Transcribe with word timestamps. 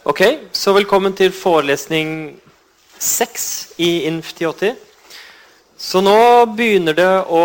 Ok, 0.00 0.22
så 0.56 0.72
velkommen 0.72 1.12
til 1.12 1.28
forelesning 1.28 2.38
seks 2.96 3.42
i 3.76 4.06
INF 4.08 4.30
1080. 4.32 4.78
Så 5.76 6.00
nå 6.00 6.14
begynner 6.56 6.94
det 6.96 7.08
å 7.28 7.42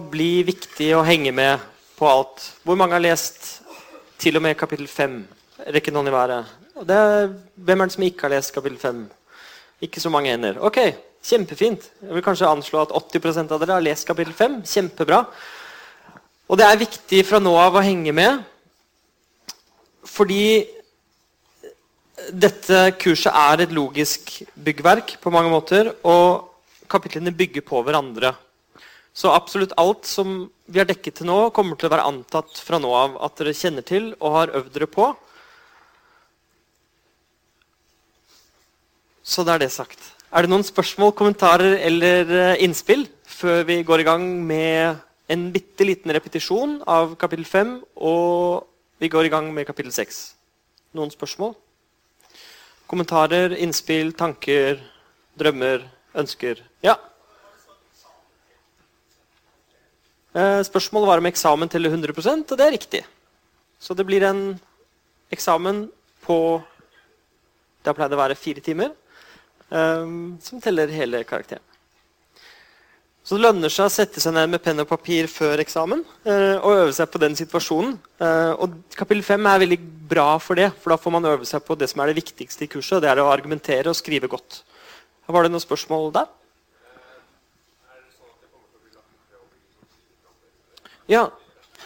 bli 0.00 0.46
viktig 0.48 0.86
å 0.96 1.02
henge 1.04 1.28
med 1.36 1.60
på 1.98 2.06
alt. 2.08 2.46
Hvor 2.64 2.78
mange 2.80 2.96
har 2.96 3.02
lest 3.04 3.58
til 4.16 4.40
og 4.40 4.46
med 4.46 4.56
kapittel 4.56 4.88
fem? 4.88 5.18
Rekke 5.76 5.92
noen 5.92 6.08
i 6.08 6.14
været. 6.14 6.54
Er, 6.88 7.34
hvem 7.52 7.84
er 7.84 7.90
det 7.90 7.96
som 7.98 8.06
ikke 8.08 8.24
har 8.24 8.32
lest 8.32 8.54
kapittel 8.54 8.78
fem? 8.80 9.02
Ikke 9.84 10.00
så 10.00 10.12
mange 10.14 10.32
hender. 10.32 10.56
Ok, 10.64 10.80
kjempefint. 11.20 11.84
Jeg 12.00 12.16
vil 12.16 12.24
kanskje 12.24 12.48
anslå 12.48 12.80
at 12.86 12.94
80% 12.96 13.52
av 13.52 13.60
dere 13.60 13.76
har 13.76 13.84
lest 13.84 14.08
kapittel 14.08 14.32
fem. 14.32 14.62
Kjempebra. 14.64 15.20
Og 16.48 16.56
det 16.56 16.64
er 16.64 16.80
viktig 16.80 17.20
fra 17.28 17.42
nå 17.44 17.52
av 17.60 17.76
å 17.76 17.84
henge 17.84 18.16
med, 18.16 18.40
fordi 20.08 20.64
dette 22.32 22.80
kurset 23.00 23.32
er 23.34 23.64
et 23.64 23.72
logisk 23.74 24.36
byggverk 24.54 25.16
på 25.22 25.32
mange 25.34 25.52
måter, 25.52 25.92
og 26.04 26.50
kapitlene 26.90 27.34
bygger 27.34 27.64
på 27.66 27.82
hverandre. 27.84 28.34
Så 29.14 29.30
absolutt 29.30 29.74
alt 29.78 30.08
som 30.10 30.48
vi 30.66 30.80
har 30.80 30.88
dekket 30.88 31.20
til 31.20 31.28
nå, 31.28 31.38
kommer 31.54 31.78
til 31.78 31.86
å 31.88 31.94
være 31.94 32.08
antatt 32.08 32.58
fra 32.58 32.80
nå 32.82 32.90
av 32.98 33.14
at 33.22 33.36
dere 33.38 33.54
kjenner 33.54 33.86
til 33.86 34.10
og 34.18 34.38
har 34.38 34.54
øvd 34.58 34.72
dere 34.74 34.90
på. 34.90 35.12
Så 39.24 39.44
det 39.46 39.54
er 39.54 39.64
det 39.64 39.72
sagt. 39.72 40.00
Er 40.34 40.44
det 40.44 40.50
noen 40.50 40.66
spørsmål, 40.66 41.14
kommentarer 41.16 41.78
eller 41.86 42.30
eh, 42.34 42.62
innspill 42.66 43.06
før 43.22 43.62
vi 43.68 43.78
går 43.86 44.02
i 44.02 44.06
gang 44.08 44.24
med 44.44 44.98
en 45.30 45.44
bitte 45.54 45.86
liten 45.86 46.12
repetisjon 46.12 46.80
av 46.90 47.14
kapittel 47.20 47.46
5, 47.46 47.76
og 47.96 48.66
vi 49.00 49.08
går 49.08 49.28
i 49.28 49.32
gang 49.32 49.52
med 49.54 49.68
kapittel 49.68 49.94
6? 49.94 50.24
Noen 50.98 51.14
spørsmål? 51.14 51.54
Kommentarer, 52.90 53.54
innspill, 53.56 54.12
tanker, 54.12 54.80
drømmer, 55.40 55.86
ønsker? 56.20 56.60
Ja? 56.84 56.98
Eh, 60.34 60.60
spørsmålet 60.66 61.08
var 61.08 61.22
om 61.22 61.28
eksamen 61.30 61.70
teller 61.70 61.94
100% 61.94 62.52
og 62.52 62.58
det 62.58 62.66
er 62.66 62.74
riktig. 62.74 63.02
Så 63.80 63.94
det 63.94 64.06
blir 64.08 64.24
en 64.26 64.60
eksamen 65.32 65.86
på 66.24 66.38
Det 67.84 67.92
har 67.92 67.96
pleid 67.98 68.14
å 68.16 68.16
være 68.16 68.36
fire 68.40 68.62
timer, 68.64 68.94
um, 69.68 70.38
som 70.40 70.56
teller 70.64 70.88
hele 70.88 71.18
karakteren. 71.28 71.60
Så 73.24 73.38
det 73.38 73.46
lønner 73.46 73.72
seg 73.72 73.88
å 73.88 73.92
sette 73.92 74.20
seg 74.20 74.34
ned 74.36 74.50
med 74.52 74.60
penn 74.60 74.82
og 74.82 74.88
papir 74.90 75.30
før 75.32 75.62
eksamen 75.62 76.02
uh, 76.28 76.56
og 76.60 76.70
øve 76.74 76.92
seg 76.92 77.08
på 77.08 77.20
den 77.22 77.32
situasjonen. 77.38 77.94
Uh, 78.20 78.52
og 78.60 78.74
Kapittel 78.92 79.24
5 79.24 79.48
er 79.48 79.62
veldig 79.62 79.78
bra 80.10 80.26
for 80.36 80.60
det, 80.60 80.66
for 80.82 80.92
da 80.92 80.98
får 81.00 81.14
man 81.14 81.30
øve 81.30 81.48
seg 81.48 81.64
på 81.64 81.76
det 81.80 81.88
som 81.88 82.02
er 82.04 82.12
det 82.12 82.18
viktigste 82.20 82.66
i 82.66 82.68
kurset. 82.68 82.98
og 82.98 83.06
Det 83.06 83.08
er 83.08 83.22
å 83.24 83.30
argumentere 83.32 83.88
og 83.88 83.96
skrive 83.96 84.28
godt. 84.28 84.60
Var 85.24 85.46
det 85.46 85.54
noen 85.54 85.64
spørsmål 85.64 86.12
der? 86.18 86.28
Ja, 91.08 91.26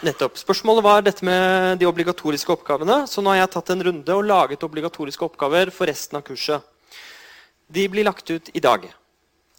nettopp. 0.03 0.35
Spørsmålet 0.43 0.83
var 0.83 1.07
dette 1.07 1.23
med 1.23 1.79
de 1.79 1.87
obligatoriske 1.87 2.51
oppgavene. 2.51 3.05
Så 3.07 3.23
nå 3.23 3.31
har 3.31 3.45
jeg 3.45 3.55
tatt 3.55 3.71
en 3.71 3.87
runde 3.87 4.15
og 4.15 4.27
laget 4.27 4.67
obligatoriske 4.67 5.31
oppgaver 5.31 5.71
for 5.71 5.87
resten 5.87 6.19
av 6.19 6.27
kurset. 6.27 6.67
De 7.71 7.87
blir 7.87 8.07
lagt 8.07 8.27
ut 8.27 8.51
i 8.51 8.63
dag. 8.63 8.91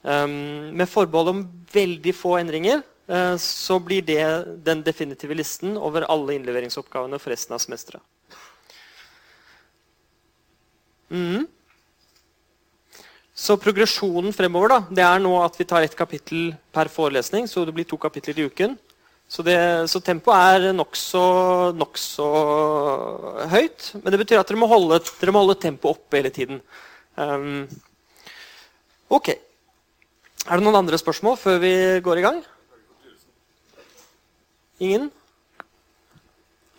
Um, 0.00 0.72
med 0.76 0.88
forbehold 0.88 1.28
om 1.28 1.40
veldig 1.74 2.14
få 2.16 2.38
endringer 2.38 2.78
uh, 3.12 3.34
så 3.36 3.76
blir 3.84 4.00
det 4.00 4.22
den 4.64 4.80
definitive 4.80 5.36
listen 5.36 5.74
over 5.76 6.06
alle 6.08 6.38
innleveringsoppgavene 6.38 7.20
for 7.20 7.34
resten 7.34 7.52
av 7.52 7.60
semesteret. 7.60 8.00
Mm. 11.10 11.44
Så 13.40 13.56
progresjonen 13.60 14.34
fremover 14.36 14.72
da, 14.72 14.78
det 14.92 15.04
er 15.04 15.20
nå 15.20 15.32
at 15.40 15.54
vi 15.56 15.66
tar 15.68 15.84
ett 15.84 15.96
kapittel 15.96 16.50
per 16.72 16.90
forelesning. 16.92 17.48
Så 17.48 17.64
det 17.64 17.74
blir 17.76 17.88
to 17.88 17.96
kapitler 18.00 18.38
i 18.38 18.48
uken. 18.50 18.76
Så, 19.30 19.44
det, 19.46 19.56
så 19.88 20.00
tempoet 20.04 20.66
er 20.66 20.74
nokså 20.76 21.22
nok 21.78 22.00
så 22.00 22.30
høyt. 23.52 23.92
Men 24.02 24.12
det 24.12 24.20
betyr 24.24 24.42
at 24.42 24.50
dere 24.50 24.60
må 24.60 24.68
holde, 24.70 24.98
dere 25.20 25.32
må 25.32 25.44
holde 25.44 25.60
tempoet 25.62 25.96
oppe 25.96 26.20
hele 26.20 26.32
tiden. 26.34 26.60
Um, 27.16 27.64
ok. 29.08 29.32
Er 30.48 30.56
det 30.56 30.64
noen 30.64 30.80
andre 30.80 30.98
spørsmål 31.00 31.36
før 31.40 31.58
vi 31.62 31.72
går 32.04 32.20
i 32.20 32.26
gang? 32.26 32.42
Ingen? 34.80 35.10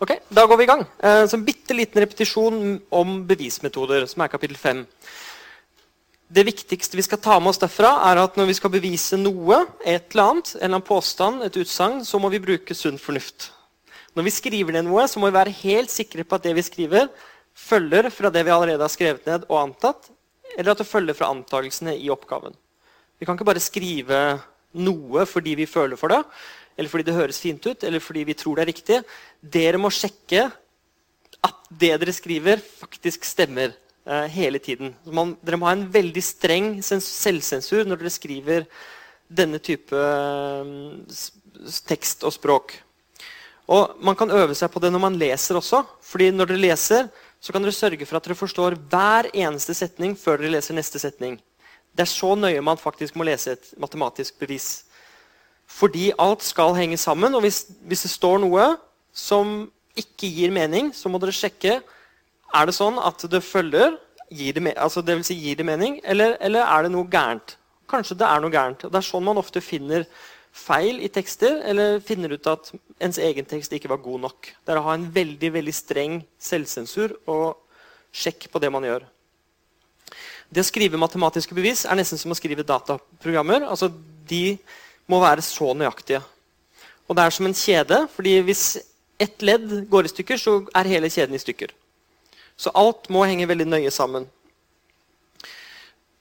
Ok, 0.02 0.16
Da 0.34 0.46
går 0.46 0.58
vi 0.58 0.64
i 0.64 0.70
gang. 0.72 0.86
Uh, 0.98 1.26
så 1.26 1.36
En 1.38 1.44
bitte 1.46 1.74
liten 1.74 2.02
repetisjon 2.02 2.80
om 2.90 3.20
bevismetoder, 3.26 4.06
som 4.10 4.24
er 4.24 4.32
kapittel 4.32 4.56
5 4.56 4.86
det 6.32 6.44
viktigste 6.48 6.96
vi 6.96 7.04
skal 7.04 7.20
ta 7.20 7.34
med 7.40 7.52
oss 7.52 7.60
derfra, 7.60 7.90
er 8.08 8.20
at 8.22 8.38
når 8.38 8.48
vi 8.48 8.54
skal 8.56 8.72
bevise 8.72 9.18
noe, 9.20 9.58
et 9.84 10.14
eller 10.14 10.30
annet, 10.30 10.54
en 10.54 10.62
eller 10.62 10.78
annen 10.78 10.86
påstand, 10.86 11.42
et 11.44 11.58
utsagn, 11.60 12.00
så 12.08 12.20
må 12.22 12.30
vi 12.32 12.40
bruke 12.40 12.76
sunn 12.76 12.96
fornuft. 13.00 13.50
Når 14.16 14.26
vi 14.26 14.32
skriver 14.32 14.76
ned 14.76 14.86
noe, 14.88 15.04
så 15.08 15.20
må 15.20 15.28
vi 15.28 15.36
være 15.36 15.54
helt 15.62 15.92
sikre 15.92 16.24
på 16.24 16.38
at 16.38 16.46
det 16.46 16.54
vi 16.56 16.64
skriver, 16.64 17.10
følger 17.52 18.08
fra 18.12 18.30
det 18.32 18.46
vi 18.46 18.54
allerede 18.54 18.80
har 18.80 18.92
skrevet 18.92 19.28
ned 19.28 19.44
og 19.50 19.58
antatt, 19.60 20.08
eller 20.56 20.72
at 20.72 20.80
det 20.80 20.88
følger 20.88 21.16
fra 21.16 21.28
antakelsene 21.34 21.98
i 22.00 22.08
oppgaven. 22.12 22.56
Vi 23.22 23.26
kan 23.28 23.36
ikke 23.38 23.46
bare 23.46 23.62
skrive 23.62 24.16
noe 24.82 25.22
fordi 25.30 25.52
vi 25.60 25.68
føler 25.70 25.94
for 26.00 26.10
det, 26.10 26.24
eller 26.74 26.90
fordi 26.90 27.04
det 27.06 27.14
høres 27.14 27.38
fint 27.38 27.62
ut, 27.68 27.84
eller 27.86 28.02
fordi 28.02 28.24
vi 28.26 28.34
tror 28.34 28.58
det 28.58 28.64
er 28.64 28.70
riktig. 28.72 28.96
Dere 29.38 29.78
må 29.78 29.92
sjekke 29.94 30.48
at 31.46 31.60
det 31.70 31.92
dere 32.02 32.14
skriver, 32.16 32.58
faktisk 32.58 33.22
stemmer 33.28 33.70
eh, 33.70 34.26
hele 34.34 34.58
tiden. 34.58 34.90
Man, 35.06 35.36
dere 35.38 35.60
må 35.60 35.68
ha 35.68 35.76
en 35.76 35.86
veldig 35.94 36.24
streng 36.24 36.72
selvsensur 36.82 37.86
når 37.86 38.02
dere 38.02 38.12
skriver 38.16 38.66
denne 39.30 39.62
type 39.62 39.94
uh, 39.94 40.66
tekst 41.86 42.26
og 42.26 42.34
språk. 42.34 42.74
Og 43.70 44.02
Man 44.02 44.18
kan 44.18 44.34
øve 44.34 44.58
seg 44.58 44.74
på 44.74 44.82
det 44.82 44.90
når 44.90 45.04
man 45.06 45.20
leser 45.22 45.62
også. 45.62 45.84
fordi 46.02 46.32
når 46.34 46.50
dere 46.50 46.64
leser, 46.66 47.06
så 47.38 47.54
kan 47.54 47.62
dere 47.62 47.78
sørge 47.78 48.02
for 48.02 48.18
at 48.18 48.26
dere 48.26 48.34
forstår 48.42 48.80
hver 48.90 49.30
eneste 49.30 49.78
setning 49.78 50.18
før 50.18 50.42
dere 50.42 50.56
leser 50.58 50.74
neste 50.74 50.98
setning. 50.98 51.38
Det 51.92 52.06
er 52.06 52.10
så 52.10 52.34
nøye 52.38 52.64
man 52.64 52.80
faktisk 52.80 53.16
må 53.16 53.26
lese 53.28 53.56
et 53.56 53.72
matematisk 53.80 54.38
bevis. 54.40 54.84
Fordi 55.68 56.10
alt 56.20 56.44
skal 56.44 56.76
henge 56.76 56.96
sammen. 57.00 57.34
Og 57.34 57.44
hvis, 57.44 57.66
hvis 57.88 58.04
det 58.06 58.12
står 58.12 58.40
noe 58.42 58.72
som 59.12 59.70
ikke 59.96 60.30
gir 60.32 60.52
mening, 60.54 60.90
så 60.96 61.10
må 61.12 61.20
dere 61.20 61.36
sjekke 61.36 61.80
er 62.52 62.68
det 62.68 62.76
sånn 62.76 62.98
at 63.00 63.24
det 63.32 63.40
følger 63.44 63.96
gir 64.32 64.56
det, 64.56 64.74
altså 64.76 65.02
det 65.04 65.16
vil 65.18 65.26
si 65.26 65.36
gir 65.36 65.58
det 65.60 65.66
mening, 65.68 65.98
eller, 66.04 66.36
eller, 66.40 66.64
er 66.64 66.84
det 66.84 66.92
noe 66.92 67.08
gærent? 67.12 67.56
Kanskje 67.88 68.16
det 68.20 68.28
er 68.28 68.40
noe 68.40 68.52
gærent. 68.52 68.86
Det 68.88 68.98
er 68.98 69.04
sånn 69.04 69.24
man 69.24 69.40
ofte 69.40 69.60
finner 69.64 70.06
feil 70.52 71.00
i 71.04 71.08
tekster, 71.12 71.60
eller 71.68 72.00
finner 72.04 72.32
ut 72.36 72.48
at 72.48 72.72
ens 73.02 73.20
egen 73.20 73.48
tekst 73.48 73.72
ikke 73.72 73.90
var 73.92 74.00
god 74.04 74.24
nok. 74.26 74.52
Det 74.64 74.72
er 74.72 74.80
å 74.80 74.86
ha 74.86 74.96
en 74.96 75.08
veldig 75.12 75.52
veldig 75.56 75.74
streng 75.76 76.20
selvsensur 76.40 77.16
og 77.32 77.60
sjekk 78.12 78.50
på 78.52 78.60
det 78.60 78.72
man 78.72 78.84
gjør. 78.84 79.06
Det 80.52 80.60
å 80.60 80.68
skrive 80.68 81.00
matematiske 81.00 81.56
bevis 81.56 81.86
er 81.88 81.96
nesten 81.96 82.20
som 82.20 82.34
å 82.34 82.36
skrive 82.36 82.66
dataprogrammer. 82.66 83.64
Altså, 83.64 83.88
de 84.28 84.58
må 85.08 85.20
være 85.22 85.44
så 85.44 85.72
nøyaktige. 85.76 86.20
Og 87.08 87.16
det 87.16 87.24
er 87.24 87.34
som 87.34 87.48
en 87.48 87.56
kjede, 87.56 88.02
fordi 88.12 88.34
hvis 88.44 88.66
ett 89.20 89.42
ledd 89.44 89.70
går 89.90 90.08
i 90.08 90.12
stykker, 90.12 90.40
så 90.40 90.58
er 90.76 90.90
hele 90.92 91.10
kjeden 91.12 91.36
i 91.36 91.40
stykker. 91.40 91.72
Så 92.56 92.72
alt 92.76 93.08
må 93.12 93.24
henge 93.24 93.48
veldig 93.48 93.68
nøye 93.70 93.92
sammen. 93.94 94.28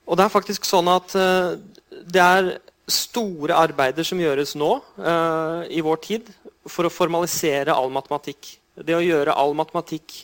Og 0.08 0.18
det 0.18 0.26
er 0.26 0.34
faktisk 0.34 0.66
sånn 0.68 0.90
at 0.92 1.14
uh, 1.16 1.60
det 2.08 2.24
er 2.24 2.52
store 2.92 3.56
arbeider 3.56 4.08
som 4.08 4.20
gjøres 4.20 4.56
nå 4.60 4.74
uh, 4.80 5.62
i 5.72 5.84
vår 5.84 6.02
tid 6.04 6.32
for 6.68 6.88
å 6.88 6.94
formalisere 6.94 7.76
all 7.76 7.92
matematikk. 7.94 8.56
Det 8.76 8.96
å 8.96 9.04
gjøre 9.04 9.36
all 9.38 9.54
matematikk 9.58 10.24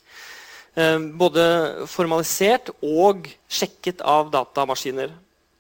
både 1.18 1.44
formalisert 1.90 2.70
og 2.86 3.26
sjekket 3.50 4.04
av 4.06 4.28
datamaskiner. 4.34 5.10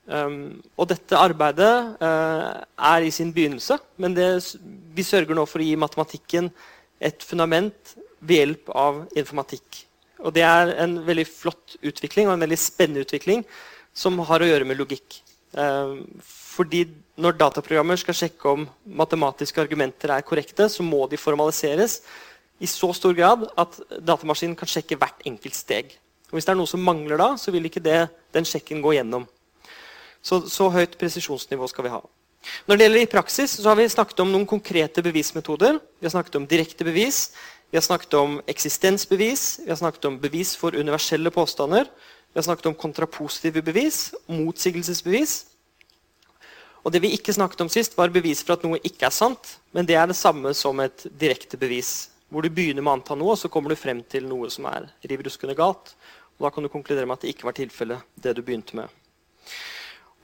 Um, 0.08 0.62
og 0.78 0.88
dette 0.92 1.18
arbeidet 1.20 1.72
er 2.00 3.04
i 3.04 3.10
sin 3.12 3.34
begynnelse, 3.36 3.80
men 3.98 4.14
det, 4.16 4.28
vi 4.96 5.04
sørger 5.04 5.36
nå 5.36 5.44
for 5.50 5.60
å 5.60 5.66
gi 5.66 5.74
matematikken 5.80 6.52
et 7.02 7.26
fundament 7.26 7.98
ved 8.20 8.44
hjelp 8.44 8.72
av 8.78 9.02
informatikk. 9.18 9.84
Og 10.24 10.34
det 10.34 10.46
er 10.46 10.74
en 10.82 10.98
veldig 11.06 11.26
flott 11.30 11.78
utvikling 11.86 12.30
og 12.30 12.38
en 12.38 12.46
veldig 12.46 12.60
spennende 12.60 13.04
utvikling 13.06 13.44
som 13.98 14.18
har 14.30 14.42
å 14.42 14.50
gjøre 14.50 14.68
med 14.68 14.80
logikk. 14.80 15.20
Eh, 15.58 15.94
fordi 16.58 16.86
når 17.22 17.38
dataprogrammer 17.38 18.00
skal 18.02 18.18
sjekke 18.18 18.54
om 18.54 18.66
matematiske 18.98 19.62
argumenter 19.62 20.14
er 20.14 20.26
korrekte, 20.26 20.68
så 20.70 20.86
må 20.86 21.06
de 21.10 21.20
formaliseres 21.22 22.02
i 22.60 22.70
så 22.70 22.90
stor 22.96 23.16
grad 23.18 23.48
at 23.58 23.80
datamaskinen 24.02 24.58
kan 24.58 24.70
sjekke 24.70 24.98
hvert 25.00 25.26
enkelt 25.30 25.56
steg. 25.56 25.96
Og 26.28 26.38
hvis 26.38 26.48
det 26.48 26.54
er 26.54 26.60
noe 26.60 26.70
som 26.70 26.84
mangler 26.84 27.20
da, 27.22 27.32
så 27.40 27.54
vil 27.54 27.68
ikke 27.70 27.84
det, 27.84 28.08
den 28.36 28.48
sjekken 28.48 28.82
gå 28.84 28.98
gjennom. 28.98 29.28
Så, 30.22 30.42
så 30.52 30.68
høyt 30.74 30.98
presisjonsnivå 31.00 31.70
skal 31.72 31.88
vi 31.88 31.94
ha. 31.94 32.02
Når 32.68 32.78
det 32.78 32.86
gjelder 32.86 33.04
i 33.04 33.12
praksis, 33.12 33.54
så 33.60 33.70
har 33.70 33.78
vi 33.80 33.88
snakket 33.92 34.20
om 34.24 34.32
noen 34.32 34.48
konkrete 34.48 35.04
bevismetoder. 35.04 35.80
Vi 36.00 36.08
har 36.08 36.16
snakket 36.16 36.40
om 36.40 36.48
direkte 36.50 36.88
bevis, 36.88 37.30
Vi 37.68 37.76
har 37.76 37.82
snakket 37.84 38.14
om 38.14 38.38
eksistensbevis, 38.48 39.60
vi 39.66 39.70
har 39.70 39.76
snakket 39.76 40.06
om 40.06 40.20
bevis 40.20 40.56
for 40.56 40.76
universelle 40.76 41.32
påstander. 41.32 41.84
Vi 41.84 42.40
har 42.40 42.44
snakket 42.44 42.66
om 42.66 42.76
kontrapositive 42.76 43.62
bevis, 43.62 44.14
motsigelsesbevis. 44.28 45.46
Og 46.84 46.94
det 46.94 47.02
vi 47.02 47.12
ikke 47.12 47.34
snakket 47.34 47.62
om 47.62 47.70
sist, 47.70 47.98
var 47.98 48.10
bevis 48.10 48.44
for 48.44 48.56
at 48.56 48.64
noe 48.64 48.80
ikke 48.80 49.10
er 49.10 49.12
sant. 49.12 49.58
Men 49.76 49.86
det 49.86 49.98
er 50.00 50.08
det 50.08 50.16
samme 50.16 50.54
som 50.56 50.80
et 50.80 51.04
direkte 51.20 51.60
bevis. 51.60 52.08
Hvor 52.28 52.44
du 52.44 52.52
begynner 52.52 52.84
med 52.84 52.92
å 52.92 52.98
anta 52.98 53.16
noe, 53.16 53.36
og 53.36 53.40
så 53.40 53.50
kommer 53.52 53.72
du 53.72 53.80
frem 53.80 54.02
til 54.04 54.28
noe 54.28 54.50
som 54.52 54.68
er 54.68 54.90
riv 55.08 55.24
ruskende 55.24 55.56
galt. 55.56 55.94
Og 56.38 56.46
da 56.46 56.52
kan 56.54 56.66
du 56.66 56.70
konkludere 56.72 57.08
med 57.08 57.18
at 57.18 57.26
det 57.26 57.34
ikke 57.34 57.48
var 57.48 57.56
tilfellet, 57.58 58.04
det 58.20 58.36
du 58.38 58.44
begynte 58.46 58.78
med. 58.78 58.92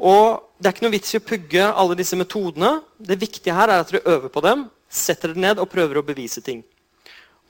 Og 0.04 0.50
Det 0.60 0.70
er 0.70 0.76
ikke 0.76 0.86
noe 0.86 0.96
vits 0.96 1.14
i 1.14 1.20
å 1.20 1.28
pugge 1.28 1.64
alle 1.68 1.96
disse 2.00 2.16
metodene. 2.16 2.78
Det 2.98 3.20
viktige 3.20 3.56
her 3.56 3.72
er 3.72 3.82
at 3.84 3.90
dere 3.92 4.16
øver 4.16 4.32
på 4.32 4.44
dem, 4.46 4.68
setter 4.88 5.34
dere 5.34 5.44
ned 5.44 5.60
og 5.60 5.72
prøver 5.72 6.00
å 6.00 6.06
bevise 6.06 6.44
ting. 6.44 6.62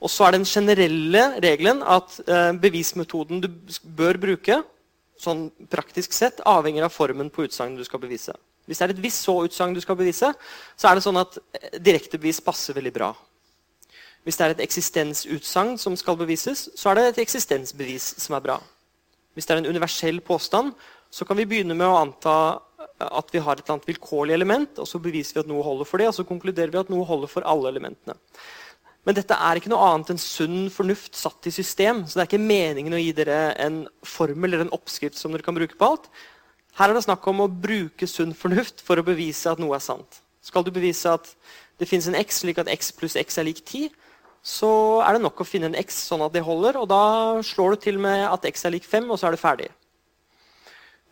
Og 0.02 0.10
så 0.10 0.26
er 0.26 0.34
den 0.34 0.46
generelle 0.48 1.22
regelen 1.42 1.82
at 1.86 2.16
eh, 2.26 2.50
bevismetoden 2.60 3.40
du 3.44 3.48
bør 3.96 4.18
bruke, 4.20 4.58
sånn 5.20 5.46
praktisk 5.70 6.12
sett, 6.12 6.42
avhenger 6.42 6.88
av 6.88 6.92
formen 6.92 7.30
på 7.30 7.46
utsagnet 7.46 7.78
du 7.78 7.86
skal 7.86 8.02
bevise. 8.02 8.34
Hvis 8.66 8.80
det 8.80 8.88
er 8.88 8.94
et 8.96 9.04
visst 9.04 9.22
så-utsagn 9.28 9.76
du 9.76 9.80
skal 9.84 9.96
bevise, 10.00 10.32
så 10.74 10.90
er 10.90 10.98
det 10.98 11.06
sånn 11.06 11.20
at 11.22 11.38
eh, 11.38 11.78
direktebevis 11.78 12.42
passer 12.44 12.76
veldig 12.76 12.94
bra. 12.96 13.12
Hvis 14.24 14.38
det 14.40 14.44
er 14.46 14.54
et 14.54 14.64
eksistensutsagn 14.64 15.76
som 15.80 15.96
skal 16.00 16.16
bevises, 16.16 16.68
så 16.74 16.90
er 16.90 16.98
det 16.98 17.06
et 17.10 17.22
eksistensbevis 17.26 18.14
som 18.24 18.36
er 18.36 18.44
bra. 18.44 18.58
Hvis 19.36 19.46
det 19.46 19.54
er 19.54 19.62
en 19.62 19.72
universell 19.74 20.20
påstand, 20.24 20.72
så 21.12 21.26
kan 21.28 21.36
vi 21.38 21.46
begynne 21.48 21.76
med 21.76 21.86
å 21.86 21.98
anta 22.00 22.36
at 23.04 23.32
vi 23.32 23.42
har 23.42 23.58
et 23.58 23.64
eller 23.64 23.76
annet 23.76 23.88
vilkårlig 23.90 24.34
element, 24.34 24.78
og 24.80 24.88
så 24.88 25.00
beviser 25.02 25.36
vi 25.36 25.44
at 25.44 25.50
noe 25.50 25.64
holder 25.66 25.88
for 25.88 26.00
det, 26.00 26.08
og 26.08 26.16
så 26.16 26.26
konkluderer 26.26 26.72
vi 26.72 26.80
at 26.80 26.92
noe 26.92 27.06
holder 27.06 27.30
for 27.30 27.46
alle 27.48 27.70
elementene. 27.74 28.16
Men 29.04 29.16
dette 29.18 29.36
er 29.36 29.60
ikke 29.60 29.68
noe 29.68 29.84
annet 29.90 30.14
enn 30.14 30.20
sunn 30.20 30.60
fornuft 30.72 31.18
satt 31.18 31.50
i 31.50 31.52
system. 31.52 32.06
Så 32.08 32.16
det 32.16 32.22
er 32.22 32.30
ikke 32.30 32.40
meningen 32.40 32.96
å 32.96 33.00
gi 33.00 33.10
dere 33.16 33.52
en 33.60 33.82
formel 34.08 34.48
eller 34.48 34.64
en 34.64 34.72
oppskrift 34.72 35.18
som 35.20 35.34
dere 35.34 35.44
kan 35.44 35.56
bruke 35.56 35.76
på 35.76 35.90
alt. 35.90 36.08
Her 36.78 36.90
er 36.90 36.96
det 36.96 37.04
snakk 37.04 37.26
om 37.28 37.44
å 37.44 37.50
bruke 37.52 38.08
sunn 38.08 38.32
fornuft 38.34 38.80
for 38.86 38.98
å 38.98 39.04
bevise 39.04 39.52
at 39.52 39.60
noe 39.60 39.76
er 39.76 39.84
sant. 39.84 40.22
Skal 40.44 40.64
du 40.64 40.72
bevise 40.72 41.12
at 41.12 41.28
det 41.80 41.88
fins 41.90 42.08
en 42.08 42.16
x 42.16 42.40
slik 42.40 42.62
at 42.62 42.70
x 42.72 42.90
pluss 42.96 43.18
x 43.20 43.36
er 43.38 43.46
lik 43.46 43.60
10, 43.60 43.92
så 44.44 44.70
er 45.00 45.16
det 45.16 45.24
nok 45.24 45.40
å 45.40 45.46
finne 45.48 45.70
en 45.70 45.78
x 45.80 46.02
sånn 46.10 46.22
at 46.26 46.34
det 46.34 46.44
holder. 46.44 46.76
Og 46.82 46.88
da 46.90 47.04
slår 47.46 47.74
du 47.74 47.84
til 47.86 48.00
med 48.02 48.26
at 48.28 48.44
x 48.50 48.66
er 48.68 48.74
lik 48.76 48.84
5, 48.84 49.08
og 49.08 49.16
så 49.16 49.30
er 49.30 49.36
det 49.36 49.40
ferdig. 49.40 49.70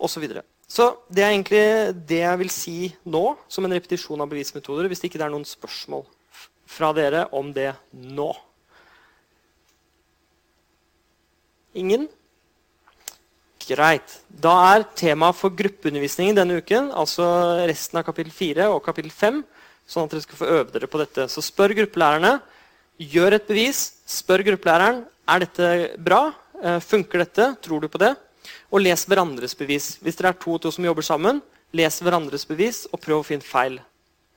Og 0.03 0.11
så, 0.13 0.21
videre. 0.21 0.43
så 0.69 0.91
det 1.09 1.25
er 1.25 1.31
egentlig 1.31 1.65
det 2.11 2.21
jeg 2.25 2.41
vil 2.43 2.53
si 2.53 2.77
nå, 3.09 3.25
som 3.49 3.65
en 3.65 3.73
repetisjon 3.73 4.21
av 4.21 4.29
bevismetoder. 4.29 4.91
Hvis 4.91 5.01
det 5.01 5.09
ikke 5.09 5.23
er 5.25 5.33
noen 5.33 5.49
spørsmål 5.49 6.05
fra 6.69 6.93
dere 6.97 7.25
om 7.33 7.53
det 7.57 7.71
nå. 7.93 8.31
Ingen? 11.79 12.09
Greit. 13.63 14.19
Da 14.29 14.53
er 14.75 14.89
temaet 14.99 15.39
for 15.39 15.55
gruppeundervisningen 15.57 16.37
denne 16.37 16.59
uken 16.61 16.91
altså 16.99 17.25
resten 17.65 18.01
av 18.01 18.05
kapittel 18.09 18.35
4 18.35 18.69
og 18.75 18.83
kapittel 18.85 19.13
5, 19.15 19.45
sånn 19.89 20.05
at 20.05 20.13
dere 20.13 20.25
skal 20.27 20.41
få 20.41 20.51
øve 20.59 20.73
dere 20.75 20.91
på 20.91 21.01
dette. 21.01 21.31
Så 21.33 21.45
spør 21.47 21.73
gruppelærerne. 21.79 22.41
Gjør 23.03 23.39
et 23.39 23.49
bevis. 23.49 23.81
Spør 24.07 24.45
gruppelæreren 24.47 25.03
er 25.29 25.43
dette 25.43 25.71
bra. 25.99 26.29
Eh, 26.63 26.79
funker 26.85 27.25
dette. 27.25 27.49
Tror 27.65 27.83
du 27.83 27.89
på 27.91 27.99
det? 27.99 28.15
Og 28.71 28.83
les 28.83 29.05
hverandres 29.09 29.57
bevis. 29.59 29.97
Hvis 30.03 30.19
dere 30.19 30.33
er 30.33 30.39
to 30.39 30.55
og 30.55 30.63
to 30.63 30.71
som 30.71 30.85
jobber 30.85 31.03
sammen, 31.03 31.43
les 31.73 31.99
hverandres 32.03 32.47
bevis 32.47 32.87
og 32.93 33.01
prøv 33.01 33.23
å 33.23 33.27
finne 33.27 33.47
feil. 33.47 33.81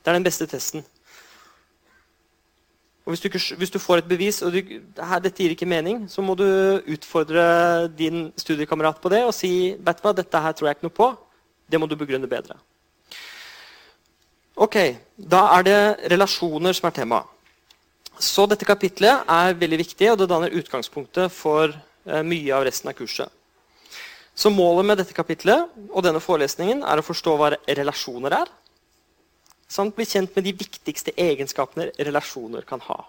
Det 0.01 0.11
er 0.11 0.17
den 0.17 0.25
beste 0.25 0.47
testen. 0.49 0.85
Og 3.05 3.13
hvis 3.13 3.21
du, 3.21 3.27
ikke, 3.29 3.55
hvis 3.59 3.69
du, 3.69 3.77
får 3.77 4.01
et 4.01 4.07
bevis 4.09 4.41
og 4.41 4.55
du, 4.55 4.61
dette 4.97 5.43
gir 5.43 5.51
ikke 5.53 5.67
mening, 5.69 6.07
så 6.09 6.23
må 6.25 6.33
du 6.33 6.47
utfordre 6.89 7.85
din 7.93 8.31
studiekamerat 8.33 8.97
på 9.01 9.11
det 9.13 9.21
og 9.27 9.33
si 9.35 9.75
vet 9.77 9.99
du 9.99 10.07
hva, 10.07 10.13
dette 10.17 10.41
her 10.41 10.55
tror 10.57 10.71
jeg 10.71 10.79
ikke 10.79 10.87
noe 10.87 10.95
på. 11.01 11.11
Det 11.69 11.81
må 11.81 11.85
du 11.85 11.93
begrunne 11.99 12.29
bedre. 12.29 12.57
Ok, 14.55 14.77
Da 15.17 15.41
er 15.57 15.63
det 15.67 15.79
relasjoner 16.11 16.73
som 16.73 16.87
er 16.89 16.95
tema. 16.95 17.21
Så 18.19 18.45
dette 18.47 18.67
kapitlet 18.67 19.25
er 19.27 19.57
veldig 19.59 19.79
viktig, 19.81 20.11
og 20.11 20.19
det 20.19 20.29
danner 20.31 20.53
utgangspunktet 20.55 21.33
for 21.33 21.71
eh, 21.71 22.21
mye 22.23 22.53
av 22.55 22.63
resten 22.67 22.91
av 22.91 22.95
kurset. 22.97 23.31
Så 24.35 24.51
Målet 24.51 24.87
med 24.87 24.99
dette 24.99 25.15
kapitlet 25.15 25.71
og 25.89 26.03
denne 26.03 26.19
forelesningen 26.23 26.83
er 26.83 26.99
å 26.99 27.05
forstå 27.05 27.35
hva 27.39 27.53
relasjoner 27.67 28.35
er, 28.35 28.51
samt 29.71 29.95
bli 29.95 30.05
kjent 30.07 30.35
med 30.35 30.45
de 30.45 30.53
viktigste 30.55 31.13
egenskapene 31.17 31.89
relasjoner 31.95 32.67
kan 32.67 32.83
ha. 32.87 32.99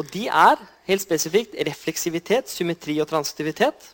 Og 0.00 0.08
de 0.12 0.26
er 0.32 0.60
helt 0.88 1.04
spesifikt 1.04 1.56
refleksivitet, 1.68 2.48
symmetri 2.48 2.96
og 3.02 3.08
transitivitet. 3.10 3.90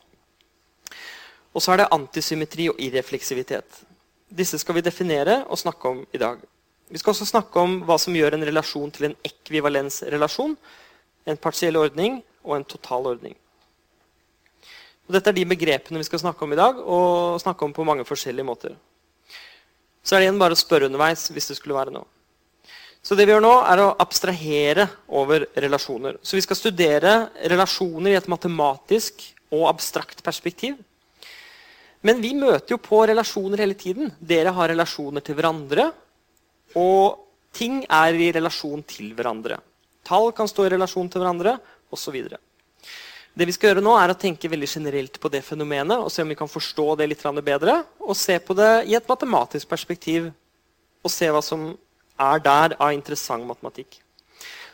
Og 1.54 1.62
så 1.62 1.72
er 1.72 1.82
det 1.82 1.92
antisymmetri 1.94 2.68
og 2.70 2.80
irrefleksivitet. 2.82 3.82
Disse 4.28 4.58
skal 4.62 4.78
vi 4.78 4.84
definere 4.86 5.40
og 5.46 5.58
snakke 5.58 5.90
om 5.90 6.04
i 6.14 6.20
dag. 6.22 6.38
Vi 6.86 7.00
skal 7.00 7.12
også 7.12 7.26
snakke 7.26 7.62
om 7.62 7.80
hva 7.86 7.96
som 7.98 8.14
gjør 8.14 8.36
en 8.36 8.46
relasjon 8.46 8.92
til 8.94 9.08
en 9.08 9.16
ekvivalensrelasjon, 9.26 10.54
en 11.26 11.40
partiell 11.42 11.78
ordning 11.80 12.20
og 12.46 12.56
en 12.56 12.66
total 12.68 13.08
ordning. 13.14 13.34
Og 15.06 15.14
dette 15.14 15.30
er 15.30 15.38
de 15.38 15.46
begrepene 15.48 15.98
vi 16.02 16.06
skal 16.06 16.22
snakke 16.22 16.46
om 16.46 16.54
i 16.54 16.58
dag, 16.58 16.78
og 16.82 17.40
snakke 17.42 17.66
om 17.66 17.74
på 17.74 17.86
mange 17.86 18.06
forskjellige 18.06 18.46
måter. 18.46 18.76
Så 20.06 20.14
er 20.14 20.22
det 20.22 20.28
igjen 20.28 20.38
bare 20.38 20.54
å 20.54 20.58
spørre 20.58 20.86
underveis 20.86 21.26
hvis 21.34 21.50
det 21.50 21.58
skulle 21.58 21.78
være 21.78 21.94
noe. 21.94 22.06
Så 23.06 23.14
det 23.14 23.26
vi 23.26 23.34
gjør 23.34 23.42
nå, 23.42 23.54
er 23.70 23.82
å 23.82 23.92
abstrahere 24.02 24.88
over 25.14 25.44
relasjoner. 25.54 26.18
Så 26.26 26.38
vi 26.38 26.42
skal 26.42 26.58
studere 26.58 27.12
relasjoner 27.50 28.12
i 28.14 28.18
et 28.18 28.30
matematisk 28.30 29.22
og 29.54 29.68
abstrakt 29.70 30.24
perspektiv. 30.26 30.74
Men 32.06 32.18
vi 32.22 32.32
møter 32.38 32.74
jo 32.74 32.80
på 32.82 33.04
relasjoner 33.06 33.62
hele 33.62 33.78
tiden. 33.78 34.10
Dere 34.18 34.54
har 34.54 34.70
relasjoner 34.72 35.22
til 35.22 35.38
hverandre. 35.38 35.92
Og 36.76 37.22
ting 37.56 37.80
er 37.88 38.18
i 38.20 38.32
relasjon 38.36 38.82
til 38.86 39.14
hverandre. 39.16 39.58
Tall 40.06 40.30
kan 40.36 40.48
stå 40.50 40.66
i 40.66 40.74
relasjon 40.76 41.08
til 41.10 41.22
hverandre, 41.22 41.56
osv. 41.90 42.18
Det 43.36 43.44
vi 43.44 43.52
skal 43.52 43.72
gjøre 43.72 43.84
nå, 43.84 43.92
er 44.00 44.12
å 44.12 44.18
tenke 44.18 44.48
veldig 44.48 44.68
generelt 44.68 45.18
på 45.20 45.30
det 45.32 45.42
fenomenet 45.44 46.00
og 46.00 46.12
se 46.12 46.24
om 46.24 46.30
vi 46.32 46.38
kan 46.38 46.48
forstå 46.48 46.86
det 47.00 47.08
litt 47.10 47.24
bedre. 47.44 47.82
Og 48.00 48.16
se 48.16 48.38
på 48.38 48.54
det 48.56 48.86
i 48.88 48.94
et 48.96 49.08
matematisk 49.08 49.68
perspektiv 49.68 50.30
og 51.04 51.12
se 51.12 51.28
hva 51.30 51.42
som 51.44 51.74
er 52.16 52.40
der 52.40 52.76
av 52.80 52.92
interessant 52.92 53.44
matematikk. 53.46 54.00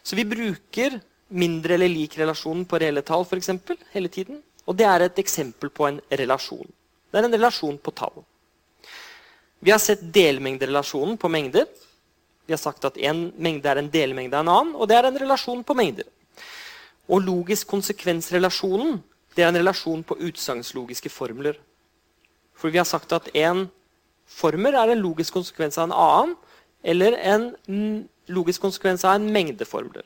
Så 0.02 0.16
vi 0.16 0.24
bruker 0.24 1.00
mindre 1.32 1.74
eller 1.74 1.90
lik 1.90 2.18
relasjon 2.18 2.64
på 2.68 2.78
reelle 2.78 3.02
tall 3.02 3.24
for 3.24 3.38
eksempel, 3.40 3.78
hele 3.92 4.08
tiden. 4.08 4.42
Og 4.66 4.76
det 4.78 4.86
er 4.86 5.06
et 5.06 5.18
eksempel 5.18 5.70
på 5.74 5.88
en 5.88 6.00
relasjon. 6.10 6.68
Det 7.10 7.18
er 7.18 7.26
en 7.26 7.34
relasjon 7.34 7.78
på 7.82 7.94
tall. 7.98 8.22
Vi 9.62 9.70
har 9.70 9.78
sett 9.82 10.02
delmengderelasjonen 10.14 11.18
på 11.18 11.30
mengder. 11.30 11.66
Vi 12.46 12.54
har 12.54 12.60
sagt 12.60 12.84
at 12.84 12.98
en 12.98 13.30
mengde 13.38 13.68
er 13.70 13.78
en 13.78 13.90
delmengde 13.90 14.36
av 14.36 14.44
en 14.44 14.52
annen, 14.52 14.74
og 14.74 14.88
det 14.90 14.98
er 14.98 15.08
en 15.08 15.18
relasjon 15.22 15.62
på 15.64 15.76
mengder. 15.78 16.08
Og 17.08 17.22
logisk 17.24 17.70
konsekvensrelasjonen 17.70 19.00
det 19.36 19.44
er 19.44 19.52
en 19.52 19.60
relasjon 19.62 20.02
på 20.04 20.18
utsagnslogiske 20.28 21.10
formler. 21.12 21.56
For 22.58 22.70
vi 22.70 22.80
har 22.80 22.88
sagt 22.88 23.12
at 23.16 23.30
en 23.38 23.66
formel 24.28 24.76
er 24.76 24.92
en 24.92 25.02
logisk 25.02 25.38
konsekvens 25.38 25.78
av 25.78 25.88
en 25.88 25.96
annen, 25.96 26.34
eller 26.82 27.16
en 27.16 27.46
logisk 28.32 28.62
konsekvens 28.64 29.04
av 29.06 29.16
en 29.16 29.28
mengde 29.32 29.64
formler. 29.68 30.04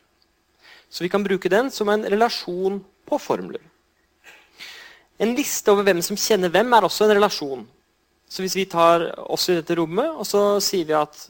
Så 0.89 1.05
vi 1.05 1.11
kan 1.11 1.25
bruke 1.25 1.51
den 1.51 1.71
som 1.71 1.89
en 1.89 2.05
relasjon 2.07 2.83
på 3.09 3.19
formler. 3.19 3.63
En 5.19 5.33
liste 5.35 5.73
over 5.73 5.87
hvem 5.87 6.03
som 6.05 6.19
kjenner 6.21 6.53
hvem, 6.53 6.73
er 6.77 6.87
også 6.87 7.07
en 7.07 7.17
relasjon. 7.17 7.65
Så 8.29 8.43
hvis 8.45 8.57
vi 8.59 8.67
tar 8.69 9.09
oss 9.33 9.49
i 9.49 9.57
dette 9.59 9.77
rommet, 9.79 10.13
og 10.13 10.27
så 10.29 10.61
sier 10.63 10.87
vi 10.89 10.97
at 10.97 11.27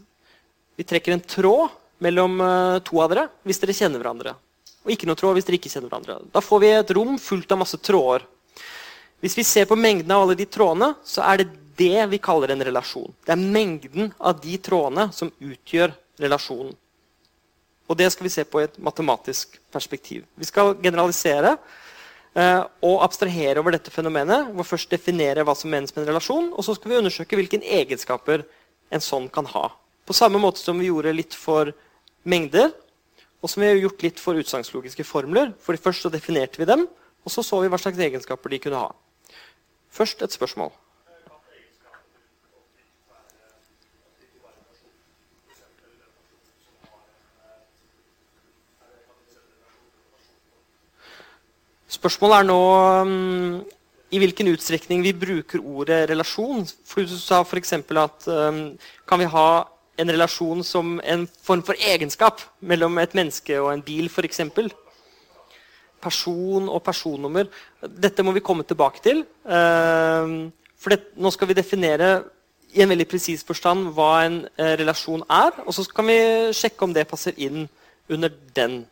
vi 0.76 0.85
trekker 0.85 1.16
en 1.16 1.25
tråd 1.25 1.76
mellom 2.04 2.40
eh, 2.40 2.78
to 2.85 3.00
av 3.02 3.12
dere 3.12 3.28
hvis 3.47 3.62
dere 3.62 3.76
kjenner 3.76 4.02
hverandre 4.02 4.37
og 4.87 4.95
ikke 4.95 5.09
noe 5.11 5.18
tråd 5.18 5.35
hvis 5.35 5.47
dere 5.49 5.59
ikke 5.59 5.71
kjenner 5.73 5.90
hverandre. 5.90 6.16
Da 6.30 6.40
får 6.45 6.62
vi 6.62 6.71
et 6.71 6.90
rom 6.95 7.16
fullt 7.18 7.50
av 7.50 7.59
masse 7.64 7.78
tråder. 7.83 8.23
Hvis 9.25 9.35
vi 9.35 9.45
ser 9.47 9.66
på 9.66 9.78
mengden 9.78 10.12
av 10.14 10.23
alle 10.23 10.37
de 10.38 10.47
trådene, 10.47 10.92
så 11.02 11.25
er 11.26 11.42
det 11.42 11.49
det 11.76 12.04
vi 12.12 12.21
kaller 12.23 12.52
en 12.54 12.62
relasjon. 12.68 13.11
Det 13.26 13.35
er 13.35 13.40
mengden 13.42 14.12
av 14.16 14.38
de 14.40 14.54
trådene 14.62 15.09
som 15.12 15.33
utgjør 15.42 15.90
relasjonen. 16.23 16.71
Og 17.90 17.99
det 17.99 18.06
skal 18.14 18.26
vi 18.26 18.33
se 18.35 18.45
på 18.47 18.62
i 18.62 18.66
et 18.68 18.78
matematisk 18.83 19.59
perspektiv. 19.75 20.23
Vi 20.38 20.47
skal 20.47 20.76
generalisere 20.83 21.56
eh, 22.35 22.62
og 22.87 23.02
abstrahere 23.02 23.62
over 23.62 23.75
dette 23.75 23.90
fenomenet. 23.95 24.52
Hvor 24.54 24.71
først 24.71 24.95
definere 24.95 25.42
hva 25.47 25.54
som 25.59 25.71
menes 25.75 25.95
med 25.95 26.04
en 26.04 26.12
relasjon, 26.12 26.52
og 26.54 26.66
så 26.66 26.76
skal 26.78 26.92
vi 26.92 27.00
undersøke 27.00 27.38
hvilke 27.38 27.62
egenskaper 27.62 28.47
en 28.95 29.02
sånn 29.02 29.26
kan 29.35 29.50
ha. 29.50 29.68
På 30.07 30.15
samme 30.15 30.39
måte 30.39 30.63
som 30.63 30.79
vi 30.79 30.87
gjorde 30.87 31.15
litt 31.17 31.35
for 31.35 31.73
mengder, 32.23 32.71
og 33.43 33.51
som 33.51 33.63
vi 33.63 33.73
har 33.73 33.81
gjort 33.81 34.07
litt 34.07 34.23
for 34.23 34.39
utsagnslogiske 34.39 35.05
formler. 35.07 35.53
For 35.63 35.77
Først 35.77 36.07
så 36.07 36.13
definerte 36.13 36.63
vi 36.63 36.69
dem, 36.69 36.87
og 37.27 37.33
så 37.33 37.43
så 37.43 37.61
vi 37.63 37.71
hva 37.71 37.79
slags 37.79 37.99
egenskaper 37.99 38.55
de 38.55 38.63
kunne 38.63 38.87
ha. 38.87 38.91
Først 39.91 40.23
et 40.23 40.35
spørsmål. 40.35 40.71
Spørsmålet 51.97 52.37
er 52.37 52.47
nå 52.47 52.61
um, 53.03 53.63
i 54.13 54.19
hvilken 54.21 54.51
utstrekning 54.53 55.01
vi 55.03 55.15
bruker 55.17 55.63
ordet 55.63 56.05
relasjon. 56.11 56.67
For 56.87 57.07
du 57.07 57.15
sa 57.19 57.41
f.eks. 57.43 57.73
at 57.73 58.27
um, 58.29 58.61
kan 59.09 59.23
vi 59.23 59.31
ha 59.33 59.49
en 59.97 60.12
relasjon 60.12 60.62
som 60.65 60.97
en 61.05 61.25
form 61.43 61.62
for 61.67 61.79
egenskap 61.81 62.43
mellom 62.61 62.99
et 63.00 63.15
menneske 63.17 63.57
og 63.61 63.73
en 63.73 63.85
bil, 63.85 64.11
f.eks. 64.11 64.43
Person 66.03 66.69
og 66.69 66.83
personnummer. 66.85 67.49
Dette 67.83 68.25
må 68.25 68.35
vi 68.37 68.45
komme 68.45 68.67
tilbake 68.69 69.03
til. 69.05 69.25
Uh, 69.45 70.53
for 70.76 70.93
det, 70.93 71.00
nå 71.17 71.33
skal 71.33 71.50
vi 71.50 71.57
definere 71.59 72.11
i 72.76 72.83
en 72.85 72.93
veldig 72.93 73.09
presis 73.09 73.45
forstand 73.47 73.88
hva 73.97 74.11
en 74.26 74.43
uh, 74.45 74.75
relasjon 74.79 75.25
er. 75.33 75.57
Og 75.65 75.75
så 75.75 75.87
kan 75.88 76.09
vi 76.11 76.21
sjekke 76.57 76.85
om 76.85 76.95
det 76.95 77.09
passer 77.09 77.37
inn 77.41 77.65
under 78.12 78.33
den. 78.55 78.85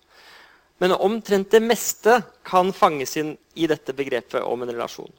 Men 0.83 0.97
omtrent 0.97 1.53
det 1.53 1.63
meste 1.63 2.19
kan 2.47 2.73
fanges 2.75 3.15
inn 3.21 3.37
i 3.55 3.69
dette 3.71 3.95
begrepet 3.95 4.43
om 4.43 4.65
en 4.65 4.73
relasjon. 4.73 5.13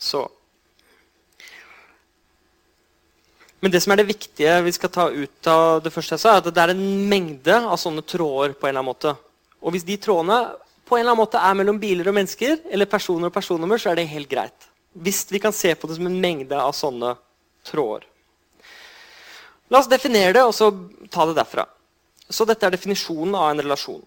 Så 0.00 0.24
Men 3.60 3.72
det 3.72 3.82
som 3.84 3.92
er 3.92 4.00
det 4.00 4.08
viktige 4.08 4.54
vi 4.64 4.72
skal 4.72 4.92
ta 4.92 5.06
ut 5.12 5.48
av 5.52 5.82
det 5.84 5.92
første, 5.92 6.16
jeg 6.16 6.22
sa, 6.22 6.34
er 6.34 6.40
at 6.40 6.48
det 6.48 6.62
er 6.62 6.72
en 6.72 6.84
mengde 7.08 7.56
av 7.60 7.76
sånne 7.80 8.04
tråder. 8.08 8.54
på 8.54 8.66
en 8.66 8.70
eller 8.70 8.80
annen 8.80 8.92
måte. 8.92 9.14
Og 9.60 9.74
hvis 9.74 9.84
de 9.84 9.98
trådene 10.00 10.38
på 10.88 10.96
en 10.96 11.02
eller 11.02 11.12
annen 11.12 11.22
måte 11.22 11.38
er 11.38 11.54
mellom 11.54 11.78
biler 11.78 12.08
og 12.08 12.16
mennesker, 12.16 12.56
eller 12.70 12.86
personer 12.86 13.28
og 13.28 13.34
personnummer, 13.34 13.78
så 13.78 13.90
er 13.90 14.00
det 14.00 14.08
helt 14.08 14.30
greit. 14.30 14.70
Hvis 14.92 15.26
vi 15.30 15.38
kan 15.38 15.52
se 15.52 15.74
på 15.74 15.86
det 15.86 15.96
som 16.00 16.06
en 16.08 16.20
mengde 16.20 16.56
av 16.56 16.72
sånne 16.74 17.14
tråder. 17.68 18.08
La 19.70 19.78
oss 19.78 19.90
definere 19.90 20.32
det 20.34 20.42
og 20.42 20.54
så 20.56 20.72
ta 21.12 21.28
det 21.28 21.36
derfra. 21.38 21.66
Så 22.30 22.46
dette 22.48 22.66
er 22.66 22.74
definisjonen 22.74 23.36
av 23.38 23.52
en 23.52 23.62
relasjon. 23.62 24.02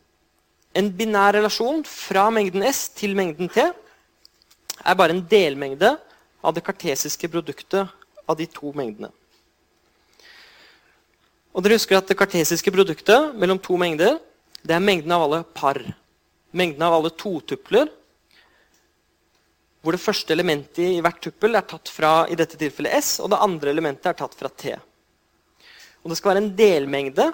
En 0.73 0.89
binær 0.89 1.37
relasjon 1.37 1.83
fra 1.85 2.29
mengden 2.33 2.65
S 2.65 2.89
til 2.97 3.13
mengden 3.15 3.51
T 3.53 3.61
er 3.63 4.95
bare 4.97 5.13
en 5.13 5.25
delmengde 5.29 5.93
av 6.43 6.55
det 6.55 6.65
kartesiske 6.65 7.29
produktet 7.29 7.87
av 8.27 8.39
de 8.39 8.47
to 8.49 8.73
mengdene. 8.75 9.11
Og 11.53 11.61
dere 11.61 11.77
husker 11.77 11.99
at 11.99 12.09
Det 12.09 12.17
kartesiske 12.17 12.71
produktet 12.73 13.35
mellom 13.37 13.59
to 13.61 13.77
mengder 13.77 14.17
det 14.63 14.73
er 14.75 14.83
mengden 14.83 15.11
av 15.11 15.25
alle 15.25 15.43
par. 15.43 15.77
Mengden 16.55 16.81
av 16.85 16.93
alle 16.95 17.11
totupler, 17.19 17.89
hvor 19.83 19.91
det 19.91 19.99
første 19.99 20.31
elementet 20.31 20.85
i 20.85 21.01
hvert 21.03 21.19
tuppel 21.19 21.57
er 21.59 21.65
tatt 21.67 21.91
fra 21.91 22.13
i 22.31 22.37
dette 22.39 22.55
tilfellet 22.55 22.95
S, 23.03 23.17
og 23.19 23.33
det 23.33 23.41
andre 23.43 23.73
elementet 23.73 24.07
er 24.13 24.15
tatt 24.15 24.37
fra 24.39 24.47
T. 24.47 24.71
Og 26.03 26.09
Det 26.09 26.17
skal 26.17 26.31
være 26.31 26.43
en 26.45 26.55
delmengde 26.55 27.27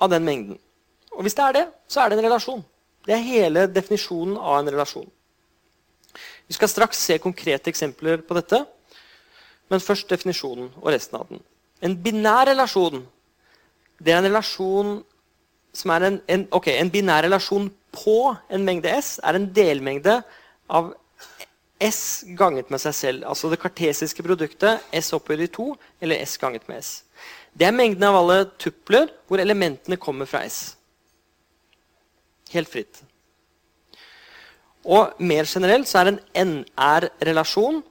av 0.00 0.08
den 0.08 0.24
mengden. 0.24 0.58
Og 1.12 1.22
Hvis 1.22 1.36
det 1.36 1.44
er 1.44 1.52
det, 1.58 1.66
så 1.88 2.00
er 2.00 2.08
det 2.08 2.18
en 2.18 2.24
relasjon. 2.24 2.64
Det 3.04 3.14
er 3.14 3.26
hele 3.26 3.66
definisjonen 3.68 4.38
av 4.38 4.60
en 4.60 4.72
relasjon. 4.72 5.10
Vi 6.48 6.56
skal 6.56 6.68
straks 6.68 6.98
se 6.98 7.18
konkrete 7.18 7.68
eksempler 7.68 8.24
på 8.24 8.34
dette, 8.34 8.64
men 9.68 9.84
først 9.84 10.08
definisjonen 10.08 10.72
og 10.80 10.88
resten 10.94 11.20
av 11.20 11.28
den. 11.28 11.44
En 11.84 11.96
binær 11.96 12.48
relasjon 12.48 13.04
det 14.00 14.12
er 14.12 14.20
en 14.20 14.28
relasjon 14.30 14.96
som 15.76 15.92
er 15.94 16.06
en, 16.08 16.16
en, 16.26 16.46
okay, 16.56 16.78
en 16.80 16.90
binær 16.90 17.24
relasjon 17.26 17.68
på 17.94 18.16
en 18.50 18.64
mengde 18.66 18.90
S 18.96 19.18
er 19.22 19.38
en 19.38 19.46
delmengde 19.54 20.16
av 20.70 20.92
S 21.80 22.24
ganget 22.36 22.70
med 22.70 22.82
seg 22.82 22.96
selv. 22.96 23.28
Altså 23.28 23.50
det 23.50 23.60
kartesiske 23.62 24.24
produktet 24.24 24.82
S 24.96 25.12
opphøyd 25.16 25.46
i 25.46 25.52
to, 25.52 25.72
eller 26.00 26.20
S 26.24 26.36
ganget 26.40 26.66
med 26.68 26.82
S. 26.82 27.04
Det 27.56 27.66
er 27.66 27.76
mengden 27.76 28.04
av 28.06 28.18
alle 28.18 28.42
tupler 28.60 29.08
hvor 29.28 29.42
elementene 29.42 29.98
kommer 30.00 30.28
fra 30.28 30.42
S. 30.46 30.76
Helt 32.52 32.70
fritt. 32.70 33.02
Og 34.84 35.14
mer 35.20 35.48
generelt 35.48 35.88
så 35.88 36.00
er 36.00 36.12
en 36.12 36.20
NR-relasjon 36.34 37.82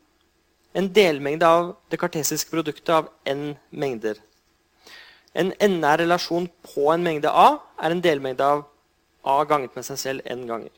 en 0.74 0.90
delmengde 0.94 1.48
av 1.48 1.72
det 1.90 1.98
kartesiske 2.02 2.52
produktet 2.52 2.92
av 2.94 3.10
N 3.30 3.54
mengder. 3.70 4.20
En 5.38 5.54
NR-relasjon 5.54 6.50
på 6.66 6.90
en 6.94 7.04
mengde 7.06 7.30
A 7.30 7.60
er 7.78 7.94
en 7.94 8.02
delmengde 8.02 8.46
av 8.46 8.66
A 9.28 9.44
ganget 9.46 9.76
med 9.76 9.86
seg 9.86 10.00
selv 10.02 10.30
n 10.30 10.46
ganger. 10.50 10.74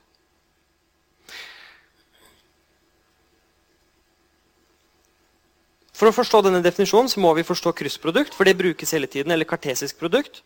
For 6.02 6.10
å 6.10 6.16
forstå 6.16 6.40
denne 6.48 6.64
definisjonen 6.66 7.12
så 7.12 7.22
må 7.22 7.30
vi 7.38 7.46
forstå 7.46 7.76
kryssprodukt, 7.78 8.34
for 8.34 8.50
det 8.50 8.58
brukes 8.58 8.90
hele 8.96 9.06
tiden, 9.06 9.30
eller 9.36 9.46
kartesisk 9.46 10.00
produkt. 10.02 10.40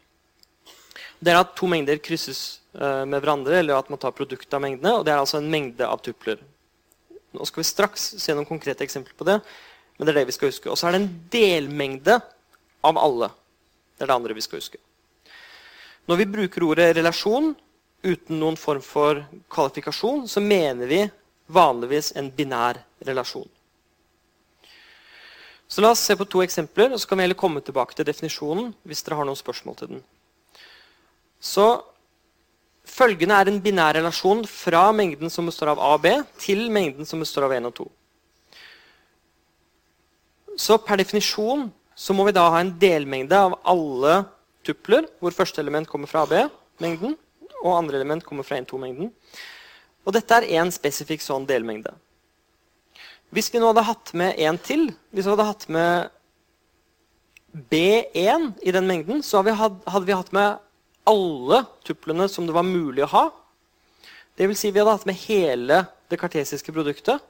Det 1.24 1.32
er 1.32 1.40
at 1.40 1.54
to 1.56 1.70
mengder 1.72 2.02
krysses 2.04 2.60
uh, 2.76 3.08
med 3.08 3.22
hverandre, 3.24 3.62
eller 3.62 3.80
at 3.80 3.88
man 3.90 4.02
tar 4.02 4.12
produkt 4.12 4.52
av 4.52 4.66
mengdene. 4.66 4.98
og 4.98 5.06
Det 5.08 5.14
er 5.14 5.22
altså 5.22 5.40
en 5.40 5.48
mengde 5.50 5.88
av 5.88 6.04
tupler. 6.04 6.42
Nå 7.36 7.48
skal 7.48 7.64
vi 7.64 7.70
straks 7.70 8.10
se 8.20 8.36
noen 8.36 8.48
konkrete 8.48 8.84
eksempler 8.84 9.16
på 9.16 9.28
det. 9.28 9.40
men 9.96 10.06
det 10.06 10.12
er 10.12 10.20
det 10.20 10.28
vi 10.28 10.36
skal 10.36 10.52
huske. 10.52 10.68
Og 10.68 10.76
så 10.76 10.90
er 10.90 10.92
det 10.92 11.02
en 11.02 11.14
delmengde 11.32 12.20
av 12.84 13.00
alle. 13.00 13.32
Det 13.96 14.04
er 14.04 14.12
det 14.12 14.18
andre 14.18 14.36
vi 14.36 14.44
skal 14.44 14.60
huske. 14.60 14.80
Når 16.06 16.20
vi 16.22 16.28
bruker 16.30 16.66
ordet 16.68 16.92
relasjon 16.98 17.54
uten 18.06 18.40
noen 18.40 18.58
form 18.60 18.84
for 18.86 19.24
kvalifikasjon, 19.50 20.28
så 20.30 20.44
mener 20.44 20.90
vi 20.90 21.02
vanligvis 21.48 22.12
en 22.20 22.30
binær 22.32 22.82
relasjon. 23.06 23.48
Så 25.68 25.82
La 25.82 25.92
oss 25.96 26.04
se 26.06 26.14
på 26.16 26.28
to 26.30 26.44
eksempler, 26.46 26.94
og 26.94 27.02
så 27.02 27.10
kan 27.10 27.18
vi 27.18 27.26
heller 27.26 27.40
komme 27.40 27.64
tilbake 27.66 27.98
til 27.98 28.06
definisjonen 28.06 28.70
hvis 28.86 29.02
dere 29.04 29.18
har 29.18 29.28
noen 29.28 29.40
spørsmål 29.40 29.78
til 29.80 29.94
den. 29.96 30.06
Så 31.42 31.68
Følgende 32.86 33.34
er 33.42 33.50
en 33.50 33.62
binær 33.62 33.96
relasjon 33.98 34.44
fra 34.46 34.92
mengden 34.94 35.32
som 35.34 35.48
består 35.50 35.72
av 35.74 35.80
A 35.82 35.96
og 35.98 36.04
B, 36.04 36.12
til 36.38 36.68
mengden 36.72 37.08
som 37.10 37.20
består 37.24 37.48
av 37.48 37.56
1 37.58 37.66
og 37.66 37.74
2. 37.80 37.86
Så 40.62 40.78
per 40.86 41.02
definisjon 41.02 41.66
så 41.96 42.14
må 42.14 42.26
vi 42.28 42.36
da 42.36 42.50
ha 42.52 42.60
en 42.60 42.74
delmengde 42.80 43.38
av 43.40 43.58
alle 43.64 44.26
tupler, 44.68 45.08
hvor 45.24 45.36
første 45.36 45.62
element 45.64 45.88
kommer 45.88 46.10
fra 46.12 46.26
AB-mengden, 46.26 47.16
og 47.64 47.78
andre 47.78 48.00
element 48.00 48.26
kommer 48.26 48.46
fra 48.46 48.60
1-2-mengden. 48.60 49.14
Og 50.06 50.14
dette 50.14 50.38
er 50.38 50.50
én 50.60 50.72
spesifikk 50.74 51.24
sånn 51.24 51.48
delmengde. 51.50 51.94
Hvis 53.34 53.50
vi 53.52 53.60
nå 53.60 53.72
hadde 53.72 53.88
hatt 53.88 54.12
med 54.18 54.38
en 54.46 54.60
til, 54.62 54.90
hvis 55.12 55.26
vi 55.26 55.34
hadde 55.34 55.48
hatt 55.48 55.66
med 55.72 56.12
B1 57.72 58.52
i 58.68 58.74
den 58.76 58.88
mengden, 58.88 59.24
så 59.24 59.42
hadde 59.42 60.06
vi 60.06 60.14
hatt 60.16 60.34
med 60.36 60.60
alle 61.08 61.64
tuplene 61.88 62.28
som 62.30 62.46
det 62.48 62.56
var 62.56 62.68
mulig 62.68 63.06
å 63.06 63.12
ha. 63.14 63.26
Vil 64.36 64.56
si 64.60 64.70
vi 64.70 64.82
hadde 64.82 64.98
hatt 64.98 65.08
med 65.08 65.18
hele 65.26 65.86
det 66.12 66.20
kartesiske 66.20 66.74
produktet 66.76 67.24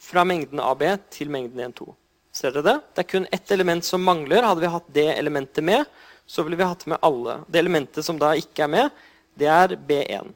fra 0.00 0.24
mengden 0.24 0.62
AB 0.64 0.86
til 1.12 1.30
mengden 1.30 1.60
1-2. 1.68 1.92
Ser 2.40 2.54
dere 2.54 2.64
det? 2.64 2.76
Det 2.96 3.02
er 3.02 3.08
kun 3.10 3.26
ett 3.36 3.50
element 3.52 3.84
som 3.84 4.00
mangler. 4.00 4.46
Hadde 4.46 4.62
vi 4.64 4.72
hatt 4.72 4.86
det 4.96 5.08
elementet 5.12 5.64
med, 5.64 5.84
så 6.24 6.40
ville 6.46 6.56
vi 6.56 6.64
hatt 6.64 6.86
med 6.88 7.02
alle. 7.04 7.42
Det 7.46 7.60
elementet 7.60 8.06
som 8.06 8.16
da 8.16 8.30
ikke 8.38 8.64
er 8.64 8.70
med, 8.72 9.02
det 9.36 9.50
er 9.52 9.74
B1. 9.76 10.30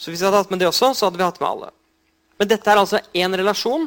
Så 0.00 0.08
hvis 0.08 0.22
vi 0.22 0.30
hadde 0.30 0.40
hatt 0.40 0.54
med 0.54 0.62
det 0.62 0.70
også, 0.70 0.94
så 0.96 1.10
hadde 1.10 1.20
vi 1.20 1.28
hatt 1.28 1.42
med 1.42 1.50
alle. 1.50 1.70
Men 2.40 2.48
dette 2.54 2.72
er 2.72 2.80
altså 2.80 3.02
én 3.12 3.36
relasjon, 3.36 3.84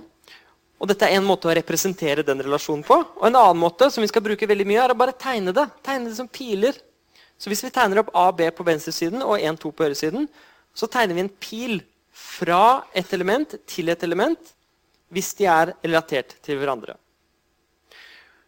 og 0.77 0.91
dette 0.91 1.09
er 1.09 1.17
en 1.17 1.25
måte 1.25 1.49
å 1.49 1.57
representere 1.57 2.27
den 2.27 2.45
relasjonen 2.45 2.85
på. 2.85 2.99
Og 3.01 3.25
en 3.25 3.39
annen 3.39 3.61
måte 3.65 3.89
som 3.89 4.05
vi 4.05 4.13
skal 4.13 4.21
bruke 4.25 4.49
veldig 4.49 4.69
mye, 4.69 4.81
er 4.83 4.93
å 4.93 4.99
bare 4.99 5.17
tegne 5.17 5.55
det. 5.57 5.65
Tegne 5.81 6.11
det 6.11 6.19
som 6.19 6.29
piler. 6.29 6.77
Så 7.41 7.49
hvis 7.49 7.65
vi 7.65 7.73
tegner 7.73 8.03
opp 8.03 8.13
A 8.13 8.27
og 8.29 8.37
B 8.37 8.53
på 8.53 8.67
venstresiden 8.67 9.25
og 9.25 9.39
1, 9.39 9.57
2 9.63 9.73
på 9.73 9.87
høyresiden, 9.87 10.29
så 10.77 10.85
tegner 10.91 11.17
vi 11.17 11.25
en 11.25 11.37
pil 11.41 11.79
fra 12.13 12.83
et 12.93 13.09
element 13.17 13.57
til 13.65 13.89
et 13.89 14.05
element 14.05 14.52
hvis 15.13 15.33
de 15.37 15.47
er 15.49 15.73
relatert 15.83 16.35
til 16.43 16.59
hverandre. 16.59 16.97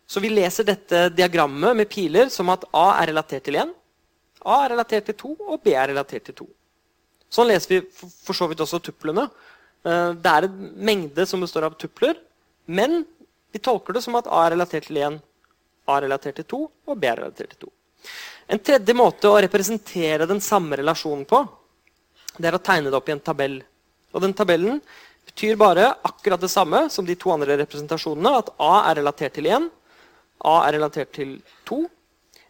Så 0.05 0.22
vi 0.22 0.29
leser 0.29 0.67
dette 0.67 1.07
diagrammet 1.15 1.77
med 1.77 1.89
piler 1.89 2.29
som 2.34 2.51
at 2.53 2.67
A 2.75 2.88
er 3.01 3.10
relatert 3.13 3.48
til 3.48 3.57
1, 3.62 3.74
A 4.45 4.60
er 4.62 4.75
relatert 4.75 5.07
til 5.10 5.17
2, 5.17 5.31
og 5.50 5.62
B 5.63 5.74
er 5.74 5.89
relatert 5.89 6.27
til 6.27 6.38
2. 6.43 6.48
Sånn 7.34 7.50
leser 7.50 7.72
vi 7.74 7.79
for 7.98 8.38
så 8.38 8.45
vidt 8.50 8.62
også 8.62 8.79
tuplene. 8.86 9.25
Eh, 9.81 10.12
det 10.13 10.31
er 10.31 10.48
en 10.48 10.60
mengde 10.89 11.25
som 11.25 11.41
består 11.41 11.65
av 11.65 11.77
tupler, 11.81 12.19
men 12.65 13.01
vi 13.53 13.62
tolker 13.63 13.98
det 13.98 14.03
som 14.05 14.17
at 14.19 14.29
A 14.29 14.43
er 14.45 14.53
relatert 14.53 14.86
til 14.89 15.01
1, 15.01 15.17
A 15.86 15.98
er 15.98 16.05
relatert 16.05 16.38
til 16.41 16.48
2, 16.53 16.62
og 16.89 17.01
B 17.01 17.10
er 17.10 17.22
relatert 17.24 17.55
til 17.55 17.65
2. 17.65 17.74
En 18.53 18.62
tredje 18.62 18.93
måte 18.93 19.29
å 19.31 19.39
representere 19.41 20.29
den 20.29 20.41
samme 20.43 20.77
relasjonen 20.77 21.25
på, 21.29 21.41
det 22.38 22.50
er 22.50 22.57
å 22.57 22.62
tegne 22.62 22.91
det 22.91 23.00
opp 23.00 23.10
i 23.10 23.15
en 23.15 23.24
tabell. 23.25 23.57
Og 24.13 24.22
den 24.24 24.36
tabellen 24.38 24.77
betyr 25.25 25.58
bare 25.60 25.89
akkurat 26.05 26.41
det 26.41 26.51
samme 26.51 26.86
som 26.89 27.05
de 27.05 27.15
to 27.20 27.32
andre 27.34 27.58
representasjonene. 27.60 28.38
At 28.39 28.53
A 28.62 28.74
er 28.91 29.01
relatert 29.01 29.36
til 29.38 29.50
1, 29.51 29.70
A 30.46 30.55
er 30.67 30.77
relatert 30.77 31.13
til 31.15 31.38
2. 31.67 31.84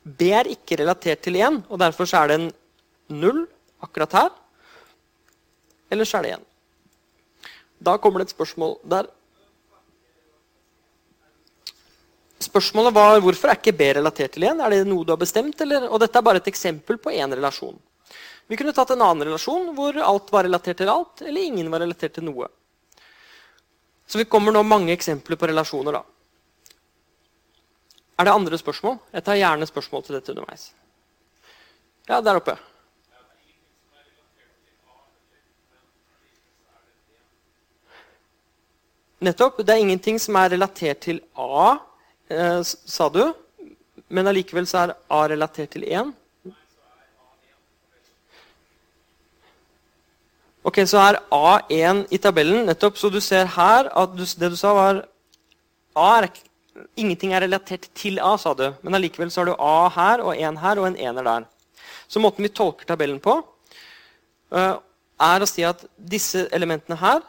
B 0.06 0.30
er 0.38 0.50
ikke 0.52 0.78
relatert 0.82 1.24
til 1.26 1.38
1, 1.40 1.64
og 1.70 1.80
derfor 1.82 2.10
er 2.14 2.30
det 2.30 2.40
en 2.40 2.50
0 3.22 3.46
akkurat 3.86 4.18
her. 4.20 4.34
Eller 5.90 6.06
så 6.06 6.20
er 6.20 6.28
det 6.28 6.34
1. 6.38 6.50
Da 7.86 7.98
kommer 8.02 8.22
det 8.22 8.30
et 8.30 8.36
spørsmål 8.36 8.78
der. 8.84 9.10
Spørsmålet 12.46 12.94
var 12.94 13.22
hvorfor 13.24 13.50
er 13.50 13.58
ikke 13.58 13.74
B 13.74 13.90
relatert 13.98 14.36
til 14.36 14.46
1? 14.46 14.62
Er 14.62 14.74
det 14.74 14.86
noe 14.88 15.06
du 15.06 15.14
har 15.14 15.22
bestemt? 15.22 15.60
Eller? 15.62 15.88
Og 15.90 16.02
dette 16.04 16.20
er 16.20 16.26
bare 16.26 16.42
et 16.44 16.52
eksempel 16.52 17.00
på 17.02 17.14
én 17.14 17.34
relasjon. 17.34 17.78
Vi 18.48 18.58
kunne 18.60 18.76
tatt 18.78 18.94
en 18.94 19.02
annen 19.02 19.26
relasjon 19.26 19.72
hvor 19.74 19.98
alt 19.98 20.30
var 20.34 20.46
relatert 20.46 20.78
til 20.78 20.92
alt, 20.92 21.24
eller 21.26 21.42
ingen 21.42 21.72
var 21.74 21.82
relatert 21.82 22.14
til 22.18 22.28
noe. 22.28 22.52
Så 24.08 24.18
vi 24.18 24.26
kommer 24.26 24.54
nå 24.54 24.64
mange 24.64 24.94
eksempler 24.94 25.36
på 25.36 25.48
relasjoner. 25.48 25.92
da. 25.92 26.04
Er 28.18 28.26
det 28.26 28.32
andre 28.32 28.58
spørsmål? 28.58 29.00
Jeg 29.12 29.24
tar 29.24 29.36
gjerne 29.36 29.68
spørsmål 29.68 30.04
til 30.04 30.16
dette 30.16 30.32
underveis. 30.32 30.74
Ja, 32.08 32.22
der 32.22 32.40
oppe. 32.40 32.58
Nettopp. 39.20 39.58
Det 39.66 39.74
er 39.74 39.82
ingenting 39.82 40.20
som 40.22 40.36
er 40.36 40.52
relatert 40.54 41.02
til 41.08 41.22
A, 41.36 41.78
eh, 42.30 42.62
sa 42.64 43.10
du. 43.10 43.34
Men 44.08 44.28
allikevel 44.28 44.68
så 44.68 44.84
er 44.84 44.96
A 45.10 45.28
relatert 45.28 45.72
til 45.72 45.84
1. 45.84 46.14
Ok, 50.66 50.80
Så 50.90 50.98
er 50.98 51.20
A1 51.30 52.08
i 52.10 52.18
tabellen. 52.18 52.66
nettopp, 52.66 52.98
Så 52.98 53.12
du 53.12 53.22
ser 53.22 53.46
her 53.46 53.86
at 53.86 54.16
du, 54.16 54.24
det 54.26 54.50
du 54.50 54.56
sa, 54.56 54.74
var 54.74 55.06
A 55.96 56.24
er, 56.24 56.30
Ingenting 56.98 57.34
er 57.34 57.42
relatert 57.42 57.88
til 57.94 58.20
A, 58.20 58.36
sa 58.38 58.54
du. 58.54 58.74
Men 58.82 58.96
allikevel 58.96 59.30
så 59.32 59.42
har 59.42 59.46
du 59.46 59.56
A 59.60 59.90
her 59.90 60.22
og 60.22 60.36
1 60.36 60.58
her 60.58 60.80
og 60.80 60.88
en 60.88 60.98
ener 60.98 61.24
der. 61.24 61.46
Så 62.08 62.20
måten 62.20 62.44
vi 62.44 62.50
tolker 62.50 62.86
tabellen 62.86 63.20
på, 63.20 63.46
uh, 64.52 64.76
er 65.22 65.40
å 65.40 65.48
si 65.48 65.64
at 65.64 65.86
disse 65.98 66.50
elementene 66.52 66.98
her 66.98 67.22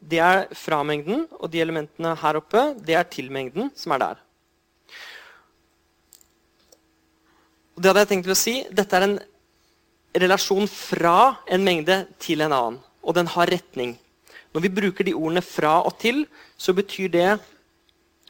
det 0.00 0.18
er 0.18 0.46
framengden. 0.52 1.28
og 1.38 1.50
de 1.50 1.60
elementene 1.60 2.16
her 2.16 2.36
oppe 2.36 2.74
det 2.84 2.94
er 2.94 3.04
tilmengden 3.04 3.70
som 3.74 3.92
er 3.92 3.98
der. 3.98 4.16
Og 7.76 7.82
det 7.82 7.88
hadde 7.88 8.00
jeg 8.00 8.08
tenkt 8.08 8.24
til 8.24 8.32
å 8.32 8.42
si. 8.44 8.66
Dette 8.70 8.96
er 8.96 9.06
en 9.06 9.20
relasjon 10.14 10.68
fra 10.70 11.36
en 11.46 11.64
mengde 11.64 12.02
til 12.18 12.42
en 12.44 12.52
annen. 12.52 12.78
Og 13.02 13.14
den 13.16 13.30
har 13.30 13.50
retning. 13.50 13.96
Når 14.54 14.64
vi 14.66 14.74
bruker 14.80 15.04
de 15.04 15.14
ordene 15.14 15.40
'fra' 15.40 15.86
og 15.86 15.98
'til', 15.98 16.26
så 16.58 16.72
betyr 16.72 17.08
det 17.08 17.38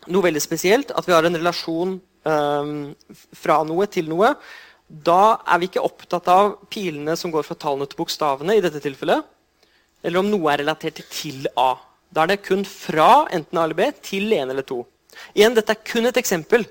noe 0.07 0.23
veldig 0.23 0.43
spesielt. 0.43 0.91
At 0.91 1.07
vi 1.07 1.13
har 1.13 1.25
en 1.25 1.37
relasjon 1.37 2.01
um, 2.25 2.95
fra 3.33 3.63
noe 3.65 3.87
til 3.87 4.09
noe. 4.09 4.35
Da 4.89 5.41
er 5.47 5.59
vi 5.59 5.67
ikke 5.67 5.85
opptatt 5.85 6.29
av 6.29 6.59
pilene 6.71 7.17
som 7.17 7.31
går 7.31 7.43
fra 7.43 7.55
tallene 7.55 7.87
til 7.87 7.97
bokstavene. 7.97 8.57
i 8.57 8.61
dette 8.61 8.81
tilfellet 8.81 9.25
eller 10.05 10.23
om 10.23 10.31
noe 10.31 10.53
er 10.53 10.63
relatert 10.63 11.03
til 11.13 11.47
A. 11.59 11.75
Da 12.11 12.25
er 12.25 12.33
det 12.33 12.43
kun 12.47 12.65
fra 12.67 13.27
enten 13.35 13.59
A 13.59 13.67
eller 13.67 13.79
B 13.79 13.89
til 14.03 14.33
1 14.33 14.53
eller 14.53 14.67
2. 14.67 14.81
Igjen, 15.37 15.57
dette 15.57 15.75
er 15.75 15.85
kun 15.87 16.09
et 16.09 16.21
eksempel. 16.21 16.65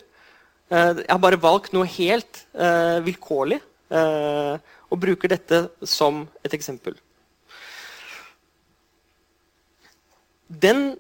Eh, 0.70 1.04
jeg 1.04 1.12
har 1.12 1.22
bare 1.22 1.42
valgt 1.42 1.74
noe 1.76 1.88
helt 1.90 2.44
uh, 2.58 3.00
vilkårlig 3.06 3.60
uh, 3.94 4.58
og 4.90 5.00
bruker 5.02 5.32
dette 5.32 5.68
som 5.86 6.26
et 6.44 6.54
eksempel. 6.56 6.96
Den 10.50 10.96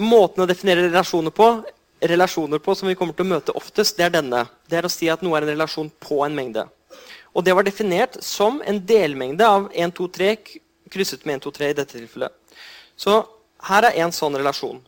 måten 0.00 0.44
å 0.44 0.48
definere 0.48 0.86
relasjoner 0.88 1.34
på, 1.36 1.50
relasjoner 2.00 2.60
på 2.64 2.74
som 2.76 2.88
vi 2.88 2.96
kommer 2.96 3.16
til 3.16 3.26
å 3.26 3.34
møte 3.34 3.56
oftest, 3.56 3.96
det 3.96 4.06
er 4.08 4.14
denne. 4.18 4.46
Det 4.68 4.78
er 4.78 4.88
å 4.88 4.92
si 4.92 5.08
at 5.12 5.22
noe 5.24 5.36
er 5.36 5.46
en 5.46 5.52
relasjon 5.54 5.90
på 6.00 6.22
en 6.24 6.36
mengde. 6.36 6.66
Og 7.36 7.44
det 7.44 7.52
var 7.52 7.66
definert 7.66 8.16
som 8.24 8.62
en 8.64 8.80
delmengde 8.88 9.44
av 9.44 9.68
1, 9.74 9.92
2, 9.96 10.08
3 10.16 10.30
krysset 10.92 11.26
med 11.28 11.42
1, 11.42 11.44
2, 11.44 11.52
3 11.58 11.70
i 11.70 11.76
dette 11.76 11.98
tilfellet. 11.98 12.32
Så 12.96 13.18
her 13.68 13.90
er 13.90 13.98
en 14.00 14.14
sånn 14.14 14.38
relasjon. 14.38 14.80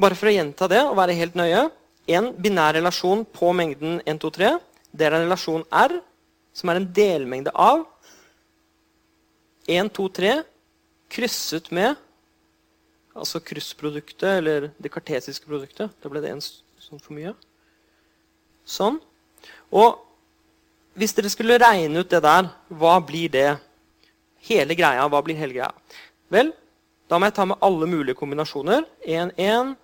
Bare 0.00 0.16
for 0.16 0.30
å 0.30 0.32
gjenta 0.32 0.68
det 0.72 0.82
og 0.84 0.96
være 0.96 1.16
helt 1.18 1.36
nøye. 1.36 1.66
En 2.08 2.30
binær 2.32 2.76
relasjon 2.76 3.24
på 3.36 3.52
mengden 3.56 4.00
1, 4.06 4.20
2, 4.22 4.32
3. 4.38 4.52
Det 4.96 5.08
er 5.08 5.16
en 5.16 5.26
relasjon 5.26 5.66
R, 5.68 5.98
som 6.56 6.72
er 6.72 6.80
en 6.80 6.88
delmengde 6.96 7.52
av 7.52 7.84
1, 9.68 9.90
2, 9.92 10.08
3 10.16 10.32
krysset 11.12 11.68
med 11.74 11.94
altså 13.16 13.40
kryssproduktet, 13.40 14.28
eller 14.40 14.70
det 14.80 14.92
kartesiske 14.92 15.48
produktet. 15.48 15.92
Da 16.02 16.10
ble 16.12 16.20
det 16.24 16.32
en 16.34 16.42
sånn 16.42 17.00
for 17.00 17.16
mye. 17.16 17.32
Sånn. 18.66 18.98
Og 19.72 20.02
hvis 20.96 21.14
dere 21.16 21.30
skulle 21.32 21.60
regne 21.60 22.02
ut 22.02 22.12
det 22.12 22.22
der, 22.24 22.50
hva 22.72 22.98
blir 23.04 23.32
det? 23.32 23.48
hele 24.46 24.76
greia. 24.78 25.06
Hva 25.10 25.22
blir 25.24 25.38
hele 25.38 25.56
greia? 25.56 25.72
Vel, 26.32 26.52
da 27.10 27.18
må 27.18 27.28
jeg 27.28 27.36
ta 27.38 27.46
med 27.48 27.62
alle 27.64 27.88
mulige 27.90 28.18
kombinasjoner. 28.18 28.86
1-1, 29.06 29.74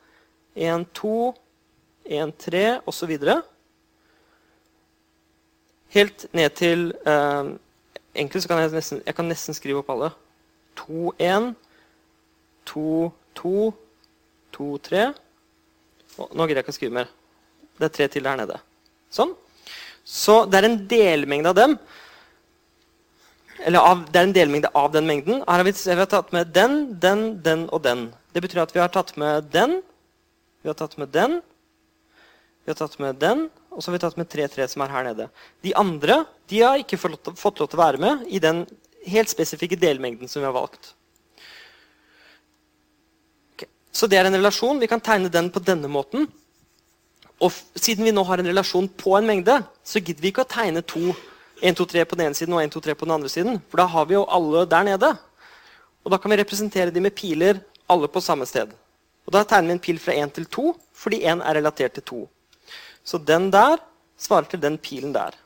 1-2, 0.57 1.33
1-3 2.23 2.65
osv. 2.91 3.13
Helt 5.93 6.27
ned 6.33 6.57
til 6.57 6.91
eh, 7.07 7.53
Egentlig 8.13 8.43
så 8.43 8.51
kan 8.51 8.61
jeg 8.61 8.73
nesten, 8.75 9.01
jeg 9.07 9.17
kan 9.17 9.29
nesten 9.29 9.57
skrive 9.57 9.81
opp 9.81 9.91
alle. 9.95 10.11
2-1, 10.77 11.53
2-2, 12.69 13.53
2-3 14.53 15.07
Nå 16.19 16.45
gidder 16.45 16.61
jeg 16.61 16.65
ikke 16.67 16.75
å 16.75 16.77
skrive 16.77 16.97
mer. 16.99 17.13
Det 17.81 17.89
er 17.89 17.95
tre 17.97 18.09
til 18.13 18.27
der 18.27 18.37
nede. 18.37 18.59
Sånn. 19.13 19.33
Så 20.05 20.43
det 20.51 20.61
er 20.61 20.69
en 20.69 20.81
delmengde 20.91 21.53
av 21.53 21.57
dem 21.57 21.77
eller 23.63 23.79
av, 23.79 24.01
det 24.11 24.19
er 24.19 24.27
en 24.27 24.35
delmengde 24.35 24.71
av 24.75 24.91
den 24.95 25.07
mengden. 25.07 25.43
Her 25.47 25.61
har 25.61 25.67
vi, 25.67 25.75
vi 25.77 25.99
har 26.01 26.11
tatt 26.11 26.33
med 26.35 26.53
den, 26.55 26.77
den, 27.01 27.25
den 27.45 27.67
og 27.71 27.83
den. 27.85 28.09
Det 28.35 28.43
betyr 28.43 28.65
at 28.65 28.75
vi 28.75 28.81
har 28.83 28.91
tatt 28.93 29.13
med 29.21 29.51
den, 29.55 29.81
vi 30.63 30.71
har 30.71 30.79
tatt 30.79 30.97
med 30.99 31.13
den, 31.15 31.39
vi 32.65 32.73
har 32.73 32.79
tatt 32.79 32.99
med 33.03 33.21
den, 33.23 33.47
og 33.73 33.83
så 33.83 33.91
har 33.91 33.97
vi 33.97 34.03
tatt 34.05 34.19
med 34.21 34.29
3-3 34.31 34.67
som 34.69 34.85
er 34.85 34.93
her 34.93 35.07
nede. 35.09 35.29
De 35.65 35.73
andre 35.79 36.23
de 36.51 36.61
har 36.61 36.81
ikke 36.81 37.01
fått, 37.01 37.61
lov 37.61 37.69
til 37.69 37.79
å 37.79 37.81
være 37.81 38.01
med 38.03 38.27
i 38.29 38.41
den 38.43 38.67
helt 39.09 39.33
spesifikke 39.33 39.79
delmengden 39.81 40.31
som 40.31 40.43
vi 40.43 40.49
har 40.49 40.55
valgt. 40.55 40.93
Okay. 43.55 43.71
Så 43.93 44.09
det 44.11 44.21
er 44.21 44.29
en 44.29 44.37
relasjon. 44.37 44.81
Vi 44.83 44.91
kan 44.91 45.03
tegne 45.03 45.33
den 45.33 45.51
på 45.53 45.63
denne 45.65 45.91
måten. 45.91 46.29
Og 47.43 47.51
siden 47.75 48.07
vi 48.07 48.15
nå 48.15 48.23
har 48.29 48.39
en 48.39 48.51
relasjon 48.53 48.87
på 48.87 49.17
en 49.19 49.27
mengde, 49.27 49.57
så 49.83 49.99
gidder 49.99 50.23
vi 50.23 50.31
ikke 50.31 50.45
å 50.45 50.53
tegne 50.53 50.85
to 50.87 51.11
1, 51.63 51.75
2, 51.79 51.87
3 51.95 52.05
på 52.07 52.19
den 52.19 52.29
ene 52.29 52.39
siden 52.39 52.55
og 52.55 52.63
1, 52.63 52.75
2, 52.75 52.85
3 52.91 52.99
på 52.99 53.09
den 53.09 53.17
andre 53.17 53.31
siden. 53.33 53.59
For 53.71 53.83
da 53.83 53.89
har 53.91 54.07
vi 54.11 54.19
jo 54.19 54.27
alle 54.31 54.67
der 54.71 54.87
nede. 54.93 55.11
Og 56.03 56.13
da 56.13 56.19
kan 56.19 56.31
vi 56.31 56.39
representere 56.43 56.95
de 56.95 57.03
med 57.03 57.15
piler 57.15 57.63
alle 57.91 58.11
på 58.11 58.23
samme 58.23 58.47
sted. 58.47 58.71
Og 59.27 59.33
Da 59.35 59.45
tegner 59.47 59.71
vi 59.71 59.77
en 59.79 59.83
pil 59.83 59.99
fra 60.03 60.15
1 60.19 60.35
til 60.35 60.47
2, 60.51 60.73
fordi 60.95 61.23
1 61.23 61.43
er 61.47 61.55
relatert 61.61 61.95
til 61.95 62.03
2. 62.03 62.23
Så 63.05 63.19
den 63.19 63.51
der 63.51 63.81
svarer 64.19 64.49
til 64.51 64.63
den 64.63 64.79
pilen 64.79 65.15
der. 65.15 65.37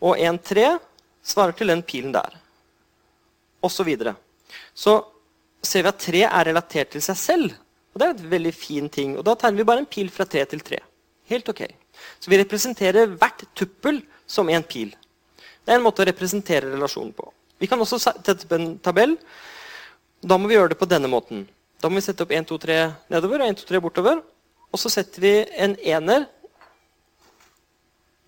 Og 0.00 0.18
1, 0.18 0.42
3 0.44 0.66
svarer 1.22 1.56
til 1.56 1.72
den 1.72 1.82
pilen 1.82 2.12
der. 2.14 2.36
Og 3.62 3.72
så 3.74 3.84
videre. 3.84 4.14
Så 4.74 5.00
ser 5.62 5.84
vi 5.84 5.90
at 5.90 6.04
3 6.04 6.22
er 6.28 6.48
relatert 6.50 6.94
til 6.94 7.02
seg 7.04 7.18
selv. 7.18 7.56
Og 7.92 8.00
det 8.00 8.06
er 8.06 8.14
et 8.14 8.30
veldig 8.30 8.54
fin 8.54 8.88
ting. 8.88 9.16
Og 9.18 9.26
da 9.26 9.34
tegner 9.34 9.60
vi 9.60 9.68
bare 9.68 9.82
en 9.82 9.90
pil 9.90 10.10
fra 10.12 10.24
3 10.24 10.44
til 10.52 10.62
3. 10.64 10.78
Helt 11.32 11.48
ok. 11.50 11.64
Så 12.20 12.30
vi 12.30 12.38
representerer 12.38 13.10
hvert 13.18 13.44
tuppel 13.58 14.00
som 14.26 14.48
en 14.48 14.64
pil. 14.64 14.94
Det 15.64 15.74
er 15.74 15.80
en 15.80 15.84
måte 15.84 16.04
å 16.04 16.08
representere 16.08 16.70
relasjonen 16.70 17.12
på. 17.12 17.26
Vi 17.58 17.66
kan 17.66 17.80
også 17.82 17.98
sette 18.00 18.36
opp 18.46 18.52
en 18.54 18.70
tabell. 18.78 19.16
Da 20.22 20.38
må 20.38 20.48
vi 20.48 20.54
gjøre 20.54 20.72
det 20.72 20.78
på 20.80 20.88
denne 20.88 21.10
måten. 21.10 21.42
Da 21.82 21.90
må 21.90 21.98
vi 21.98 22.06
sette 22.06 22.24
opp 22.24 22.32
1, 22.34 22.46
2, 22.48 22.58
3 22.62 22.78
nedover 23.12 23.42
og 23.42 23.50
1, 23.50 23.58
2, 23.64 23.68
3 23.72 23.82
bortover. 23.82 24.22
Og 24.72 24.80
så 24.80 24.90
setter 24.92 25.24
vi 25.24 25.32
en 25.56 25.76
ener 25.80 26.26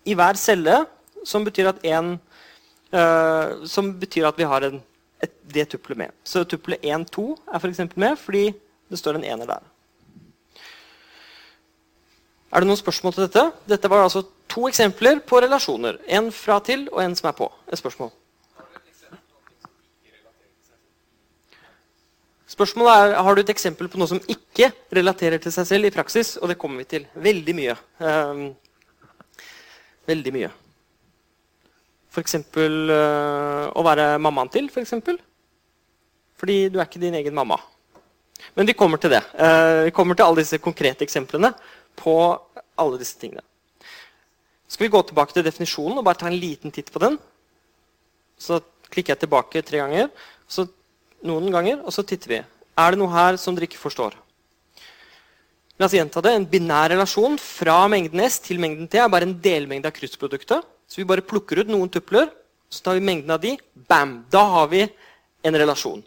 i 0.05 0.15
hver 0.17 0.39
celle, 0.41 0.81
som 1.27 1.45
betyr 1.45 1.69
at, 1.69 1.83
en, 1.85 2.15
uh, 2.95 3.61
som 3.69 3.91
betyr 4.01 4.25
at 4.29 4.39
vi 4.39 4.47
har 4.49 4.65
en, 4.65 4.79
et, 5.21 5.33
det 5.53 5.67
tuppelet 5.69 6.05
med. 6.05 6.15
Så 6.25 6.43
tuppelet 6.49 6.81
1, 6.81 7.05
2 7.13 7.27
er 7.53 7.61
f.eks. 7.61 7.83
med 7.93 8.17
fordi 8.17 8.47
det 8.91 8.99
står 8.99 9.19
en 9.19 9.27
ener 9.27 9.49
der. 9.53 9.67
Er 12.51 12.63
det 12.63 12.67
noen 12.67 12.79
spørsmål 12.79 13.13
til 13.15 13.27
dette? 13.27 13.45
Dette 13.69 13.91
var 13.91 14.03
altså 14.03 14.25
to 14.51 14.65
eksempler 14.67 15.21
på 15.23 15.39
relasjoner. 15.39 16.01
En 16.11 16.33
fra 16.35 16.57
til 16.65 16.89
og 16.91 16.99
en 17.05 17.15
som 17.15 17.29
er 17.29 17.37
på. 17.37 17.47
Et 17.71 17.79
spørsmål. 17.79 18.11
Spørsmålet 22.51 22.91
er, 22.91 23.13
Har 23.23 23.35
du 23.35 23.41
et 23.41 23.53
eksempel 23.53 23.87
på 23.87 23.99
noe 23.99 24.09
som 24.11 24.19
ikke 24.27 24.71
relaterer 24.91 25.39
til 25.39 25.53
seg 25.55 25.67
selv 25.69 25.87
i 25.87 25.93
praksis? 25.93 26.35
Og 26.41 26.51
det 26.51 26.59
kommer 26.59 26.83
vi 26.83 26.89
til. 26.97 27.07
Veldig 27.15 27.55
mye. 27.55 27.75
Um, 28.03 28.49
veldig 30.09 30.33
mye. 30.35 30.49
F.eks. 32.11 32.35
Uh, 32.57 33.71
å 33.71 33.85
være 33.87 34.17
mammaen 34.19 34.51
til, 34.51 34.67
for 34.73 34.83
eksempel. 34.83 35.19
Fordi 36.41 36.65
du 36.73 36.79
er 36.79 36.89
ikke 36.89 37.03
din 37.03 37.15
egen 37.21 37.37
mamma. 37.37 37.59
Men 38.57 38.67
vi 38.67 38.75
kommer 38.75 38.99
til 38.99 39.13
det. 39.15 39.21
Uh, 39.37 39.87
vi 39.87 39.95
kommer 39.95 40.17
til 40.17 40.27
alle 40.27 40.43
disse 40.43 40.59
konkrete 40.59 41.07
eksemplene 41.07 41.53
på 41.95 42.17
alle 42.81 42.99
disse 42.99 43.15
tingene. 43.21 43.45
Skal 44.67 44.87
vi 44.87 44.91
gå 44.91 45.01
tilbake 45.07 45.35
til 45.35 45.47
definisjonen 45.47 45.99
og 45.99 46.05
bare 46.07 46.19
ta 46.19 46.27
en 46.27 46.39
liten 46.39 46.71
titt 46.71 46.91
på 46.91 46.99
den? 47.03 47.15
Så 48.39 48.59
klikker 48.91 49.13
jeg 49.13 49.23
tilbake 49.23 49.63
tre 49.63 49.79
ganger, 49.79 50.07
så 50.51 50.65
noen 51.27 51.51
ganger, 51.53 51.79
og 51.85 51.93
så 51.93 52.03
titter 52.07 52.35
vi. 52.35 52.41
Er 52.79 52.93
det 52.93 52.99
noe 53.01 53.11
her 53.13 53.37
som 53.39 53.55
dere 53.55 53.67
ikke 53.69 53.81
forstår? 53.81 54.15
La 55.79 55.87
oss 55.87 55.95
gjenta 55.97 56.21
det. 56.21 56.35
En 56.37 56.45
binær 56.45 56.91
relasjon 56.93 57.39
fra 57.41 57.79
mengden 57.89 58.21
S 58.25 58.39
til 58.45 58.61
mengden 58.61 58.89
T 58.91 58.99
er 59.01 59.09
bare 59.09 59.25
en 59.25 59.37
delmengde 59.41 59.89
av 59.89 59.95
kryssproduktet. 59.95 60.67
Så 60.85 60.99
vi 60.99 61.07
bare 61.09 61.25
plukker 61.25 61.63
ut 61.63 61.71
noen 61.71 61.89
tupler, 61.89 62.29
Så 62.71 62.85
tar 62.85 62.93
vi 62.95 63.01
mengden 63.03 63.31
av 63.35 63.41
de. 63.43 63.57
Bam! 63.89 64.25
Da 64.31 64.45
har 64.47 64.67
vi 64.71 64.85
en 65.43 65.55
relasjon. 65.59 66.03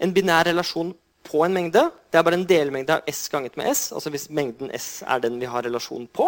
En 0.00 0.12
binær 0.12 0.48
relasjon 0.48 0.90
på 1.22 1.44
en 1.46 1.54
mengde 1.54 1.84
det 2.10 2.18
er 2.18 2.24
bare 2.26 2.34
en 2.34 2.46
delmengde 2.48 2.96
av 2.96 3.06
S 3.06 3.28
ganget 3.30 3.54
med 3.56 3.70
S. 3.70 3.92
altså 3.92 4.10
Hvis 4.10 4.28
mengden 4.28 4.72
S 4.74 5.04
er 5.06 5.20
den 5.22 5.38
vi 5.38 5.46
har 5.46 5.62
relasjon 5.62 6.08
på. 6.10 6.26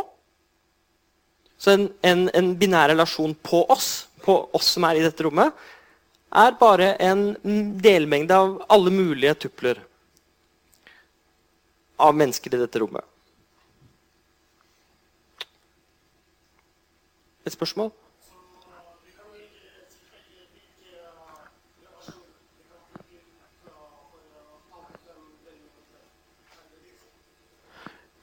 Så 1.59 1.75
en, 1.75 1.89
en, 2.03 2.29
en 2.35 2.55
binær 2.59 2.93
relasjon 2.93 3.35
på 3.43 3.65
oss, 3.69 4.07
på 4.23 4.37
oss 4.55 4.71
som 4.77 4.87
er 4.89 5.01
i 5.01 5.03
dette 5.05 5.27
rommet, 5.27 5.53
er 6.35 6.57
bare 6.59 6.95
en 6.99 7.27
delmengde 7.81 8.35
av 8.35 8.55
alle 8.69 8.91
mulige 8.91 9.35
tupler 9.47 9.81
av 11.97 12.15
mennesker 12.19 12.55
i 12.55 12.63
dette 12.65 12.81
rommet. 12.83 13.05
Et 17.45 17.53
spørsmål? 17.53 17.93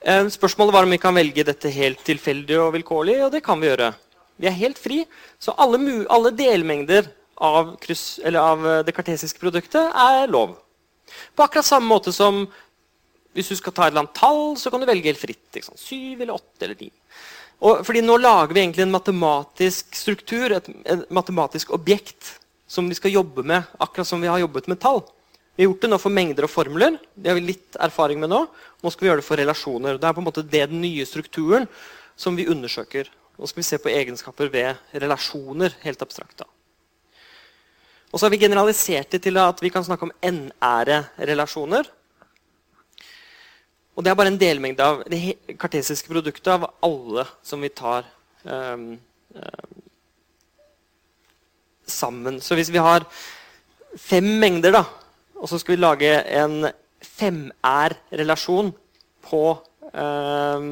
Eh, 0.01 0.27
spørsmålet 0.33 0.73
var 0.73 0.83
om 0.83 0.91
vi 0.91 0.97
kan 0.97 1.15
velge 1.15 1.45
dette 1.45 1.69
helt 1.69 1.99
tilfeldig 2.03 2.57
og 2.57 2.71
vilkårlig, 2.73 3.19
og 3.21 3.31
det 3.35 3.43
kan 3.45 3.61
vi 3.61 3.69
gjøre. 3.69 3.91
Vi 4.41 4.49
er 4.49 4.57
helt 4.57 4.79
fri, 4.81 5.03
så 5.37 5.53
alle, 5.61 5.77
alle 6.09 6.31
delmengder 6.33 7.05
av, 7.41 7.75
kryss, 7.81 8.19
av, 8.27 8.65
eh, 8.67 8.81
det 8.85 8.93
kartesiske 8.95 9.41
produktet 9.41 9.93
er 9.97 10.29
lov. 10.31 10.55
På 11.35 11.45
akkurat 11.45 11.67
samme 11.67 11.89
måte 11.89 12.13
som 12.15 12.45
hvis 13.35 13.51
du 13.51 13.55
skal 13.55 13.73
ta 13.73 13.85
et 13.85 13.93
eller 13.93 14.03
annet 14.03 14.17
tall, 14.17 14.57
så 14.59 14.71
kan 14.71 14.81
du 14.81 14.87
velge 14.89 15.07
helt 15.07 15.21
fritt. 15.21 15.47
Ikke 15.55 15.69
sant? 15.69 15.79
Syv 15.79 16.21
eller 16.21 16.35
åtte 16.35 16.67
eller 16.67 16.79
ni. 16.79 16.91
Og 17.61 17.85
fordi 17.85 18.01
nå 18.03 18.17
lager 18.19 18.55
vi 18.55 18.63
egentlig 18.63 18.83
en 18.87 18.93
matematisk 18.95 19.95
struktur, 19.95 20.57
et, 20.57 20.67
et 20.89 21.03
matematisk 21.13 21.71
objekt, 21.77 22.35
som 22.71 22.87
vi 22.89 22.97
skal 22.97 23.13
jobbe 23.13 23.43
med, 23.47 23.67
akkurat 23.83 24.07
som 24.07 24.21
vi 24.23 24.29
har 24.31 24.41
jobbet 24.41 24.67
med 24.71 24.79
tall. 24.81 25.03
Vi 25.55 25.63
har 25.63 25.69
gjort 25.69 25.83
det 25.83 25.91
nå 25.91 25.99
for 26.01 26.15
mengder 26.15 26.47
og 26.47 26.51
formler. 26.51 26.95
Det 27.13 27.31
har 27.31 27.37
vi 27.37 27.49
litt 27.51 27.77
erfaring 27.79 28.21
med 28.23 28.31
nå. 28.31 28.45
Nå 28.81 28.91
skal 28.91 29.05
vi 29.05 29.11
gjøre 29.11 29.21
det 29.21 29.27
for 29.27 29.41
relasjoner. 29.41 29.99
Det 29.99 30.07
er 30.07 30.15
på 30.15 30.23
en 30.23 30.27
måte 30.27 30.45
det 30.47 30.63
den 30.71 30.81
nye 30.83 31.05
strukturen 31.07 31.67
som 32.19 32.39
vi 32.39 32.47
undersøker. 32.51 33.11
Nå 33.37 33.49
skal 33.49 33.61
vi 33.61 33.67
se 33.67 33.79
på 33.81 33.91
egenskaper 33.91 34.51
ved 34.53 34.99
relasjoner, 35.03 35.75
helt 35.83 36.03
abstrakt. 36.03 36.39
da. 36.43 36.47
Og 38.11 38.19
så 38.19 38.25
har 38.25 38.33
vi 38.33 38.41
generalisert 38.41 39.11
det 39.11 39.21
til 39.23 39.39
at 39.39 39.61
vi 39.63 39.71
kan 39.71 39.83
snakke 39.87 40.07
om 40.07 40.13
n-ære 40.25 41.03
relasjoner. 41.19 41.87
Og 43.95 44.03
det 44.03 44.11
er 44.11 44.17
bare 44.19 44.31
en 44.31 44.39
delmengde 44.39 44.83
av 44.83 45.03
det 45.11 45.37
kartesiske 45.59 46.11
produktet 46.11 46.51
av 46.51 46.67
alle 46.83 47.25
som 47.43 47.63
vi 47.63 47.71
tar 47.75 48.07
um, 48.43 48.97
um, 49.35 49.81
sammen. 51.87 52.39
Så 52.41 52.55
hvis 52.55 52.71
vi 52.71 52.83
har 52.83 53.07
fem 53.99 54.27
mengder, 54.39 54.75
da, 54.75 54.83
og 55.35 55.49
så 55.49 55.59
skal 55.59 55.75
vi 55.75 55.81
lage 55.81 56.11
en 56.43 56.69
femær-relasjon 57.01 58.71
på 59.25 59.43
øh, 59.93 60.65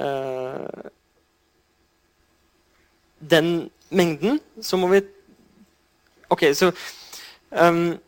øh, 0.00 0.90
den 3.30 3.70
mengden, 3.90 4.40
så 4.62 4.76
må 4.76 4.88
vi 4.88 5.02
Ok, 6.32 6.48
så 6.54 6.72
um, 7.50 7.98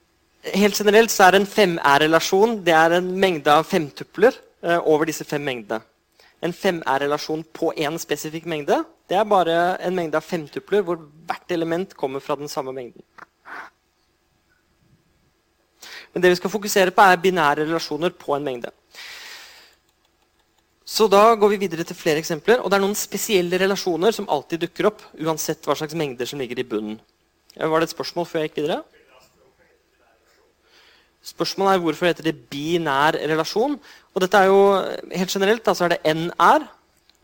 Helt 0.55 0.79
generelt 0.79 1.11
så 1.11 1.27
er 1.27 1.37
en 1.37 1.47
5R-relasjon 1.47 2.61
det 2.65 2.73
er 2.73 2.95
en 2.97 3.09
mengde 3.21 3.53
av 3.53 3.67
femtupler 3.69 4.37
uh, 4.65 4.79
over 4.87 5.09
disse 5.11 5.27
fem 5.27 5.43
mengdene. 5.45 5.83
En 6.41 6.55
5R-relasjon 6.55 7.43
på 7.53 7.73
én 7.77 7.99
spesifikk 7.99 8.47
mengde 8.49 8.79
det 9.11 9.17
er 9.19 9.27
bare 9.29 9.57
en 9.83 9.97
mengde 9.97 10.17
av 10.17 10.25
femtupler 10.25 10.85
hvor 10.87 11.01
hvert 11.27 11.53
element 11.53 11.95
kommer 11.97 12.23
fra 12.23 12.37
den 12.39 12.49
samme 12.49 12.73
mengden. 12.77 13.03
Men 16.13 16.23
det 16.23 16.31
vi 16.33 16.39
skal 16.41 16.53
fokusere 16.53 16.93
på, 16.95 17.05
er 17.05 17.21
binære 17.23 17.67
relasjoner 17.67 18.15
på 18.17 18.37
en 18.37 18.45
mengde. 18.45 18.71
Så 20.89 21.09
da 21.09 21.35
går 21.35 21.53
vi 21.53 21.61
videre 21.65 21.85
til 21.85 21.97
flere 21.97 22.21
eksempler. 22.23 22.63
Og 22.63 22.71
det 22.71 22.79
er 22.79 22.85
noen 22.85 22.97
spesielle 22.97 23.61
relasjoner 23.61 24.15
som 24.17 24.29
alltid 24.33 24.65
dukker 24.65 24.89
opp, 24.89 25.03
uansett 25.21 25.67
hva 25.67 25.77
slags 25.77 25.97
mengder 25.99 26.29
som 26.29 26.41
ligger 26.41 26.63
i 26.63 26.65
bunnen. 26.69 26.97
Var 27.59 27.81
det 27.81 27.89
et 27.89 27.97
spørsmål 27.97 28.27
før 28.31 28.45
jeg 28.45 28.51
gikk 28.53 28.61
videre? 28.63 28.83
Spørsmålet 31.27 31.75
er 31.75 31.81
hvorfor 31.83 32.07
heter 32.07 32.27
det 32.29 32.37
binær 32.51 33.19
relasjon. 33.19 33.75
Og 34.15 34.23
dette 34.23 34.39
er 34.39 34.47
jo 34.47 34.61
helt 35.11 35.33
generelt, 35.33 35.65
da, 35.67 35.75
så 35.75 35.89
er 35.89 35.97
det 35.97 36.15
n-er. 36.15 36.69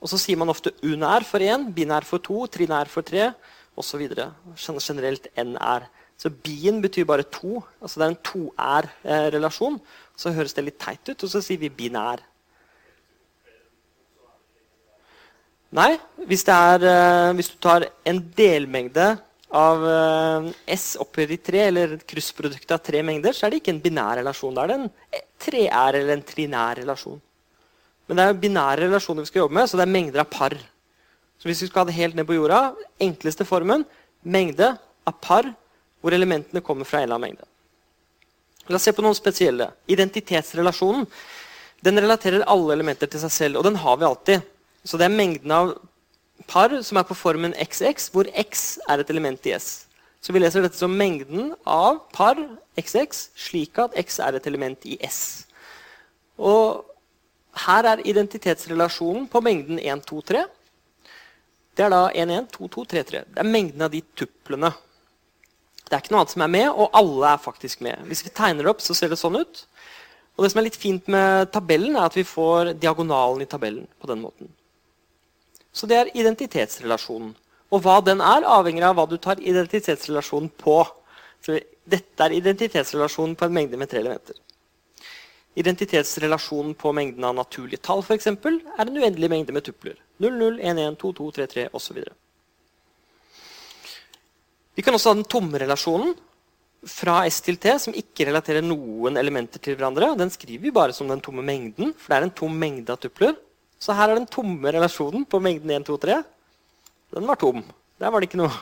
Og 0.02 0.10
så 0.10 0.18
sier 0.20 0.36
man 0.36 0.50
ofte 0.50 0.74
unær 0.84 1.24
for 1.24 1.38
én, 1.40 1.68
binær 1.72 2.04
for 2.04 2.18
to, 2.18 2.44
trinær 2.50 2.90
for 2.90 3.06
tre 3.06 3.30
osv. 3.78 4.02
Generelt 4.58 5.28
n-er. 5.38 5.86
Så 6.18 6.30
bien 6.30 6.82
betyr 6.82 7.06
bare 7.06 7.22
to. 7.22 7.62
altså 7.80 8.00
Det 8.00 8.04
er 8.04 8.12
en 8.12 8.24
to-er-relasjon. 8.26 9.78
Så 10.16 10.34
høres 10.34 10.54
det 10.54 10.64
litt 10.66 10.80
teit 10.82 11.08
ut, 11.08 11.22
og 11.22 11.30
så 11.30 11.42
sier 11.42 11.62
vi 11.62 11.70
binær. 11.70 12.22
Nei, 15.74 15.94
hvis, 16.26 16.44
er, 16.46 16.82
eh, 16.86 17.32
hvis 17.34 17.50
du 17.50 17.56
tar 17.58 17.88
en 18.06 18.20
delmengde 18.36 19.16
av 19.54 19.84
eh, 19.86 20.48
S 20.74 20.94
opphøyd 21.02 21.34
i 21.36 21.38
tre, 21.38 21.62
eller 21.68 21.96
kryssproduktet 22.08 22.74
av 22.74 22.82
tre 22.82 23.02
mengder, 23.06 23.36
så 23.36 23.46
er 23.46 23.54
det 23.54 23.62
ikke 23.62 23.74
en 23.76 23.82
binær 23.84 24.18
relasjon. 24.18 24.54
Da 24.56 24.64
er 24.64 24.72
det 24.72 24.78
en 24.80 24.90
treær 25.44 25.98
eller 26.00 26.16
en 26.16 26.26
trinær 26.26 26.80
relasjon. 26.80 27.20
Men 28.08 28.18
det 28.18 28.24
er 28.24 28.32
jo 28.32 28.40
binære 28.42 28.88
relasjoner 28.88 29.24
vi 29.24 29.30
skal 29.30 29.44
jobbe 29.44 29.58
med, 29.60 29.70
så 29.70 29.78
det 29.80 29.86
er 29.86 29.94
mengder 29.94 30.24
av 30.24 30.30
par. 30.32 30.56
Så 31.40 31.48
hvis 31.48 31.62
vi 31.64 31.70
skal 31.70 31.84
ha 31.84 31.88
det 31.88 31.96
helt 31.96 32.18
ned 32.18 32.26
på 32.28 32.36
jorda, 32.36 32.74
enkleste 33.02 33.46
formen 33.48 33.86
mengde 34.24 34.74
av 35.04 35.16
par 35.24 35.48
hvor 36.04 36.16
elementene 36.16 36.60
kommer 36.64 36.88
fra 36.88 37.00
en 37.00 37.08
eller 37.08 37.16
annen 37.16 37.30
mengde. 37.30 37.48
La 38.68 38.76
oss 38.76 38.84
se 38.88 38.92
på 38.96 39.04
noen 39.04 39.16
spesielle. 39.16 39.70
Identitetsrelasjonen 39.92 41.06
den 41.84 42.00
relaterer 42.00 42.46
alle 42.48 42.76
elementer 42.76 43.10
til 43.12 43.20
seg 43.20 43.32
selv, 43.32 43.60
og 43.60 43.66
den 43.66 43.76
har 43.80 43.98
vi 44.00 44.06
alltid. 44.08 44.44
Så 44.84 45.00
det 45.00 45.08
er 45.08 45.16
mengden 45.16 45.52
av 45.52 45.74
par 46.50 46.72
som 46.82 46.98
er 47.00 47.06
på 47.08 47.16
formen 47.16 47.54
XX, 47.56 48.08
hvor 48.12 48.28
X 48.44 48.78
er 48.88 49.02
et 49.02 49.10
element 49.10 49.46
i 49.46 49.54
S. 49.56 49.86
Så 50.24 50.32
vi 50.32 50.40
leser 50.40 50.64
dette 50.64 50.78
som 50.78 50.92
mengden 50.92 51.52
av 51.68 52.00
par 52.14 52.38
XX, 52.80 53.26
slik 53.36 53.78
at 53.82 53.96
X 54.00 54.18
er 54.24 54.38
et 54.38 54.46
element 54.48 54.86
i 54.88 54.96
S. 55.04 55.46
Og 56.40 56.84
her 57.66 57.90
er 57.92 58.06
identitetsrelasjonen 58.08 59.28
på 59.30 59.42
mengden 59.44 59.78
1, 59.78 60.06
2, 60.08 60.22
3. 60.32 60.46
Det 61.74 61.84
er 61.84 61.92
da 61.92 62.06
1, 62.10 62.32
1, 62.40 62.50
2, 62.56 62.72
2, 62.78 62.88
3, 62.94 63.04
3. 63.12 63.22
Det 63.34 63.44
er 63.44 63.54
mengden 63.54 63.84
av 63.84 63.92
de 63.92 64.02
tuplene 64.16 64.72
det 65.84 65.92
er 65.92 66.00
ikke 66.00 66.14
noe 66.14 66.22
annet 66.22 66.32
som 66.32 66.42
er 66.42 66.52
med, 66.52 66.66
og 66.72 66.96
alle 66.96 67.30
er 67.34 67.42
faktisk 67.44 67.82
med. 67.84 68.00
Hvis 68.08 68.24
vi 68.24 68.32
tegner 68.34 68.64
det 68.64 68.72
opp, 68.72 68.80
så 68.82 68.96
ser 68.96 69.12
det 69.12 69.18
sånn 69.20 69.36
ut. 69.36 69.64
Og 70.34 70.44
det 70.44 70.50
som 70.50 70.60
er 70.62 70.66
litt 70.66 70.78
fint 70.80 71.10
med 71.12 71.50
tabellen, 71.54 71.94
er 71.94 72.08
at 72.08 72.16
vi 72.16 72.24
får 72.26 72.72
diagonalen 72.80 73.44
i 73.44 73.48
tabellen 73.50 73.84
på 74.00 74.08
den 74.10 74.22
måten. 74.24 74.48
Så 75.74 75.88
det 75.90 75.98
er 75.98 76.12
identitetsrelasjonen. 76.14 77.34
Og 77.74 77.82
hva 77.82 77.98
den 78.06 78.20
er, 78.22 78.46
avhenger 78.46 78.86
av 78.88 78.98
hva 78.98 79.06
du 79.10 79.16
tar 79.18 79.42
identitetsrelasjonen 79.42 80.52
på. 80.60 80.78
Så 81.42 81.58
dette 81.90 82.26
er 82.26 82.36
identitetsrelasjonen 82.36 83.34
på 83.38 83.48
en 83.48 83.56
mengde 83.56 83.80
med 83.80 83.90
tre 83.90 84.02
elementer. 84.04 84.38
Identitetsrelasjonen 85.58 86.74
på 86.78 86.92
mengden 86.94 87.26
av 87.26 87.34
naturlige 87.38 87.82
tall 87.82 88.02
for 88.06 88.16
eksempel, 88.16 88.60
er 88.78 88.86
en 88.86 89.00
uendelig 89.00 89.30
mengde 89.30 89.54
med 89.54 89.66
tupler. 89.66 89.98
0, 90.22 90.38
0, 90.38 90.60
1, 90.60 90.80
1, 90.82 90.98
2, 91.00 91.12
2, 91.18 91.30
3, 91.38 91.48
3 91.54 91.66
osv. 91.74 91.98
Vi 94.74 94.82
kan 94.82 94.94
også 94.94 95.12
ha 95.12 95.18
den 95.18 95.28
tomme 95.30 95.58
relasjonen 95.62 96.14
fra 96.90 97.22
S 97.30 97.40
til 97.46 97.58
T, 97.62 97.72
som 97.80 97.94
ikke 97.96 98.26
relaterer 98.28 98.64
noen 98.64 99.16
elementer 99.18 99.62
til 99.62 99.78
hverandre. 99.78 100.12
Den 100.18 100.32
skriver 100.34 100.66
vi 100.66 100.74
bare 100.74 100.94
som 100.94 101.08
den 101.10 101.22
tomme 101.24 101.42
mengden, 101.46 101.94
for 101.96 102.12
det 102.12 102.18
er 102.18 102.26
en 102.28 102.34
tom 102.42 102.58
mengde 102.58 102.92
av 102.92 103.00
tupler. 103.02 103.36
Så 103.84 103.92
her 103.92 104.08
er 104.08 104.16
den 104.16 104.30
tomme 104.30 104.72
relasjonen 104.72 105.26
på 105.28 105.40
mengden 105.44 105.74
1, 105.76 105.84
2, 105.84 105.98
3. 106.06 106.22
Den 107.12 107.28
var 107.28 107.36
tom. 107.36 107.60
Der 108.00 108.12
var 108.12 108.22
det 108.22 108.30
ikke 108.30 108.40
noe. 108.40 108.54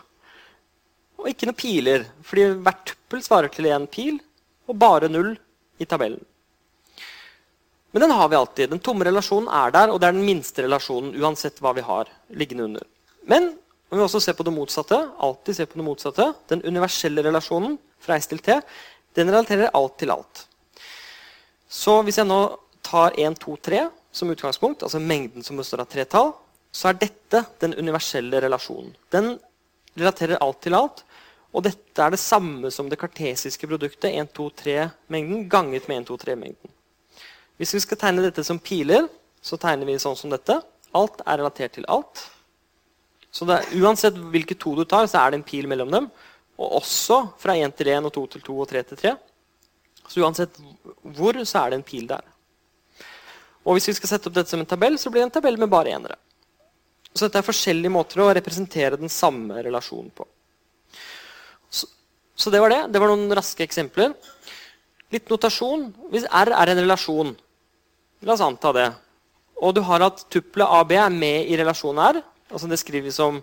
Og 1.23 1.29
ikke 1.31 1.47
noen 1.47 1.59
piler, 1.61 2.09
fordi 2.27 2.49
hvert 2.59 2.83
tuppel 2.91 3.23
svarer 3.23 3.53
til 3.55 3.71
én 3.71 3.87
pil, 3.87 4.19
og 4.67 4.79
bare 4.83 5.11
null 5.13 5.37
i 5.79 5.87
tabellen. 5.87 6.25
Men 7.93 8.07
den 8.07 8.15
har 8.17 8.33
vi 8.33 8.39
alltid. 8.41 8.73
Den 8.73 8.83
tomme 8.83 9.07
relasjonen 9.07 9.53
er 9.53 9.71
der, 9.71 9.93
og 9.93 10.01
det 10.01 10.09
er 10.09 10.17
den 10.17 10.27
minste 10.27 10.65
relasjonen 10.65 11.15
uansett 11.21 11.61
hva 11.63 11.75
vi 11.77 11.85
har 11.87 12.11
liggende 12.35 12.67
under. 12.71 12.89
Men 13.29 13.53
om 13.93 14.01
vi 14.01 14.03
også 14.03 14.23
ser 14.25 14.35
på 14.35 14.47
det 14.49 14.55
motsatte. 14.57 14.97
alltid 15.19 15.57
se 15.57 15.67
på 15.67 15.79
det 15.79 15.85
motsatte. 15.85 16.33
Den 16.49 16.65
universelle 16.65 17.23
relasjonen 17.23 17.79
fra 18.01 18.17
S 18.19 18.27
til 18.27 18.41
T 18.41 18.59
den 19.15 19.29
relaterer 19.29 19.71
alt 19.77 19.99
til 20.01 20.11
alt. 20.11 20.47
Så 21.69 22.01
hvis 22.03 22.19
jeg 22.19 22.27
nå 22.27 22.41
tar 22.83 23.13
1, 23.21 23.37
2, 23.39 23.57
3 23.57 23.83
som 24.13 24.31
utgangspunkt, 24.31 24.85
altså 24.85 25.01
mengden 25.01 25.45
som 25.45 25.59
består 25.59 25.83
av 25.85 25.91
tre 25.91 26.05
tall, 26.05 26.35
så 26.73 26.91
er 26.91 27.01
dette 27.01 27.43
den 27.61 27.75
universelle 27.77 28.41
relasjonen. 28.45 28.93
Den 29.13 29.35
relaterer 29.99 30.41
alt 30.41 30.61
til 30.65 30.77
alt. 30.77 31.03
Og 31.53 31.65
dette 31.67 32.01
er 32.01 32.15
det 32.15 32.21
samme 32.21 32.71
som 32.73 32.89
det 32.89 32.97
kartesiske 33.01 33.69
produktet 33.69 34.09
1, 34.09 34.31
2, 34.33 34.47
3-mengden 34.63 35.49
ganget 35.53 35.89
med 35.89 36.01
1, 36.01 36.07
2, 36.09 36.17
3-mengden. 36.25 36.73
Hvis 37.61 37.75
vi 37.77 37.83
skal 37.85 38.01
tegne 38.01 38.25
dette 38.25 38.45
som 38.45 38.61
piler, 38.63 39.05
så 39.45 39.59
tegner 39.61 39.89
vi 39.89 39.99
sånn 40.01 40.17
som 40.17 40.33
dette. 40.33 40.57
Alt 40.97 41.21
er 41.27 41.43
relatert 41.43 41.77
til 41.77 41.89
alt. 41.93 42.25
Så 43.33 43.45
det, 43.49 43.61
uansett 43.81 44.17
hvilke 44.33 44.57
to 44.61 44.75
du 44.77 44.87
tar, 44.89 45.05
så 45.09 45.21
er 45.21 45.33
det 45.33 45.41
en 45.41 45.47
pil 45.47 45.69
mellom 45.69 45.93
dem. 45.93 46.09
Og 46.57 46.79
også 46.81 47.21
fra 47.41 47.57
1 47.57 47.77
til 47.77 47.93
1 47.93 48.09
og 48.09 48.17
2 48.17 48.27
til 48.35 48.45
2 48.49 48.59
og 48.65 48.73
3 48.73 48.83
til 48.89 49.03
3. 49.05 49.15
Så 50.09 50.25
uansett 50.25 50.57
hvor, 51.03 51.37
så 51.45 51.65
er 51.67 51.73
det 51.73 51.81
en 51.81 51.87
pil 51.87 52.09
der. 52.09 52.25
Og 53.63 53.77
hvis 53.77 53.89
vi 53.91 53.97
skal 53.97 54.15
sette 54.15 54.29
opp 54.29 54.37
dette 54.37 54.51
som 54.51 54.63
en 54.63 54.69
tabell, 54.69 54.99
så 54.99 55.11
blir 55.11 55.23
det 55.23 55.31
en 55.31 55.37
tabell 55.39 55.59
med 55.61 55.71
bare 55.71 55.95
enere. 55.95 56.19
Så 57.13 57.27
dette 57.27 57.43
er 57.43 57.47
forskjellige 57.47 57.93
måter 57.93 58.23
å 58.25 58.31
representere 58.35 58.99
den 58.99 59.13
samme 59.13 59.61
relasjonen 59.63 60.11
på. 60.17 60.27
Så, 61.71 61.87
så 62.35 62.51
det 62.51 62.63
var 62.63 62.73
det. 62.73 62.83
Det 62.95 63.03
var 63.03 63.13
noen 63.13 63.37
raske 63.37 63.65
eksempler. 63.67 64.17
Litt 65.13 65.31
notasjon. 65.31 65.91
Hvis 66.13 66.27
R 66.27 66.55
er 66.57 66.73
en 66.73 66.83
relasjon, 66.83 67.35
la 68.25 68.35
oss 68.35 68.45
anta 68.45 68.73
det, 68.75 68.89
og 69.63 69.77
du 69.77 69.83
har 69.87 70.03
at 70.09 70.25
tuppelet 70.33 70.75
AB 70.81 70.97
er 70.99 71.15
med 71.15 71.51
i 71.53 71.59
relasjonen 71.61 72.03
R, 72.03 72.23
altså 72.51 72.71
det 72.71 72.81
skriver 72.81 73.07
vi 73.07 73.15
som 73.15 73.39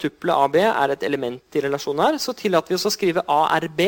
tuppelet 0.00 0.34
AB 0.34 0.56
er 0.64 0.94
et 0.94 1.04
element 1.06 1.56
i 1.58 1.62
relasjonen 1.64 2.02
her, 2.02 2.18
så 2.22 2.34
tillater 2.36 2.72
vi 2.72 2.78
oss 2.80 2.88
å 2.88 2.94
skrive 2.94 3.24
ARB 3.30 3.82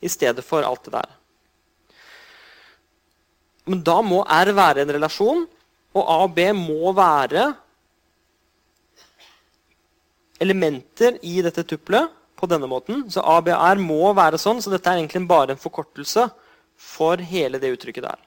i 0.00 0.10
stedet 0.10 0.44
for 0.46 0.64
alt 0.66 0.86
det 0.86 0.94
der. 0.96 1.10
Men 3.68 3.82
da 3.84 3.98
må 4.02 4.22
R 4.24 4.52
være 4.56 4.84
en 4.84 4.94
relasjon, 4.96 5.44
og 5.90 6.06
A 6.06 6.16
og 6.24 6.34
B 6.36 6.46
må 6.56 6.92
være 6.96 7.50
elementer 10.40 11.18
i 11.26 11.40
dette 11.44 11.66
tuppelet 11.68 12.08
på 12.40 12.48
denne 12.48 12.68
måten. 12.70 13.04
Så 13.12 13.20
A, 13.20 13.40
B, 13.44 13.52
R 13.52 13.80
må 13.82 14.14
være 14.16 14.40
sånn, 14.40 14.62
så 14.62 14.72
dette 14.72 14.88
er 14.88 15.00
egentlig 15.00 15.26
bare 15.28 15.54
en 15.54 15.60
forkortelse 15.60 16.28
for 16.80 17.20
hele 17.20 17.60
det 17.60 17.74
uttrykket 17.74 18.06
der. 18.06 18.20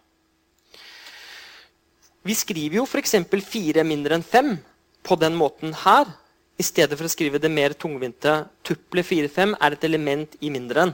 Vi 2.23 2.35
skriver 2.37 2.79
jo 2.79 2.85
f.eks. 2.87 3.17
4 3.27 3.83
mindre 3.87 4.19
enn 4.19 4.23
5 4.23 4.53
på 5.03 5.17
den 5.19 5.33
måten 5.35 5.73
her, 5.83 6.07
i 6.53 6.63
stedet 6.63 6.95
for 6.95 7.09
å 7.09 7.11
skrive 7.11 7.41
det 7.41 7.49
mer 7.51 7.73
tungvinte 7.73 8.43
tuppelet 8.63 9.07
4-5 9.09 9.55
er 9.57 9.73
et 9.73 9.87
element 9.87 10.35
i 10.39 10.51
mindre 10.53 10.85
enn. 10.85 10.93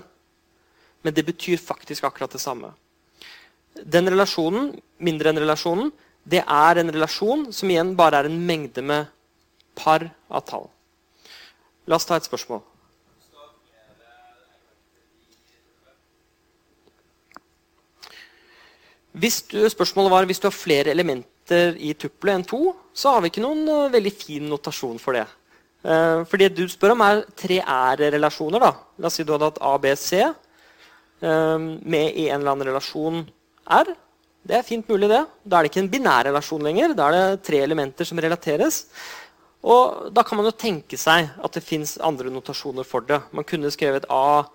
Men 1.04 1.15
det 1.15 1.25
betyr 1.28 1.60
faktisk 1.60 2.08
akkurat 2.08 2.32
det 2.32 2.41
samme. 2.41 2.71
Den 3.86 4.10
relasjonen, 4.12 4.74
mindre 5.00 5.32
enn 5.32 5.42
relasjonen, 5.42 5.92
det 6.30 6.42
er 6.44 6.82
en 6.82 6.92
relasjon 6.94 7.48
som 7.56 7.70
igjen 7.72 7.96
bare 7.98 8.22
er 8.22 8.30
en 8.30 8.42
mengde 8.46 8.84
med 8.86 9.08
par 9.80 10.10
av 10.30 10.44
tall. 10.48 10.68
La 11.89 11.98
oss 11.98 12.06
ta 12.06 12.20
et 12.20 12.28
spørsmål. 12.28 12.62
Hvis 19.20 19.42
du, 19.50 19.63
spørsmålet 19.72 20.12
var 20.13 20.28
hvis 20.30 20.39
du 20.39 20.48
har 20.48 20.56
flere 20.56 20.94
elementer 20.94 21.80
i 21.82 21.96
tuppelet 21.98 22.38
enn 22.38 22.46
to, 22.48 22.76
så 22.94 23.15
har 23.15 23.24
vi 23.24 23.32
ikke 23.32 23.44
noen 23.44 23.65
uh, 23.65 23.89
veldig 23.92 24.12
fin 24.13 24.46
notasjon 24.52 25.00
for 25.02 25.18
det. 25.18 25.26
Uh, 25.82 26.22
for 26.30 26.38
det 26.39 26.52
du 26.56 26.68
spør 26.70 26.94
om, 26.94 27.02
er 27.04 27.24
tre 27.39 27.58
ære-relasjoner. 27.60 28.68
La 29.02 29.10
oss 29.10 29.18
si 29.18 29.26
du 29.26 29.34
hadde 29.34 29.50
hatt 29.50 29.60
A, 29.65 29.74
B, 29.82 29.96
C 29.98 30.22
uh, 30.22 31.58
med 31.58 32.13
i 32.13 32.30
en 32.30 32.38
eller 32.38 32.54
annen 32.54 32.70
relasjon 32.70 33.26
R. 33.69 33.93
Det 34.49 34.55
er 34.58 34.65
fint 34.65 34.88
mulig, 34.89 35.10
det. 35.12 35.23
Da 35.43 35.58
er 35.60 35.65
det 35.65 35.71
ikke 35.71 35.84
en 35.84 35.91
binær 35.91 36.25
relasjon 36.29 36.63
lenger. 36.65 36.95
Da 36.97 37.10
er 37.10 37.17
det 37.17 37.41
tre 37.45 37.60
elementer 37.65 38.08
som 38.08 38.21
relateres. 38.21 38.86
Og 39.60 40.08
da 40.15 40.23
kan 40.23 40.39
man 40.39 40.47
jo 40.47 40.55
tenke 40.55 40.97
seg 40.97 41.27
at 41.43 41.55
det 41.55 41.65
fins 41.65 41.97
andre 42.01 42.32
notasjoner 42.32 42.88
for 42.88 43.03
det. 43.05 43.19
Man 43.36 43.47
kunne 43.47 43.71
skrevet 43.73 44.08
A, 44.10 44.45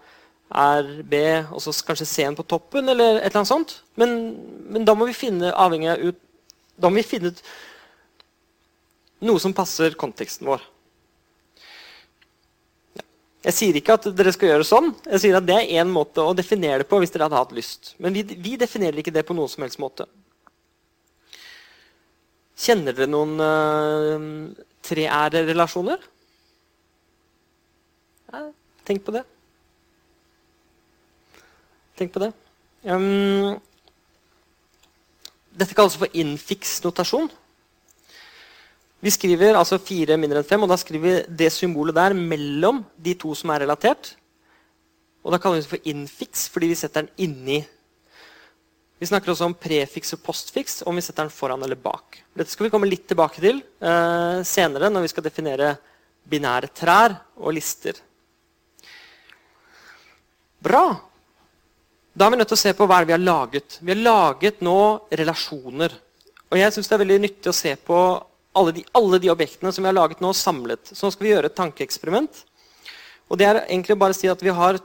R, 0.50 0.90
B, 1.05 1.20
og 1.53 1.61
så 1.62 1.74
kanskje 1.87 2.09
C-en 2.09 2.37
på 2.38 2.46
toppen, 2.48 2.88
eller 2.88 3.18
et 3.18 3.29
eller 3.29 3.42
annet 3.42 3.53
sånt. 3.53 3.77
Men, 4.00 4.16
men 4.72 4.87
da 4.88 4.96
må 4.96 5.09
vi 5.11 5.16
finne 5.16 5.53
avhengig 5.53 5.92
av 5.92 6.05
ut, 6.09 6.20
da 6.81 6.90
må 6.90 7.03
vi 7.03 7.07
finne 7.07 7.33
ut 7.33 7.42
noe 9.24 9.40
som 9.40 9.55
passer 9.57 9.96
konteksten 10.00 10.48
vår. 10.48 10.64
Jeg 13.45 13.53
sier 13.53 13.77
ikke 13.77 13.99
at 13.99 14.07
dere 14.17 14.33
skal 14.33 14.55
gjøre 14.55 14.65
sånn. 14.65 14.87
Jeg 15.05 15.21
sier 15.21 15.37
at 15.37 15.45
Det 15.45 15.57
er 15.59 15.83
én 15.83 15.91
måte 15.93 16.25
å 16.25 16.33
definere 16.37 16.81
det 16.81 16.89
på 16.89 17.01
hvis 17.03 17.13
dere 17.13 17.27
hadde 17.29 17.43
hatt 17.43 17.53
lyst. 17.57 17.93
Men 18.01 18.17
vi, 18.17 18.23
vi 18.25 18.55
definerer 18.61 19.03
ikke 19.03 19.13
det 19.13 19.27
på 19.29 19.37
noen 19.37 19.51
som 19.53 19.67
helst 19.67 19.81
måte. 19.83 20.07
Kjenner 22.57 22.97
dere 22.97 23.11
noen 23.11 23.37
uh, 23.43 24.65
treære-relasjoner? 24.89 26.09
Ja, 28.33 28.47
tenk 28.89 29.05
på 29.05 29.13
det. 29.13 29.27
Tenk 32.01 32.15
på 32.15 32.25
det. 32.25 32.33
Um, 32.89 33.61
dette 35.55 35.77
kalles 35.77 35.99
for 36.01 36.11
infix-notasjon. 36.17 37.29
Vi 39.05 39.12
skriver 39.12 39.59
altså 39.59 39.77
fire 39.85 40.17
mindre 40.17 40.40
enn 40.40 40.49
fem, 40.49 40.62
og 40.64 40.71
da 40.71 40.79
skriver 40.81 41.05
vi 41.05 41.37
det 41.45 41.51
symbolet 41.53 41.97
der 41.97 42.14
mellom 42.17 42.81
de 42.97 43.12
to 43.21 43.35
som 43.37 43.51
er 43.53 43.67
relatert. 43.67 44.14
Og 45.21 45.33
da 45.33 45.40
kaller 45.40 45.61
vi 45.61 45.64
det 45.67 45.73
for 45.75 45.90
infix 45.93 46.47
fordi 46.53 46.71
vi 46.71 46.79
setter 46.79 47.05
den 47.05 47.27
inni. 47.27 47.59
Vi 48.97 49.11
snakker 49.11 49.35
også 49.35 49.51
om 49.51 49.57
prefiks 49.61 50.17
og 50.17 50.23
postfiks, 50.25 50.81
om 50.88 50.97
vi 50.97 51.05
setter 51.05 51.27
den 51.27 51.35
foran 51.35 51.61
eller 51.67 51.77
bak. 51.77 52.23
Dette 52.33 52.53
skal 52.55 52.69
vi 52.69 52.73
komme 52.73 52.88
litt 52.88 53.05
tilbake 53.11 53.45
til 53.45 53.61
eh, 53.61 54.40
senere 54.49 54.88
når 54.88 55.05
vi 55.05 55.12
skal 55.12 55.29
definere 55.29 55.75
binære 56.25 56.73
trær 56.73 57.19
og 57.37 57.53
lister. 57.53 58.01
Bra. 60.64 60.85
Da 62.14 62.25
er 62.25 62.33
vi 62.33 62.38
nødt 62.40 62.55
til 62.55 62.57
å 62.57 62.64
se 62.64 62.73
på 62.79 62.87
hva 62.88 63.05
vi 63.05 63.12
har 63.12 63.21
laget. 63.21 63.83
Vi 63.85 63.93
har 63.93 64.01
laget 64.01 64.64
nå 64.64 64.79
relasjoner. 65.12 65.93
Og 66.49 66.57
jeg 66.57 66.73
synes 66.73 66.88
det 66.88 66.97
er 66.97 67.05
veldig 67.05 67.25
nyttig 67.27 67.53
å 67.53 67.61
se 67.61 67.75
på 67.77 67.99
alle 68.55 68.73
de, 68.73 68.85
alle 68.95 69.19
de, 69.19 69.31
objektene 69.33 69.73
som 69.73 69.85
vi 69.85 69.90
har 69.90 69.97
laget 69.97 70.21
nå, 70.23 70.33
samlet. 70.37 70.90
Så 70.93 71.07
nå 71.07 71.14
skal 71.14 71.27
vi 71.27 71.33
gjøre 71.33 71.51
et 71.51 71.57
tankeeksperiment. 71.59 72.43
Og 73.29 73.40
det 73.40 73.49
er 73.49 73.62
egentlig 73.64 73.97
bare 73.99 74.14
å 74.14 74.19
si 74.19 74.31
at 74.31 74.43
vi 74.45 74.55
har 74.55 74.79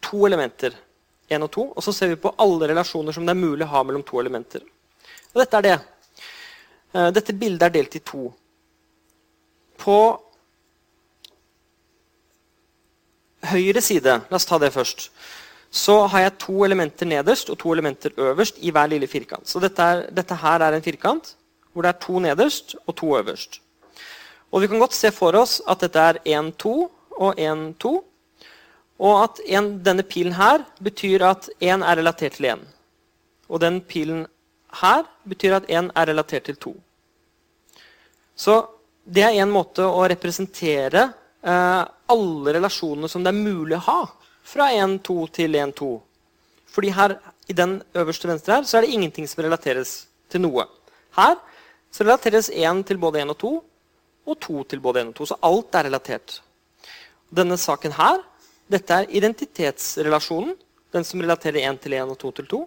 to 0.00 0.26
elementer. 0.26 0.74
Én 1.30 1.44
og 1.46 1.52
to. 1.54 1.68
Og 1.70 1.84
så 1.86 1.94
ser 1.94 2.10
vi 2.10 2.18
på 2.20 2.32
alle 2.42 2.72
relasjoner 2.72 3.14
som 3.14 3.26
det 3.26 3.36
er 3.36 3.42
mulig 3.42 3.66
å 3.66 3.72
ha 3.74 3.84
mellom 3.86 4.02
to 4.06 4.18
elementer. 4.22 4.64
Og 5.30 5.42
dette 5.42 5.60
er 5.60 5.66
det. 5.68 5.76
Eh, 6.92 7.10
dette 7.14 7.36
bildet 7.36 7.68
er 7.68 7.76
delt 7.76 7.94
i 7.94 8.02
to. 8.02 8.24
På 9.80 9.98
høyre 13.50 13.80
side, 13.80 14.16
la 14.28 14.36
oss 14.36 14.48
ta 14.48 14.58
det 14.60 14.72
først, 14.74 15.08
så 15.70 16.02
har 16.10 16.26
jeg 16.26 16.38
to 16.42 16.64
elementer 16.66 17.08
nederst 17.08 17.50
og 17.52 17.58
to 17.60 17.70
elementer 17.72 18.12
øverst 18.18 18.58
i 18.58 18.72
hver 18.74 18.90
lille 18.90 19.06
firkant. 19.08 19.48
Så 19.48 19.62
dette, 19.62 19.80
er, 19.80 20.02
dette, 20.12 20.36
her 20.42 20.66
er 20.66 20.76
en 20.76 20.84
firkant 20.84 21.36
hvor 21.72 21.86
det 21.86 21.92
er 21.92 22.00
to 22.02 22.20
nederst 22.22 22.76
og 22.86 22.96
to 22.96 23.12
øverst. 23.18 23.60
Og 24.50 24.62
vi 24.62 24.70
kan 24.70 24.82
godt 24.82 24.96
se 24.96 25.12
for 25.14 25.36
oss 25.38 25.60
at 25.70 25.82
dette 25.84 26.00
er 26.00 26.18
1, 26.24 26.54
2 26.58 26.74
og 27.20 27.38
1, 27.38 27.74
2. 27.78 27.92
Og 29.00 29.22
at 29.22 29.40
en, 29.46 29.70
denne 29.84 30.04
pilen 30.04 30.34
her 30.36 30.64
betyr 30.82 31.24
at 31.28 31.48
1 31.60 31.84
er 31.86 32.00
relatert 32.00 32.36
til 32.36 32.50
1. 32.50 32.66
Og 33.48 33.62
den 33.62 33.80
pilen 33.80 34.26
her 34.82 35.06
betyr 35.28 35.60
at 35.60 35.70
1 35.70 35.92
er 35.94 36.10
relatert 36.10 36.48
til 36.50 36.56
2. 36.56 36.74
Så 38.36 38.60
det 39.04 39.24
er 39.26 39.38
en 39.40 39.52
måte 39.52 39.86
å 39.86 40.04
representere 40.10 41.06
eh, 41.42 41.82
alle 42.10 42.54
relasjonene 42.56 43.08
som 43.10 43.24
det 43.24 43.32
er 43.32 43.40
mulig 43.40 43.78
å 43.78 43.84
ha 43.86 44.00
fra 44.50 44.70
1-2 44.74 45.16
til 45.36 45.56
1-2. 45.58 45.90
Fordi 46.70 46.92
her, 46.94 47.16
i 47.50 47.56
den 47.56 47.80
øverste 47.98 48.28
venstre 48.30 48.58
her, 48.58 48.66
så 48.66 48.78
er 48.78 48.86
det 48.86 48.94
ingenting 48.94 49.26
som 49.28 49.42
relateres 49.44 49.94
til 50.30 50.44
noe. 50.44 50.66
Her 51.16 51.38
så 51.90 52.04
relateres 52.06 52.50
1 52.54 52.84
til 52.86 53.00
både 53.02 53.22
1 53.24 53.34
og 53.34 53.38
2, 53.42 53.52
og 54.30 54.40
2 54.46 54.64
til 54.70 54.82
både 54.82 55.02
1 55.02 55.12
og 55.12 55.20
2. 55.20 55.28
Så 55.30 55.38
alt 55.46 55.78
er 55.78 55.88
relatert. 55.88 56.40
Denne 57.30 57.58
saken 57.58 57.94
her, 57.98 58.22
dette 58.70 58.94
er 58.94 59.10
identitetsrelasjonen. 59.10 60.54
Den 60.90 61.06
som 61.06 61.22
relaterer 61.22 61.62
1 61.70 61.82
til 61.82 61.94
1 61.98 62.14
og 62.14 62.18
2 62.18 62.32
til 62.38 62.48
2. 62.54 62.60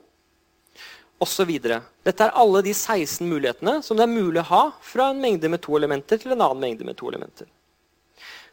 Og 1.23 1.29
så 1.29 1.45
videre. 1.47 1.81
Dette 2.03 2.25
er 2.25 2.35
alle 2.39 2.63
de 2.65 2.73
16 2.75 3.27
mulighetene 3.27 3.77
som 3.83 3.99
det 3.99 4.05
er 4.05 4.11
mulig 4.11 4.41
å 4.41 4.49
ha 4.49 4.63
fra 4.83 5.09
en 5.11 5.21
mengde 5.23 5.51
med 5.51 5.61
to 5.63 5.75
elementer 5.79 6.19
til 6.19 6.35
en 6.35 6.41
annen 6.43 6.63
mengde 6.63 6.87
med 6.87 6.97
to 6.99 7.07
elementer. 7.11 7.47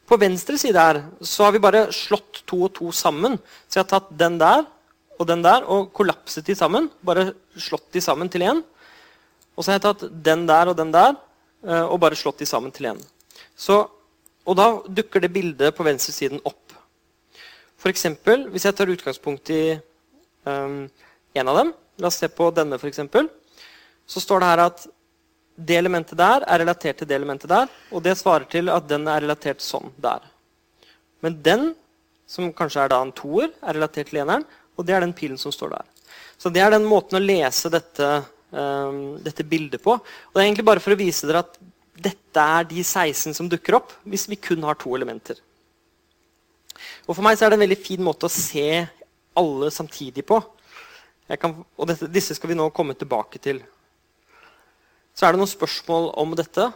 På 0.06 0.18
venstre 0.18 0.58
side 0.58 0.78
her 0.78 1.00
så 1.22 1.46
har 1.46 1.54
vi 1.54 1.62
bare 1.62 1.86
slått 1.94 2.42
to 2.50 2.64
og 2.66 2.72
to 2.74 2.90
sammen. 2.94 3.38
Så 3.66 3.78
jeg 3.78 3.86
har 3.86 3.92
tatt 3.92 4.10
den 4.18 4.38
der 4.42 4.64
og 5.20 5.26
den 5.28 5.42
der 5.44 5.66
og 5.70 5.90
kollapset 5.94 6.46
de 6.46 6.56
sammen. 6.58 6.88
Bare 7.02 7.32
slått 7.58 7.90
de 7.94 8.02
sammen 8.02 8.30
til 8.30 8.46
én. 8.46 8.62
Og 9.60 9.64
så 9.64 9.74
har 9.74 9.76
jeg 9.76 9.84
tatt 9.84 10.06
den 10.24 10.46
der 10.48 10.70
og 10.72 10.76
den 10.78 10.88
der 10.94 11.10
eh, 11.12 11.84
og 11.84 11.98
bare 12.00 12.16
slått 12.16 12.40
de 12.40 12.48
sammen 12.48 12.72
til 12.72 12.88
én. 12.94 13.02
Og 14.48 14.56
da 14.56 14.70
dukker 14.88 15.20
det 15.20 15.28
bildet 15.34 15.76
på 15.76 15.84
venstresiden 15.84 16.40
opp. 16.48 16.72
Eksempel, 17.90 18.46
hvis 18.52 18.64
jeg 18.64 18.76
tar 18.76 18.92
utgangspunkt 18.92 19.52
i 19.52 19.76
um, 20.48 20.88
en 21.36 21.50
av 21.52 21.58
dem, 21.60 21.74
la 22.00 22.08
oss 22.08 22.18
se 22.20 22.28
på 22.32 22.48
denne 22.56 22.76
f.eks., 22.80 23.00
så 24.10 24.20
står 24.24 24.42
det 24.42 24.48
her 24.50 24.62
at 24.64 24.82
det 25.60 25.76
elementet 25.76 26.18
der 26.18 26.44
er 26.48 26.62
relatert 26.64 27.00
til 27.00 27.08
det 27.08 27.16
elementet 27.16 27.52
der, 27.52 27.68
og 27.92 28.02
det 28.04 28.16
svarer 28.18 28.48
til 28.50 28.72
at 28.72 28.88
den 28.88 29.06
er 29.08 29.22
relatert 29.22 29.64
sånn 29.64 29.92
der. 30.00 30.24
Men 31.24 31.38
den, 31.44 31.70
som 32.28 32.50
kanskje 32.56 32.84
er 32.84 32.92
da 32.92 33.00
en 33.04 33.14
toer, 33.16 33.52
er 33.60 33.76
relatert 33.76 34.10
til 34.10 34.22
eneren, 34.24 34.44
og 34.76 34.88
det 34.88 34.96
er 34.96 35.04
den 35.04 35.16
pilen 35.16 35.40
som 35.40 35.52
står 35.54 35.76
der. 35.76 35.88
Så 36.40 36.52
det 36.52 36.64
er 36.64 36.72
den 36.74 36.88
måten 36.88 37.20
å 37.20 37.22
lese 37.22 37.72
dette, 37.72 38.10
dette 38.50 39.46
bildet 39.46 39.82
på. 39.82 39.94
Og 39.94 40.34
det 40.34 40.42
er 40.42 40.48
egentlig 40.48 40.66
bare 40.66 40.82
for 40.82 40.94
å 40.94 40.98
vise 40.98 41.28
dere 41.28 41.44
at 41.44 41.58
dette 42.00 42.42
er 42.56 42.66
de 42.66 42.82
16 42.82 43.36
som 43.36 43.48
dukker 43.50 43.76
opp 43.78 43.92
hvis 44.08 44.26
vi 44.30 44.38
kun 44.40 44.64
har 44.66 44.78
to 44.80 44.92
elementer. 44.96 45.38
Og 47.06 47.14
For 47.16 47.24
meg 47.26 47.36
så 47.36 47.46
er 47.46 47.52
det 47.52 47.60
en 47.60 47.66
veldig 47.66 47.80
fin 47.82 48.02
måte 48.04 48.28
å 48.28 48.32
se 48.32 48.86
alle 49.38 49.70
samtidig 49.74 50.24
på. 50.26 50.40
Kan, 51.38 51.60
og 51.78 51.86
dette, 51.86 52.08
disse 52.10 52.34
skal 52.34 52.50
vi 52.50 52.58
nå 52.58 52.70
komme 52.74 52.96
tilbake 52.98 53.38
til. 53.42 53.60
Så 55.14 55.26
er 55.26 55.34
det 55.34 55.40
noen 55.42 55.50
spørsmål 55.50 56.10
om 56.18 56.34
dette. 56.38 56.70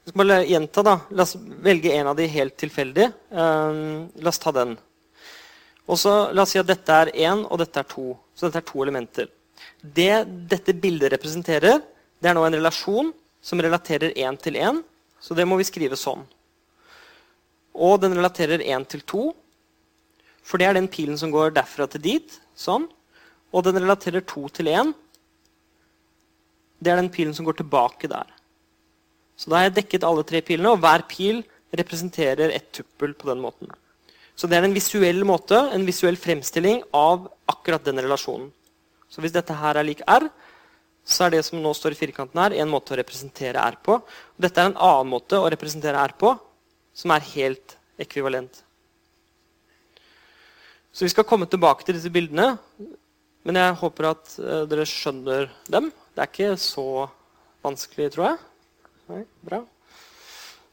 Jeg 0.00 0.12
skal 0.12 0.22
bare 0.22 0.38
gjenta 0.46 0.84
da. 0.86 0.94
La 1.14 1.26
oss 1.26 1.36
velge 1.38 1.94
en 1.96 2.12
av 2.12 2.18
de 2.18 2.28
helt 2.30 2.56
tilfeldig. 2.60 3.10
Um, 3.30 4.08
la 4.22 4.30
oss 4.32 4.42
ta 4.42 4.52
den. 4.54 4.76
Og 5.90 5.98
så 5.98 6.14
La 6.36 6.44
oss 6.44 6.54
si 6.54 6.60
at 6.60 6.68
dette 6.68 6.94
er 7.02 7.12
én, 7.26 7.42
og 7.46 7.58
dette 7.62 7.82
er 7.82 7.88
to. 7.90 8.12
Så 8.34 8.46
dette 8.46 8.62
er 8.62 8.68
to 8.70 8.82
elementer. 8.84 9.30
Det 9.80 10.24
dette 10.50 10.74
bildet 10.76 11.12
representerer, 11.14 11.80
det 12.20 12.30
er 12.30 12.36
nå 12.36 12.44
en 12.46 12.56
relasjon 12.58 13.12
som 13.40 13.60
relaterer 13.62 14.12
én 14.16 14.36
til 14.40 14.58
én. 14.60 14.82
Så 15.20 15.36
det 15.36 15.46
må 15.48 15.58
vi 15.60 15.68
skrive 15.68 15.98
sånn. 16.00 16.22
Og 17.76 18.00
den 18.02 18.16
relaterer 18.16 18.64
én 18.64 18.84
til 18.88 19.04
to. 19.08 19.30
For 20.42 20.60
det 20.60 20.68
er 20.68 20.76
den 20.78 20.88
pilen 20.90 21.18
som 21.20 21.32
går 21.32 21.54
derfra 21.56 21.86
til 21.90 22.02
dit. 22.04 22.40
Sånn. 22.56 22.88
Og 23.52 23.64
den 23.66 23.80
relaterer 23.80 24.24
to 24.26 24.48
til 24.48 24.70
én. 24.72 24.92
Det 26.80 26.92
er 26.92 27.00
den 27.00 27.12
pilen 27.12 27.36
som 27.36 27.44
går 27.44 27.60
tilbake 27.60 28.08
der. 28.08 28.28
Så 29.36 29.48
da 29.48 29.60
har 29.60 29.68
jeg 29.68 29.78
dekket 29.80 30.04
alle 30.04 30.24
tre 30.28 30.40
pilene, 30.44 30.74
og 30.74 30.82
hver 30.82 31.04
pil 31.08 31.42
representerer 31.76 32.52
et 32.52 32.66
tuppel 32.76 33.14
på 33.16 33.28
den 33.30 33.40
måten. 33.40 33.70
Så 34.36 34.48
det 34.48 34.58
er 34.58 34.66
en 34.66 34.76
visuell 34.76 35.22
måte, 35.28 35.56
en 35.72 35.84
visuell 35.84 36.16
fremstilling 36.20 36.82
av 36.96 37.28
akkurat 37.48 37.84
den 37.84 38.00
relasjonen. 38.00 38.50
Så 39.10 39.22
hvis 39.22 39.34
dette 39.34 39.56
her 39.58 39.80
er 39.80 39.86
lik 39.86 40.02
R, 40.06 40.28
så 41.04 41.26
er 41.26 41.34
det 41.34 41.42
som 41.46 41.58
nå 41.58 41.72
står 41.74 41.96
i 41.96 41.98
firkanten 41.98 42.38
her, 42.38 42.54
en 42.54 42.70
måte 42.70 42.94
å 42.94 42.98
representere 43.00 43.60
R 43.60 43.78
på. 43.82 43.98
Og 43.98 44.44
dette 44.44 44.62
er 44.62 44.70
en 44.70 44.78
annen 44.78 45.10
måte 45.10 45.40
å 45.40 45.48
representere 45.50 45.98
R 45.98 46.14
på, 46.20 46.34
som 46.94 47.14
er 47.14 47.26
helt 47.32 47.76
ekvivalent. 48.00 48.62
Så 50.92 51.06
vi 51.06 51.12
skal 51.12 51.26
komme 51.26 51.48
tilbake 51.50 51.86
til 51.86 51.96
disse 51.96 52.10
bildene, 52.12 52.52
men 53.46 53.56
jeg 53.56 53.78
håper 53.80 54.10
at 54.10 54.32
uh, 54.38 54.62
dere 54.68 54.86
skjønner 54.88 55.48
dem. 55.70 55.90
Det 56.14 56.22
er 56.22 56.30
ikke 56.30 56.54
så 56.60 56.86
vanskelig, 57.64 58.10
tror 58.14 58.26
jeg. 58.26 58.40
Nei, 59.10 59.22
bra. 59.46 59.62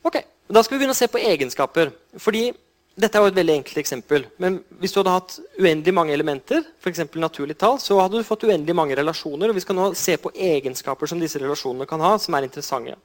Ok, 0.05 0.21
Da 0.47 0.61
skal 0.63 0.77
vi 0.77 0.79
begynne 0.79 0.95
å 0.95 0.97
se 0.97 1.09
på 1.11 1.19
egenskaper. 1.19 1.89
Fordi 2.23 2.49
dette 2.97 3.13
er 3.19 3.21
jo 3.21 3.29
et 3.29 3.37
veldig 3.37 3.53
enkelt 3.59 3.77
eksempel. 3.77 4.23
Men 4.41 4.55
hvis 4.81 4.93
du 4.93 4.97
hadde 4.99 5.13
hatt 5.13 5.35
uendelig 5.59 5.93
mange 5.93 6.15
elementer, 6.15 6.63
f.eks. 6.81 7.03
naturlig 7.21 7.53
tall, 7.61 7.75
så 7.77 7.99
hadde 8.01 8.17
du 8.17 8.25
fått 8.25 8.47
uendelig 8.47 8.73
mange 8.73 8.95
relasjoner. 8.97 9.51
og 9.51 9.57
Vi 9.57 9.61
skal 9.61 9.77
nå 9.77 9.91
se 9.93 10.15
på 10.17 10.31
egenskaper 10.33 11.09
som 11.09 11.21
disse 11.21 11.37
relasjonene 11.37 11.85
kan 11.89 12.01
ha, 12.01 12.15
som 12.17 12.33
er 12.33 12.47
interessante. 12.47 12.95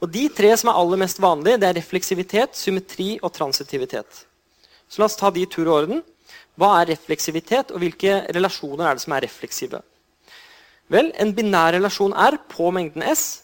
Og 0.00 0.08
De 0.08 0.22
tre 0.32 0.54
som 0.56 0.70
er 0.72 0.78
aller 0.80 1.00
mest 1.02 1.20
vanlige, 1.20 1.60
det 1.60 1.68
er 1.68 1.76
refleksivitet, 1.76 2.56
symmetri 2.56 3.18
og 3.20 3.34
transitivitet. 3.36 4.24
Så 4.88 5.02
la 5.02 5.10
oss 5.10 5.16
ta 5.20 5.28
de 5.30 5.44
i 5.44 5.50
tur 5.50 5.68
og 5.68 5.76
orden. 5.82 6.00
Hva 6.56 6.70
er 6.78 6.94
refleksivitet, 6.94 7.74
og 7.74 7.82
hvilke 7.82 8.22
relasjoner 8.32 8.88
er 8.88 8.96
det 8.96 9.04
som 9.04 9.12
er 9.12 9.26
refleksive? 9.26 9.82
Vel, 10.88 11.12
En 11.20 11.34
binær 11.36 11.76
relasjon 11.76 12.16
R 12.16 12.38
på 12.48 12.70
mengden 12.72 13.04
S. 13.12 13.42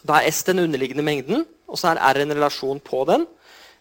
Da 0.00 0.20
er 0.20 0.32
S 0.32 0.40
den 0.48 0.64
underliggende 0.64 1.04
mengden, 1.04 1.44
og 1.68 1.76
så 1.76 1.92
er 1.92 2.00
R 2.00 2.22
en 2.24 2.32
relasjon 2.32 2.80
på 2.80 3.04
den. 3.04 3.28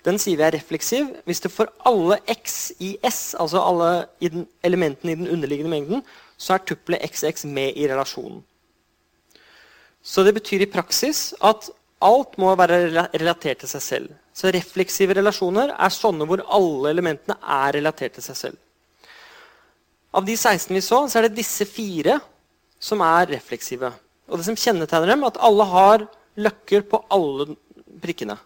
Den 0.05 0.19
sier 0.21 0.39
vi 0.39 0.45
er 0.47 0.55
refleksiv 0.55 1.09
hvis 1.27 1.41
det 1.43 1.51
for 1.51 1.71
alle 1.87 2.19
x 2.31 2.71
i 2.79 2.93
S, 3.03 3.35
altså 3.35 3.59
alle 3.59 3.89
i 4.23 4.29
den, 4.31 4.45
elementene 4.63 5.11
i 5.11 5.19
den 5.19 5.27
underliggende 5.27 5.73
mengden, 5.73 6.05
så 6.39 6.55
er 6.55 6.63
tuppelet 6.63 7.03
XX 7.03 7.49
med 7.51 7.75
i 7.75 7.87
relasjonen. 7.91 8.39
Så 10.01 10.23
det 10.23 10.37
betyr 10.37 10.63
i 10.63 10.71
praksis 10.71 11.33
at 11.43 11.67
alt 11.99 12.37
må 12.39 12.53
være 12.55 13.09
relatert 13.19 13.59
til 13.59 13.71
seg 13.73 13.83
selv. 13.83 14.09
Så 14.31 14.51
refleksive 14.55 15.17
relasjoner 15.17 15.73
er 15.75 15.91
sånne 15.91 16.27
hvor 16.27 16.45
alle 16.47 16.93
elementene 16.93 17.35
er 17.43 17.75
relatert 17.75 18.15
til 18.15 18.23
seg 18.23 18.39
selv. 18.39 18.59
Av 20.15 20.25
de 20.25 20.33
16 20.33 20.71
vi 20.73 20.81
så, 20.81 21.03
så 21.05 21.19
er 21.19 21.27
det 21.27 21.37
disse 21.41 21.67
fire 21.69 22.17
som 22.79 23.03
er 23.03 23.33
refleksive. 23.35 23.91
Og 24.31 24.39
det 24.39 24.47
som 24.47 24.57
kjennetegner 24.57 25.11
dem, 25.11 25.25
at 25.27 25.37
alle 25.43 25.67
har 25.67 26.05
løkker 26.39 26.87
på 26.87 27.01
alle 27.11 27.51
prikkene. 27.99 28.37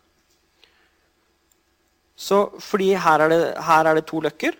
Så 2.16 2.46
fordi 2.62 2.94
her 2.94 3.26
er 3.26 3.32
det, 3.32 3.42
her 3.58 3.90
er 3.90 3.98
det 3.98 4.06
to 4.10 4.22
løkker, 4.22 4.54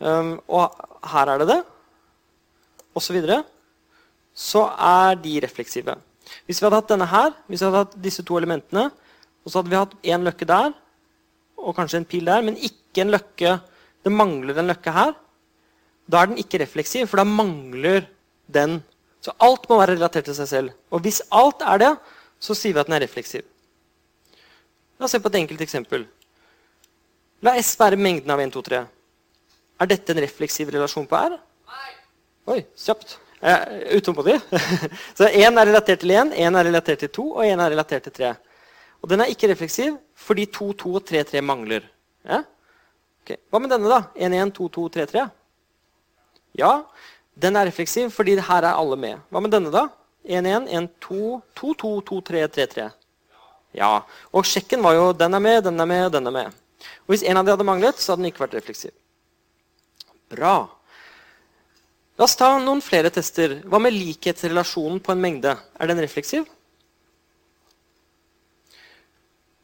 um, 0.00 0.38
og 0.48 0.72
her 1.12 1.32
er 1.34 1.42
det 1.42 1.48
det, 1.50 1.60
osv., 2.94 3.06
så, 3.08 3.14
videre, 3.14 3.42
så 4.34 4.64
er 4.74 5.18
de 5.22 5.38
refleksive. 5.44 5.94
Hvis 6.46 6.60
vi 6.60 6.66
hadde 6.66 6.80
hatt 6.80 6.90
denne 6.92 7.08
her, 7.08 7.32
hvis 7.46 7.62
vi 7.62 7.68
hadde 7.68 7.84
hatt 7.84 7.96
disse 8.02 8.24
to 8.26 8.38
elementene, 8.40 8.88
og 9.44 9.50
så 9.50 9.60
hadde 9.60 9.72
vi 9.72 9.80
hatt 9.80 9.96
én 10.04 10.26
løkke 10.26 10.48
der 10.48 10.72
og 11.58 11.74
kanskje 11.76 12.02
en 12.02 12.08
pil 12.08 12.28
der, 12.28 12.44
men 12.44 12.56
ikke 12.56 13.02
en 13.02 13.14
løkke 13.16 13.58
Det 14.06 14.12
mangler 14.14 14.56
en 14.60 14.68
løkke 14.70 14.92
her. 14.94 15.10
Da 16.06 16.20
er 16.22 16.28
den 16.30 16.38
ikke 16.38 16.60
refleksiv, 16.62 17.08
for 17.10 17.18
da 17.18 17.24
mangler 17.26 18.06
den. 18.46 18.78
Så 19.20 19.34
alt 19.42 19.66
må 19.68 19.76
være 19.80 19.96
relatert 19.96 20.28
til 20.30 20.36
seg 20.38 20.48
selv. 20.48 20.70
Og 20.94 21.02
hvis 21.02 21.18
alt 21.34 21.64
er 21.66 21.80
det, 21.82 21.90
så 22.40 22.54
sier 22.54 22.76
vi 22.76 22.80
at 22.80 22.86
den 22.86 22.94
er 22.96 23.02
refleksiv. 23.02 23.42
La 24.98 25.06
oss 25.06 25.14
se 25.14 25.20
på 25.22 25.30
et 25.30 25.38
enkelt 25.40 25.60
eksempel. 25.62 26.06
La 27.46 27.54
S 27.60 27.76
være 27.78 27.98
mengden 28.00 28.32
av 28.34 28.40
1, 28.42 28.50
2, 28.56 28.62
3. 28.66 28.82
Er 29.78 29.90
dette 29.92 30.14
en 30.14 30.20
refleksiv 30.24 30.72
relasjon 30.74 31.06
på 31.06 31.18
R? 31.18 31.36
Nei. 31.70 31.92
Oi, 32.54 32.60
kjapt. 32.74 33.18
Eh, 33.38 33.94
Utålmodig. 33.94 34.40
Så 35.18 35.28
1 35.30 35.54
er 35.54 35.68
relatert 35.70 36.02
til 36.02 36.10
1, 36.16 36.34
1 36.34 36.58
er 36.58 36.66
relatert 36.66 37.04
til 37.04 37.12
2, 37.14 37.26
og 37.36 37.44
1 37.46 37.62
er 37.62 37.74
relatert 37.76 38.08
til 38.08 38.16
3. 38.18 38.32
Og 38.98 39.12
den 39.12 39.22
er 39.22 39.30
ikke 39.30 39.52
refleksiv 39.52 40.00
fordi 40.18 40.48
2, 40.50 40.72
2 40.82 40.94
og 40.98 41.06
3, 41.06 41.22
3 41.30 41.44
mangler. 41.46 41.86
Ja? 42.26 42.42
Okay. 43.22 43.38
Hva 43.52 43.62
med 43.62 43.70
denne, 43.70 43.92
da? 43.92 44.00
1, 44.18 44.34
1, 44.34 44.54
2, 44.58 44.68
2, 44.74 44.88
3, 44.98 45.06
3? 45.14 45.26
Ja, 46.58 46.72
den 47.38 47.54
er 47.54 47.70
refleksiv 47.70 48.10
fordi 48.10 48.34
her 48.34 48.66
er 48.66 48.74
alle 48.74 48.98
med. 48.98 49.22
Hva 49.30 49.44
med 49.44 49.54
denne, 49.54 49.70
da? 49.70 49.86
1, 50.26 50.42
1, 50.42 50.66
1, 50.74 50.90
2, 51.06 51.38
2, 51.54 51.74
2, 51.84 51.92
2, 52.10 52.20
3, 52.32 52.48
3, 52.58 52.66
3. 52.74 52.88
Ja. 53.78 53.92
Og 54.34 54.46
sjekken 54.48 54.82
var 54.84 54.96
jo 54.96 55.12
den 55.16 55.36
er 55.38 55.42
med, 55.42 55.62
den 55.68 55.80
er 55.80 55.88
med, 55.88 56.10
den 56.14 56.26
er 56.30 56.34
med. 56.34 56.58
Og 57.06 57.14
Hvis 57.14 57.24
en 57.24 57.38
av 57.38 57.46
de 57.46 57.54
hadde 57.54 57.66
manglet, 57.66 58.00
så 58.00 58.12
hadde 58.12 58.24
den 58.24 58.32
ikke 58.32 58.44
vært 58.46 58.58
refleksiv. 58.58 58.92
Bra. 60.34 60.56
La 62.18 62.26
oss 62.26 62.36
ta 62.36 62.50
noen 62.58 62.82
flere 62.82 63.12
tester. 63.14 63.60
Hva 63.64 63.80
med 63.82 63.94
likhetsrelasjonen 63.94 64.98
på 65.04 65.14
en 65.14 65.22
mengde? 65.22 65.54
Er 65.78 65.90
den 65.90 66.02
refleksiv? 66.02 66.48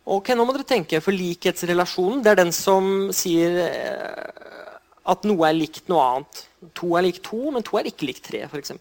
Ok, 0.05 0.31
Nå 0.37 0.45
må 0.45 0.53
dere 0.53 0.69
tenke, 0.69 1.01
for 1.01 1.17
likhetsrelasjonen 1.17 2.21
det 2.23 2.35
er 2.35 2.41
den 2.43 2.53
som 2.53 3.09
sier 3.17 3.57
eh, 3.65 4.75
at 5.11 5.25
noe 5.25 5.49
er 5.49 5.57
likt 5.57 5.89
noe 5.89 6.05
annet. 6.05 6.45
To 6.77 6.93
er 6.99 7.07
lik 7.07 7.23
to, 7.25 7.41
men 7.53 7.65
to 7.65 7.81
er 7.81 7.89
ikke 7.89 8.09
lik 8.11 8.21
tre, 8.25 8.45
f.eks. 8.47 8.75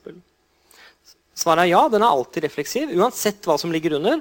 Svaret 1.33 1.63
er 1.63 1.71
ja, 1.71 1.81
den 1.89 2.03
er 2.03 2.11
alltid 2.11 2.45
refleksiv, 2.45 2.91
uansett 2.99 3.47
hva 3.47 3.55
som 3.59 3.71
ligger 3.73 3.95
under. 3.97 4.19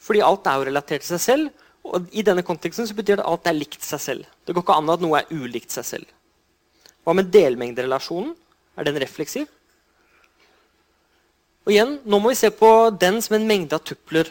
Fordi 0.00 0.22
alt 0.24 0.48
er 0.48 0.58
jo 0.58 0.68
relatert 0.70 1.04
til 1.04 1.14
seg 1.14 1.22
selv. 1.24 1.66
Og 1.84 2.08
i 2.12 2.24
denne 2.24 2.44
konteksten 2.46 2.88
så 2.88 2.96
betyr 2.96 3.18
det 3.18 3.24
at 3.24 3.30
alt 3.30 3.48
er 3.48 3.56
likt 3.56 3.84
seg 3.84 4.02
selv. 4.02 4.28
Det 4.44 4.54
går 4.54 4.64
ikke 4.64 4.76
an 4.80 4.92
at 4.92 5.04
noe 5.04 5.20
er 5.20 5.30
ulikt 5.32 5.72
seg 5.74 5.86
selv. 5.86 6.10
Hva 7.04 7.16
med 7.16 7.30
delmengderelasjonen? 7.32 8.34
Er 8.78 8.86
den 8.86 9.00
refleksiv? 9.02 9.48
Og 11.66 11.72
igjen, 11.74 11.98
Nå 12.04 12.20
må 12.20 12.32
vi 12.32 12.38
se 12.40 12.50
på 12.54 12.68
den 12.96 13.20
som 13.24 13.36
en 13.36 13.48
mengde 13.48 13.76
av 13.76 13.84
tupler. 13.84 14.30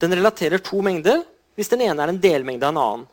Den 0.00 0.14
relaterer 0.16 0.62
to 0.62 0.80
mengder 0.84 1.24
hvis 1.58 1.70
den 1.72 1.82
ene 1.84 2.02
er 2.02 2.12
en 2.12 2.20
delmengde 2.20 2.66
av 2.66 2.72
en 2.74 2.82
annen. 2.82 3.06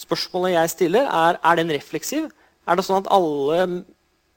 Spørsmålet 0.00 0.54
jeg 0.54 0.72
stiller, 0.74 1.06
er 1.08 1.38
er 1.42 1.58
den 1.58 1.72
refleksiv. 1.72 2.28
Er 2.66 2.76
det 2.76 2.84
sånn 2.86 3.02
at 3.02 3.10
alle 3.12 3.84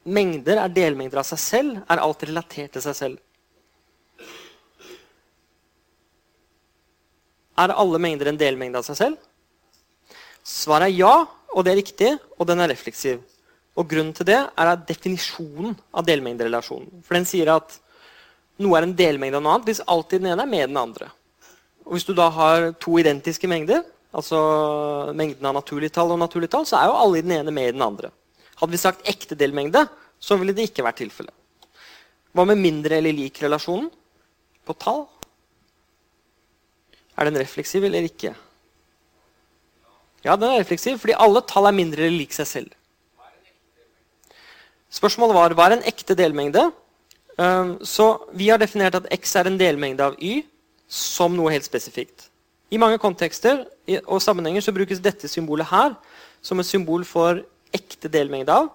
mengder 0.04 0.62
er 0.62 0.74
delmengder 0.74 1.22
av 1.22 1.28
seg 1.28 1.42
selv? 1.44 1.82
Er 1.90 2.02
alt 2.04 2.24
relatert 2.24 2.74
til 2.74 2.84
seg 2.84 2.98
selv? 2.98 3.18
Er 7.60 7.76
alle 7.76 8.00
mengder 8.00 8.30
en 8.32 8.40
delmengde 8.40 8.80
av 8.80 8.88
seg 8.88 8.98
selv? 9.00 9.20
Svaret 10.46 10.88
er 10.90 10.96
ja, 10.96 11.14
og 11.52 11.66
det 11.66 11.74
er 11.74 11.80
riktig, 11.82 12.14
og 12.38 12.48
den 12.48 12.64
er 12.64 12.72
refleksiv. 12.72 13.20
Og 13.80 13.88
Grunnen 13.90 14.16
til 14.16 14.28
det 14.28 14.40
er 14.40 14.72
definisjonen 14.88 15.76
av 15.96 16.08
delmengderelasjonen. 16.08 17.04
For 17.06 17.18
den 17.18 17.28
sier 17.28 17.52
at 17.54 17.78
noe 18.60 18.76
er 18.78 18.88
en 18.88 18.96
delmengde 18.96 19.40
av 19.40 19.46
noe 19.46 19.56
annet 19.56 19.70
hvis 19.70 19.84
alltid 19.88 20.24
den 20.24 20.34
ene 20.34 20.46
er 20.46 20.52
med 20.52 20.72
den 20.72 20.80
andre. 20.80 21.10
Og 21.88 21.96
Hvis 21.96 22.08
du 22.08 22.14
da 22.14 22.28
har 22.30 22.72
to 22.80 22.98
identiske 23.02 23.48
mengder, 23.50 23.84
altså 24.14 24.40
mengden 25.16 25.46
av 25.46 25.56
naturlige 25.58 25.96
tall 25.96 26.12
og 26.14 26.20
naturlige 26.22 26.54
tall, 26.54 26.68
så 26.68 26.80
er 26.80 26.90
jo 26.90 26.98
alle 27.00 27.20
i 27.20 27.26
den 27.26 27.38
ene 27.40 27.54
med 27.56 27.70
i 27.70 27.76
den 27.78 27.86
andre. 27.86 28.12
Hadde 28.60 28.76
vi 28.76 28.82
sagt 28.82 29.08
ekte 29.08 29.38
delmengde, 29.40 29.86
så 30.20 30.36
ville 30.38 30.54
det 30.54 30.70
ikke 30.70 30.84
vært 30.86 31.00
tilfellet. 31.02 31.34
Hva 32.36 32.46
med 32.46 32.60
mindre 32.62 33.00
eller 33.00 33.16
lik 33.16 33.40
relasjonen 33.42 33.88
på 34.68 34.76
tall? 34.78 35.08
Er 37.20 37.28
den 37.28 37.40
refleksiv 37.42 37.84
eller 37.84 38.06
ikke? 38.08 38.32
Ja, 40.24 40.36
den 40.36 40.50
er 40.50 40.62
refleksiv, 40.62 40.98
fordi 41.00 41.18
alle 41.20 41.42
tall 41.48 41.68
er 41.68 41.76
mindre 41.76 42.06
eller 42.06 42.22
lik 42.22 42.36
seg 42.36 42.48
selv. 42.48 42.72
Spørsmålet 44.90 45.36
var 45.36 45.56
hva 45.56 45.68
er 45.70 45.78
en 45.78 45.88
ekte 45.88 46.16
delmengde. 46.18 46.70
Um, 47.40 47.78
så 47.88 48.18
vi 48.36 48.50
har 48.50 48.60
definert 48.60 48.98
at 48.98 49.08
x 49.16 49.36
er 49.40 49.48
en 49.48 49.60
delmengde 49.60 50.04
av 50.04 50.18
y 50.20 50.42
som 50.90 51.36
noe 51.36 51.54
helt 51.54 51.68
spesifikt. 51.68 52.28
I 52.72 52.80
mange 52.82 53.00
kontekster 53.02 53.64
og 54.06 54.20
sammenhenger 54.22 54.64
så 54.66 54.74
brukes 54.76 55.00
dette 55.02 55.30
symbolet 55.30 55.70
her 55.70 55.96
som 56.42 56.60
et 56.60 56.68
symbol 56.68 57.06
for 57.08 57.40
ekte 57.76 58.12
delmengde 58.12 58.54
av. 58.54 58.72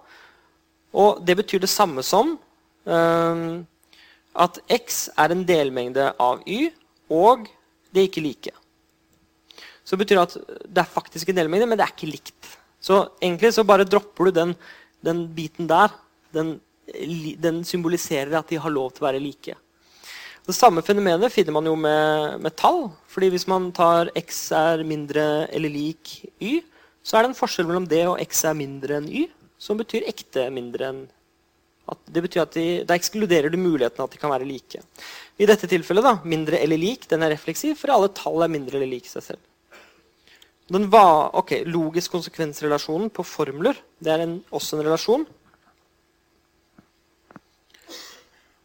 Og 0.95 1.21
det 1.27 1.37
betyr 1.41 1.61
det 1.61 1.69
samme 1.69 2.03
som 2.05 2.37
um, 2.85 3.65
at 4.35 4.59
x 4.71 5.07
er 5.17 5.31
en 5.31 5.45
delmengde 5.47 6.09
av 6.19 6.41
y, 6.47 6.69
og 7.11 7.45
det 7.95 8.03
er 8.03 8.09
ikke 8.09 8.23
like. 8.25 8.53
Så 9.85 9.97
betyr 9.99 10.19
at 10.19 10.35
det 10.35 10.81
er 10.81 10.89
faktisk 10.89 11.29
en 11.29 11.39
delmengde, 11.39 11.67
men 11.69 11.79
det 11.79 11.85
er 11.85 11.93
ikke 11.93 12.09
likt. 12.09 12.55
Så 12.81 13.05
egentlig 13.21 13.53
så 13.55 13.65
bare 13.65 13.87
dropper 13.87 14.29
du 14.29 14.35
den, 14.35 14.55
den 15.05 15.25
biten 15.33 15.69
der. 15.69 15.93
Den, 16.35 16.57
den, 17.41 17.63
symboliserer 17.65 18.33
at 18.37 18.49
de 18.51 18.59
har 18.61 18.73
lov 18.73 18.91
til 18.93 19.05
å 19.05 19.07
være 19.07 19.21
like. 19.23 19.55
Det 20.45 20.53
samme 20.53 20.83
fenomenet 20.85 21.33
finner 21.33 21.55
man 21.55 21.65
jo 21.65 21.73
med, 21.79 22.41
med 22.43 22.53
tall. 22.57 22.91
fordi 23.07 23.31
hvis 23.33 23.47
man 23.47 23.71
tar 23.73 24.11
x 24.13 24.51
er 24.53 24.83
mindre 24.85 25.47
eller 25.49 25.71
lik 25.73 26.25
y, 26.37 26.59
så 27.01 27.17
er 27.17 27.23
det 27.23 27.31
en 27.31 27.39
forskjell 27.39 27.65
mellom 27.69 27.87
det 27.89 28.03
og 28.09 28.19
x 28.21 28.43
er 28.45 28.57
mindre 28.57 28.99
enn 28.99 29.09
y, 29.09 29.25
som 29.57 29.77
betyr 29.77 30.05
ekte 30.09 30.49
mindre 30.53 30.89
enn 30.91 31.05
at 31.85 32.01
det 32.09 32.23
betyr 32.25 32.41
at 32.41 32.55
de, 32.57 32.65
Da 32.85 32.97
ekskluderer 32.97 33.51
du 33.53 33.57
muligheten 33.61 34.03
at 34.03 34.11
de 34.11 34.17
kan 34.21 34.31
være 34.33 34.47
like. 34.47 34.81
I 35.35 35.47
dette 35.49 35.67
tilfellet 35.67 36.05
da, 36.05 36.13
mindre 36.23 36.61
eller 36.63 36.79
lik 36.79 37.09
den 37.11 37.25
er 37.25 37.33
refleksiv, 37.33 37.75
for 37.79 37.91
alle 37.91 38.11
tall 38.15 38.45
er 38.45 38.51
mindre 38.51 38.79
eller 38.79 38.93
lik 38.93 39.09
seg 39.09 39.25
selv. 39.25 39.41
Den 40.71 40.87
var, 40.89 41.35
ok, 41.37 41.59
Logisk 41.69 42.15
konsekvensrelasjonen 42.15 43.11
på 43.13 43.25
formler 43.27 43.77
det 44.01 44.13
er 44.13 44.23
en, 44.23 44.39
også 44.49 44.79
en 44.79 44.85
relasjon. 44.87 45.25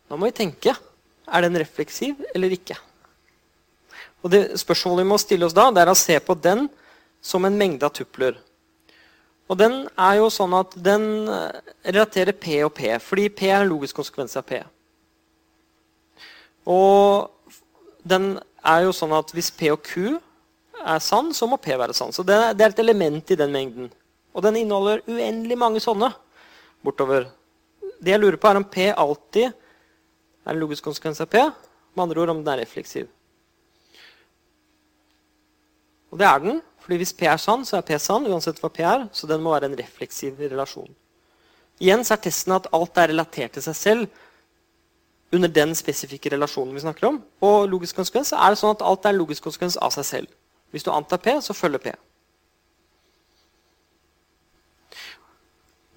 Da 0.09 0.17
må 0.17 0.31
vi 0.31 0.39
tenke 0.39 0.73
er 1.31 1.45
den 1.45 1.59
refleksiv 1.61 2.23
eller 2.35 2.55
ikke. 2.57 2.79
Og 4.25 4.33
det 4.33 4.41
Spørsmålet 4.61 5.05
vi 5.05 5.11
må 5.11 5.19
stille 5.21 5.47
oss 5.47 5.57
da, 5.57 5.69
det 5.71 5.85
er 5.85 5.93
å 5.93 5.99
se 5.99 6.17
på 6.25 6.37
den 6.39 6.69
som 7.21 7.45
en 7.45 7.59
mengde 7.59 7.87
av 7.87 7.95
tupler. 7.95 8.39
Og 9.51 9.59
den 9.59 9.83
er 9.99 10.19
jo 10.21 10.29
sånn 10.33 10.55
at 10.57 10.75
den 10.79 11.05
eh, 11.29 11.73
relaterer 11.91 12.37
P 12.39 12.61
og 12.65 12.73
P, 12.77 12.93
fordi 13.03 13.29
P 13.35 13.49
er 13.51 13.65
en 13.65 13.71
logisk 13.71 13.99
konsekvens 13.99 14.39
av 14.39 14.47
P. 14.47 14.61
Og 16.69 17.31
den 18.05 18.35
er 18.65 18.85
jo 18.85 18.93
sånn 18.97 19.15
at 19.17 19.33
hvis 19.37 19.51
P 19.55 19.71
og 19.73 19.83
Q 19.87 20.19
er 20.81 21.03
sann, 21.05 21.33
så 21.37 21.49
må 21.49 21.59
P 21.61 21.77
være 21.77 21.97
sann. 21.97 22.13
Så 22.13 22.25
det 22.27 22.37
er, 22.37 22.55
et 22.67 22.83
element 22.83 23.31
i 23.31 23.39
den 23.39 23.53
mengden. 23.53 23.91
Og 24.35 24.45
den 24.45 24.61
inneholder 24.61 25.03
uendelig 25.09 25.59
mange 25.59 25.83
sånne 25.83 26.11
bortover. 26.85 27.29
Det 28.01 28.15
jeg 28.15 28.23
lurer 28.23 28.39
på, 28.41 28.49
er 28.49 28.61
om 28.61 28.69
P 28.69 28.89
alltid 28.91 29.51
er 29.51 30.55
en 30.55 30.61
logisk 30.61 30.87
konsekvens 30.87 31.21
av 31.21 31.29
P. 31.33 31.43
Med 31.95 32.05
andre 32.07 32.23
ord 32.23 32.35
om 32.35 32.41
den 32.45 32.53
er 32.55 32.63
refleksiv. 32.63 33.09
Og 36.11 36.19
det 36.21 36.27
er 36.27 36.43
den. 36.45 36.63
Fordi 36.81 36.97
hvis 37.03 37.13
P 37.15 37.29
er 37.29 37.41
sann, 37.41 37.67
så 37.69 37.79
er 37.79 37.87
P 37.87 37.99
sann, 38.01 38.27
uansett 38.27 38.59
hva 38.63 38.71
P 38.73 38.83
er. 38.87 39.07
Så 39.13 39.29
den 39.31 39.43
må 39.45 39.53
være 39.53 39.69
en 39.71 39.79
refleksiv 39.79 40.41
relasjon. 40.41 40.91
Igjen 41.81 42.03
så 42.05 42.17
er 42.17 42.25
testen 42.25 42.57
at 42.57 42.69
alt 42.77 42.99
er 43.01 43.13
relatert 43.13 43.55
til 43.57 43.65
seg 43.65 43.77
selv 43.77 44.25
under 45.33 45.49
den 45.49 45.75
spesifikke 45.79 46.33
relasjonen 46.35 46.75
vi 46.75 46.83
snakker 46.83 47.09
om. 47.11 47.21
Og 47.47 47.69
logisk 47.71 47.99
konsekvens 47.99 48.33
er 48.35 48.53
det 48.53 48.61
sånn 48.61 48.75
at 48.75 48.85
alt 48.87 49.07
er 49.07 49.15
en 49.15 49.21
logisk 49.21 49.47
konsekvens 49.47 49.79
av 49.79 49.95
seg 49.95 50.07
selv. 50.09 50.33
Hvis 50.75 50.87
du 50.87 50.91
antar 50.95 51.23
P, 51.23 51.37
så 51.43 51.55
følger 51.55 51.83
P. 51.83 51.93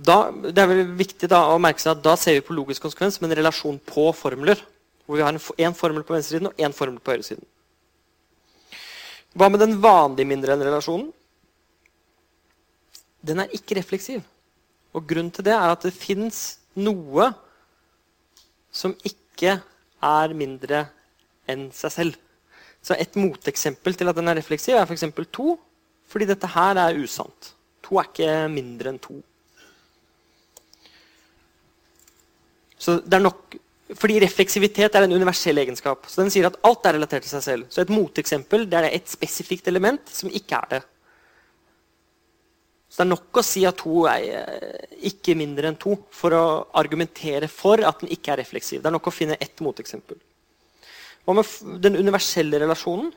Da, 0.04 0.18
det 0.34 0.58
er 0.60 0.70
vel 0.70 0.84
viktig 0.98 1.30
å 1.38 1.58
merke 1.62 1.82
seg 1.82 1.96
at 1.96 2.06
da 2.06 2.16
ser 2.20 2.38
vi 2.38 2.46
på 2.46 2.56
logisk 2.58 2.86
konsekvens 2.86 3.20
med 3.22 3.32
en 3.32 3.40
relasjon 3.42 3.80
på 3.88 4.10
formler. 4.18 4.62
Hvor 5.06 5.20
vi 5.20 5.26
har 5.26 5.36
én 5.36 5.76
formel 5.76 6.06
på 6.06 6.16
venstresiden 6.16 6.50
og 6.50 6.62
én 6.62 6.76
formel 6.76 7.02
på 7.04 7.14
høyresiden. 7.14 7.46
Hva 9.34 9.50
med 9.50 9.64
den 9.64 9.80
vanlige 9.82 10.30
mindre 10.30 10.54
enn-relasjonen? 10.54 11.10
Den 13.24 13.42
er 13.42 13.56
ikke 13.56 13.80
refleksiv. 13.80 14.22
Og 14.94 15.08
grunnen 15.10 15.32
til 15.34 15.46
det 15.48 15.56
er 15.56 15.74
at 15.74 15.86
det 15.86 15.94
fins 15.96 16.60
noe 16.78 17.32
som 18.74 18.96
ikke 19.06 19.23
er 19.42 20.36
mindre 20.38 20.86
enn 21.50 21.70
seg 21.76 21.92
selv. 21.92 22.20
Så 22.84 22.96
et 23.00 23.16
moteksempel 23.16 23.96
til 23.96 24.10
at 24.12 24.16
den 24.16 24.28
er 24.28 24.38
refleksiv, 24.38 24.76
er 24.76 24.86
f.eks. 24.86 25.06
For 25.16 25.30
to. 25.32 25.58
Fordi 26.12 26.28
dette 26.30 26.50
her 26.54 26.78
er 26.78 27.00
usant. 27.00 27.54
To 27.84 28.00
er 28.00 28.10
ikke 28.10 28.34
mindre 28.52 28.92
enn 28.92 29.02
to. 29.02 29.18
Så 32.78 33.00
det 33.00 33.18
er 33.18 33.24
nok 33.24 33.60
fordi 33.94 34.18
refleksivitet 34.24 34.96
er 34.96 35.06
en 35.06 35.14
universell 35.14 35.60
egenskap. 35.62 36.08
Så 36.10 36.24
Den 36.24 36.32
sier 36.34 36.48
at 36.48 36.58
alt 36.66 36.86
er 36.88 36.96
relatert 36.98 37.26
til 37.26 37.34
seg 37.36 37.44
selv. 37.46 37.66
Så 37.70 37.84
et 37.84 37.92
moteksempel 37.94 38.66
det 38.70 38.80
er 38.80 38.90
et 38.90 39.10
spesifikt 39.12 39.68
element 39.70 40.10
som 40.10 40.32
ikke 40.34 40.58
er 40.58 40.70
det. 40.72 40.82
Så 42.94 43.02
det 43.02 43.08
er 43.08 43.10
nok 43.10 43.40
å 43.42 43.42
si 43.42 43.64
at 43.66 43.80
to 43.82 44.04
er 44.06 44.26
eh, 44.38 44.98
ikke 45.10 45.34
mindre 45.34 45.72
enn 45.72 45.80
to 45.82 45.96
for 46.14 46.36
å 46.38 46.44
argumentere 46.78 47.48
for 47.50 47.82
at 47.82 48.04
den 48.04 48.12
ikke 48.14 48.36
er 48.36 48.44
refleksiv. 48.44 48.84
Det 48.84 48.92
er 48.92 48.94
nok 48.94 49.10
å 49.10 49.14
finne 49.16 49.38
ett 49.42 49.64
moteksempel. 49.66 50.20
Hva 51.26 51.34
med 51.34 51.80
den 51.82 51.98
universelle 51.98 52.60
relasjonen? 52.62 53.10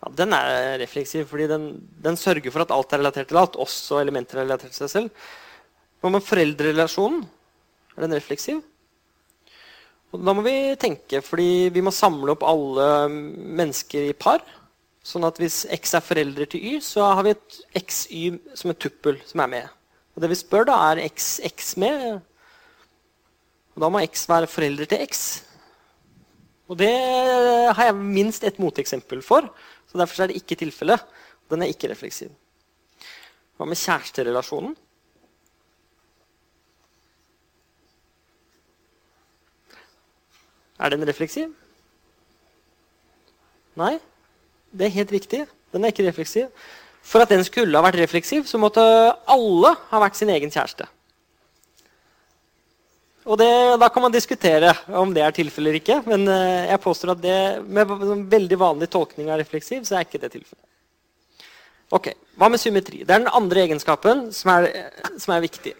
Ja, 0.00 0.12
den 0.18 0.36
er 0.36 0.76
refleksiv 0.82 1.24
fordi 1.30 1.48
den, 1.48 1.64
den, 2.04 2.20
sørger 2.20 2.52
for 2.52 2.66
at 2.66 2.74
alt 2.76 2.92
er 2.92 3.00
relatert 3.00 3.30
til 3.32 3.40
alt, 3.40 3.56
også 3.56 4.02
elementer 4.02 4.42
er 4.42 4.44
relatert 4.44 4.76
til 4.76 4.84
seg 4.84 4.92
selv. 4.92 5.24
Hva 6.04 6.12
med 6.12 6.28
foreldrerelasjonen? 6.28 7.24
Er 7.96 8.04
den 8.04 8.16
refleksiv? 8.18 8.60
Og 10.10 10.20
da 10.26 10.36
må 10.36 10.44
vi 10.44 10.56
tenke, 10.80 11.24
fordi 11.24 11.70
vi 11.72 11.84
må 11.86 11.96
samle 11.96 12.34
opp 12.34 12.44
alle 12.44 12.86
mennesker 13.08 14.10
i 14.10 14.16
par. 14.20 14.44
Sånn 15.00 15.24
at 15.24 15.38
hvis 15.40 15.62
X 15.72 15.94
er 15.96 16.04
foreldre 16.04 16.44
til 16.50 16.64
Y, 16.74 16.80
så 16.84 17.06
har 17.16 17.24
vi 17.24 17.32
et 17.32 17.60
XY 17.80 18.24
som 18.58 18.72
et 18.72 18.80
tuppel 18.80 19.16
som 19.28 19.40
er 19.44 19.52
med. 19.54 19.76
Og 20.14 20.22
det 20.22 20.28
vi 20.32 20.36
spør, 20.36 20.66
da, 20.68 20.76
er 20.90 21.06
X 21.06 21.38
X 21.46 21.72
med? 21.80 22.20
Og 23.72 23.84
da 23.84 23.88
må 23.88 24.02
X 24.04 24.26
være 24.28 24.50
foreldre 24.50 24.88
til 24.90 25.06
X. 25.06 25.22
Og 26.70 26.76
det 26.78 26.92
har 26.92 27.88
jeg 27.88 27.96
minst 27.96 28.44
et 28.46 28.60
moteksempel 28.62 29.24
for. 29.24 29.48
Så 29.90 29.98
derfor 29.98 30.22
er 30.22 30.30
det 30.30 30.42
ikke 30.42 30.58
tilfellet. 30.60 31.02
Den 31.50 31.64
er 31.64 31.72
ikke 31.72 31.88
refleksiv. 31.90 32.30
Hva 33.56 33.66
med 33.66 33.80
kjæresterelasjonen? 33.80 34.76
Er 40.80 40.92
den 40.94 41.04
refleksiv? 41.08 41.50
Nei, 43.80 43.98
det 44.70 44.86
er 44.86 44.96
helt 45.00 45.12
riktig. 45.12 45.44
Den 45.72 45.84
er 45.84 45.92
ikke 45.92 46.06
refleksiv. 46.06 46.48
For 47.02 47.22
at 47.24 47.32
den 47.32 47.42
skulle 47.46 47.76
ha 47.76 47.84
vært 47.84 48.00
refleksiv, 48.02 48.46
så 48.46 48.60
måtte 48.60 48.82
alle 49.30 49.74
ha 49.90 50.00
vært 50.02 50.18
sin 50.18 50.30
egen 50.32 50.52
kjæreste. 50.52 50.86
Og 53.30 53.38
det, 53.38 53.50
Da 53.80 53.88
kan 53.88 54.02
man 54.02 54.12
diskutere 54.12 54.72
om 54.88 55.12
det 55.14 55.22
er 55.22 55.30
tilfellet 55.30 55.68
eller 55.68 55.80
ikke. 55.80 56.02
Men 56.06 56.28
eh, 56.28 56.70
jeg 56.70 56.80
påstår 56.80 57.14
at 57.14 57.22
det, 57.22 57.38
med 57.66 58.26
veldig 58.30 58.58
vanlig 58.58 58.90
tolkning 58.90 59.30
av 59.30 59.38
refleksiv, 59.38 59.84
så 59.84 59.96
er 59.96 60.06
ikke 60.06 60.20
det 60.22 60.32
tilfellet. 60.32 60.66
Ok, 61.90 62.12
Hva 62.38 62.48
med 62.48 62.60
symmetri? 62.62 63.02
Det 63.02 63.10
er 63.10 63.24
den 63.24 63.34
andre 63.34 63.64
egenskapen 63.66 64.28
som 64.32 64.52
er, 64.54 64.70
som 65.18 65.34
er 65.34 65.42
viktig. 65.42 65.74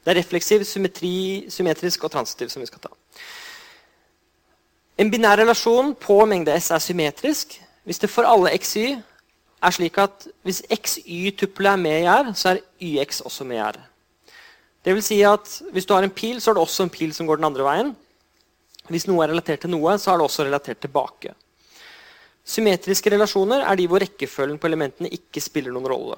Det 0.00 0.10
er 0.10 0.16
refleksiv, 0.16 0.64
symmetri, 0.64 1.46
symmetrisk 1.52 2.04
og 2.04 2.12
transitiv 2.14 2.48
som 2.48 2.62
vi 2.62 2.68
skal 2.70 2.86
ta. 2.86 2.94
En 5.00 5.10
binær 5.12 5.38
relasjon 5.38 5.92
på 6.00 6.16
mengde 6.28 6.56
S 6.56 6.70
er 6.72 6.80
symmetrisk 6.82 7.58
hvis 7.84 7.98
det 8.02 8.10
for 8.12 8.28
alle 8.28 8.52
xy 8.60 8.98
er 9.60 9.74
slik 9.74 9.98
at 10.00 10.26
hvis 10.46 10.62
xy-tuppelet 10.68 11.72
er 11.72 11.80
med 11.80 12.02
i 12.02 12.08
R, 12.08 12.32
så 12.36 12.54
er 12.54 12.62
yx 12.80 13.20
også 13.26 13.44
med 13.48 13.60
i 13.60 13.64
R. 13.64 13.80
Det 14.84 14.94
vil 14.96 15.04
si 15.04 15.20
at 15.22 15.62
Hvis 15.72 15.86
du 15.86 15.94
har 15.94 16.02
en 16.02 16.10
pil, 16.10 16.40
så 16.40 16.50
er 16.50 16.54
det 16.54 16.62
også 16.62 16.86
en 16.86 16.90
pil 16.92 17.12
som 17.14 17.26
går 17.26 17.36
den 17.36 17.44
andre 17.44 17.64
veien. 17.64 17.96
Hvis 18.88 19.06
noe 19.06 19.24
er 19.24 19.30
relatert 19.30 19.60
til 19.60 19.70
noe, 19.70 19.98
så 19.98 20.12
er 20.12 20.18
det 20.18 20.24
også 20.24 20.44
relatert 20.44 20.80
tilbake. 20.80 21.34
Symmetriske 22.44 23.10
relasjoner 23.12 23.62
er 23.62 23.76
de 23.76 23.86
hvor 23.86 24.00
rekkefølgen 24.00 24.58
på 24.58 24.66
elementene 24.66 25.12
ikke 25.12 25.42
spiller 25.44 25.72
noen 25.74 25.88
rolle. 25.92 26.16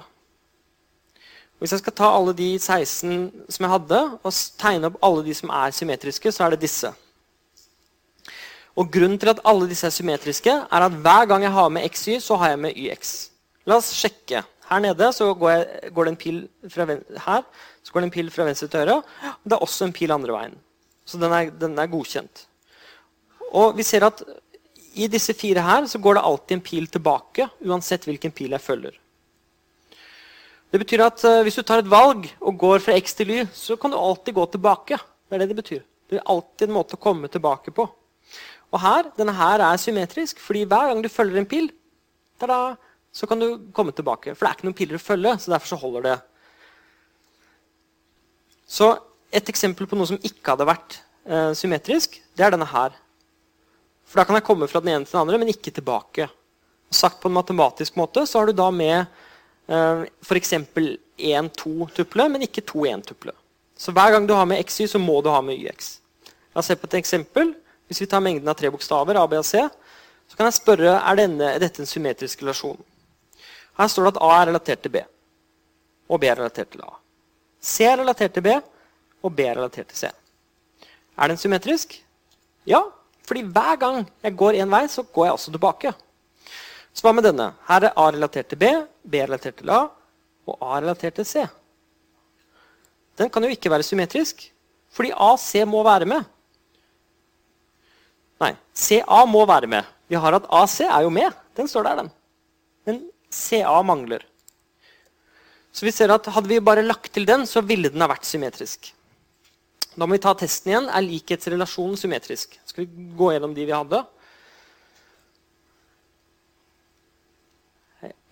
Hvis 1.58 1.74
jeg 1.74 1.82
skal 1.82 1.94
ta 1.98 2.08
alle 2.10 2.32
de 2.34 2.48
16 2.58 3.46
som 3.48 3.66
jeg 3.66 3.70
hadde, 3.70 3.98
og 4.22 4.38
tegne 4.58 4.88
opp 4.88 5.02
alle 5.02 5.24
de 5.26 5.34
som 5.34 5.50
er 5.50 5.74
symmetriske, 5.74 6.32
så 6.32 6.46
er 6.46 6.54
det 6.54 6.64
disse. 6.64 6.90
Og 8.76 8.88
Grunnen 8.92 9.18
til 9.20 9.32
at 9.32 9.42
alle 9.44 9.68
disse 9.68 9.86
er 9.86 9.92
symmetriske, 9.92 10.52
er 10.52 10.86
at 10.86 10.94
hver 11.04 11.26
gang 11.28 11.44
jeg 11.44 11.52
har 11.52 11.68
med 11.68 11.88
xy, 11.92 12.16
så 12.24 12.38
har 12.40 12.54
jeg 12.54 12.62
med 12.62 12.78
yx. 12.78 13.12
La 13.68 13.76
oss 13.76 13.92
sjekke. 13.94 14.42
Her 14.70 14.80
nede 14.80 15.10
går, 15.20 15.50
jeg, 15.50 15.92
går 15.92 16.04
det 16.04 16.12
en 16.12 16.20
pil 16.20 16.38
fra, 16.72 16.86
her, 17.26 17.42
så 17.82 17.92
går 17.92 18.00
det 18.00 18.08
en 18.08 18.14
pil 18.14 18.30
fra 18.32 18.46
venstre 18.48 18.68
til 18.72 18.80
høyre. 18.80 19.02
Og 19.32 19.44
det 19.44 19.58
er 19.58 19.66
også 19.66 19.88
en 19.88 19.92
pil 19.92 20.14
andre 20.14 20.32
veien. 20.32 20.56
Så 21.04 21.20
den 21.20 21.34
er, 21.34 21.50
den 21.50 21.76
er 21.78 21.90
godkjent. 21.92 22.46
Og 23.52 23.76
vi 23.76 23.84
ser 23.84 24.06
at 24.08 24.22
i 24.96 25.08
disse 25.12 25.34
fire 25.36 25.64
her 25.64 25.86
så 25.88 26.00
går 26.00 26.16
det 26.16 26.24
alltid 26.28 26.56
en 26.56 26.64
pil 26.64 26.88
tilbake, 26.88 27.48
uansett 27.68 28.04
hvilken 28.08 28.32
pil 28.32 28.52
jeg 28.52 28.64
følger. 28.64 28.96
Det 30.72 30.80
betyr 30.80 31.02
at 31.04 31.24
uh, 31.28 31.42
Hvis 31.44 31.58
du 31.58 31.62
tar 31.62 31.82
et 31.82 31.90
valg 31.90 32.30
og 32.40 32.56
går 32.58 32.80
fra 32.80 32.96
x 32.96 33.12
til 33.16 33.30
y, 33.30 33.40
så 33.52 33.76
kan 33.76 33.92
du 33.92 33.98
alltid 33.98 34.34
gå 34.34 34.46
tilbake. 34.54 34.96
Det 35.28 35.36
er 35.36 35.42
det 35.42 35.48
det 35.52 35.58
betyr. 35.60 35.82
Det 36.08 36.20
er 36.20 36.30
alltid 36.32 36.68
en 36.68 36.76
måte 36.78 36.96
å 36.96 37.02
komme 37.02 37.28
tilbake 37.28 37.74
på. 37.76 37.84
Og 38.72 38.80
her, 38.80 39.10
denne 39.18 39.34
her 39.36 39.62
er 39.66 39.80
symmetrisk, 39.80 40.40
fordi 40.40 40.64
hver 40.64 40.88
gang 40.88 41.02
du 41.04 41.10
følger 41.12 41.42
en 41.42 41.48
pil, 41.48 41.68
tada, 42.40 42.74
så 43.12 43.28
kan 43.28 43.40
du 43.40 43.48
komme 43.76 43.92
tilbake. 43.92 44.32
For 44.32 44.46
det 44.46 44.50
er 44.50 44.58
ikke 44.58 44.68
noen 44.70 44.78
piler 44.78 44.98
å 44.98 45.02
følge, 45.02 45.34
så 45.38 45.52
derfor 45.52 45.74
så 45.74 45.80
holder 45.82 46.06
det. 46.06 46.18
Så 48.72 48.88
et 49.32 49.48
eksempel 49.52 49.88
på 49.88 49.98
noe 49.98 50.08
som 50.08 50.20
ikke 50.24 50.54
hadde 50.54 50.68
vært 50.68 50.96
eh, 51.28 51.52
symmetrisk, 51.56 52.16
det 52.36 52.46
er 52.46 52.54
denne 52.54 52.68
her. 52.68 52.96
For 54.08 54.20
da 54.20 54.28
kan 54.28 54.38
jeg 54.38 54.46
komme 54.46 54.68
fra 54.68 54.80
den 54.80 54.94
ene 54.94 55.04
til 55.04 55.16
den 55.16 55.22
andre, 55.26 55.40
men 55.40 55.52
ikke 55.52 55.74
tilbake. 55.76 56.28
Og 56.88 56.96
sagt 56.96 57.20
på 57.20 57.28
en 57.28 57.36
matematisk 57.36 57.96
måte 58.00 58.24
så 58.28 58.40
har 58.40 58.48
du 58.48 58.56
da 58.56 58.70
med 58.72 58.98
eh, 59.68 60.04
f.eks. 60.24 60.56
1-2-tuple, 61.22 62.28
men 62.32 62.48
ikke 62.48 62.64
2-1-tuple. 62.72 63.36
Så 63.76 63.92
hver 63.92 64.14
gang 64.14 64.24
du 64.28 64.32
har 64.36 64.48
med 64.48 64.64
xy, 64.64 64.88
så 64.88 65.00
må 65.00 65.20
du 65.20 65.28
ha 65.32 65.40
med 65.44 65.60
yx. 65.60 65.98
La 66.52 66.60
oss 66.60 66.68
se 66.68 66.76
på 66.76 66.88
et 66.88 67.00
eksempel. 67.00 67.52
Hvis 67.88 68.02
vi 68.02 68.08
tar 68.08 68.22
mengden 68.24 68.48
av 68.48 68.56
tre 68.58 68.70
bokstaver, 68.72 69.18
A, 69.18 69.26
B 69.28 69.38
og 69.40 69.46
C, 69.46 69.60
så 70.28 70.38
kan 70.38 70.48
jeg 70.48 70.58
spørre 70.60 70.96
er 70.96 71.18
denne, 71.18 71.50
dette 71.60 71.82
en 71.82 71.88
symmetrisk 71.88 72.44
relasjon. 72.44 72.78
Her 73.78 73.88
står 73.90 74.08
det 74.08 74.12
at 74.14 74.22
A 74.24 74.30
er 74.38 74.48
relatert 74.52 74.82
til 74.84 74.94
B, 74.94 75.02
og 76.08 76.20
B 76.20 76.28
er 76.30 76.38
relatert 76.40 76.72
til 76.72 76.84
A. 76.84 76.94
C 77.62 77.86
er 77.88 77.98
relatert 78.00 78.34
til 78.36 78.44
B, 78.44 78.54
og 79.22 79.34
B 79.36 79.46
er 79.46 79.58
relatert 79.58 79.90
til 79.92 79.98
C. 79.98 80.10
Er 81.18 81.28
den 81.28 81.40
symmetrisk? 81.40 81.98
Ja, 82.68 82.80
fordi 83.26 83.44
hver 83.54 83.76
gang 83.80 84.06
jeg 84.22 84.36
går 84.38 84.58
én 84.62 84.72
vei, 84.72 84.86
så 84.88 85.02
går 85.02 85.28
jeg 85.28 85.36
også 85.36 85.52
tilbake. 85.54 85.92
Så 86.92 87.06
hva 87.06 87.14
med 87.16 87.24
denne? 87.24 87.52
Her 87.68 87.88
er 87.88 87.96
A 87.96 88.08
relatert 88.12 88.50
til 88.50 88.60
B, 88.60 88.70
B 89.04 89.20
er 89.20 89.28
relatert 89.30 89.60
til 89.60 89.70
A, 89.72 89.84
og 90.46 90.56
A 90.60 90.76
er 90.76 90.86
relatert 90.86 91.16
til 91.20 91.28
C. 91.28 91.44
Den 93.18 93.30
kan 93.30 93.44
jo 93.44 93.52
ikke 93.52 93.70
være 93.70 93.86
symmetrisk, 93.86 94.44
fordi 94.92 95.12
AC 95.12 95.64
må 95.68 95.82
være 95.84 96.08
med. 96.08 96.24
Nei, 98.42 98.52
CA 98.74 99.22
må 99.28 99.44
være 99.46 99.70
med. 99.70 99.88
Vi 100.10 100.18
har 100.18 100.34
at 100.36 100.48
AC 100.50 100.80
er 100.88 101.04
jo 101.04 101.12
med. 101.14 101.30
Den 101.56 101.68
står 101.70 101.86
der, 101.86 102.02
den. 102.02 102.10
Men 102.88 103.02
CA 103.32 103.78
mangler. 103.86 104.24
Så 105.72 105.86
vi 105.86 105.92
ser 105.94 106.12
at 106.12 106.26
Hadde 106.34 106.50
vi 106.50 106.60
bare 106.60 106.84
lagt 106.84 107.12
til 107.14 107.26
den, 107.28 107.46
så 107.46 107.62
ville 107.64 107.88
den 107.92 108.02
ha 108.04 108.10
vært 108.10 108.28
symmetrisk. 108.28 108.90
Da 109.92 110.06
må 110.06 110.16
vi 110.16 110.24
ta 110.24 110.32
testen 110.36 110.72
igjen. 110.72 110.88
Er 110.88 111.04
likhetsrelasjonen 111.04 112.00
symmetrisk? 112.00 112.58
Skal 112.68 112.86
vi 112.86 113.06
gå 113.16 113.30
gjennom 113.32 113.54
de 113.56 113.68
vi 113.68 113.76
hadde? 113.76 114.02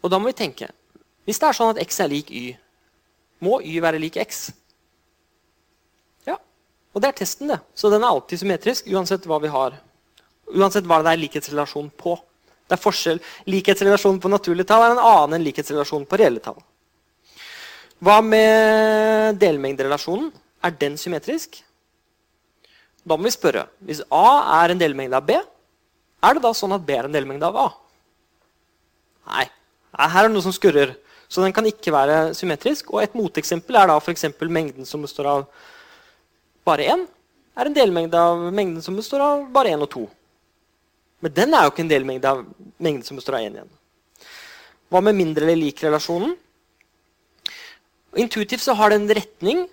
Og 0.00 0.08
da 0.08 0.16
må 0.16 0.30
vi 0.30 0.36
tenke 0.36 0.70
Hvis 1.28 1.38
det 1.40 1.50
er 1.50 1.56
sånn 1.56 1.74
at 1.74 1.80
x 1.82 2.00
er 2.00 2.08
lik 2.10 2.30
y, 2.32 2.54
må 3.44 3.58
y 3.60 3.76
være 3.84 4.00
lik 4.00 4.16
x? 4.18 4.48
Ja. 6.26 6.38
Og 6.96 7.04
det 7.04 7.10
er 7.10 7.18
testen, 7.20 7.52
det. 7.52 7.60
Så 7.76 7.92
den 7.92 8.02
er 8.02 8.08
alltid 8.08 8.40
symmetrisk 8.40 8.88
uansett 8.90 9.28
hva 9.28 9.38
vi 9.44 9.52
har. 9.52 9.76
Uansett 10.56 10.86
hva 10.88 11.00
det 11.04 11.14
er 11.14 11.22
likhetsrelasjon 11.22 11.90
på. 11.98 12.16
Det 12.70 12.76
er 12.76 12.82
forskjell. 12.82 13.20
Likhetsrelasjonen 13.50 14.20
på 14.22 14.30
naturlige 14.30 14.68
tall 14.70 14.84
er 14.86 14.94
en 14.94 15.02
annen 15.02 15.38
enn 15.38 15.46
likhetsrelasjonen 15.48 16.06
på 16.10 16.18
reelle 16.20 16.42
tall. 16.44 16.60
Hva 18.00 18.20
med 18.24 19.40
delmengderelasjonen? 19.42 20.30
Er 20.64 20.74
den 20.76 20.96
symmetrisk? 21.00 21.58
Da 23.04 23.16
må 23.16 23.26
vi 23.26 23.32
spørre. 23.34 23.66
Hvis 23.84 24.02
A 24.12 24.60
er 24.62 24.72
en 24.72 24.80
delmengde 24.80 25.18
av 25.18 25.26
B, 25.26 25.36
er 26.20 26.36
det 26.36 26.42
da 26.44 26.52
sånn 26.56 26.76
at 26.76 26.84
B 26.84 26.94
er 26.96 27.08
en 27.08 27.14
delmengde 27.16 27.48
av 27.48 27.56
A? 27.58 27.68
Nei. 29.30 29.46
Her 30.00 30.24
er 30.24 30.28
det 30.28 30.34
noe 30.36 30.44
som 30.44 30.54
skurrer. 30.54 30.94
Så 31.30 31.42
den 31.44 31.54
kan 31.54 31.66
ikke 31.66 31.94
være 31.94 32.34
symmetrisk. 32.36 32.90
Og 32.94 33.02
et 33.04 33.16
moteksempel 33.16 33.78
er 33.78 33.90
da 33.90 33.98
f.eks. 34.00 34.26
mengden 34.42 34.88
som 34.88 35.02
består 35.04 35.28
av 35.30 35.44
bare 36.66 36.86
1, 36.92 37.04
er 37.60 37.68
en 37.68 37.76
delmengde 37.76 38.18
av 38.18 38.42
mengden 38.54 38.82
som 38.84 38.96
består 38.98 39.22
av 39.24 39.44
bare 39.52 39.72
1 39.74 39.84
og 39.86 39.90
2. 39.94 40.02
Men 41.20 41.34
den 41.36 41.54
er 41.54 41.66
jo 41.66 41.72
ikke 41.72 41.84
en 41.84 41.92
delmengde 41.92 42.30
av 42.30 42.44
mengden 42.80 43.04
som 43.06 43.18
består 43.18 43.38
av 43.38 43.44
1 43.48 43.58
igjen. 43.58 43.74
Hva 44.90 45.02
med 45.04 45.18
mindre 45.18 45.46
eller 45.46 45.60
lik-relasjonen? 45.60 46.32
Intuitivt 48.18 48.64
så 48.64 48.74
har 48.74 48.90
den 48.90 49.06
retning, 49.06 49.68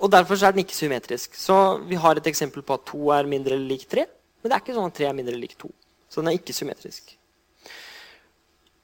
og 0.00 0.08
derfor 0.08 0.40
er 0.40 0.54
den 0.54 0.64
ikke 0.64 0.76
symmetrisk. 0.76 1.34
Så 1.36 1.54
vi 1.84 1.98
har 2.00 2.16
et 2.16 2.30
eksempel 2.30 2.64
på 2.64 2.78
at 2.78 2.86
2 2.88 3.10
er 3.18 3.28
mindre 3.28 3.52
eller 3.56 3.74
lik 3.74 3.84
3. 3.90 4.06
Men 4.40 4.48
det 4.48 4.56
er 4.56 4.62
ikke 4.64 4.76
sånn 4.78 4.88
at 4.88 4.96
3 4.96 5.10
er 5.10 5.16
mindre 5.18 5.34
eller 5.34 5.44
lik 5.44 5.58
2. 5.60 5.68
Så 6.08 6.22
den 6.22 6.30
er 6.30 6.38
ikke 6.38 6.56
symmetrisk. 6.56 7.12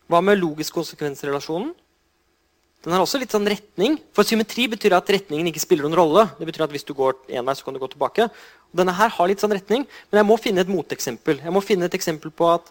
Hva 0.07 0.21
med 0.23 0.39
logisk 0.39 0.77
konsekvensrelasjonen? 0.77 1.73
Den 2.85 2.95
har 2.95 3.03
også 3.03 3.19
litt 3.19 3.33
sånn 3.35 3.49
retning. 3.49 3.97
For 4.15 4.29
symmetri 4.29 4.69
betyr 4.71 4.95
at 4.95 5.09
retningen 5.11 5.49
ikke 5.51 5.65
spiller 5.65 5.89
noen 5.89 5.97
rolle. 5.99 6.27
Det 6.39 6.47
betyr 6.47 6.69
at 6.69 6.75
Hvis 6.75 6.87
du 6.87 6.93
går 6.95 7.17
en 7.35 7.49
vei, 7.49 7.55
så 7.57 7.65
kan 7.65 7.75
du 7.75 7.81
gå 7.81 7.89
tilbake. 7.91 8.29
Denne 8.77 8.95
her 8.97 9.13
har 9.13 9.31
litt 9.31 9.43
sånn 9.43 9.55
retning, 9.55 9.87
Men 10.11 10.21
jeg 10.21 10.29
må 10.29 10.37
finne 10.41 10.63
et 10.63 10.71
moteksempel. 10.71 11.41
Jeg 11.43 11.55
må 11.55 11.63
finne 11.65 11.89
et 11.89 11.97
eksempel 11.97 12.31
på 12.31 12.51
at 12.53 12.71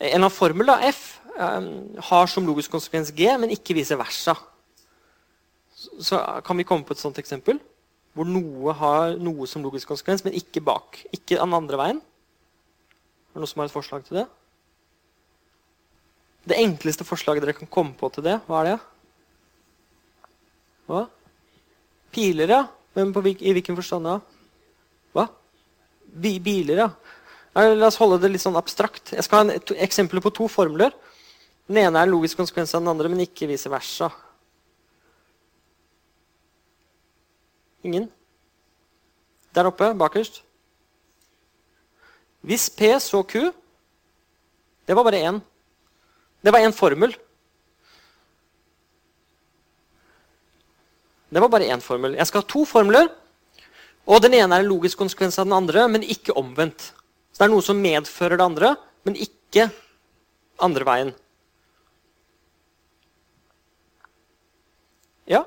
en 0.00 0.06
eller 0.06 0.16
annen 0.24 0.32
formel, 0.32 0.66
da, 0.66 0.78
F, 0.88 1.20
um, 1.36 1.66
har 2.10 2.30
som 2.32 2.46
logisk 2.46 2.72
konsekvens 2.72 3.12
G, 3.12 3.26
men 3.40 3.52
ikke 3.52 3.76
vice 3.76 3.96
versa. 4.00 4.36
Så, 5.76 6.20
kan 6.44 6.56
vi 6.56 6.64
komme 6.68 6.84
på 6.84 6.96
et 6.96 7.02
sånt 7.02 7.20
eksempel? 7.20 7.60
Hvor 8.16 8.26
noe 8.26 8.74
har 8.76 9.16
noe 9.22 9.46
som 9.48 9.64
logisk 9.64 9.92
konsekvens, 9.92 10.24
men 10.24 10.36
ikke 10.36 10.62
bak. 10.64 11.02
Ikke 11.12 11.38
den 11.38 11.56
andre 11.56 11.80
veien. 11.80 12.00
Er 13.30 13.38
det 13.38 13.44
noen 13.44 13.52
som 13.52 13.62
har 13.62 13.70
et 13.70 13.74
forslag 13.76 14.04
til 14.06 14.22
det? 14.22 14.26
Det 16.50 16.58
enkleste 16.58 17.04
forslaget 17.06 17.44
dere 17.44 17.54
kan 17.54 17.68
komme 17.70 17.94
på 17.96 18.08
til 18.14 18.24
det, 18.26 18.40
hva 18.48 18.62
er 18.62 18.70
det? 18.70 18.78
Hva? 20.88 21.04
Piler, 22.10 22.50
ja. 22.50 22.62
Men 22.96 23.12
på, 23.14 23.22
i 23.22 23.52
hvilken 23.54 23.76
forstand 23.78 24.08
da? 24.08 24.16
Hva? 25.16 25.26
Biler, 26.10 26.84
ja. 26.84 26.90
La 27.54 27.88
oss 27.88 27.98
holde 27.98 28.20
det 28.22 28.30
litt 28.32 28.44
sånn 28.44 28.58
abstrakt. 28.58 29.12
Jeg 29.16 29.26
skal 29.26 29.42
ha 29.42 29.56
et 29.56 29.72
eksempler 29.86 30.22
på 30.22 30.32
to 30.34 30.46
formler. 30.50 30.94
Den 31.70 31.82
ene 31.84 31.98
er 31.98 32.06
en 32.06 32.14
logisk 32.14 32.38
konsekvens 32.38 32.74
av 32.74 32.82
den 32.82 32.92
andre, 32.92 33.10
men 33.10 33.24
ikke 33.24 33.48
vice 33.50 33.70
versa. 33.70 34.10
Ingen? 37.86 38.08
Der 39.54 39.66
oppe, 39.70 39.90
bakerst. 39.98 40.42
Hvis 42.40 42.70
P 42.72 42.88
så 43.00 43.22
Q 43.22 43.52
Det 44.86 44.96
var 44.96 45.04
bare 45.04 45.20
én. 45.22 45.40
Det 46.42 46.52
var 46.52 46.60
én 46.64 46.72
formel. 46.72 47.12
Det 51.30 51.40
var 51.40 51.48
bare 51.48 51.68
én 51.70 51.80
formel. 51.80 52.16
Jeg 52.16 52.26
skal 52.26 52.42
ha 52.42 52.48
to 52.48 52.64
formler. 52.64 53.06
Og 54.08 54.22
den 54.24 54.34
ene 54.38 54.56
er 54.56 54.64
en 54.64 54.70
logisk 54.70 54.98
konsekvens 55.00 55.38
av 55.38 55.48
den 55.48 55.56
andre, 55.56 55.86
men 55.88 56.06
ikke 56.06 56.36
omvendt. 56.38 56.92
Så 57.32 57.42
det 57.42 57.48
er 57.48 57.52
noe 57.52 57.64
som 57.64 57.80
medfører 57.80 58.40
det 58.40 58.46
andre, 58.46 58.74
men 59.06 59.18
ikke 59.18 59.68
andre 60.60 60.86
veien. 60.88 61.12
Ja? 65.30 65.44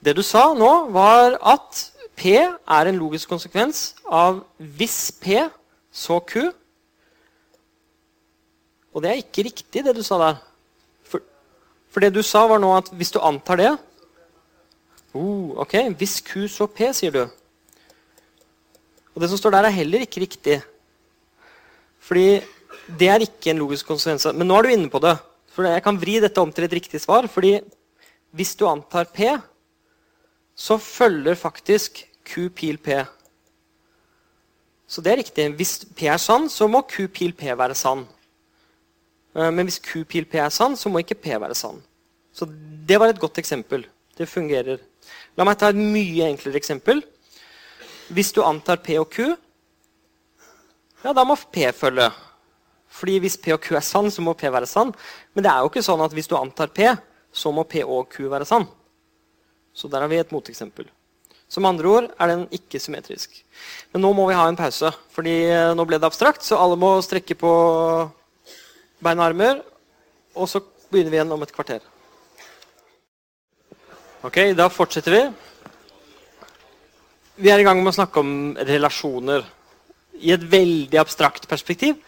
Det 0.00 0.14
du 0.16 0.22
sa 0.24 0.48
nå, 0.54 0.72
var 0.94 1.36
at 1.42 1.84
P 2.16 2.38
er 2.38 2.88
en 2.88 2.98
logisk 2.98 3.28
konsekvens 3.28 3.90
av 4.06 4.40
hvis 4.56 5.10
P, 5.20 5.42
så 5.92 6.20
Q. 6.24 6.46
Og 8.96 9.02
det 9.04 9.10
er 9.10 9.20
ikke 9.20 9.44
riktig, 9.44 9.82
det 9.84 9.92
du 9.96 10.04
sa 10.06 10.16
der. 10.22 10.45
For, 11.96 12.04
det 12.04 12.12
du 12.12 12.20
sa, 12.20 12.42
var 12.44 12.60
nå 12.60 12.74
at 12.76 12.90
hvis 12.92 13.14
du 13.14 13.22
antar 13.24 13.56
det 13.56 13.70
oh, 15.16 15.56
Ok, 15.62 15.78
hvis 15.96 16.18
Q, 16.20 16.42
så 16.52 16.66
P, 16.68 16.90
sier 16.92 17.14
du. 17.14 17.22
Og 19.14 19.22
det 19.22 19.30
som 19.32 19.40
står 19.40 19.54
der, 19.54 19.64
er 19.64 19.78
heller 19.78 20.04
ikke 20.04 20.20
riktig. 20.20 20.58
Fordi 22.04 22.42
det 23.00 23.08
er 23.08 23.24
ikke 23.24 23.54
en 23.54 23.62
logisk 23.62 23.88
konsekvens. 23.88 24.28
Men 24.36 24.44
nå 24.44 24.58
er 24.58 24.68
du 24.68 24.74
inne 24.74 24.92
på 24.92 25.00
det. 25.00 25.14
For 25.56 25.64
jeg 25.64 25.86
kan 25.86 25.96
vri 26.02 26.18
dette 26.20 26.42
om 26.44 26.52
til 26.52 26.66
et 26.66 26.74
riktig 26.76 27.00
svar. 27.00 27.30
fordi 27.32 27.54
hvis 28.36 28.52
du 28.60 28.66
antar 28.68 29.08
P, 29.08 29.32
så 30.52 30.76
følger 30.76 31.34
faktisk 31.34 32.02
Q 32.28 32.50
pil 32.52 32.76
P. 32.76 33.00
Så 34.84 35.00
det 35.00 35.14
er 35.14 35.22
riktig. 35.24 35.48
Hvis 35.56 35.78
P 35.96 36.12
er 36.12 36.20
sann, 36.20 36.50
så 36.52 36.68
må 36.68 36.84
Q 36.84 37.08
pil 37.08 37.32
P 37.32 37.56
være 37.56 37.74
sann. 37.74 38.04
Eh, 39.36 39.50
men 39.52 39.68
hvis 39.68 39.80
Q 39.84 40.04
pil 40.08 40.26
P 40.28 40.40
er 40.40 40.52
sann, 40.54 40.76
så 40.76 40.90
må 40.90 41.02
ikke 41.02 41.18
P 41.20 41.36
være 41.36 41.56
sann. 41.58 41.82
Så 42.32 42.48
det 42.88 42.98
var 43.00 43.12
et 43.12 43.20
godt 43.20 43.38
eksempel. 43.42 43.84
Det 44.16 44.28
fungerer. 44.28 44.80
La 45.36 45.44
meg 45.44 45.58
ta 45.60 45.70
et 45.72 45.78
mye 45.78 46.30
enklere 46.30 46.56
eksempel. 46.58 47.02
Hvis 48.08 48.32
du 48.32 48.42
antar 48.46 48.80
P 48.84 48.96
og 49.00 49.10
Q, 49.12 49.34
ja, 51.04 51.12
da 51.12 51.24
må 51.26 51.36
P 51.36 51.68
følge. 51.76 52.08
Fordi 52.96 53.18
hvis 53.20 53.36
P 53.36 53.52
og 53.52 53.60
Q 53.60 53.76
er 53.76 53.84
sann, 53.84 54.10
så 54.10 54.24
må 54.24 54.32
P 54.38 54.48
være 54.48 54.68
sann. 54.68 54.94
Men 55.34 55.44
det 55.44 55.52
er 55.52 55.60
jo 55.60 55.70
ikke 55.70 55.84
sånn 55.84 56.04
at 56.04 56.14
hvis 56.16 56.30
du 56.30 56.36
antar 56.38 56.72
P, 56.72 56.88
så 57.36 57.52
må 57.52 57.66
P 57.68 57.82
og 57.84 58.08
Q 58.12 58.30
være 58.32 58.48
sann. 58.48 58.64
Så 59.76 59.90
der 59.92 60.00
har 60.00 60.08
vi 60.08 60.20
et 60.22 60.32
moteksempel. 60.32 60.88
Som 61.52 61.66
andre 61.68 61.90
ord 61.92 62.06
er 62.18 62.30
den 62.32 62.46
ikke 62.54 62.80
symmetrisk. 62.82 63.36
Men 63.92 64.02
nå 64.02 64.12
må 64.16 64.24
vi 64.30 64.38
ha 64.38 64.46
en 64.48 64.58
pause, 64.58 64.90
fordi 65.14 65.36
nå 65.76 65.84
ble 65.86 66.00
det 66.00 66.08
abstrakt, 66.08 66.42
så 66.42 66.58
alle 66.58 66.78
må 66.80 66.96
strekke 67.04 67.36
på 67.38 67.52
bein 69.02 69.20
og 69.20 69.26
armer. 69.28 69.60
Og 70.36 70.48
så 70.50 70.62
begynner 70.90 71.12
vi 71.12 71.20
igjen 71.20 71.34
om 71.34 71.44
et 71.44 71.54
kvarter. 71.54 71.84
Ok, 74.26 74.40
da 74.58 74.68
fortsetter 74.72 75.14
vi. 75.14 75.22
Vi 77.36 77.50
er 77.52 77.60
i 77.60 77.66
gang 77.66 77.82
med 77.82 77.92
å 77.92 77.98
snakke 77.98 78.22
om 78.22 78.30
relasjoner 78.56 79.44
i 80.24 80.32
et 80.32 80.44
veldig 80.50 80.98
abstrakt 81.00 81.44
perspektiv. 81.50 81.98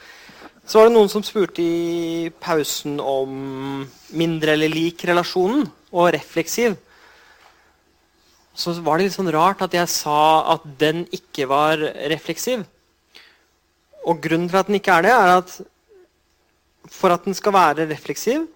Så 0.69 0.81
var 0.81 0.89
det 0.89 0.97
noen 0.97 1.11
som 1.13 1.25
spurte 1.25 1.65
i 1.65 2.29
pausen 2.45 2.99
om 3.01 3.85
mindre 4.17 4.53
eller 4.57 4.73
lik 4.73 5.05
relasjonen 5.09 5.67
og 5.93 6.11
refleksiv. 6.17 6.75
Så 8.59 8.75
var 8.85 8.99
det 8.99 9.07
litt 9.07 9.17
sånn 9.17 9.31
rart 9.33 9.63
at 9.65 9.77
jeg 9.77 9.89
sa 9.93 10.21
at 10.57 10.65
den 10.81 11.05
ikke 11.15 11.47
var 11.49 11.81
refleksiv. 12.13 12.65
Og 14.09 14.21
grunnen 14.25 14.49
til 14.51 14.61
at 14.61 14.69
den 14.69 14.81
ikke 14.81 14.97
er 14.99 15.07
det, 15.07 15.15
er 15.15 15.35
at 15.39 15.55
for 16.91 17.13
at 17.15 17.25
den 17.25 17.37
skal 17.37 17.55
være 17.55 17.89
refleksiv 17.91 18.47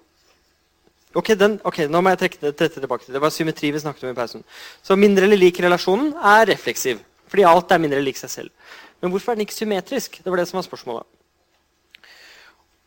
Ok, 1.13 1.35
den, 1.37 1.59
okay 1.69 1.89
nå 1.93 2.01
må 2.01 2.13
jeg 2.13 2.23
trekke 2.23 2.39
dette 2.41 2.81
tilbake. 2.81 3.05
Det 3.13 3.21
var 3.21 3.33
symmetri 3.35 3.69
vi 3.69 3.81
snakket 3.83 4.07
om 4.07 4.15
i 4.15 4.17
pausen. 4.17 4.45
Så 4.81 4.97
mindre 4.97 5.27
eller 5.27 5.37
lik 5.37 5.59
relasjonen 5.61 6.15
er 6.17 6.47
refleksiv. 6.49 7.03
Fordi 7.29 7.45
alt 7.49 7.73
er 7.73 7.83
mindre 7.83 8.01
lik 8.01 8.17
seg 8.17 8.33
selv. 8.33 8.71
Men 9.03 9.13
hvorfor 9.13 9.33
er 9.33 9.37
den 9.37 9.45
ikke 9.45 9.59
symmetrisk? 9.59 10.17
Det 10.25 10.33
var 10.33 10.41
det 10.41 10.47
som 10.49 10.57
var 10.57 10.65
spørsmålet. 10.65 11.05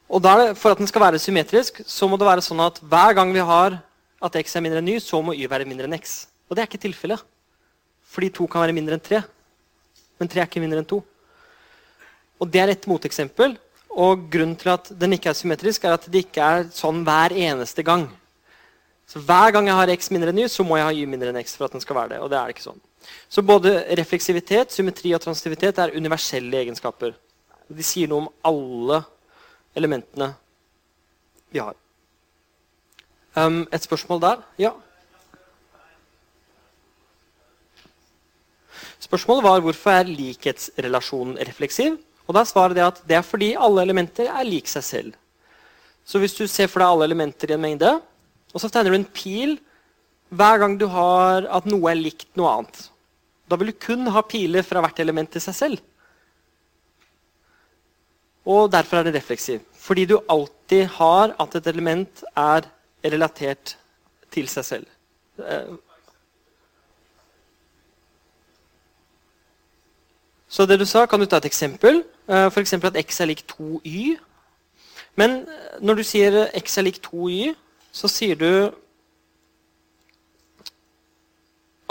Og 0.10 0.22
der, 0.22 0.54
For 0.54 0.72
at 0.72 0.82
den 0.82 0.88
skal 0.88 1.02
være 1.02 1.20
symmetrisk, 1.20 1.82
så 1.86 2.08
må 2.08 2.18
det 2.18 2.26
være 2.26 2.42
sånn 2.46 2.62
at 2.66 2.80
hver 2.82 3.14
gang 3.14 3.34
vi 3.34 3.46
har 3.46 3.78
at 4.26 4.38
x 4.42 4.56
er 4.56 4.64
mindre 4.66 4.82
enn 4.82 4.90
y, 4.96 5.00
så 5.00 5.22
må 5.22 5.34
y 5.38 5.46
være 5.50 5.66
mindre 5.70 5.86
enn 5.86 5.98
x. 5.98 6.26
Og 6.50 6.56
det 6.56 6.64
er 6.64 6.70
ikke 6.70 6.82
tilfellet. 6.82 7.22
Fordi 8.10 8.30
to 8.34 8.48
kan 8.48 8.66
være 8.66 8.74
mindre 8.74 8.98
enn 8.98 9.06
tre. 9.06 9.22
Men 10.18 10.30
tre 10.32 10.42
er 10.42 10.50
ikke 10.50 10.64
mindre 10.64 10.82
enn 10.82 10.90
to. 10.90 11.04
Og 12.42 12.50
det 12.50 12.62
er 12.62 12.74
et 12.74 12.88
moteksempel 12.90 13.58
og 13.96 14.28
grunnen 14.32 14.58
til 14.60 14.74
at 14.74 14.92
den 15.00 15.16
ikke 15.16 15.32
er 15.32 15.38
symmetrisk, 15.38 15.86
er 15.86 15.96
at 15.96 16.06
det 16.12 16.26
ikke 16.26 16.44
er 16.44 16.66
sånn 16.76 17.04
hver 17.08 17.32
eneste 17.32 17.84
gang. 17.86 18.10
Så 19.08 19.22
Hver 19.24 19.54
gang 19.54 19.68
jeg 19.70 19.78
har 19.78 19.92
x 19.94 20.10
mindre 20.12 20.34
enn 20.34 20.42
y, 20.44 20.48
så 20.52 20.66
må 20.66 20.80
jeg 20.80 20.88
ha 20.88 20.94
y 20.94 21.06
mindre 21.08 21.30
enn 21.32 21.40
x. 21.40 21.56
for 21.56 21.66
at 21.68 21.76
den 21.76 21.82
skal 21.82 21.96
være 21.96 22.16
det, 22.16 22.20
og 22.20 22.30
det 22.30 22.38
er 22.38 22.50
det 22.50 22.56
ikke 22.56 22.70
sånn. 22.70 22.82
Så 23.30 23.42
både 23.46 23.86
refleksivitet, 23.98 24.74
symmetri 24.74 25.14
og 25.14 25.22
transitivitet 25.22 25.78
er 25.78 25.94
universelle 25.96 26.58
egenskaper. 26.64 27.14
De 27.70 27.84
sier 27.86 28.10
noe 28.10 28.26
om 28.26 28.32
alle 28.44 29.04
elementene 29.78 30.34
vi 31.54 31.62
har. 31.62 31.78
Um, 33.36 33.68
et 33.72 33.84
spørsmål 33.84 34.22
der? 34.22 34.44
Ja? 34.58 34.72
Spørsmålet 39.00 39.44
var 39.44 39.62
hvorfor 39.62 39.92
er 39.92 40.10
likhetsrelasjonen 40.10 41.38
refleksiv? 41.48 42.00
Og 42.26 42.34
da 42.34 42.42
er 42.42 42.50
svaret 42.50 42.78
det 42.78 42.86
at 42.86 43.02
det 43.08 43.20
er 43.20 43.26
fordi 43.26 43.54
alle 43.60 43.84
elementer 43.86 44.30
er 44.32 44.48
lik 44.48 44.70
seg 44.72 44.86
selv. 44.86 45.16
Så 46.06 46.22
hvis 46.22 46.36
du 46.38 46.46
ser 46.50 46.70
for 46.70 46.82
deg 46.82 46.92
alle 46.92 47.08
elementer 47.10 47.52
i 47.52 47.56
en 47.56 47.64
mengde, 47.64 47.92
og 48.54 48.62
så 48.62 48.70
tegner 48.72 48.94
du 48.94 49.00
en 49.00 49.10
pil 49.16 49.58
hver 50.36 50.60
gang 50.62 50.78
du 50.80 50.88
har 50.90 51.46
at 51.54 51.68
noe 51.70 51.92
er 51.92 52.00
likt 52.00 52.30
noe 52.38 52.52
annet, 52.52 52.80
da 53.46 53.58
vil 53.60 53.70
du 53.70 53.78
kun 53.78 54.08
ha 54.14 54.24
piler 54.26 54.66
fra 54.66 54.82
hvert 54.82 55.02
element 55.04 55.38
i 55.38 55.44
seg 55.44 55.58
selv. 55.58 55.84
Og 58.46 58.70
derfor 58.74 59.00
er 59.00 59.08
det 59.08 59.16
refleksiv. 59.18 59.62
Fordi 59.74 60.06
du 60.10 60.20
alltid 60.30 60.86
har 60.98 61.34
at 61.42 61.58
et 61.58 61.68
element 61.70 62.24
er 62.38 62.68
relatert 63.06 63.76
til 64.34 64.50
seg 64.50 64.66
selv. 64.66 64.88
Så 70.56 70.64
det 70.64 70.78
du 70.80 70.86
sa, 70.88 71.04
kan 71.06 71.20
du 71.20 71.28
ta 71.28 71.42
et 71.42 71.50
eksempel. 71.50 71.98
Uh, 72.32 72.48
F.eks. 72.48 72.74
at 72.74 72.96
x 73.02 73.20
er 73.20 73.28
lik 73.28 73.44
2y. 73.52 74.16
Men 75.20 75.42
eh, 75.44 75.82
når 75.84 76.00
du 76.00 76.04
sier 76.08 76.38
x 76.56 76.78
er 76.80 76.86
lik 76.88 77.02
2y, 77.04 77.50
så 77.92 78.08
sier 78.12 78.40
du 78.40 78.52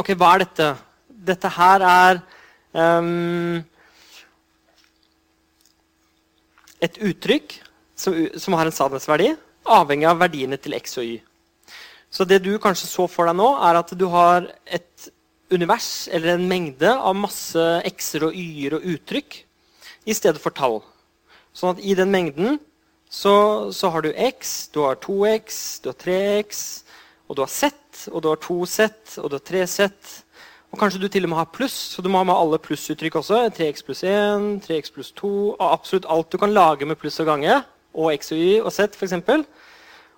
Ok, 0.00 0.10
hva 0.18 0.32
er 0.34 0.42
dette? 0.42 0.70
Dette 1.28 1.50
her 1.54 1.84
er 1.86 2.18
um, 2.74 3.60
et 6.82 6.98
uttrykk 6.98 7.54
som, 7.94 8.16
som, 8.34 8.56
har 8.58 8.66
en 8.66 8.74
sannhetsverdi, 8.74 9.28
avhengig 9.76 10.08
av 10.10 10.18
verdiene 10.24 10.58
til 10.58 10.74
x 10.80 10.98
og 10.98 11.12
y. 11.12 11.20
Så 12.10 12.26
det 12.26 12.40
du 12.42 12.56
kanskje 12.58 12.90
så 12.90 13.06
for 13.12 13.30
deg 13.30 13.38
nå, 13.38 13.52
er 13.68 13.78
at 13.78 13.94
du 13.94 14.08
har 14.10 14.50
et 14.66 15.08
univers 15.55 16.09
eller 16.12 16.34
en 16.34 16.48
mengde 16.50 16.90
av 16.90 17.16
masse 17.16 17.64
x-er 17.94 18.28
og 18.28 18.36
y-er 18.36 18.78
og 18.78 18.86
uttrykk 18.94 19.40
i 20.05 20.16
stedet 20.16 20.42
for 20.42 20.55
tall. 20.55 20.80
Sånn 21.55 21.76
at 21.76 21.82
i 21.86 21.94
den 21.96 22.11
mengden 22.12 22.59
så, 23.11 23.70
så 23.70 23.90
har 23.94 24.02
du 24.02 24.11
x, 24.11 24.68
du 24.74 24.82
har 24.82 24.98
2x, 24.98 25.61
du 25.84 25.92
har 25.92 25.98
3x, 26.00 26.62
og 27.28 27.38
du 27.38 27.44
har 27.44 27.52
z, 27.52 27.70
og 28.11 28.24
du 28.24 28.30
har 28.32 28.40
2z, 28.42 29.20
og 29.22 29.30
du 29.30 29.36
har 29.38 29.44
3z. 29.46 30.14
Og 30.74 30.80
kanskje 30.80 30.98
du 30.98 31.07
til 31.07 31.28
og 31.28 31.30
med 31.30 31.38
har 31.38 31.52
pluss, 31.55 31.76
så 31.94 32.02
du 32.02 32.09
må 32.11 32.18
ha 32.18 32.26
med 32.26 32.34
alle 32.34 32.59
plussuttrykk 32.59 33.20
også. 33.20 33.44
3x 33.55 33.84
pluss 33.86 34.02
1, 34.11 34.48
3x 34.66 34.90
pluss 34.90 35.12
2, 35.14 35.30
og 35.55 35.68
absolutt 35.68 36.09
alt 36.11 36.32
du 36.34 36.40
kan 36.42 36.55
lage 36.57 36.88
med 36.90 36.98
pluss 36.98 37.20
og 37.22 37.30
gange. 37.30 37.61
Og 37.94 38.11
x 38.16 38.34
og 38.34 38.42
y 38.42 38.59
og 38.59 38.72
z, 38.74 38.88
f.eks. 38.98 39.14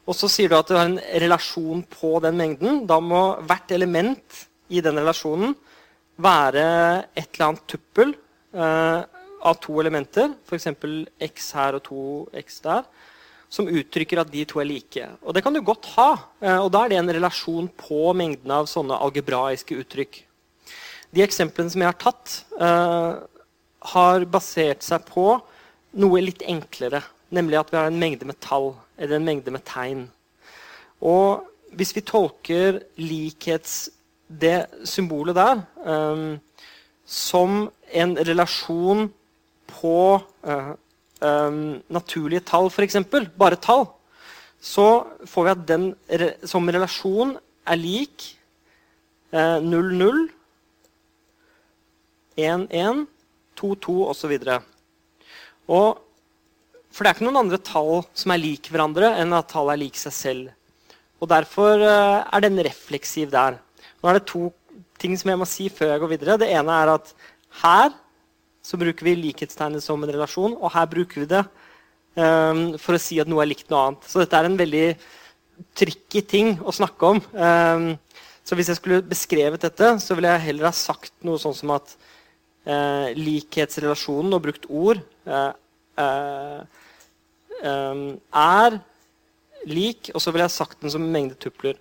Og 0.06 0.16
så 0.16 0.30
sier 0.32 0.48
du 0.48 0.56
at 0.56 0.70
du 0.70 0.76
har 0.78 0.88
en 0.88 1.00
relasjon 1.20 1.82
på 1.90 2.14
den 2.24 2.38
mengden. 2.40 2.84
Da 2.88 2.96
må 3.04 3.36
hvert 3.44 3.74
element 3.76 4.45
i 4.68 4.82
den 4.84 4.98
relasjonen 4.98 5.54
være 6.16 6.64
et 7.16 7.28
eller 7.34 7.50
annet 7.50 7.66
tuppel 7.68 8.14
eh, 8.56 9.02
av 9.46 9.58
to 9.62 9.76
elementer, 9.82 10.32
f.eks. 10.48 10.70
x 11.28 11.50
her 11.56 11.76
og 11.78 11.84
2x 11.86 12.60
der, 12.64 12.86
som 13.52 13.68
uttrykker 13.70 14.22
at 14.22 14.30
de 14.32 14.44
to 14.48 14.60
er 14.62 14.68
like. 14.68 15.08
Og 15.22 15.36
det 15.36 15.44
kan 15.44 15.54
du 15.54 15.62
godt 15.64 15.86
ha. 15.94 16.08
Eh, 16.40 16.58
og 16.58 16.70
da 16.74 16.84
er 16.84 16.94
det 16.94 17.00
en 17.02 17.14
relasjon 17.18 17.68
på 17.78 18.10
mengden 18.16 18.54
av 18.58 18.70
sånne 18.70 18.98
algebraiske 19.06 19.76
uttrykk. 19.82 20.22
De 21.14 21.24
eksemplene 21.24 21.72
som 21.72 21.84
jeg 21.84 21.92
har 21.92 22.00
tatt, 22.00 22.40
eh, 22.58 23.12
har 23.92 24.24
basert 24.26 24.82
seg 24.82 25.04
på 25.06 25.28
noe 25.96 26.24
litt 26.24 26.42
enklere. 26.42 27.04
Nemlig 27.30 27.60
at 27.60 27.70
vi 27.70 27.78
har 27.78 27.90
en 27.90 28.00
mengde 28.00 28.26
med 28.26 28.40
tall, 28.40 28.74
eller 28.98 29.16
en 29.16 29.28
mengde 29.28 29.52
med 29.52 29.64
tegn. 29.68 30.08
Og 31.02 31.44
hvis 31.76 31.92
vi 31.94 32.02
tolker 32.06 32.80
likhets 32.96 33.90
det 34.28 34.66
symbolet 34.84 35.36
der 35.36 35.62
um, 35.86 36.38
som 37.06 37.68
en 37.94 38.16
relasjon 38.18 39.06
på 39.70 39.98
uh, 40.46 40.72
um, 41.20 41.82
naturlige 41.88 42.44
tall, 42.46 42.70
f.eks., 42.70 42.98
bare 43.38 43.58
tall, 43.62 43.86
så 44.60 45.06
får 45.28 45.44
vi 45.44 45.52
at 45.52 45.66
den 45.68 45.90
re 46.10 46.32
som 46.48 46.66
relasjon 46.66 47.36
er 47.66 47.78
lik 47.78 48.32
uh, 49.34 49.62
0, 49.62 49.92
0, 49.94 50.24
1, 52.36 52.66
1, 52.70 53.06
2, 53.56 53.74
2 53.86 53.94
osv. 54.10 54.34
Og 55.66 56.02
for 56.90 57.04
det 57.04 57.10
er 57.10 57.16
ikke 57.18 57.26
noen 57.26 57.42
andre 57.44 57.60
tall 57.60 58.02
som 58.16 58.32
er 58.32 58.40
lik 58.40 58.70
hverandre, 58.72 59.12
enn 59.20 59.34
at 59.36 59.50
tall 59.52 59.70
er 59.72 59.80
lik 59.80 59.98
seg 60.00 60.14
selv. 60.16 60.52
Og 61.20 61.30
Derfor 61.30 61.80
uh, 61.80 62.24
er 62.24 62.44
den 62.44 62.58
refleksiv 62.64 63.30
der. 63.32 63.60
Nå 64.06 64.12
er 64.12 64.20
det 64.20 64.28
to 64.30 64.52
ting 65.02 65.16
som 65.18 65.32
jeg 65.32 65.38
må 65.40 65.46
si 65.50 65.64
før 65.66 65.88
jeg 65.90 66.00
går 66.04 66.10
videre. 66.12 66.34
Det 66.38 66.46
ene 66.54 66.74
er 66.78 66.92
at 66.92 67.08
her 67.58 67.88
så 68.62 68.78
bruker 68.78 69.02
vi 69.02 69.16
likhetstegnet 69.18 69.82
som 69.82 69.98
en 69.98 70.12
relasjon, 70.12 70.54
og 70.54 70.70
her 70.70 70.86
bruker 70.90 71.24
vi 71.24 71.26
det 71.32 71.40
um, 72.14 72.60
for 72.78 72.94
å 72.94 73.00
si 73.02 73.18
at 73.18 73.26
noe 73.26 73.42
er 73.42 73.50
likt 73.50 73.66
noe 73.72 73.80
annet. 73.88 74.06
Så 74.06 74.22
dette 74.22 74.38
er 74.38 74.46
en 74.46 74.58
veldig 74.60 74.84
tricky 75.74 76.22
ting 76.22 76.52
å 76.62 76.74
snakke 76.76 77.10
om. 77.16 77.18
Um, 77.34 77.88
så 78.46 78.54
hvis 78.54 78.70
jeg 78.70 78.78
skulle 78.78 79.02
beskrevet 79.10 79.66
dette, 79.66 79.88
så 79.98 80.14
ville 80.14 80.30
jeg 80.36 80.46
heller 80.52 80.68
ha 80.68 80.74
sagt 80.78 81.10
noe 81.26 81.42
sånn 81.42 81.56
som 81.58 81.74
at 81.74 81.96
uh, 82.70 83.10
likhetsrelasjonen 83.18 84.38
og 84.38 84.44
brukt 84.46 84.70
ord 84.70 85.02
uh, 85.26 85.50
uh, 85.98 86.62
um, 87.58 88.06
er 88.38 88.78
lik, 89.66 90.12
og 90.14 90.22
så 90.22 90.30
ville 90.30 90.46
jeg 90.46 90.58
sagt 90.60 90.78
den 90.86 90.94
som 90.94 91.02
en 91.02 91.10
mengde 91.18 91.38
tupler. 91.42 91.74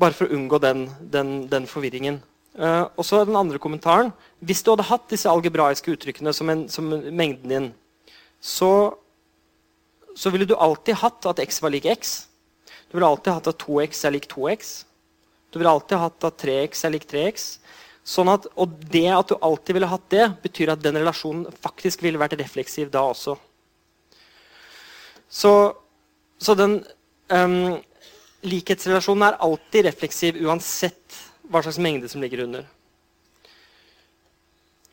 Bare 0.00 0.16
for 0.16 0.26
å 0.26 0.36
unngå 0.36 0.60
den, 0.62 0.86
den, 1.12 1.34
den 1.50 1.68
forvirringen. 1.68 2.20
Uh, 2.56 2.88
og 2.98 3.04
så 3.06 3.20
den 3.24 3.38
andre 3.38 3.60
kommentaren. 3.62 4.10
Hvis 4.40 4.64
du 4.64 4.72
hadde 4.72 4.88
hatt 4.88 5.06
disse 5.12 5.30
algebraiske 5.30 5.92
uttrykkene 5.94 6.32
som, 6.34 6.50
en, 6.50 6.66
som 6.72 6.88
mengden 6.88 7.52
din, 7.52 7.68
så, 8.40 8.72
så, 10.16 10.32
ville 10.32 10.48
du 10.48 10.56
alltid 10.56 10.98
hatt 11.02 11.28
at 11.30 11.42
x 11.44 11.60
var 11.62 11.74
lik 11.74 11.86
x. 11.92 12.14
Du 12.90 12.96
ville 12.96 13.10
alltid 13.10 13.36
hatt 13.36 13.52
at 13.52 13.60
2x 13.62 14.02
er 14.08 14.16
lik 14.16 14.26
2x. 14.32 14.72
Du 15.50 15.58
ville 15.58 15.70
alltid 15.70 15.98
hatt 15.98 16.26
at 16.26 16.42
3x 16.42 16.84
er 16.86 16.94
lik 16.94 17.06
3x. 17.10 17.52
Sånn 18.06 18.30
at, 18.32 18.46
og 18.58 18.72
det 18.90 19.06
at 19.12 19.30
du 19.30 19.36
alltid 19.44 19.76
ville 19.76 19.90
hatt 19.90 20.06
det, 20.10 20.24
betyr 20.42 20.72
at 20.72 20.82
den 20.82 20.98
relasjonen 20.98 21.46
faktisk 21.62 22.02
ville 22.02 22.18
vært 22.18 22.38
refleksiv 22.40 22.90
da 22.90 23.04
også. 23.12 23.36
Så, 25.30 25.52
så 26.42 26.56
den 26.58 26.80
um, 27.30 27.76
likhetsrelasjonen 28.46 29.26
er 29.28 29.40
alltid 29.44 29.86
refleksiv 29.88 30.38
uansett 30.44 31.18
hva 31.50 31.62
slags 31.64 31.80
mengde 31.82 32.08
som 32.08 32.22
ligger 32.22 32.44
under. 32.46 32.68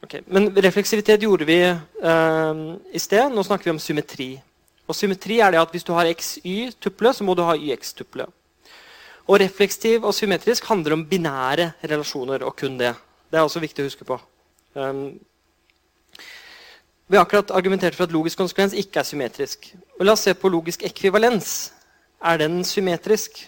Okay. 0.04 0.22
Men 0.26 0.50
refleksivitet 0.56 1.24
gjorde 1.26 1.48
vi 1.48 1.60
eh, 1.68 2.60
i 2.94 3.02
sted. 3.02 3.34
Nå 3.34 3.44
snakker 3.44 3.70
vi 3.70 3.76
om 3.76 3.82
symmetri. 3.82 4.30
Og 4.88 4.96
symmetri 4.96 5.42
er 5.44 5.54
det 5.54 5.62
at 5.62 5.74
hvis 5.74 5.86
du 5.88 5.92
har 5.96 6.08
xy-tuple, 6.08 7.12
så 7.14 7.26
må 7.28 7.36
du 7.36 7.44
ha 7.44 7.58
yx-tuple. 7.58 8.28
Og 9.28 9.42
reflekstiv 9.42 10.06
og 10.08 10.16
symmetrisk 10.16 10.70
handler 10.70 10.96
om 10.96 11.04
binære 11.08 11.74
relasjoner, 11.92 12.46
og 12.48 12.56
kun 12.56 12.78
det. 12.80 12.94
Det 13.28 13.40
er 13.40 13.44
også 13.44 13.60
viktig 13.60 13.84
å 13.84 13.90
huske 13.90 14.08
på. 14.08 14.16
Um, 14.80 15.18
vi 17.08 17.18
har 17.18 17.26
akkurat 17.26 17.52
argumentert 17.56 17.98
for 17.98 18.08
at 18.08 18.16
logisk 18.16 18.40
konsekvens 18.40 18.76
ikke 18.80 19.02
er 19.02 19.08
symmetrisk. 19.08 19.68
Og 20.00 20.08
la 20.08 20.16
oss 20.16 20.24
se 20.28 20.34
på 20.36 20.52
logisk 20.52 20.86
ekvivalens. 20.88 21.74
Er 22.22 22.38
den 22.42 22.64
symmetrisk? 22.66 23.44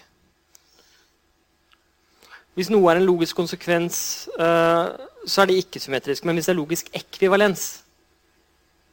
Hvis 2.54 2.70
noe 2.70 2.90
er 2.92 3.00
en 3.00 3.06
logisk 3.06 3.38
konsekvens, 3.38 4.28
uh, 4.36 4.92
så 5.26 5.42
er 5.42 5.50
det 5.50 5.60
ikke 5.62 5.80
symmetrisk. 5.82 6.26
Men 6.26 6.36
hvis 6.36 6.50
det 6.50 6.54
er 6.54 6.60
logisk 6.60 6.90
ekvivalens 6.94 7.82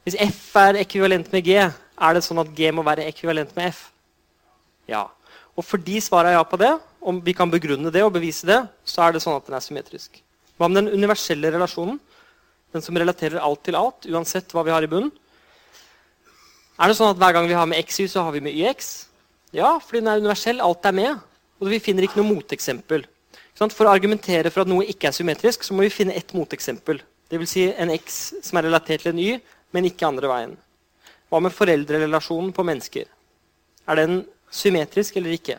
Hvis 0.07 0.15
F 0.23 0.55
er 0.55 0.77
ekvivalent 0.79 1.33
med 1.33 1.43
G, 1.43 1.57
er 1.59 2.13
det 2.15 2.21
sånn 2.23 2.39
at 2.39 2.53
G 2.55 2.69
må 2.71 2.85
være 2.87 3.03
ekvivalent 3.09 3.49
med 3.57 3.73
F? 3.73 3.89
Ja. 4.87 5.01
Og 5.57 5.65
fordi 5.67 5.99
svaret 5.99 6.31
er 6.31 6.37
ja 6.37 6.45
på 6.47 6.59
det, 6.61 6.69
om 7.01 7.19
vi 7.25 7.33
kan 7.35 7.51
begrunne 7.51 7.91
det 7.91 8.05
og 8.05 8.13
bevise 8.15 8.47
det, 8.47 8.61
så 8.87 9.03
er 9.03 9.11
det 9.11 9.21
sånn 9.23 9.35
at 9.35 9.49
den 9.49 9.57
er 9.57 9.65
symmetrisk. 9.65 10.21
Hva 10.55 10.69
med 10.71 10.79
den 10.79 10.95
universelle 10.95 11.51
relasjonen? 11.51 11.99
Den 12.71 12.85
som 12.85 12.95
relaterer 12.95 13.43
alt 13.43 13.65
til 13.67 13.75
alt, 13.75 14.07
uansett 14.07 14.55
hva 14.55 14.63
vi 14.63 14.71
har 14.71 14.85
i 14.85 14.89
bunnen? 14.91 15.11
Er 16.77 16.87
det 16.87 16.97
sånn 16.99 17.11
at 17.11 17.19
hver 17.19 17.35
gang 17.35 17.47
vi 17.49 17.57
har 17.57 17.67
med 17.67 17.83
xy, 17.89 18.07
så 18.07 18.23
har 18.23 18.31
vi 18.31 18.43
med 18.47 18.55
yx? 18.55 19.06
Ja, 19.57 19.77
fordi 19.81 20.03
den 20.03 20.11
er 20.11 20.21
universell. 20.21 20.61
Alt 20.61 20.85
er 20.85 20.95
med. 20.95 21.21
Og 21.57 21.71
vi 21.71 21.81
finner 21.81 22.05
ikke 22.05 22.19
noe 22.19 22.35
moteksempel. 22.35 23.07
For 23.57 23.87
å 23.87 23.93
argumentere 23.93 24.51
for 24.53 24.61
at 24.61 24.69
noe 24.69 24.85
ikke 24.85 25.09
er 25.09 25.15
symmetrisk, 25.17 25.63
så 25.65 25.73
må 25.73 25.87
vi 25.87 25.93
finne 25.93 26.13
ett 26.17 26.35
moteksempel. 26.37 27.01
Dvs. 27.31 27.49
Si 27.49 27.63
en 27.73 27.91
x 27.95 28.17
som 28.45 28.59
er 28.59 28.67
relatert 28.67 29.01
til 29.03 29.15
en 29.15 29.21
y, 29.23 29.31
men 29.73 29.87
ikke 29.89 30.05
andre 30.07 30.29
veien. 30.29 30.53
Hva 31.27 31.41
med 31.43 31.55
foreldrerelasjonen 31.55 32.53
på 32.55 32.65
mennesker? 32.67 33.07
Er 33.89 33.99
den 33.99 34.21
symmetrisk 34.53 35.17
eller 35.17 35.33
ikke? 35.35 35.57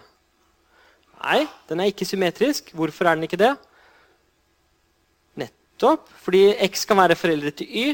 Nei, 1.19 1.43
den 1.69 1.83
er 1.83 1.91
ikke 1.91 2.07
symmetrisk. 2.07 2.71
Hvorfor 2.79 3.09
er 3.09 3.19
den 3.19 3.27
ikke 3.27 3.41
det? 3.41 3.51
Nettopp 5.43 6.07
fordi 6.23 6.53
x 6.69 6.87
kan 6.89 7.01
være 7.03 7.19
foreldre 7.19 7.53
til 7.59 7.67
y 7.67 7.87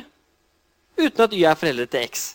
uten 1.01 1.25
at 1.25 1.33
y 1.35 1.43
er 1.49 1.59
foreldre 1.59 1.89
til 1.91 2.05
x. 2.13 2.35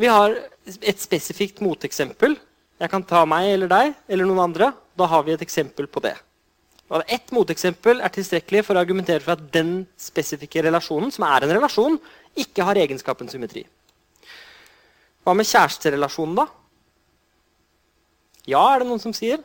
Vi 0.00 0.08
har 0.08 0.38
et 0.78 1.02
spesifikt 1.02 1.60
moteksempel. 1.60 2.38
Jeg 2.80 2.88
kan 2.88 3.04
ta 3.04 3.26
meg 3.28 3.50
eller 3.52 3.68
deg 3.68 3.94
eller 4.08 4.28
noen 4.28 4.46
andre. 4.48 4.70
Da 4.96 5.08
har 5.10 5.24
vi 5.26 5.34
et 5.34 5.44
eksempel 5.44 5.88
på 5.90 6.00
det. 6.04 6.14
Og 6.90 7.04
Ett 7.06 7.30
moteksempel 7.30 8.00
er 8.02 8.10
tilstrekkelig 8.10 8.64
for 8.66 8.74
å 8.74 8.82
argumentere 8.82 9.22
for 9.22 9.36
at 9.36 9.50
den 9.54 9.84
spesifikke 10.00 10.64
relasjonen, 10.66 11.12
som 11.14 11.26
er 11.28 11.46
en 11.46 11.52
relasjon, 11.54 12.00
ikke 12.40 12.64
har 12.66 12.80
egenskapen 12.80 13.30
symmetri. 13.30 13.62
Hva 15.22 15.36
med 15.36 15.46
kjæresterelasjonen, 15.46 16.40
da? 16.40 16.46
Ja, 18.48 18.64
er 18.72 18.82
det 18.82 18.88
noen 18.88 19.02
som 19.02 19.14
sier? 19.14 19.44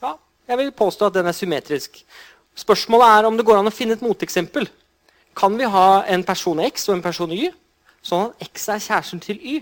Ja, 0.00 0.16
jeg 0.48 0.60
vil 0.62 0.74
påstå 0.74 1.10
at 1.10 1.20
den 1.20 1.28
er 1.30 1.36
symmetrisk. 1.36 2.00
Spørsmålet 2.56 3.12
er 3.12 3.28
om 3.28 3.38
det 3.38 3.46
går 3.46 3.60
an 3.60 3.70
å 3.70 3.74
finne 3.74 3.94
et 3.94 4.02
moteksempel. 4.02 4.66
Kan 5.36 5.54
vi 5.60 5.68
ha 5.68 6.02
en 6.10 6.24
person 6.26 6.58
X 6.64 6.88
og 6.88 6.96
en 6.96 7.04
person 7.04 7.30
Y, 7.36 7.52
sånn 8.02 8.30
at 8.30 8.46
X 8.48 8.70
er 8.72 8.82
kjæresten 8.82 9.22
til 9.22 9.38
Y, 9.38 9.60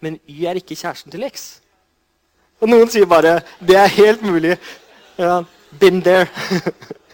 men 0.00 0.18
Y 0.28 0.46
er 0.46 0.60
ikke 0.60 0.76
kjæresten 0.76 1.12
til 1.12 1.24
X? 1.28 1.46
Og 2.60 2.68
noen 2.68 2.88
sier 2.88 3.06
bare 3.06 3.40
'det 3.60 3.76
er 3.76 3.86
helt 3.86 4.22
mulig'. 4.22 4.56
Ja, 5.18 5.42
been 5.80 6.02
there. 6.02 6.28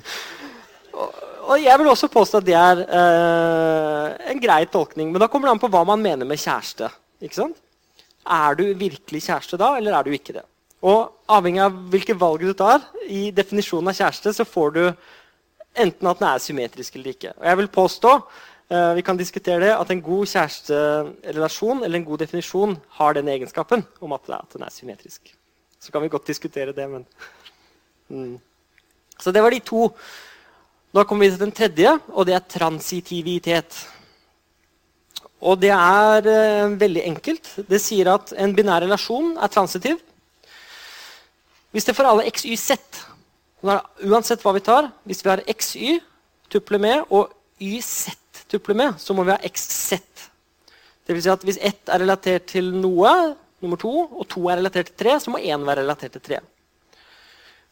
og 1.51 1.63
jeg 1.63 1.79
vil 1.79 1.89
også 1.89 2.09
påstå 2.09 2.39
at 2.39 2.47
det 2.47 2.55
er 2.55 2.83
eh, 2.87 4.31
en 4.31 4.41
grei 4.41 4.65
tolkning. 4.65 5.13
Men 5.13 5.21
da 5.21 5.27
kommer 5.27 5.49
det 5.49 5.53
an 5.53 5.63
på 5.63 5.71
hva 5.71 5.85
man 5.85 6.03
mener 6.03 6.27
med 6.27 6.39
kjæreste. 6.39 6.91
ikke 7.21 7.35
sant? 7.35 7.57
Er 8.27 8.55
du 8.55 8.65
virkelig 8.75 9.23
kjæreste 9.23 9.59
da, 9.59 9.77
eller 9.77 9.95
er 9.95 10.03
du 10.03 10.11
ikke 10.11 10.33
det? 10.33 10.43
Og 10.83 11.13
Avhengig 11.29 11.63
av 11.63 11.75
hvilke 11.91 12.15
valg 12.19 12.43
du 12.43 12.53
tar 12.53 12.83
i 13.07 13.31
definisjonen 13.31 13.89
av 13.89 13.95
kjæreste, 13.95 14.33
så 14.35 14.45
får 14.45 14.71
du 14.75 14.83
enten 15.79 16.09
at 16.11 16.19
den 16.19 16.29
er 16.29 16.43
symmetrisk 16.43 16.97
eller 16.97 17.15
ikke. 17.15 17.33
Og 17.39 17.47
jeg 17.47 17.59
vil 17.59 17.69
påstå 17.69 18.15
vi 18.97 19.03
kan 19.05 19.19
diskutere 19.19 19.61
det, 19.61 19.71
at 19.75 19.91
en 19.93 20.01
god 20.01 20.31
kjæresterelasjon 20.31 21.83
eller 21.85 21.99
en 21.99 22.07
god 22.07 22.23
definisjon 22.23 22.77
har 22.97 23.15
den 23.19 23.29
egenskapen 23.29 23.85
om 24.01 24.15
at, 24.17 24.31
den 24.55 24.65
er 24.65 24.73
symmetrisk. 24.73 25.35
Så 25.83 25.93
kan 25.93 26.03
vi 26.05 26.09
godt 26.13 26.31
diskutere 26.31 26.73
det, 26.73 26.87
men 26.89 27.05
Mm. 28.13 28.37
Så 29.19 29.33
det 29.33 29.43
var 29.43 29.55
de 29.55 29.61
to. 29.65 29.89
Nå 30.93 31.05
kommer 31.09 31.27
vi 31.27 31.33
til 31.33 31.41
den 31.41 31.55
tredje, 31.57 31.97
og 32.13 32.29
det 32.29 32.37
er 32.37 32.49
transitivitet. 32.59 33.79
Og 35.43 35.59
det 35.63 35.73
er 35.75 36.29
eh, 36.31 36.75
veldig 36.79 37.05
enkelt. 37.09 37.49
Det 37.69 37.81
sier 37.83 38.13
at 38.13 38.35
en 38.39 38.53
binær 38.55 38.85
relasjon 38.85 39.37
er 39.41 39.51
transitiv. 39.51 39.99
Hvis 41.73 41.89
det 41.89 41.97
for 41.97 42.07
alle 42.07 42.29
x, 42.29 42.45
y, 42.45 42.57
z 42.57 42.77
Uansett 43.63 44.43
hva 44.43 44.51
vi 44.57 44.61
tar, 44.67 44.89
hvis 45.07 45.21
vi 45.23 45.31
har 45.31 45.41
x, 45.47 45.69
y 45.79 46.01
tuple 46.51 46.81
med 46.83 47.05
og 47.15 47.31
y, 47.63 47.79
z 47.79 48.11
tuple 48.53 48.77
med, 48.79 48.99
så 49.01 49.17
må 49.17 49.25
vi 49.27 49.35
ha 49.35 49.41
x, 49.49 49.65
sett. 49.89 50.29
Det 51.07 51.17
vil 51.17 51.25
si 51.25 51.33
at 51.33 51.45
hvis 51.47 51.61
ett 51.61 51.91
er 51.91 52.05
relatert 52.05 52.47
til 52.53 52.71
noe, 52.77 53.13
nummer 53.63 53.81
to, 53.81 53.93
og 54.07 54.27
to 54.31 54.45
er 54.51 54.61
relatert 54.61 54.91
til 54.91 55.01
tre, 55.05 55.17
så 55.23 55.33
må 55.33 55.41
én 55.43 55.67
være 55.67 55.83
relatert 55.83 56.15
til 56.17 56.25
tre. 56.29 56.43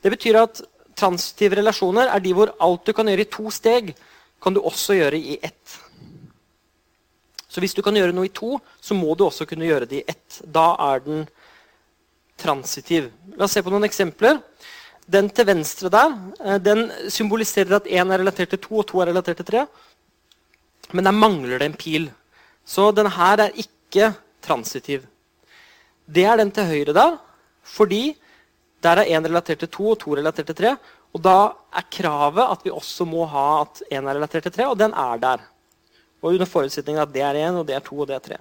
Det 0.01 0.13
betyr 0.13 0.41
at 0.41 0.63
transitive 0.99 1.61
relasjoner 1.61 2.11
er 2.13 2.23
de 2.25 2.33
hvor 2.37 2.53
alt 2.63 2.87
du 2.87 2.95
kan 2.97 3.09
gjøre 3.11 3.27
i 3.27 3.33
to 3.33 3.53
steg, 3.55 3.95
kan 4.41 4.57
du 4.57 4.63
også 4.65 4.97
gjøre 4.97 5.19
i 5.19 5.39
ett. 5.43 5.79
Så 7.51 7.63
hvis 7.63 7.75
du 7.75 7.83
kan 7.83 7.97
gjøre 7.99 8.15
noe 8.15 8.29
i 8.29 8.35
to, 8.35 8.57
så 8.81 8.95
må 8.95 9.15
du 9.19 9.27
også 9.27 9.47
kunne 9.49 9.67
gjøre 9.67 9.89
det 9.91 10.01
i 10.01 10.05
ett. 10.13 10.41
Da 10.47 10.73
er 10.93 11.03
den 11.05 11.25
transitiv. 12.41 13.11
La 13.37 13.47
oss 13.47 13.57
se 13.57 13.63
på 13.65 13.73
noen 13.73 13.89
eksempler. 13.89 14.39
Den 15.11 15.29
til 15.35 15.49
venstre 15.49 15.91
der 15.91 16.13
eh, 16.39 16.61
den 16.63 16.87
symboliserer 17.11 17.81
at 17.81 17.89
én 17.91 18.13
er 18.13 18.23
relatert 18.23 18.53
til 18.55 18.63
to, 18.63 18.77
og 18.79 18.87
to 18.87 19.01
er 19.03 19.11
relatert 19.11 19.41
til 19.43 19.49
tre. 19.49 19.65
Men 20.93 21.07
der 21.07 21.17
mangler 21.17 21.61
det 21.61 21.71
en 21.71 21.79
pil. 21.79 22.09
Så 22.67 22.91
denne 22.95 23.13
her 23.15 23.47
er 23.47 23.59
ikke 23.59 24.13
transitiv. 24.43 25.05
Det 26.11 26.25
er 26.27 26.41
den 26.41 26.51
til 26.51 26.67
høyre 26.67 26.95
der, 26.97 27.19
fordi 27.63 28.17
der 28.83 29.03
er 29.03 29.11
én 29.13 29.27
relatert 29.27 29.61
til 29.63 29.71
to 29.71 29.91
og 29.93 29.99
to 30.01 30.17
relatert 30.17 30.49
til 30.51 30.59
tre. 30.59 30.75
Og 31.15 31.23
da 31.23 31.53
er 31.77 31.89
kravet 31.93 32.47
at 32.47 32.63
vi 32.65 32.73
også 32.75 33.07
må 33.07 33.27
ha 33.29 33.63
at 33.63 33.83
én 33.91 34.03
er 34.05 34.15
relatert 34.15 34.47
til 34.49 34.55
tre, 34.55 34.69
og 34.69 34.79
den 34.79 34.95
er 34.95 35.19
der. 35.23 35.43
Og 36.23 36.33
under 36.35 36.47
forutsetning 36.47 36.99
at 36.99 37.13
det 37.13 37.23
er 37.23 37.39
én, 37.47 37.59
og 37.59 37.67
det 37.67 37.77
er 37.77 37.85
to, 37.85 37.99
og 37.99 38.09
det 38.09 38.17
er 38.17 38.25
tre. 38.25 38.39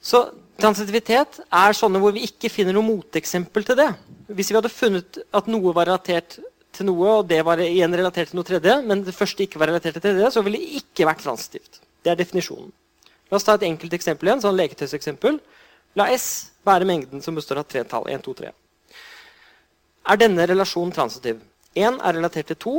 Så 0.00 0.28
transitivitet 0.60 1.40
er 1.52 1.74
sånne 1.76 2.00
hvor 2.00 2.14
vi 2.14 2.24
ikke 2.26 2.50
finner 2.50 2.74
noe 2.76 2.86
moteksempel 2.86 3.66
til 3.66 3.78
det. 3.78 3.88
Hvis 4.30 4.50
vi 4.50 4.56
hadde 4.58 4.72
funnet 4.72 5.18
at 5.34 5.50
noe 5.50 5.74
var 5.74 5.88
relatert 5.90 6.38
til 6.76 6.88
noe, 6.88 7.12
og 7.20 7.28
det 7.30 7.40
var 7.46 7.60
igjen 7.62 7.94
relatert 7.96 8.30
til 8.30 8.38
noe 8.38 8.46
tredje, 8.46 8.74
men 8.86 9.02
det 9.06 9.16
første 9.16 9.44
ikke 9.44 9.60
var 9.60 9.72
relatert 9.72 9.96
til 9.98 10.04
tredje, 10.04 10.30
så 10.34 10.42
ville 10.44 10.60
det 10.60 10.82
ikke 10.82 11.06
vært 11.08 11.24
transitivt. 11.24 11.80
Det 12.04 12.12
er 12.12 12.18
definisjonen. 12.20 12.70
La 13.28 13.36
oss 13.36 13.44
ta 13.44 13.56
et 13.58 13.66
enkelt 13.68 13.94
eksempel 13.96 14.30
igjen, 14.30 14.42
sånn 14.44 14.56
leketøyseksempel. 14.56 15.40
La 15.98 16.08
S 16.14 16.28
være 16.68 16.88
mengden 16.88 17.24
som 17.24 17.36
består 17.36 17.60
av 17.60 17.68
tre 17.68 17.82
tall. 17.88 18.06
1, 18.08 18.22
2, 18.24 18.36
3. 18.40 18.52
Er 20.08 20.20
denne 20.20 20.46
relasjonen 20.48 20.94
transitiv? 20.96 21.40
1 21.76 21.98
er 22.00 22.16
relatert 22.16 22.48
til 22.52 22.58
2, 22.64 22.76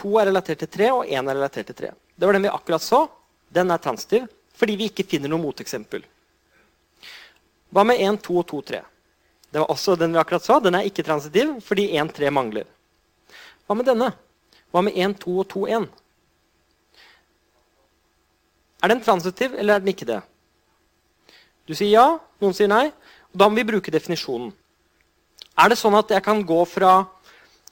2 0.00 0.16
er 0.20 0.28
relatert 0.30 0.62
til 0.64 0.72
3, 0.78 0.90
og 0.94 1.06
1 1.06 1.30
er 1.30 1.38
relatert 1.38 1.70
til 1.70 1.78
3. 1.78 1.92
Det 2.16 2.26
var 2.26 2.36
den 2.36 2.46
vi 2.46 2.52
akkurat 2.52 2.82
så. 2.82 3.06
Den 3.54 3.70
er 3.70 3.82
transitiv 3.82 4.26
fordi 4.56 4.76
vi 4.80 4.86
ikke 4.88 5.04
finner 5.04 5.28
noe 5.28 5.42
moteksempel. 5.42 6.00
Hva 7.70 7.82
med 7.84 8.00
1, 8.00 8.22
2 8.24 8.38
og 8.40 8.46
2, 8.48 8.60
3? 8.72 8.80
Det 9.52 9.60
var 9.62 9.70
også 9.72 9.96
den 10.00 10.16
vi 10.16 10.20
akkurat 10.20 10.44
så. 10.44 10.58
Den 10.64 10.78
er 10.78 10.88
ikke 10.88 11.04
transitiv 11.06 11.58
fordi 11.64 11.90
1, 11.96 12.14
3 12.16 12.32
mangler. 12.32 12.64
Hva 13.66 13.76
med 13.76 13.88
denne? 13.88 14.12
Hva 14.70 14.82
med 14.86 14.96
1, 14.96 15.16
2 15.22 15.38
og 15.42 15.48
2, 15.50 15.64
1? 15.78 15.86
Er 18.82 18.92
den 18.92 19.02
transitiv, 19.02 19.54
eller 19.58 19.74
er 19.74 19.82
den 19.82 19.90
ikke 19.90 20.08
det? 20.08 20.20
Du 21.66 21.74
sier 21.74 21.90
ja, 21.90 22.06
noen 22.42 22.54
sier 22.54 22.70
nei. 22.70 22.86
og 23.32 23.40
Da 23.40 23.48
må 23.48 23.58
vi 23.58 23.66
bruke 23.66 23.90
definisjonen. 23.90 24.52
Er 25.56 25.72
det 25.72 25.80
sånn 25.80 25.96
at 25.98 26.12
jeg 26.12 26.22
kan 26.22 26.44
gå 26.46 26.60
fra 26.68 27.00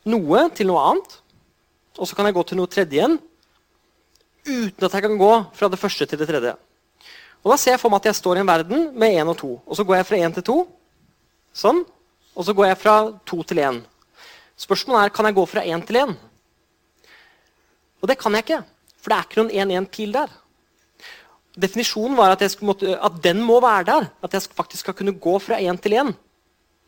noe 0.08 0.48
til 0.56 0.70
noe 0.70 0.82
annet, 0.90 1.18
og 1.94 2.08
så 2.08 2.16
kan 2.16 2.26
jeg 2.26 2.34
gå 2.34 2.42
til 2.48 2.58
noe 2.58 2.70
tredje 2.70 2.98
igjen, 2.98 3.18
uten 4.44 4.86
at 4.86 4.96
jeg 4.96 5.04
kan 5.04 5.18
gå 5.20 5.32
fra 5.54 5.68
det 5.70 5.78
første 5.78 6.08
til 6.08 6.20
det 6.20 6.28
tredje? 6.28 6.56
Og 7.44 7.52
Da 7.52 7.58
ser 7.60 7.76
jeg 7.76 7.80
for 7.82 7.92
meg 7.92 8.00
at 8.00 8.08
jeg 8.08 8.18
står 8.22 8.38
i 8.38 8.40
en 8.40 8.48
verden 8.48 8.86
med 8.96 9.20
én 9.20 9.28
og 9.28 9.36
to. 9.36 9.50
Og 9.68 9.76
så 9.76 9.84
går 9.84 10.00
jeg 10.00 10.06
fra 10.08 10.16
én 10.16 10.32
til 10.32 10.42
to. 10.42 10.56
Sånn. 11.52 11.82
Og 12.34 12.46
så 12.48 12.54
går 12.56 12.70
jeg 12.70 12.78
fra 12.80 12.94
to 13.28 13.42
til 13.44 13.60
én. 13.60 13.82
Spørsmålet 14.56 15.08
er 15.08 15.14
kan 15.14 15.26
jeg 15.26 15.34
gå 15.34 15.44
fra 15.50 15.64
én 15.66 15.82
til 15.86 15.98
én. 15.98 16.14
Og 18.02 18.08
det 18.08 18.18
kan 18.20 18.34
jeg 18.36 18.44
ikke, 18.44 18.62
for 19.00 19.10
det 19.10 19.16
er 19.16 19.28
ikke 19.28 19.40
noen 19.42 19.84
1-1-pil 19.84 20.12
der. 20.14 20.34
Definisjonen 21.54 22.16
var 22.18 22.34
at, 22.34 22.42
måtte, 22.62 22.96
at, 22.98 23.18
den 23.22 23.42
må 23.42 23.60
være 23.62 23.86
der. 23.88 24.08
At 24.22 24.34
jeg 24.34 24.42
faktisk 24.54 24.84
skal 24.84 24.94
kunne 24.94 25.14
gå 25.14 25.38
fra 25.38 25.60
én 25.62 25.78
til 25.80 25.94
én. 26.00 26.12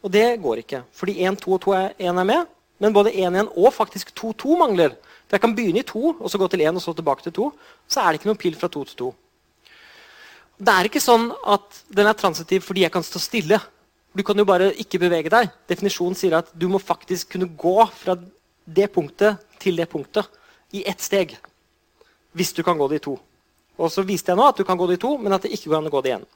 Og 0.03 0.13
det 0.13 0.41
går 0.43 0.63
ikke. 0.63 0.83
Fordi 0.93 1.23
1, 1.23 1.39
2 1.43 1.53
og 1.53 1.61
2 1.63 1.73
er, 1.73 1.93
1 1.99 2.27
med. 2.27 2.47
Men 2.79 2.93
både 2.93 3.15
1, 3.15 3.35
1 3.35 3.53
og 3.57 3.73
faktisk 3.73 4.15
2, 4.15 4.33
2 4.33 4.57
mangler. 4.59 4.97
For 5.27 5.39
jeg 5.39 5.41
kan 5.41 5.55
begynne 5.55 5.81
i 5.81 5.87
2 5.87 6.17
og 6.21 6.31
så 6.31 6.39
gå 6.39 6.49
til 6.49 6.61
1 6.61 6.75
og 6.75 6.83
så 6.83 6.93
tilbake 6.93 7.23
til 7.23 7.33
2. 7.33 7.53
Så 7.89 8.01
er 8.01 8.11
det 8.11 8.21
ikke 8.21 8.31
noen 8.31 8.43
pil 8.43 8.59
fra 8.59 8.69
2 8.69 8.85
til 8.85 8.99
2. 9.01 9.15
Det 10.57 10.73
er 10.73 10.89
ikke 10.89 11.03
sånn 11.05 11.31
at 11.45 11.83
den 11.93 12.09
er 12.09 12.17
transitiv 12.17 12.65
fordi 12.65 12.85
jeg 12.87 12.93
kan 12.93 13.05
stå 13.05 13.21
stille. 13.23 13.61
Du 14.17 14.23
kan 14.25 14.39
jo 14.39 14.47
bare 14.49 14.71
ikke 14.81 15.01
bevege 15.03 15.33
deg. 15.33 15.51
Definisjonen 15.69 16.17
sier 16.17 16.39
at 16.39 16.49
du 16.57 16.69
må 16.73 16.81
faktisk 16.81 17.35
kunne 17.35 17.51
gå 17.53 17.77
fra 17.93 18.17
det 18.65 18.89
punktet 18.95 19.43
til 19.61 19.77
det 19.77 19.89
punktet 19.93 20.31
i 20.73 20.83
ett 20.89 21.03
steg. 21.05 21.35
Hvis 22.37 22.55
du 22.57 22.63
kan 22.65 22.79
gå 22.79 22.89
de 22.93 23.01
to. 23.03 23.19
Og 23.77 23.93
så 23.93 24.05
viste 24.09 24.33
jeg 24.33 24.41
nå 24.41 24.49
at 24.49 24.57
du 24.57 24.65
kan 24.65 24.79
gå 24.79 24.89
de 24.89 24.97
to, 25.01 25.17
men 25.21 25.37
at 25.37 25.45
det 25.45 25.53
ikke 25.53 25.69
går 25.69 25.83
an 25.83 25.91
å 25.91 25.93
gå 25.93 26.03
det 26.05 26.15
igjen. 26.15 26.27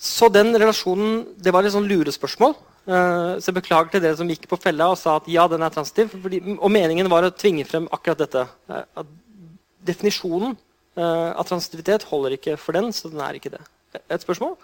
Så 0.00 0.30
den 0.32 0.54
relasjonen 0.56 1.26
Det 1.36 1.52
var 1.52 1.66
et 1.66 1.74
sånn 1.74 1.88
lurespørsmål. 1.90 2.54
Uh, 2.88 3.36
så 3.36 3.50
jeg 3.50 3.58
beklager 3.58 3.90
til 3.92 4.02
dere 4.04 4.16
som 4.16 4.30
gikk 4.30 4.46
på 4.48 4.58
fella 4.60 4.88
og 4.90 4.98
sa 4.98 5.18
at 5.18 5.28
ja, 5.28 5.44
den 5.50 5.62
er 5.62 5.74
transitiv. 5.74 6.14
Fordi, 6.14 6.40
og 6.56 6.70
meningen 6.72 7.10
var 7.12 7.26
å 7.26 7.34
tvinge 7.34 7.66
frem 7.68 7.90
akkurat 7.92 8.22
dette. 8.22 8.46
Uh, 8.70 8.84
at 9.02 9.10
definisjonen 9.90 10.54
uh, 10.54 11.34
av 11.34 11.44
transitivitet 11.50 12.06
holder 12.08 12.38
ikke 12.38 12.56
for 12.60 12.78
den, 12.78 12.94
så 12.94 13.10
den 13.12 13.20
er 13.26 13.36
ikke 13.36 13.52
det. 13.52 13.62
Et 14.06 14.22
spørsmål? 14.22 14.54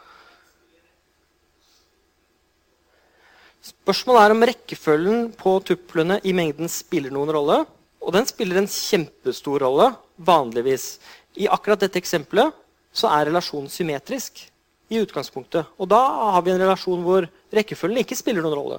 Spørsmålet 3.67 4.23
er 4.23 4.33
om 4.35 4.45
rekkefølgen 4.47 5.23
på 5.39 5.57
tuplene 5.67 6.21
i 6.23 6.35
mengden 6.37 6.71
spiller 6.71 7.11
noen 7.15 7.33
rolle. 7.35 7.63
Og 8.07 8.13
den 8.15 8.29
spiller 8.29 8.61
en 8.61 8.69
kjempestor 8.71 9.65
rolle, 9.65 9.89
vanligvis. 10.23 11.01
I 11.43 11.49
akkurat 11.51 11.81
dette 11.83 11.99
eksempelet 11.99 12.55
så 12.95 13.11
er 13.11 13.27
relasjonen 13.27 13.71
symmetrisk 13.73 14.45
i 14.93 15.01
utgangspunktet. 15.03 15.73
Og 15.83 15.91
da 15.91 15.99
har 16.37 16.45
vi 16.47 16.53
en 16.55 16.63
relasjon 16.63 17.03
hvor 17.03 17.27
rekkefølgen 17.57 18.05
ikke 18.05 18.19
spiller 18.19 18.45
noen 18.45 18.55
rolle. 18.55 18.79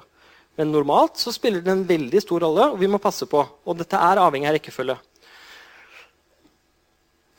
Men 0.58 0.72
normalt 0.72 1.20
så 1.20 1.34
spiller 1.36 1.62
den 1.62 1.82
en 1.82 1.90
veldig 1.90 2.24
stor 2.24 2.46
rolle, 2.48 2.72
og 2.72 2.80
vi 2.80 2.88
må 2.90 3.02
passe 3.02 3.28
på. 3.30 3.44
Og 3.44 3.78
dette 3.78 4.00
er 4.00 4.24
avhengig 4.24 4.48
av 4.50 4.56
rekkefølge. 4.56 4.96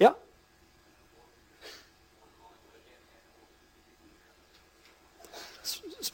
Ja? 0.05 0.13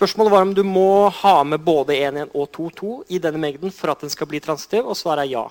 Spørsmålet 0.05 0.33
var 0.33 0.43
om 0.45 0.51
du 0.53 0.61
må 0.69 1.09
ha 1.09 1.39
med 1.49 1.63
både 1.65 1.95
1-1 1.97 2.35
og 2.37 2.51
2-2 2.53 2.89
i 3.17 3.19
denne 3.25 3.39
mengden 3.41 3.71
for 3.73 3.89
at 3.89 4.03
den 4.05 4.11
skal 4.13 4.29
bli 4.29 4.37
transitiv, 4.45 4.85
og 4.85 4.99
svaret 5.01 5.23
er 5.23 5.31
ja. 5.31 5.45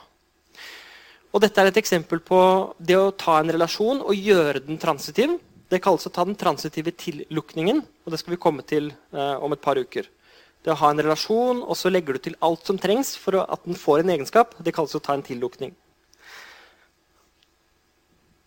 Og 1.34 1.41
dette 1.41 1.58
er 1.58 1.72
et 1.72 1.80
eksempel 1.82 2.20
på 2.22 2.41
det 2.78 2.99
å 2.99 3.08
ta 3.18 3.39
en 3.39 3.49
relasjon 3.49 4.04
og 4.04 4.14
gjøre 4.14 4.62
den 4.68 4.78
transitiv. 4.78 5.39
Det 5.74 5.80
kalles 5.82 6.06
å 6.06 6.12
ta 6.14 6.22
den 6.30 6.38
transitive 6.38 6.93
tillukningen, 6.93 7.80
og 7.82 8.14
det 8.14 8.20
skal 8.22 8.36
vi 8.36 8.38
komme 8.43 8.62
til 8.70 8.91
eh, 8.93 9.39
om 9.41 9.56
et 9.56 9.64
par 9.64 9.80
uker. 9.82 10.06
Det 10.62 10.70
å 10.70 10.78
ha 10.84 10.91
en 10.93 11.01
relasjon, 11.01 11.64
og 11.66 11.80
så 11.80 11.89
legger 11.89 12.14
du 12.20 12.22
til 12.28 12.38
alt 12.45 12.70
som 12.70 12.78
trengs 12.78 13.16
for 13.18 13.39
at 13.41 13.66
den 13.66 13.80
får 13.80 14.04
en 14.04 14.14
egenskap. 14.14 14.54
Det 14.62 14.76
kalles 14.78 14.93
å 14.93 15.01
ta 15.01 15.16
en 15.18 15.26
tillukning. 15.26 15.74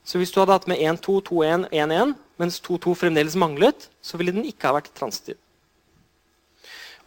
Så 0.07 0.23
hvis 0.23 0.31
du 0.31 0.39
hadde 0.39 0.55
hatt 0.55 0.71
med 0.71 0.79
1, 0.87 1.03
2, 1.03 1.17
2, 1.33 1.43
1, 1.49 1.67
1, 1.75 1.97
1, 1.99 2.15
mens 2.39 2.61
2, 2.63 2.79
2 2.87 2.95
fremdeles 3.03 3.35
manglet, 3.35 3.89
så 3.99 4.23
ville 4.23 4.37
den 4.39 4.47
ikke 4.47 4.71
ha 4.71 4.79
vært 4.79 4.95
transitiv. 4.95 5.41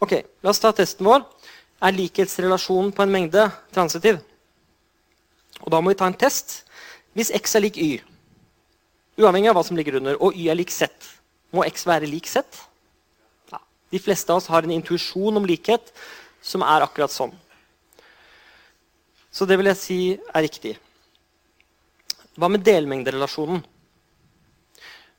Ok, 0.00 0.16
La 0.42 0.50
oss 0.50 0.60
ta 0.62 0.72
testen 0.72 1.06
vår. 1.06 1.24
Er 1.80 1.96
likhetsrelasjonen 1.96 2.92
på 2.92 3.04
en 3.04 3.12
mengde 3.12 3.46
transitiv? 3.72 4.20
Og 5.60 5.70
Da 5.72 5.80
må 5.80 5.92
vi 5.92 5.98
ta 6.00 6.08
en 6.08 6.16
test. 6.16 6.62
Hvis 7.12 7.32
x 7.34 7.54
er 7.54 7.66
lik 7.66 7.76
y, 7.76 8.00
Uavhengig 9.20 9.50
av 9.50 9.58
hva 9.58 9.64
som 9.66 9.76
ligger 9.76 9.98
under. 9.98 10.16
Og 10.22 10.36
y 10.36 10.48
er 10.48 10.56
lik 10.56 10.70
z. 10.72 10.88
Må 11.52 11.64
x 11.68 11.84
være 11.84 12.08
lik 12.08 12.28
z? 12.30 12.40
Ja. 13.52 13.58
De 13.92 14.00
fleste 14.00 14.32
av 14.32 14.40
oss 14.40 14.48
har 14.48 14.64
en 14.64 14.72
intuisjon 14.72 15.36
om 15.36 15.44
likhet 15.44 15.92
som 16.40 16.64
er 16.64 16.86
akkurat 16.86 17.12
sånn. 17.12 17.34
Så 19.30 19.46
det 19.46 19.58
vil 19.60 19.68
jeg 19.70 19.78
si 19.78 19.98
er 20.16 20.46
riktig. 20.46 20.78
Hva 22.38 22.48
med 22.48 22.64
delmengderelasjonen? 22.64 23.60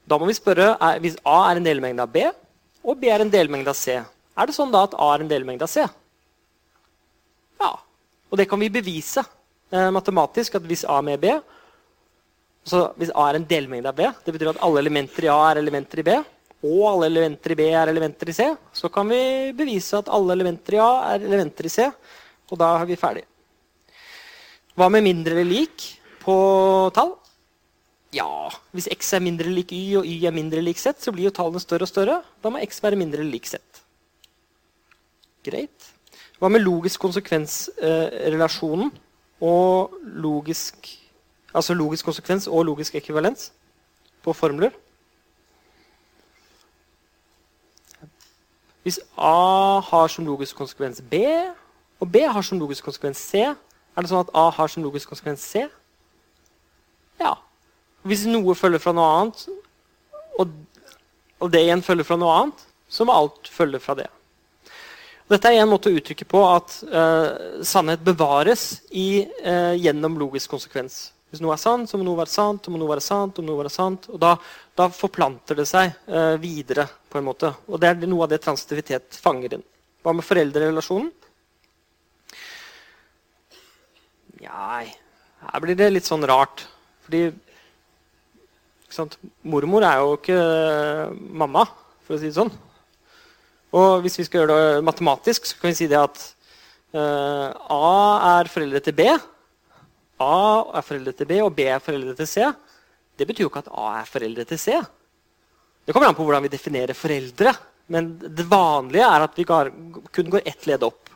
Da 0.07 0.17
må 0.17 0.25
vi 0.27 0.35
spørre 0.35 0.73
er, 0.81 0.97
Hvis 0.99 1.19
A 1.23 1.51
er 1.51 1.59
en 1.59 1.67
delmengde 1.67 2.01
av 2.01 2.11
B, 2.11 2.25
og 2.81 2.97
B 2.97 3.11
er 3.11 3.21
en 3.21 3.29
delmengde 3.31 3.69
av 3.69 3.77
C, 3.77 3.99
er 4.37 4.47
det 4.47 4.55
sånn 4.55 4.71
da 4.73 4.85
at 4.87 4.95
A 4.95 5.09
er 5.15 5.23
en 5.23 5.31
delmengde 5.31 5.67
av 5.67 5.71
C? 5.71 5.85
Ja. 7.61 7.71
Og 8.31 8.39
det 8.39 8.47
kan 8.49 8.61
vi 8.61 8.71
bevise 8.71 9.23
eh, 9.23 9.89
matematisk. 9.93 10.55
at 10.55 10.67
Hvis 10.67 10.85
A 10.87 10.99
er 10.99 11.07
med 11.09 11.23
B, 11.23 11.33
så 12.63 12.91
hvis 12.99 13.11
A 13.17 13.29
er 13.29 13.39
en 13.39 13.47
delmengde 13.47 13.89
av 13.89 13.97
B, 13.97 14.05
det 14.25 14.35
betyr 14.35 14.53
at 14.53 14.61
alle 14.63 14.83
elementer 14.83 15.25
i 15.25 15.31
A 15.33 15.39
er 15.49 15.61
elementer 15.63 16.01
i 16.01 16.07
B, 16.07 16.17
og 16.61 16.83
alle 16.91 17.09
elementer 17.09 17.55
i 17.55 17.57
B 17.57 17.67
er 17.73 17.89
elementer 17.89 18.29
i 18.29 18.35
C, 18.37 18.45
så 18.73 18.89
kan 18.93 19.09
vi 19.09 19.51
bevise 19.57 19.97
at 19.97 20.11
alle 20.13 20.37
elementer 20.37 20.77
i 20.77 20.81
A 20.81 20.91
er 21.15 21.25
elementer 21.25 21.67
i 21.67 21.73
C. 21.73 21.89
Og 22.51 22.59
da 22.59 22.75
er 22.77 22.85
vi 22.85 22.99
ferdig. 22.99 23.25
Hva 24.77 24.87
med 24.91 25.03
mindre 25.03 25.35
eller 25.35 25.49
lik 25.49 25.87
på 26.21 26.35
tall? 26.95 27.15
Ja, 28.15 28.27
hvis 28.75 28.89
x 28.91 29.13
er 29.15 29.23
mindre 29.23 29.51
lik 29.51 29.71
y 29.71 29.95
og 29.99 30.07
y 30.07 30.17
er 30.27 30.35
mindre 30.35 30.61
lik 30.63 30.79
z, 30.79 30.93
så 30.99 31.13
blir 31.15 31.29
jo 31.29 31.35
tallene 31.35 31.63
større 31.63 31.87
og 31.87 31.91
større. 31.91 32.17
Da 32.43 32.51
må 32.51 32.59
x 32.63 32.83
være 32.83 32.99
mindre 32.99 33.23
lik 33.23 33.47
z. 33.47 33.59
Greit. 35.45 35.91
Hva 36.39 36.49
med 36.49 36.63
logisk 36.63 36.99
konsekvensrelasjonen 37.01 38.91
eh, 38.91 38.99
og 39.41 39.97
logisk 40.01 40.97
Altså 41.51 41.73
logisk 41.75 42.05
konsekvens 42.07 42.45
og 42.47 42.63
logisk 42.63 42.95
ekvivalens 42.95 43.49
på 44.23 44.33
formler. 44.33 44.69
Hvis 48.83 48.99
A 49.17 49.79
har 49.83 50.07
som 50.07 50.25
logisk 50.25 50.55
konsekvens 50.55 51.01
B, 51.11 51.15
og 51.99 52.11
B 52.11 52.23
har 52.23 52.41
som 52.41 52.59
logisk 52.59 52.83
konsekvens 52.83 53.17
C, 53.17 53.41
er 53.41 54.01
det 54.01 54.09
sånn 54.09 54.23
at 54.23 54.31
A 54.33 54.47
har 54.49 54.71
som 54.71 54.83
logisk 54.83 55.11
konsekvens 55.11 55.43
C? 55.43 55.67
Ja. 57.19 57.35
Hvis 58.01 58.25
noe 58.25 58.55
følger 58.57 58.81
fra 58.81 58.95
noe 58.97 59.09
annet, 59.19 59.45
og, 60.39 60.55
det 61.51 61.61
igjen 61.61 61.83
følger 61.85 62.07
fra 62.07 62.17
noe 62.17 62.37
annet, 62.39 62.65
så 62.89 63.05
må 63.05 63.13
alt 63.13 63.51
følge 63.51 63.79
fra 63.83 63.97
det. 63.99 64.07
Dette 65.31 65.47
er 65.47 65.61
en 65.61 65.69
måte 65.71 65.87
å 65.87 65.95
uttrykke 65.95 66.25
på 66.27 66.39
at 66.43 66.73
uh, 66.91 67.61
sannhet 67.63 68.01
bevares 68.03 68.81
i, 68.91 69.23
uh, 69.45 69.71
gjennom 69.79 70.17
logisk 70.19 70.51
konsekvens. 70.51 71.05
Hvis 71.31 71.39
noe 71.39 71.53
er 71.55 71.61
sant, 71.61 71.87
så 71.87 71.95
må 71.95 72.03
noe 72.03 72.19
være 72.19 72.33
sant, 72.33 72.65
så 72.65 72.73
må 72.73 72.79
noe 72.81 72.91
være 72.91 73.03
sant, 73.05 73.37
og 73.39 73.45
noe 73.47 73.61
være 73.61 73.71
sant. 73.71 74.09
Og 74.11 74.19
da, 74.19 74.33
da 74.75 74.89
forplanter 74.91 75.55
det 75.61 75.65
seg 75.69 75.93
uh, 76.11 76.35
videre. 76.41 76.83
på 77.07 77.19
en 77.19 77.27
måte. 77.29 77.53
Og 77.71 77.79
det 77.79 77.87
er 77.87 78.09
noe 78.11 78.25
av 78.25 78.33
det 78.33 78.41
transitivitet 78.43 79.19
fanger 79.23 79.55
inn. 79.55 79.63
Hva 80.03 80.13
med 80.17 80.27
foreldrerelasjonen? 80.27 81.11
Nei, 84.41 84.85
her 85.47 85.63
blir 85.63 85.77
det 85.79 85.93
litt 85.93 86.09
sånn 86.09 86.27
rart. 86.27 86.65
Fordi 87.05 87.29
Mormor 89.47 89.87
er 89.87 90.01
jo 90.01 90.17
ikke 90.17 90.41
mamma, 91.15 91.63
for 92.03 92.17
å 92.17 92.19
si 92.19 92.27
det 92.27 92.35
sånn. 92.35 92.51
Og 93.71 94.01
hvis 94.03 94.17
vi 94.19 94.25
skal 94.27 94.41
gjøre 94.41 94.55
det 94.57 94.83
matematisk, 94.83 95.47
så 95.47 95.59
kan 95.59 95.71
vi 95.71 95.77
si 95.79 95.87
det 95.91 95.99
at 95.99 96.23
uh, 96.95 97.51
A 97.71 98.39
er 98.39 98.51
foreldre 98.51 98.81
til 98.83 98.95
B. 98.97 99.07
A 100.21 100.39
er 100.77 100.85
foreldre 100.85 101.13
til 101.15 101.29
B, 101.29 101.39
og 101.45 101.53
B 101.55 101.65
er 101.71 101.83
foreldre 101.83 102.15
til 102.19 102.27
C. 102.27 102.47
Det 103.17 103.27
betyr 103.27 103.45
jo 103.45 103.51
ikke 103.51 103.63
at 103.63 103.71
A 103.71 103.87
er 104.01 104.09
foreldre 104.09 104.45
til 104.49 104.59
C. 104.59 104.75
Det 105.85 105.95
kommer 105.95 106.11
an 106.11 106.17
på 106.17 106.25
hvordan 106.27 106.43
vi 106.45 106.51
definerer 106.51 106.97
foreldre. 106.97 107.55
Men 107.91 108.13
det 108.21 108.47
vanlige 108.47 109.07
er 109.07 109.25
at 109.25 109.39
vi 109.39 109.47
kun 109.47 110.29
går 110.31 110.45
ett 110.47 110.67
ledd 110.69 110.83
opp. 110.87 111.09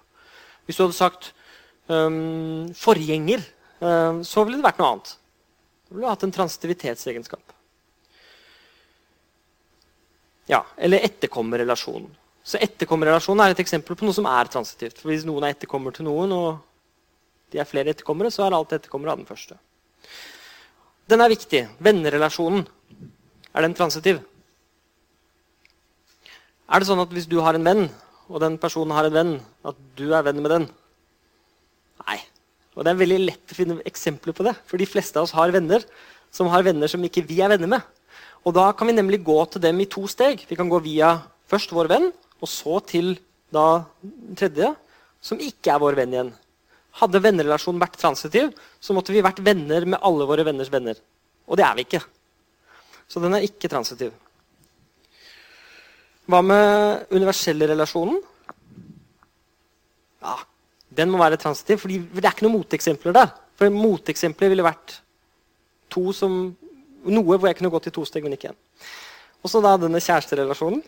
Hvis 0.65 0.79
du 0.79 0.83
hadde 0.83 0.97
sagt 0.97 1.29
um, 1.87 2.65
forgjenger, 2.75 3.43
um, 3.79 4.23
så 4.25 4.43
ville 4.43 4.59
det 4.59 4.65
vært 4.65 4.81
noe 4.81 4.95
annet. 4.95 5.13
Da 5.85 5.93
ville 5.93 6.07
du 6.07 6.11
hatt 6.11 6.25
en 6.27 6.35
transitivitetsegenskap. 6.35 7.55
Ja, 10.51 10.65
Eller 10.77 11.05
etterkommerrelasjonen. 11.07 12.11
Så 12.45 12.61
etterkommerrelasjonen 12.61 13.41
er 13.41 13.55
et 13.55 13.61
eksempel 13.63 13.97
på 13.97 14.05
noe 14.05 14.13
som 14.13 14.27
er 14.29 14.49
transitivt. 14.53 14.99
For 15.01 15.09
Hvis 15.09 15.25
noen 15.25 15.47
er 15.47 15.55
etterkommer 15.55 15.95
til 15.95 16.05
noen, 16.05 16.33
og 16.35 16.61
de 17.53 17.61
er 17.61 17.69
flere 17.69 17.89
etterkommere, 17.95 18.29
så 18.33 18.45
er 18.45 18.53
alt 18.53 18.75
etterkommere 18.77 19.15
av 19.15 19.21
den 19.21 19.29
første. 19.29 19.57
Den 21.09 21.21
er 21.25 21.33
viktig. 21.33 21.63
Vennerelasjonen. 21.81 22.67
Er 23.55 23.65
den 23.65 23.73
transitiv? 23.77 24.21
Er 26.65 26.81
det 26.81 26.89
sånn 26.89 27.01
at 27.01 27.11
hvis 27.13 27.29
du 27.29 27.39
har 27.45 27.57
en 27.57 27.65
venn, 27.65 27.87
og 28.29 28.41
den 28.41 28.57
personen 28.61 28.93
har 28.93 29.07
en 29.07 29.17
venn, 29.17 29.33
at 29.65 29.77
du 29.97 30.07
er 30.13 30.25
venn 30.25 30.41
med 30.41 30.53
den? 30.53 30.65
Nei. 32.05 32.19
Og 32.75 32.83
det 32.83 32.91
er 32.91 32.99
veldig 32.99 33.19
lett 33.23 33.53
å 33.53 33.57
finne 33.57 33.79
eksempler 33.87 34.35
på 34.35 34.45
det. 34.45 34.53
For 34.69 34.81
de 34.81 34.89
fleste 34.89 35.17
av 35.17 35.25
oss 35.25 35.35
har 35.37 35.53
venner 35.55 35.85
som 36.33 36.49
har 36.51 36.65
venner 36.65 36.91
som 36.91 37.03
ikke 37.05 37.23
vi 37.25 37.39
er 37.41 37.53
venner 37.53 37.71
med. 37.77 37.85
Og 38.45 38.53
da 38.57 38.67
kan 38.77 38.89
vi 38.89 38.97
nemlig 38.97 39.23
gå 39.25 39.37
til 39.49 39.63
dem 39.63 39.79
i 39.81 39.89
to 39.89 40.03
steg. 40.11 40.43
Vi 40.49 40.57
kan 40.59 40.69
gå 40.69 40.81
via 40.83 41.15
først 41.49 41.73
vår 41.73 41.89
venn, 41.89 42.09
og 42.41 42.49
så 42.51 42.79
til 42.87 43.15
da 43.53 43.85
tredje, 44.37 44.73
som 45.23 45.41
ikke 45.41 45.73
er 45.73 45.81
vår 45.81 45.97
venn 45.99 46.13
igjen. 46.15 46.33
Hadde 46.99 47.21
vennerelasjonen 47.23 47.81
vært 47.81 47.97
transitiv, 47.99 48.51
så 48.79 48.95
måtte 48.95 49.13
vi 49.15 49.23
vært 49.25 49.41
venner 49.43 49.87
med 49.87 50.01
alle 50.05 50.27
våre 50.27 50.45
venners 50.47 50.71
venner. 50.71 50.99
Og 51.47 51.59
det 51.59 51.65
er 51.67 51.75
vi 51.77 51.85
ikke. 51.87 52.01
Så 53.07 53.21
den 53.21 53.35
er 53.35 53.45
ikke 53.45 53.69
transitiv. 53.71 54.13
Hva 56.25 56.41
med 56.41 57.13
universelle 57.13 57.67
relasjonen? 57.69 58.21
Ja, 60.25 60.37
Den 60.95 61.09
må 61.11 61.19
være 61.19 61.37
transitiv, 61.37 61.81
for 61.81 61.91
det 61.91 62.23
er 62.23 62.31
ikke 62.31 62.45
noen 62.45 62.61
moteksempler 62.61 63.13
der. 63.13 63.33
For 63.59 63.71
moteksempler 63.71 64.51
ville 64.51 64.65
vært 64.65 65.01
som 66.15 66.55
Noe 67.05 67.37
hvor 67.37 67.45
jeg 67.47 67.59
kunne 67.59 67.69
gått 67.69 67.85
i 67.87 67.93
to 67.93 68.01
steg, 68.07 68.23
men 68.25 68.33
ikke 68.33 68.49
én. 68.49 68.55
Og 69.45 69.51
så 69.51 69.61
da 69.61 69.75
denne 69.77 70.01
kjæresterelasjonen. 70.01 70.81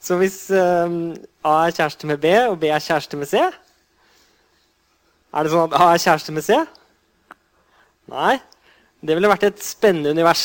Så 0.00 0.16
hvis 0.16 0.46
um, 0.54 1.12
A 1.44 1.66
er 1.66 1.74
kjæreste 1.76 2.08
med 2.08 2.22
B, 2.22 2.30
og 2.48 2.56
B 2.60 2.70
er 2.72 2.80
kjæreste 2.80 3.18
med 3.20 3.28
C 3.28 3.40
Er 3.40 5.44
det 5.44 5.52
sånn 5.52 5.68
at 5.68 5.76
A 5.76 5.90
er 5.92 6.00
kjæreste 6.00 6.32
med 6.32 6.46
C? 6.46 6.56
Nei. 8.10 8.38
Det 9.00 9.16
ville 9.16 9.30
vært 9.30 9.46
et 9.48 9.60
spennende 9.64 10.12
univers. 10.12 10.44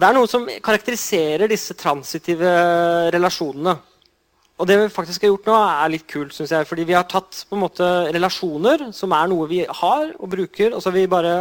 Det 0.00 0.06
er 0.06 0.16
noe 0.16 0.28
som 0.30 0.46
karakteriserer 0.64 1.50
disse 1.50 1.74
transitive 1.78 2.50
relasjonene. 3.14 3.76
Og 4.60 4.68
det 4.68 4.76
vi 4.76 4.90
faktisk 4.92 5.24
har 5.24 5.32
gjort 5.32 5.48
nå, 5.48 5.56
er 5.56 5.92
litt 5.94 6.04
kult, 6.08 6.34
synes 6.36 6.52
jeg. 6.52 6.68
Fordi 6.68 6.84
vi 6.88 6.96
har 6.96 7.06
tatt 7.08 7.44
på 7.48 7.56
en 7.56 7.62
måte 7.62 7.86
relasjoner, 8.12 8.90
som 8.96 9.14
er 9.16 9.30
noe 9.32 9.48
vi 9.48 9.62
har 9.64 10.10
og 10.18 10.32
bruker, 10.34 10.74
og 10.74 10.82
så 10.82 10.90
har 10.90 10.98
vi 10.98 11.06
bare 11.10 11.34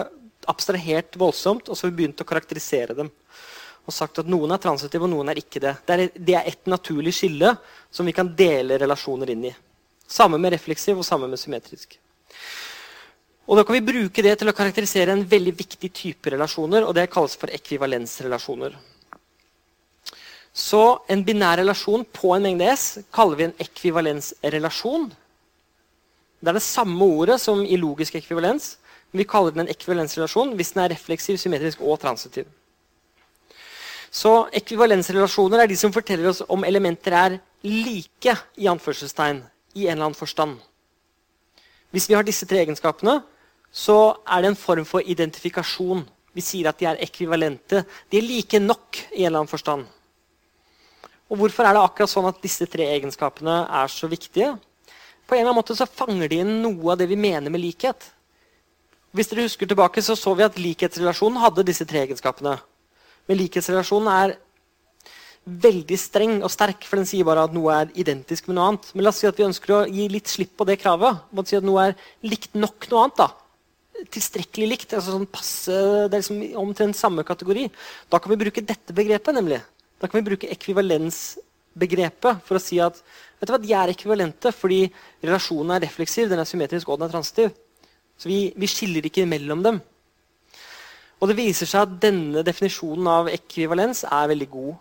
abstrahert 0.49 1.17
voldsomt, 1.19 1.67
og 1.67 1.75
så 1.75 1.85
har 1.85 1.91
vi 1.91 1.99
begynt 1.99 2.23
å 2.23 2.27
karakterisere 2.27 2.95
dem. 2.97 3.11
Og 3.89 3.95
sagt 3.95 4.21
at 4.21 4.27
noen 4.29 4.53
er 4.53 4.61
transitive, 4.61 5.07
og 5.07 5.09
noen 5.09 5.31
er 5.31 5.39
ikke 5.41 5.61
det. 5.63 5.73
Det 5.87 5.95
er, 5.95 6.11
det 6.13 6.35
er 6.37 6.49
et 6.51 6.69
naturlig 6.69 7.15
skille 7.17 7.55
som 7.89 8.05
vi 8.05 8.13
kan 8.13 8.29
dele 8.37 8.77
relasjoner 8.77 9.31
inn 9.33 9.47
i. 9.49 9.53
Samme 10.09 10.37
med 10.41 10.53
refleksiv 10.53 11.01
og 11.01 11.07
samme 11.07 11.29
med 11.29 11.41
symmetrisk. 11.41 11.97
Og 13.49 13.57
Da 13.57 13.63
kan 13.65 13.79
vi 13.79 13.81
bruke 13.81 14.21
det 14.21 14.35
til 14.37 14.51
å 14.51 14.53
karakterisere 14.53 15.15
en 15.15 15.25
veldig 15.25 15.55
viktig 15.57 15.89
type 15.89 16.29
relasjoner, 16.29 16.85
og 16.85 16.93
det 16.93 17.07
kalles 17.09 17.33
for 17.33 17.49
ekvivalensrelasjoner. 17.49 18.75
Så 20.53 20.83
en 21.09 21.23
binær 21.25 21.57
relasjon 21.57 22.05
på 22.13 22.35
en 22.35 22.45
mengde 22.45 22.69
S 22.69 22.85
kaller 23.13 23.39
vi 23.39 23.47
en 23.47 23.57
ekvivalensrelasjon. 23.65 25.09
Det 26.39 26.51
er 26.51 26.59
det 26.59 26.65
samme 26.65 27.09
ordet 27.09 27.39
som 27.41 27.65
i 27.65 27.77
logisk 27.77 28.21
ekvivalens. 28.21 28.75
Men 29.09 29.23
vi 29.23 29.29
kaller 29.33 29.55
den 29.55 29.65
en 29.65 29.73
ekvivalensrelasjon 29.73 30.53
hvis 30.57 30.75
den 30.75 30.85
er 30.85 30.93
refleksiv, 30.93 31.41
symmetrisk 31.41 31.81
og 31.81 31.97
transitiv. 32.05 32.45
Så 34.11 34.49
ekvivalensrelasjoner 34.57 35.63
er 35.63 35.69
de 35.69 35.77
som 35.77 35.93
forteller 35.93 36.31
oss 36.31 36.41
om 36.49 36.65
elementer 36.65 37.13
er 37.13 37.37
like 37.65 38.35
i 38.57 38.69
anførselstegn, 38.71 39.43
i 39.77 39.85
en 39.85 39.93
eller 39.93 40.09
annen 40.09 40.17
forstand. 40.17 40.57
Hvis 41.93 42.09
vi 42.09 42.15
har 42.17 42.25
disse 42.25 42.47
tre 42.49 42.63
egenskapene, 42.63 43.19
så 43.71 44.17
er 44.25 44.41
det 44.41 44.51
en 44.51 44.57
form 44.57 44.85
for 44.85 45.05
identifikasjon. 45.05 46.03
Vi 46.33 46.41
sier 46.41 46.69
at 46.69 46.79
de 46.79 46.87
er 46.89 47.01
ekvivalente. 47.05 47.83
De 48.09 48.17
er 48.17 48.25
like 48.25 48.61
nok 48.61 48.97
i 49.11 49.23
en 49.23 49.29
eller 49.29 49.43
annen 49.43 49.51
forstand. 49.51 49.85
Og 51.29 51.37
Hvorfor 51.37 51.65
er 51.65 51.77
det 51.77 51.83
akkurat 51.85 52.09
sånn 52.09 52.29
at 52.29 52.41
disse 52.41 52.65
tre 52.65 52.87
egenskapene 52.95 53.61
er 53.81 53.91
så 53.93 54.09
viktige? 54.09 54.55
På 55.29 55.35
en 55.35 55.43
eller 55.43 55.51
annen 55.51 55.59
måte 55.61 55.77
så 55.77 55.85
fanger 55.85 56.29
de 56.29 56.41
inn 56.41 56.55
noe 56.63 56.93
av 56.93 56.97
det 57.01 57.05
vi 57.11 57.17
mener 57.19 57.53
med 57.53 57.61
likhet. 57.61 58.07
Hvis 59.13 59.29
dere 59.29 59.45
husker 59.45 59.69
tilbake, 59.69 60.01
så 60.01 60.15
så 60.17 60.33
vi 60.37 60.45
at 60.45 60.57
likhetsrelasjonen 60.57 61.41
hadde 61.41 61.65
disse 61.65 61.85
tre 61.89 62.01
egenskapene. 62.07 62.57
Men 63.29 63.39
likhetsrelasjonen 63.43 64.13
er 64.13 64.37
veldig 65.49 65.97
streng 65.97 66.39
og 66.43 66.51
sterk, 66.53 66.83
for 66.85 66.99
den 66.99 67.07
sier 67.09 67.25
bare 67.25 67.45
at 67.47 67.53
noe 67.55 67.73
er 67.73 67.93
identisk 67.97 68.49
med 68.49 68.57
noe 68.57 68.71
annet. 68.71 68.89
Men 68.93 69.05
la 69.05 69.13
oss 69.13 69.21
si 69.21 69.29
at 69.29 69.37
vi 69.37 69.47
ønsker 69.47 69.75
å 69.75 69.83
gi 69.89 70.09
litt 70.11 70.29
slipp 70.29 70.57
på 70.59 70.67
det 70.67 70.79
kravet. 70.81 71.23
Man 71.33 71.47
si 71.47 71.57
at 71.57 71.65
noe 71.65 71.89
er 71.89 71.95
likt 72.25 72.57
nok 72.57 72.89
noe 72.91 73.05
annet. 73.05 73.21
da 73.21 73.29
tilstrekkelig 74.07 74.67
likt. 74.69 74.93
altså 74.93 75.11
sånn 75.15 75.27
passe, 75.27 75.75
Det 76.07 76.15
er 76.15 76.21
liksom 76.21 76.41
omtrent 76.61 76.95
samme 76.95 77.23
kategori. 77.23 77.69
Da 78.09 78.19
kan 78.19 78.31
vi 78.31 78.43
bruke 78.45 78.65
dette 78.65 78.93
begrepet. 78.93 79.33
nemlig. 79.35 79.61
Da 79.99 80.07
kan 80.07 80.23
vi 80.23 80.29
bruke 80.29 80.49
ekvivalensbegrepet 80.49 82.41
for 82.43 82.55
å 82.55 82.61
si 82.61 82.79
at 82.79 82.95
vet 83.39 83.47
du 83.47 83.51
hva, 83.51 83.61
de 83.61 83.73
er 83.73 83.89
ekvivalente 83.89 84.51
fordi 84.53 84.91
relasjonen 85.21 85.75
er 85.75 85.81
refleksiv, 85.87 86.29
den 86.29 86.39
er 86.39 86.45
symmetrisk 86.45 86.87
og 86.87 86.99
den 86.99 87.09
er 87.09 87.11
transitiv. 87.11 87.51
Så 88.17 88.27
vi, 88.27 88.53
vi 88.55 88.67
skiller 88.67 89.03
ikke 89.05 89.27
mellom 89.27 89.63
dem. 89.63 89.81
Og 91.19 91.27
det 91.27 91.35
viser 91.39 91.67
seg 91.67 91.83
at 91.83 91.97
denne 92.01 92.43
definisjonen 92.47 93.07
av 93.11 93.29
ekvivalens 93.31 94.05
er 94.07 94.29
veldig 94.31 94.47
god. 94.53 94.75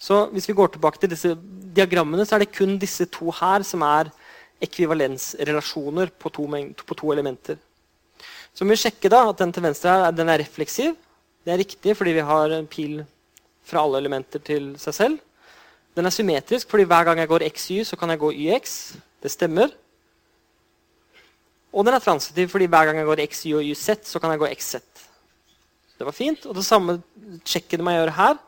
Så 0.00 0.24
hvis 0.32 0.48
vi 0.48 0.56
går 0.56 0.72
tilbake 0.74 0.98
til 0.98 1.12
disse 1.12 1.34
diagrammene, 1.76 2.24
så 2.26 2.36
er 2.36 2.44
det 2.44 2.54
kun 2.56 2.78
disse 2.80 3.06
to 3.12 3.30
her 3.36 3.62
som 3.66 3.84
er 3.86 4.10
ekvivalensrelasjoner 4.64 6.10
på 6.18 6.32
to, 6.34 6.46
på 6.86 6.96
to 6.98 7.12
elementer. 7.12 7.58
Så 8.54 8.64
må 8.64 8.74
vi 8.74 8.82
sjekke 8.82 9.10
da 9.12 9.22
at 9.28 9.38
den 9.40 9.52
til 9.54 9.64
venstre 9.64 9.92
her, 9.92 10.14
den 10.16 10.28
er 10.28 10.40
refleksiv. 10.42 10.96
Det 11.44 11.52
er 11.52 11.62
riktig 11.62 11.94
fordi 11.96 12.16
vi 12.16 12.26
har 12.26 12.56
en 12.56 12.66
pil 12.68 12.98
fra 13.64 13.84
alle 13.84 14.00
elementer 14.02 14.42
til 14.44 14.72
seg 14.80 14.96
selv. 14.96 15.20
Den 15.96 16.06
er 16.06 16.14
symmetrisk 16.14 16.70
fordi 16.70 16.88
hver 16.90 17.06
gang 17.06 17.22
jeg 17.22 17.30
går 17.30 17.46
xy, 17.54 17.82
så 17.86 17.96
kan 17.96 18.10
jeg 18.10 18.22
gå 18.22 18.32
yx. 18.32 18.74
Det 19.22 19.30
stemmer. 19.30 19.70
Og 21.72 21.86
den 21.86 21.94
er 21.94 22.02
transitiv 22.02 22.48
fordi 22.48 22.66
hver 22.66 22.88
gang 22.88 22.98
jeg 22.98 23.06
går 23.06 23.24
xy 23.30 23.54
og 23.54 23.64
yz, 23.64 23.86
så 24.10 24.18
kan 24.18 24.34
jeg 24.34 24.42
gå 24.42 24.50
xz. 24.58 25.09
Det 26.00 26.06
var 26.08 26.16
fint. 26.16 26.46
Og 26.48 26.56
det 26.56 26.64
samme 26.64 26.96
sjekken 27.44 27.84
må 27.84 27.92
jeg 27.92 28.00
gjøre 28.00 28.16
her. 28.16 28.38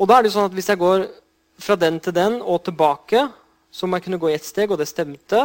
Og 0.00 0.08
da 0.08 0.16
er 0.16 0.24
det 0.24 0.30
jo 0.30 0.38
sånn 0.38 0.48
at 0.48 0.56
Hvis 0.56 0.70
jeg 0.72 0.80
går 0.80 1.04
fra 1.60 1.76
den 1.76 2.00
til 2.00 2.16
den 2.16 2.38
og 2.40 2.62
tilbake, 2.64 3.26
så 3.70 3.86
må 3.86 3.98
jeg 3.98 4.06
kunne 4.06 4.20
gå 4.22 4.30
i 4.30 4.36
ett 4.38 4.46
steg, 4.48 4.72
og 4.72 4.80
det 4.80 4.88
stemte. 4.88 5.42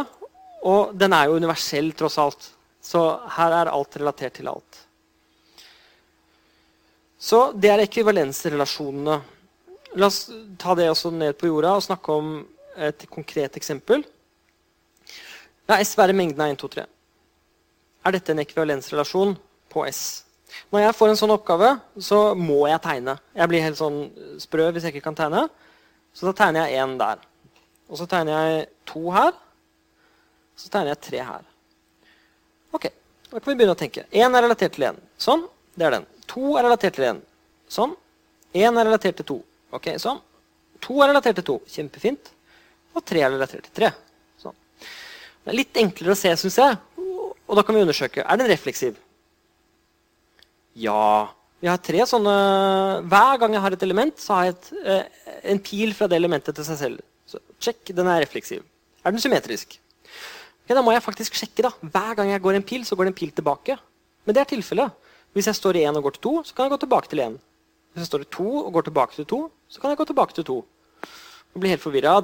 Og 0.64 0.96
den 0.96 1.12
er 1.12 1.28
jo 1.28 1.36
universell, 1.36 1.92
tross 1.92 2.16
alt. 2.18 2.48
Så 2.80 3.02
her 3.36 3.52
er 3.52 3.68
alt 3.68 4.00
relatert 4.00 4.38
til 4.40 4.48
alt. 4.48 4.80
Så 7.20 7.52
det 7.52 7.74
er 7.74 7.84
ekvivalensrelasjonene. 7.84 9.20
La 10.00 10.08
oss 10.08 10.26
ta 10.56 10.74
det 10.78 10.88
også 10.88 11.12
ned 11.12 11.36
på 11.36 11.50
jorda 11.50 11.76
og 11.76 11.84
snakke 11.84 12.12
om 12.12 12.36
et 12.76 13.04
konkret 13.12 13.56
eksempel. 13.60 14.00
La 15.68 15.82
S 15.84 15.92
være 15.98 16.16
mengden 16.16 16.40
av 16.40 16.56
1, 16.56 16.62
2, 16.64 16.72
3. 16.80 16.86
Er 18.06 18.16
dette 18.16 18.32
en 18.32 18.40
ekvivalensrelasjon 18.40 19.36
på 19.72 19.84
S? 19.92 20.25
Når 20.72 20.82
jeg 20.82 20.96
får 20.96 21.12
en 21.12 21.18
sånn 21.20 21.34
oppgave, 21.34 21.70
så 22.02 22.20
må 22.38 22.66
jeg 22.70 22.82
tegne. 22.84 23.16
Jeg 23.36 23.50
blir 23.50 23.64
helt 23.64 23.78
sånn 23.78 23.98
sprø 24.42 24.68
hvis 24.74 24.86
jeg 24.86 24.94
ikke 24.96 25.08
kan 25.08 25.18
tegne. 25.18 25.46
Så 26.16 26.28
da 26.28 26.32
tegner 26.36 26.66
jeg 26.66 26.80
én 26.82 26.94
der. 27.00 27.20
Og 27.90 27.98
så 28.00 28.06
tegner 28.10 28.32
jeg 28.34 28.68
to 28.88 29.02
her. 29.14 29.34
Så 30.56 30.70
tegner 30.72 30.94
jeg 30.94 31.02
tre 31.04 31.22
her. 31.28 31.44
Ok, 32.74 32.88
Da 33.26 33.40
kan 33.40 33.50
vi 33.50 33.56
begynne 33.58 33.74
å 33.74 33.78
tenke. 33.78 34.06
Én 34.14 34.32
er 34.38 34.44
relatert 34.46 34.72
til 34.76 34.86
én. 34.86 34.98
Sånn. 35.18 35.42
Det 35.76 35.84
er 35.86 35.96
den. 35.98 36.06
To 36.30 36.54
er 36.56 36.64
relatert 36.64 36.94
til 36.96 37.08
én. 37.08 37.18
Sånn. 37.68 37.92
Én 38.54 38.78
er 38.78 38.86
relatert 38.86 39.18
til 39.18 39.26
to. 39.28 39.36
Ok, 39.74 39.90
sånn. 40.00 40.20
To 40.86 41.00
er 41.02 41.10
relatert 41.10 41.36
til 41.40 41.46
to. 41.50 41.56
Kjempefint. 41.68 42.30
Og 42.94 43.04
tre 43.04 43.24
er 43.26 43.34
relatert 43.34 43.66
til 43.66 43.74
tre. 43.76 43.90
Sånn. 44.40 44.54
Det 45.44 45.52
er 45.52 45.58
litt 45.58 45.82
enklere 45.82 46.14
å 46.14 46.18
se, 46.18 46.32
syns 46.38 46.56
jeg. 46.62 46.78
Og 46.96 47.58
da 47.58 47.62
kan 47.66 47.76
vi 47.76 47.82
undersøke. 47.84 48.24
Er 48.24 48.40
den 48.40 48.48
refleksiv? 48.50 48.96
Ja. 50.76 51.32
Vi 51.62 51.68
har 51.70 51.80
tre 51.80 52.04
sånne 52.04 52.36
Hver 53.08 53.40
gang 53.40 53.56
jeg 53.56 53.64
har 53.64 53.74
et 53.74 53.84
element, 53.86 54.18
så 54.20 54.36
har 54.36 54.48
jeg 54.48 54.56
et, 54.56 54.70
eh, 54.84 55.32
en 55.52 55.60
pil 55.62 55.94
fra 55.96 56.06
det 56.06 56.18
elementet 56.20 56.54
til 56.54 56.66
seg 56.66 56.78
selv. 56.78 57.00
Så 57.26 57.40
sjekk, 57.58 57.94
den 57.96 58.06
er 58.06 58.20
refleksiv. 58.22 58.62
Er 59.02 59.14
den 59.14 59.22
symmetrisk? 59.22 59.78
Ja, 60.68 60.74
da 60.74 60.82
må 60.82 60.92
jeg 60.92 61.02
faktisk 61.02 61.34
sjekke. 61.34 61.62
da. 61.62 61.70
Hver 61.80 62.16
gang 62.16 62.30
jeg 62.30 62.42
går 62.42 62.54
en 62.54 62.62
pil, 62.62 62.84
så 62.84 62.96
går 62.96 63.06
det 63.06 63.12
en 63.14 63.20
pil 63.20 63.30
tilbake. 63.30 63.78
Men 64.26 64.34
det 64.34 64.40
er 64.42 64.56
tilfellet. 64.56 64.92
Hvis 65.32 65.46
jeg 65.46 65.54
står 65.54 65.76
i 65.76 65.84
1 65.86 65.96
og 65.96 66.02
går 66.02 66.14
til 66.16 66.22
2, 66.22 66.44
så 66.44 66.54
kan 66.54 66.64
jeg 66.64 66.72
gå 66.74 66.80
tilbake 66.84 67.08
til 67.08 67.20
1. 67.20 67.40
Hvis 67.92 68.02
jeg 68.02 68.06
står 68.06 68.20
i 68.20 68.30
2 68.36 68.66
og 68.66 68.72
går 68.72 68.82
tilbake 68.82 69.14
til 69.14 69.24
2, 69.24 69.50
så 69.68 69.80
kan 69.80 69.90
jeg 69.90 69.98
gå 69.98 70.04
tilbake 70.04 70.34
til 70.34 70.44
2. 70.44 70.64
Jeg 71.54 71.60
blir 71.60 71.70
helt 71.70 71.82
forvirra. 71.82 72.20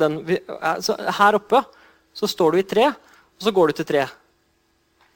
Her 1.19 1.39
oppe 1.39 1.65
så 2.13 2.27
står 2.27 2.53
du 2.53 2.59
i 2.59 2.63
3, 2.63 2.89
og 2.89 3.41
så 3.41 3.51
går 3.51 3.67
du 3.67 3.73
til 3.73 3.87
3. 3.87 4.07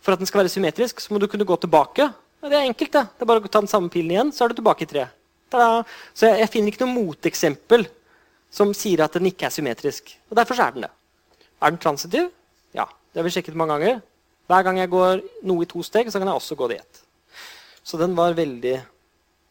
For 0.01 0.12
at 0.12 0.18
den 0.18 0.26
skal 0.26 0.41
være 0.41 0.49
symmetrisk, 0.49 1.01
så 1.01 1.12
må 1.12 1.18
du 1.18 1.26
kunne 1.26 1.45
gå 1.45 1.57
tilbake. 1.57 2.12
Ja, 2.47 2.51
det 2.53 2.59
er 2.61 2.69
enkelt. 2.69 2.93
det. 2.95 3.01
Det 3.19 3.25
er 3.25 3.27
bare 3.27 3.43
å 3.43 3.49
ta 3.51 3.59
den 3.59 3.67
samme 3.67 3.91
pilen 3.91 4.13
igjen, 4.13 4.29
så 4.31 4.45
er 4.45 4.53
du 4.53 4.61
tilbake 4.61 4.85
i 4.87 4.87
3. 4.87 5.07
Så 5.51 6.29
jeg, 6.29 6.37
jeg 6.45 6.51
finner 6.53 6.71
ikke 6.71 6.87
noe 6.87 6.95
moteksempel 6.95 7.87
som 8.55 8.71
sier 8.71 9.03
at 9.03 9.17
den 9.19 9.27
ikke 9.33 9.49
er 9.49 9.55
symmetrisk. 9.55 10.13
Og 10.31 10.39
Derfor 10.39 10.63
er 10.63 10.77
den 10.77 10.87
det. 10.87 10.93
Er 11.59 11.75
den 11.75 11.81
transitiv? 11.83 12.29
Ja. 12.71 12.87
Det 13.11 13.19
har 13.19 13.27
vi 13.27 13.33
sjekket 13.35 13.59
mange 13.59 13.75
ganger. 13.75 13.99
Hver 14.47 14.63
gang 14.63 14.79
jeg 14.79 14.93
går 14.95 15.25
noe 15.51 15.67
i 15.67 15.69
to 15.73 15.83
steg, 15.83 16.07
så 16.07 16.23
kan 16.23 16.31
jeg 16.31 16.39
også 16.39 16.55
gå 16.55 16.71
det 16.71 16.79
i 16.79 16.85
ett. 16.85 17.03
Så 17.83 17.99
den 17.99 18.15
var 18.15 18.39
veldig... 18.39 18.79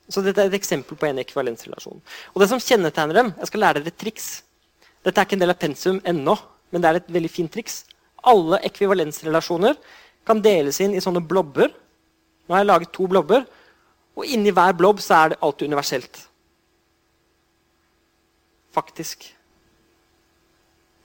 Så 0.08 0.24
dette 0.24 0.39
er 0.39 0.48
et 0.48 0.56
eksempel 0.56 0.96
på 0.96 1.10
en 1.10 1.20
ekvivalensrelasjon. 1.20 2.00
Og 2.32 2.39
det 2.39 2.48
som 2.48 2.64
kjennetegner 2.64 3.20
dem, 3.20 3.36
Jeg 3.41 3.52
skal 3.52 3.66
lære 3.68 3.82
dere 3.82 3.91
et 3.91 4.02
triks. 4.08 4.43
Dette 5.04 5.20
er 5.20 5.28
ikke 5.28 5.36
en 5.36 5.43
del 5.43 5.52
av 5.52 5.60
pensum 5.60 6.00
ennå, 6.08 6.39
men 6.72 6.80
det 6.80 6.88
er 6.88 7.00
et 7.02 7.12
veldig 7.12 7.32
fint 7.41 7.52
triks. 7.52 7.82
Alle 8.24 8.64
ekvivalensrelasjoner 8.70 9.76
kan 10.24 10.39
deles 10.39 10.80
inn 10.80 10.96
i 10.96 11.04
sånne 11.04 11.28
blobber. 11.28 11.76
Nå 12.46 12.56
har 12.56 12.64
jeg 12.64 12.70
laget 12.70 12.93
to 12.93 13.08
blobber, 13.10 13.46
og 14.16 14.32
inni 14.32 14.54
hver 14.56 14.76
blobb 14.78 15.02
så 15.04 15.18
er 15.18 15.34
det 15.34 15.41
alt 15.43 15.64
universelt. 15.66 16.22
Faktisk. 18.76 19.26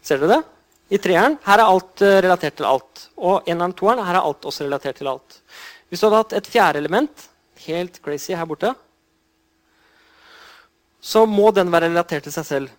Ser 0.03 0.21
dere 0.21 0.37
det? 0.37 0.41
I 0.91 0.99
treeren 0.99 1.37
her 1.45 1.61
er 1.63 1.71
alt 1.71 2.03
uh, 2.03 2.19
relatert 2.25 2.57
til 2.59 2.67
alt. 2.67 3.07
Og 3.23 3.49
eneren 3.51 3.75
toeren 3.79 4.03
her 4.03 4.19
er 4.19 4.27
alt 4.27 4.47
også 4.47 4.67
relatert 4.67 4.99
til 4.99 5.11
alt. 5.11 5.41
Hvis 5.89 6.03
du 6.03 6.09
hadde 6.09 6.23
hatt 6.23 6.37
et 6.39 6.51
fjerde 6.51 6.83
element, 6.83 7.27
helt 7.67 8.01
crazy 8.03 8.35
her 8.35 8.49
borte, 8.49 8.73
så 11.01 11.25
må 11.27 11.51
den 11.57 11.71
være 11.73 11.89
relatert 11.89 12.27
til 12.27 12.35
seg 12.35 12.47
selv. 12.47 12.73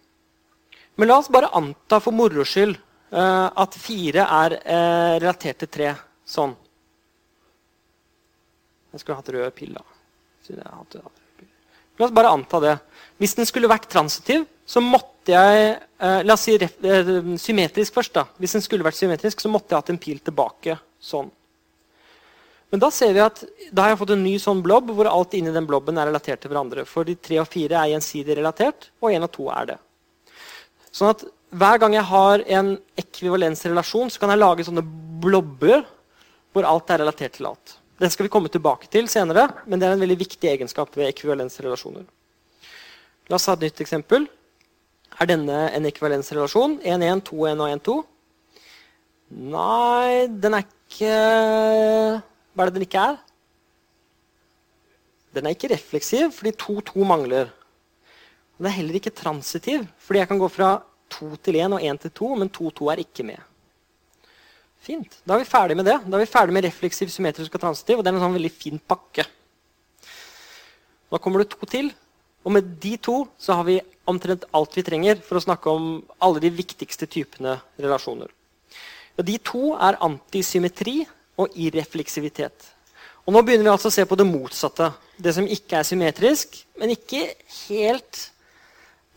Men 0.99 1.09
la 1.09 1.17
oss 1.21 1.31
bare 1.31 1.49
anta 1.57 2.01
for 2.03 2.13
moro 2.13 2.43
skyld 2.45 2.75
uh, 2.75 3.47
at 3.63 3.77
fire 3.79 4.27
er 4.27 4.57
uh, 4.59 5.13
relatert 5.21 5.63
til 5.63 5.71
tre. 5.71 5.95
Sånn. 6.27 6.53
Jeg 8.91 9.01
skulle 9.01 9.17
hatt 9.19 9.33
rød 9.33 9.51
pil, 9.55 9.75
da. 9.75 9.83
La 11.99 12.07
oss 12.07 12.15
bare 12.15 12.31
anta 12.33 12.59
det. 12.63 12.77
Hvis 13.21 13.35
den 13.37 13.47
skulle 13.47 13.69
vært 13.69 13.89
transitiv, 13.91 14.47
så 14.65 14.81
måtte 14.83 15.35
jeg 15.35 15.67
eh, 15.75 16.21
La 16.25 16.33
oss 16.33 16.47
si 16.47 16.55
eh, 16.57 17.11
symmetrisk 17.37 17.93
først. 17.93 18.13
da. 18.15 18.25
Hvis 18.41 18.57
den 18.57 18.63
skulle 18.65 18.85
vært 18.87 18.97
symmetrisk, 18.97 19.43
så 19.43 19.51
måtte 19.51 19.73
jeg 19.73 19.83
hatt 19.83 19.93
en 19.93 20.01
pil 20.01 20.19
tilbake 20.23 20.79
sånn. 21.01 21.29
Men 22.71 22.79
da 22.79 22.87
ser 22.95 23.11
vi 23.11 23.19
at 23.19 23.41
da 23.75 23.83
har 23.83 23.93
jeg 23.93 23.99
fått 23.99 24.13
en 24.15 24.23
ny 24.23 24.37
sånn 24.39 24.61
blob 24.63 24.93
hvor 24.95 25.09
alt 25.11 25.33
inni 25.35 25.51
den 25.51 25.67
blobben 25.67 25.97
er 25.99 26.07
relatert 26.07 26.39
til 26.41 26.53
hverandre. 26.53 26.85
For 26.87 27.07
de 27.07 27.17
tre 27.19 27.41
og 27.41 27.49
fire 27.51 27.81
er 27.81 27.91
gjensidig 27.91 28.37
relatert, 28.39 28.87
og 29.03 29.11
én 29.11 29.27
og 29.27 29.31
to 29.33 29.49
er 29.51 29.73
det. 29.73 29.77
Sånn 30.95 31.11
at 31.11 31.25
hver 31.51 31.81
gang 31.83 31.97
jeg 31.97 32.07
har 32.07 32.45
en 32.59 32.71
ekvivalensrelasjon, 32.99 34.11
så 34.11 34.23
kan 34.23 34.31
jeg 34.31 34.39
lage 34.39 34.65
sånne 34.67 34.85
blobber 35.21 35.83
hvor 36.55 36.67
alt 36.67 36.95
er 36.95 37.03
relatert 37.03 37.35
til 37.35 37.49
alt. 37.51 37.75
Den 38.01 38.09
skal 38.09 38.25
vi 38.25 38.31
komme 38.33 38.49
tilbake 38.49 38.89
til 38.89 39.05
senere, 39.11 39.45
men 39.69 39.77
det 39.77 39.85
er 39.85 39.93
en 39.93 40.01
veldig 40.01 40.17
viktig 40.23 40.49
egenskap 40.49 40.95
ved 40.97 41.11
ekvivalensrelasjoner. 41.11 42.07
La 43.29 43.37
oss 43.37 43.45
ha 43.45 43.53
et 43.53 43.67
nytt 43.67 43.81
eksempel. 43.83 44.25
Er 45.21 45.29
denne 45.29 45.67
en 45.69 45.85
ekvivalensrelasjon? 45.85 46.79
1-1, 46.81 47.21
2-1 47.29 47.61
og 47.61 47.75
1-2? 47.75 47.97
Nei, 49.53 50.25
den 50.43 50.57
er 50.57 50.65
ikke 50.65 51.11
Hva 52.51 52.65
er 52.65 52.71
det 52.71 52.75
den 52.79 52.87
ikke 52.87 53.05
er? 53.11 53.21
Den 55.31 55.45
er 55.45 55.53
ikke 55.55 55.69
refleksiv, 55.71 56.33
fordi 56.35 56.55
2-2 56.57 57.05
mangler. 57.07 57.53
Den 58.57 58.67
er 58.67 58.75
heller 58.79 58.97
ikke 58.97 59.13
transitiv, 59.15 59.85
fordi 60.01 60.19
jeg 60.19 60.27
kan 60.33 60.41
gå 60.41 60.49
fra 60.51 60.73
2 61.13 61.35
til 61.45 61.61
1 61.61 61.77
og 61.77 61.85
1 61.85 62.01
til 62.07 62.17
2, 62.17 62.33
men 62.41 62.51
2-2 62.57 62.91
er 62.91 63.05
ikke 63.05 63.29
med. 63.29 63.50
Fint. 64.81 65.19
Da 65.27 65.35
er 65.35 65.43
vi 65.43 65.49
ferdig 65.49 65.77
med 65.77 65.85
det. 65.85 65.99
Da 66.07 66.17
er 66.17 66.23
vi 66.23 66.29
ferdig 66.29 66.55
med 66.55 66.65
refleksiv, 66.65 67.11
symmetrisk 67.13 67.53
og 67.53 67.61
transitiv. 67.61 67.99
og 67.99 68.03
det 68.03 68.11
er 68.11 68.17
en 68.17 68.23
sånn 68.25 68.37
veldig 68.37 68.53
fin 68.53 68.79
pakke. 68.79 69.27
Da 71.11 71.19
kommer 71.21 71.43
det 71.43 71.51
to 71.53 71.67
til. 71.69 71.91
Og 72.41 72.55
med 72.55 72.75
de 72.81 72.95
to 72.97 73.27
så 73.37 73.59
har 73.59 73.67
vi 73.67 73.77
omtrent 74.09 74.47
alt 74.57 74.73
vi 74.73 74.83
trenger 74.85 75.19
for 75.21 75.37
å 75.37 75.43
snakke 75.43 75.69
om 75.69 75.89
alle 76.17 76.41
de 76.41 76.49
viktigste 76.49 77.05
typene 77.05 77.59
relasjoner. 77.77 78.31
Og 79.19 79.27
de 79.27 79.37
to 79.45 79.75
er 79.77 79.99
antisymmetri 80.01 81.03
og 81.37 81.53
irrefleksivitet. 81.53 82.71
Og 83.27 83.35
nå 83.35 83.43
begynner 83.45 83.67
vi 83.67 83.73
altså 83.75 83.91
å 83.91 83.93
se 83.93 84.05
på 84.09 84.17
det 84.17 84.25
motsatte. 84.25 84.89
Det 85.21 85.35
som 85.35 85.45
ikke 85.45 85.77
er 85.77 85.85
symmetrisk, 85.85 86.57
men 86.81 86.95
ikke 86.95 87.27
helt 87.67 88.23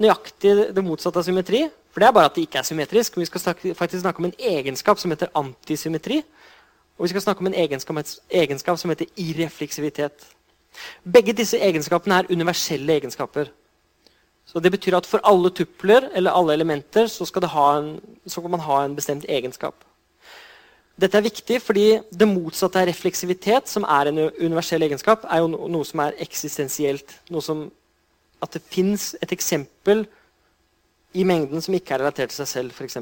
nøyaktig 0.03 0.75
det 0.77 0.85
motsatte 0.85 1.23
av 1.23 1.25
symmetri. 1.25 1.65
For 1.95 2.03
det 2.03 2.09
er 2.09 2.13
bare 2.13 2.27
at 2.27 2.35
det 2.35 2.43
ikke 2.43 2.59
er 2.59 2.67
symmetrisk. 2.67 3.17
Men 3.17 3.21
Vi 3.21 3.27
skal 3.27 3.41
snakke, 3.41 3.75
faktisk 3.75 4.01
snakke 4.01 4.19
om 4.19 4.25
en 4.25 4.39
egenskap 4.39 4.99
som 4.99 5.11
heter 5.15 5.31
antisymmetri. 5.35 6.25
Og 6.99 7.03
vi 7.05 7.09
skal 7.09 7.21
snakke 7.21 7.41
om 7.41 7.47
en 7.47 7.55
egenskap, 7.55 7.97
egenskap 8.31 8.79
som 8.79 8.91
heter 8.91 9.07
irrefleksivitet. 9.17 10.27
Begge 11.13 11.33
disse 11.33 11.59
egenskapene 11.59 12.15
er 12.19 12.31
universelle 12.31 12.93
egenskaper. 12.93 13.45
Så 14.47 14.61
Det 14.61 14.73
betyr 14.73 14.97
at 14.97 15.07
for 15.07 15.21
alle 15.25 15.51
tupler 15.51 16.11
eller 16.15 16.31
alle 16.31 16.53
elementer 16.53 17.07
så 17.07 17.25
skal, 17.25 17.45
en, 17.45 18.01
så 18.27 18.41
kan 18.41 18.51
man 18.51 18.61
ha 18.61 18.85
en 18.85 18.97
bestemt 18.97 19.25
egenskap. 19.29 19.75
Dette 21.01 21.19
er 21.19 21.23
viktig 21.23 21.63
fordi 21.63 22.01
det 22.11 22.29
motsatte 22.29 22.81
av 22.81 22.87
refleksivitet, 22.87 23.69
som 23.69 23.83
er 23.83 24.07
en 24.07 24.19
universell 24.19 24.83
egenskap, 24.83 25.25
er 25.31 25.39
jo 25.39 25.49
noe 25.49 25.85
som 25.85 26.01
er 26.01 26.19
eksistensielt. 26.19 27.17
Noe 27.31 27.43
som, 27.43 27.71
at 28.43 28.53
det 28.53 28.63
fins 28.63 29.17
et 29.23 29.33
eksempel 29.33 30.07
i 31.15 31.25
mengden 31.27 31.62
som 31.62 31.75
ikke 31.77 31.95
er 31.95 32.03
relatert 32.03 32.33
til 32.33 32.43
seg 32.43 32.51
selv, 32.51 32.75
f.eks. 32.75 32.99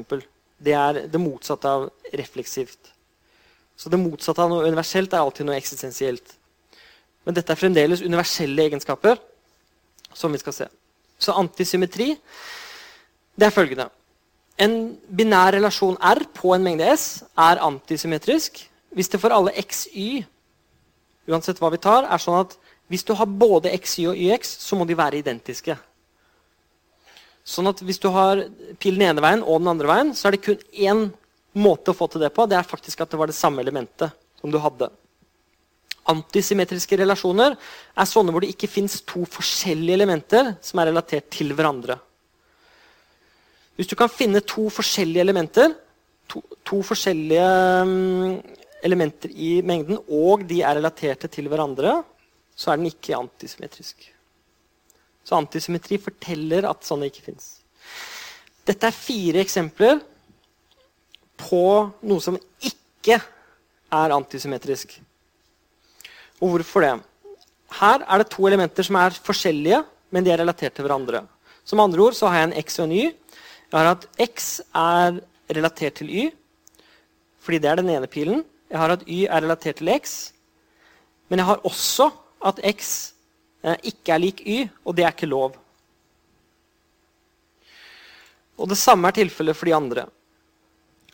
Det 0.63 0.75
er 0.77 1.03
det 1.11 1.21
motsatte 1.21 1.69
av 1.69 1.87
refleksivt. 2.13 2.91
Så 3.75 3.89
det 3.89 3.99
motsatte 3.99 4.43
av 4.43 4.51
noe 4.51 4.67
universelt 4.69 5.13
er 5.13 5.23
alltid 5.23 5.47
noe 5.47 5.57
eksistensielt. 5.57 6.35
Men 7.25 7.35
dette 7.37 7.53
er 7.53 7.59
fremdeles 7.59 8.03
universelle 8.05 8.67
egenskaper 8.67 9.19
som 10.13 10.33
vi 10.33 10.41
skal 10.41 10.55
se. 10.55 10.69
Så 11.17 11.35
antisymmetri 11.39 12.11
det 13.33 13.47
er 13.47 13.55
følgende. 13.55 13.87
En 14.61 14.93
binær 15.09 15.55
relasjon 15.55 15.97
R 15.97 16.21
på 16.35 16.53
en 16.53 16.63
mengde 16.63 16.85
S 16.93 17.23
er 17.33 17.63
antisymmetrisk 17.65 18.61
hvis 18.93 19.09
det 19.09 19.19
for 19.21 19.33
alle 19.33 19.55
xy 19.57 20.21
uansett 21.25 21.57
hva 21.61 21.71
vi 21.73 21.79
tar, 21.81 22.05
er 22.05 22.21
sånn 22.21 22.43
at 22.43 22.53
hvis 22.91 23.05
du 23.07 23.15
har 23.17 23.25
både 23.25 23.71
xy 23.81 24.05
og 24.11 24.19
yx, 24.19 24.57
så 24.61 24.77
må 24.77 24.85
de 24.85 24.97
være 24.97 25.21
identiske. 25.21 25.75
Sånn 27.43 27.67
at 27.67 27.81
Hvis 27.83 27.99
du 27.99 28.07
har 28.13 28.45
pil 28.79 28.95
den 28.95 29.09
ene 29.09 29.23
veien 29.23 29.43
og 29.43 29.59
den 29.59 29.71
andre 29.73 29.89
veien, 29.89 30.13
så 30.15 30.29
er 30.29 30.35
det 30.35 30.45
kun 30.45 30.59
én 30.71 31.09
måte 31.59 31.91
å 31.91 31.97
få 31.97 32.07
til 32.09 32.23
det 32.23 32.31
på. 32.33 32.45
Det 32.47 32.57
er 32.57 32.67
faktisk 32.67 33.03
at 33.03 33.11
det 33.11 33.19
var 33.19 33.29
det 33.29 33.37
samme 33.37 33.61
elementet 33.61 34.15
som 34.39 34.51
du 34.51 34.59
hadde. 34.63 34.89
Antisymmetriske 36.11 36.97
relasjoner 36.99 37.55
er 37.55 38.09
sånne 38.09 38.33
hvor 38.33 38.43
det 38.43 38.51
ikke 38.51 38.71
fins 38.71 38.97
to 39.07 39.23
forskjellige 39.29 39.99
elementer 39.99 40.55
som 40.63 40.81
er 40.81 40.91
relatert 40.91 41.29
til 41.31 41.53
hverandre. 41.55 41.95
Hvis 43.79 43.89
du 43.89 43.95
kan 43.97 44.11
finne 44.11 44.43
to 44.45 44.67
forskjellige 44.71 45.23
elementer, 45.23 45.71
to, 46.29 46.43
to 46.67 46.81
forskjellige 46.85 47.47
um, 47.87 48.41
elementer 48.85 49.31
i 49.31 49.55
mengden, 49.65 49.97
og 50.11 50.43
de 50.49 50.61
er 50.61 50.77
relaterte 50.77 51.31
til 51.31 51.47
hverandre, 51.49 52.01
så 52.53 52.71
er 52.71 52.79
den 52.79 52.91
ikke 52.91 53.17
antisymmetrisk. 53.17 54.12
Så 55.23 55.37
antisymmetri 55.37 55.99
forteller 56.01 56.67
at 56.67 56.83
sånne 56.85 57.07
ikke 57.09 57.25
fins. 57.29 57.63
Dette 58.67 58.87
er 58.87 58.95
fire 58.95 59.41
eksempler 59.43 60.01
på 61.39 61.63
noe 62.07 62.23
som 62.23 62.37
ikke 62.63 63.17
er 63.93 64.15
antisymmetrisk. 64.15 64.95
Og 66.41 66.55
hvorfor 66.55 66.83
det? 66.83 66.93
Her 67.79 68.03
er 68.05 68.21
det 68.21 68.29
to 68.31 68.45
elementer 68.47 68.85
som 68.85 68.99
er 68.99 69.15
forskjellige, 69.25 69.81
men 70.13 70.25
de 70.25 70.31
er 70.33 70.41
relatert 70.43 70.75
til 70.75 70.85
hverandre. 70.85 71.23
Som 71.65 71.81
andre 71.81 72.03
ord 72.03 72.17
så 72.17 72.29
har 72.29 72.43
jeg 72.43 72.49
en 72.51 72.57
x 72.61 72.79
og 72.79 72.87
en 72.87 72.95
y. 72.95 73.03
Jeg 73.71 73.79
har 73.79 73.89
at 73.95 74.07
x 74.21 74.49
er 74.77 75.21
relatert 75.53 75.97
til 75.99 76.11
y, 76.11 76.27
fordi 77.43 77.59
det 77.63 77.71
er 77.71 77.81
den 77.81 77.89
ene 77.89 78.07
pilen. 78.07 78.43
Jeg 78.69 78.79
har 78.79 78.93
at 78.93 79.07
y 79.07 79.25
er 79.25 79.41
relatert 79.41 79.79
til 79.81 79.89
x. 79.95 80.33
Men 81.29 81.41
jeg 81.41 81.49
har 81.49 81.65
også 81.65 82.11
at 82.45 82.59
x 82.73 83.13
ikke 83.63 84.13
er 84.13 84.21
lik 84.21 84.41
Y, 84.43 84.57
og 84.83 84.95
det 84.97 85.05
er 85.05 85.13
ikke 85.15 85.29
lov. 85.29 85.55
Og 88.59 88.69
Det 88.69 88.77
samme 88.77 89.07
er 89.07 89.17
tilfellet 89.17 89.57
for 89.57 89.69
de 89.69 89.75
andre. 89.75 90.05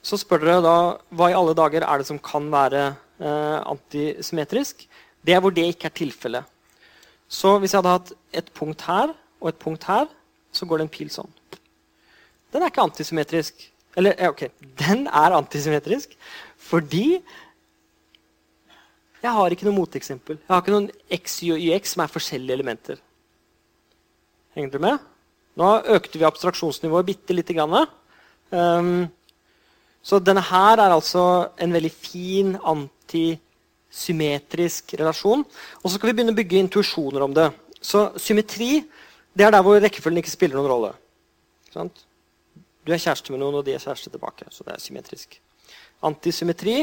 Så 0.02 0.20
spør 0.20 0.44
dere 0.44 0.64
da 0.64 0.78
hva 1.16 1.30
i 1.30 1.36
alle 1.38 1.56
dager 1.58 1.84
er 1.84 2.00
det 2.00 2.08
som 2.08 2.20
kan 2.20 2.48
være 2.52 2.84
eh, 3.20 3.60
antisymmetrisk. 3.68 4.86
Det 5.22 5.36
er 5.36 5.42
hvor 5.44 5.54
det 5.54 5.68
ikke 5.74 5.90
er 5.90 5.98
tilfellet. 5.98 6.44
Så 7.30 7.58
hvis 7.60 7.74
jeg 7.74 7.84
hadde 7.84 7.98
hatt 7.98 8.14
et 8.42 8.54
punkt 8.56 8.82
her 8.88 9.14
og 9.40 9.52
et 9.52 9.60
punkt 9.60 9.84
her, 9.86 10.08
så 10.52 10.66
går 10.66 10.80
det 10.80 10.88
en 10.88 10.94
pil 10.94 11.12
sånn. 11.14 11.30
Den 12.50 12.64
er 12.64 12.72
ikke 12.72 12.88
antisymmetrisk. 12.88 13.68
Eller, 13.98 14.16
ok, 14.30 14.48
den 14.80 15.08
er 15.08 15.36
antisymmetrisk 15.38 16.16
fordi 16.70 17.20
jeg 19.20 19.36
har 19.36 19.52
ikke 19.52 19.66
noe 19.68 19.76
moteksempel. 19.76 20.38
Jeg 20.40 20.54
har 20.54 20.62
ikke 20.64 20.76
noen 20.76 20.92
X, 21.12 21.44
Y 21.44 21.52
og 21.56 21.60
YX 21.60 21.86
som 21.94 22.02
er 22.04 22.14
forskjellige 22.14 22.56
elementer. 22.56 22.98
Henger 24.56 24.72
dere 24.76 24.86
med? 24.86 24.98
Nå 25.60 25.66
økte 25.98 26.18
vi 26.20 26.28
abstraksjonsnivået 26.28 27.10
bitte 27.10 27.32
lite 27.36 27.54
grann. 27.58 27.76
Um, 28.50 29.08
så 30.02 30.20
denne 30.24 30.44
her 30.48 30.76
er 30.80 30.92
altså 30.96 31.24
en 31.60 31.74
veldig 31.76 31.92
fin 31.92 32.58
antisymmetrisk 32.58 34.94
relasjon. 35.02 35.46
Og 35.84 35.90
så 35.90 35.96
skal 35.98 36.10
vi 36.10 36.16
begynne 36.18 36.34
å 36.34 36.40
bygge 36.40 36.64
intuisjoner 36.64 37.22
om 37.26 37.34
det. 37.36 37.50
Så 37.82 38.00
symmetri 38.20 38.72
det 39.36 39.46
er 39.46 39.52
der 39.54 39.64
hvor 39.64 39.84
rekkefølgen 39.84 40.20
ikke 40.24 40.32
spiller 40.32 40.56
noen 40.58 40.72
rolle. 40.72 40.92
Du 42.88 42.92
er 42.96 43.04
kjæreste 43.04 43.32
med 43.36 43.42
noen, 43.44 43.58
og 43.60 43.66
de 43.68 43.74
er 43.76 43.84
kjæreste 43.84 44.12
tilbake. 44.12 44.44
Så 44.50 44.60
det 44.66 44.74
er 44.74 44.84
symmetrisk. 44.84 45.30
Antisymmetri 46.08 46.78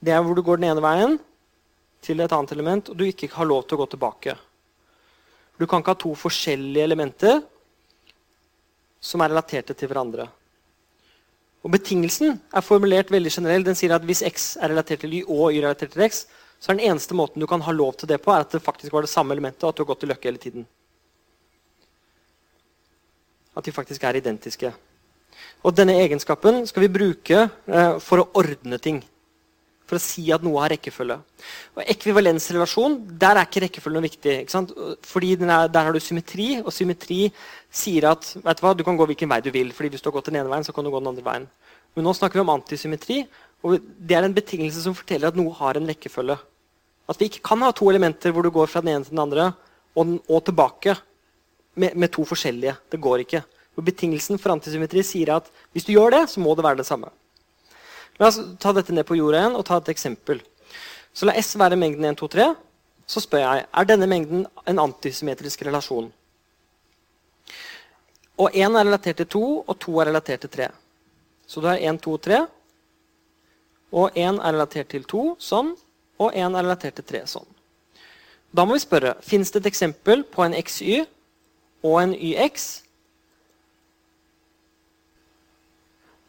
det 0.00 0.12
er 0.12 0.22
hvor 0.24 0.34
du 0.34 0.42
går 0.42 0.56
den 0.60 0.70
ene 0.70 0.84
veien, 0.84 1.18
til 2.04 2.20
et 2.20 2.32
annet 2.32 2.52
element, 2.56 2.90
og 2.90 2.96
du 2.96 3.04
ikke 3.06 3.30
har 3.34 3.48
lov 3.48 3.66
til 3.66 3.76
å 3.76 3.82
gå 3.82 3.90
tilbake. 3.94 4.36
Du 5.60 5.66
kan 5.68 5.82
ikke 5.82 5.92
ha 5.92 6.00
to 6.00 6.12
forskjellige 6.16 6.86
elementer 6.88 7.42
som 9.00 9.20
er 9.20 9.32
relaterte 9.32 9.76
til 9.76 9.90
hverandre. 9.90 10.26
Og 11.60 11.72
Betingelsen 11.74 12.38
er 12.56 12.64
formulert 12.64 13.12
veldig 13.12 13.32
generell. 13.34 13.64
Den 13.64 13.76
sier 13.76 13.92
at 13.92 14.04
hvis 14.08 14.22
x 14.24 14.54
er 14.56 14.72
relatert 14.72 15.02
til 15.04 15.18
y 15.18 15.24
og 15.26 15.50
y 15.52 15.60
er 15.60 15.68
relatert 15.68 15.92
til 15.92 16.06
x, 16.06 16.24
så 16.60 16.72
er 16.72 16.78
den 16.78 16.90
eneste 16.92 17.16
måten 17.16 17.40
du 17.40 17.48
kan 17.48 17.62
ha 17.64 17.72
lov 17.72 17.96
til 18.00 18.08
det 18.08 18.20
på, 18.24 18.32
er 18.32 18.44
at 18.44 18.52
det 18.52 18.62
faktisk 18.64 18.92
var 18.92 19.04
det 19.04 19.12
samme 19.12 19.36
elementet, 19.36 19.64
og 19.64 19.72
at 19.72 19.76
du 19.76 19.82
har 19.84 19.90
gått 19.92 20.02
til 20.04 20.12
løkke 20.12 20.28
hele 20.28 20.40
tiden. 20.40 20.66
At 23.56 23.64
de 23.64 23.72
faktisk 23.72 24.04
er 24.04 24.16
identiske. 24.20 24.72
Og 25.64 25.76
Denne 25.76 25.96
egenskapen 26.00 26.66
skal 26.68 26.84
vi 26.84 26.92
bruke 26.92 27.46
eh, 27.48 27.96
for 28.00 28.22
å 28.22 28.28
ordne 28.40 28.80
ting 28.80 29.00
for 29.90 29.98
å 29.98 30.02
si 30.02 30.28
at 30.30 30.44
noe 30.46 30.62
har 30.62 30.70
rekkefølge. 30.70 31.16
Og 31.74 31.82
Ekvivalensrelasjon, 31.94 32.96
der 33.18 33.40
er 33.40 33.48
ikke 33.48 33.64
rekkefølgen 33.66 34.06
viktig. 34.06 34.34
Fordi 35.10 35.32
er, 35.34 35.68
Der 35.68 35.88
har 35.88 35.92
du 35.92 35.98
symmetri, 35.98 36.62
og 36.62 36.70
symmetri 36.72 37.32
sier 37.70 38.06
at 38.12 38.32
du 38.34 38.62
hva, 38.62 38.74
du 38.74 38.84
kan 38.86 38.96
gå 38.96 39.06
hvilken 39.10 39.30
vei 39.30 39.40
du 39.42 39.50
vil. 39.50 39.72
fordi 39.72 39.90
hvis 39.90 40.02
du 40.02 40.10
har 40.10 40.16
gått 40.18 40.30
den 40.30 40.38
ene 40.38 40.50
veien, 40.50 40.64
så 40.64 40.72
kan 40.72 40.84
du 40.84 40.90
gå 40.90 41.00
den 41.00 41.10
andre 41.10 41.26
veien. 41.26 41.48
Men 41.94 42.06
nå 42.06 42.14
snakker 42.14 42.38
vi 42.38 42.46
om 42.46 42.54
antisymmetri, 42.54 43.24
og 43.66 43.80
det 43.98 44.16
er 44.16 44.24
en 44.24 44.34
betingelse 44.34 44.82
som 44.84 44.94
forteller 44.94 45.28
at 45.28 45.36
noe 45.36 45.52
har 45.58 45.76
en 45.76 45.88
rekkefølge. 45.90 46.38
At 47.10 47.18
vi 47.18 47.26
ikke 47.26 47.42
kan 47.50 47.62
ha 47.66 47.72
to 47.74 47.90
elementer 47.90 48.30
hvor 48.30 48.46
du 48.46 48.52
går 48.54 48.70
fra 48.70 48.82
den 48.84 48.94
ene 48.94 49.04
til 49.04 49.16
den 49.16 49.24
andre 49.24 49.50
og, 49.98 50.20
og 50.30 50.44
tilbake 50.46 50.94
med, 51.74 51.96
med, 51.96 52.08
to 52.14 52.24
forskjellige. 52.24 52.76
Det 52.92 53.00
går 53.02 53.24
ikke. 53.24 53.42
Og 53.76 53.84
betingelsen 53.86 54.38
for 54.38 54.54
antisymmetri 54.54 55.02
sier 55.06 55.34
at 55.34 55.50
hvis 55.74 55.86
du 55.88 55.92
gjør 55.96 56.14
det, 56.14 56.22
så 56.30 56.42
må 56.42 56.54
det 56.54 56.66
være 56.66 56.80
det 56.82 56.86
samme. 56.86 57.10
La 58.20 58.28
oss 58.28 58.38
ta 58.60 58.74
dette 58.76 58.92
ned 58.92 59.06
på 59.08 59.16
jorda 59.16 59.40
igjen 59.40 59.56
og 59.56 59.64
ta 59.64 59.78
et 59.80 59.88
eksempel. 59.94 60.42
Så 61.16 61.26
la 61.26 61.34
S 61.40 61.56
være 61.58 61.78
mengden 61.80 62.04
1, 62.04 62.18
2, 62.20 62.28
3. 62.36 62.48
Så 63.10 63.22
spør 63.24 63.42
jeg 63.42 63.66
er 63.66 63.88
denne 63.88 64.06
mengden 64.06 64.44
en 64.68 64.82
antisymmetrisk 64.84 65.64
relasjon. 65.66 66.10
Og 68.40 68.54
1 68.54 68.76
er 68.76 68.86
relatert 68.86 69.18
til 69.20 69.28
2, 69.34 69.44
og 69.66 69.78
2 69.80 69.96
er 70.00 70.10
relatert 70.12 70.44
til 70.44 70.52
3. 70.52 70.68
Så 71.48 71.60
du 71.60 71.66
har 71.66 71.80
1, 71.80 71.98
2, 72.04 72.16
3. 72.28 72.42
Og 73.90 74.12
1 74.14 74.38
er 74.38 74.52
relatert 74.54 74.92
til 74.92 75.04
2, 75.08 75.24
sånn. 75.40 75.74
Og 76.20 76.36
1 76.36 76.54
er 76.54 76.62
relatert 76.62 77.00
til 77.00 77.08
3, 77.08 77.24
sånn. 77.34 77.48
Da 78.52 78.64
må 78.66 78.76
vi 78.76 78.84
spørre 78.84 79.16
fins 79.24 79.50
det 79.50 79.64
et 79.64 79.72
eksempel 79.72 80.24
på 80.28 80.44
en 80.44 80.54
XY 80.58 81.04
og 81.86 82.00
en 82.02 82.14
YX. 82.14 82.70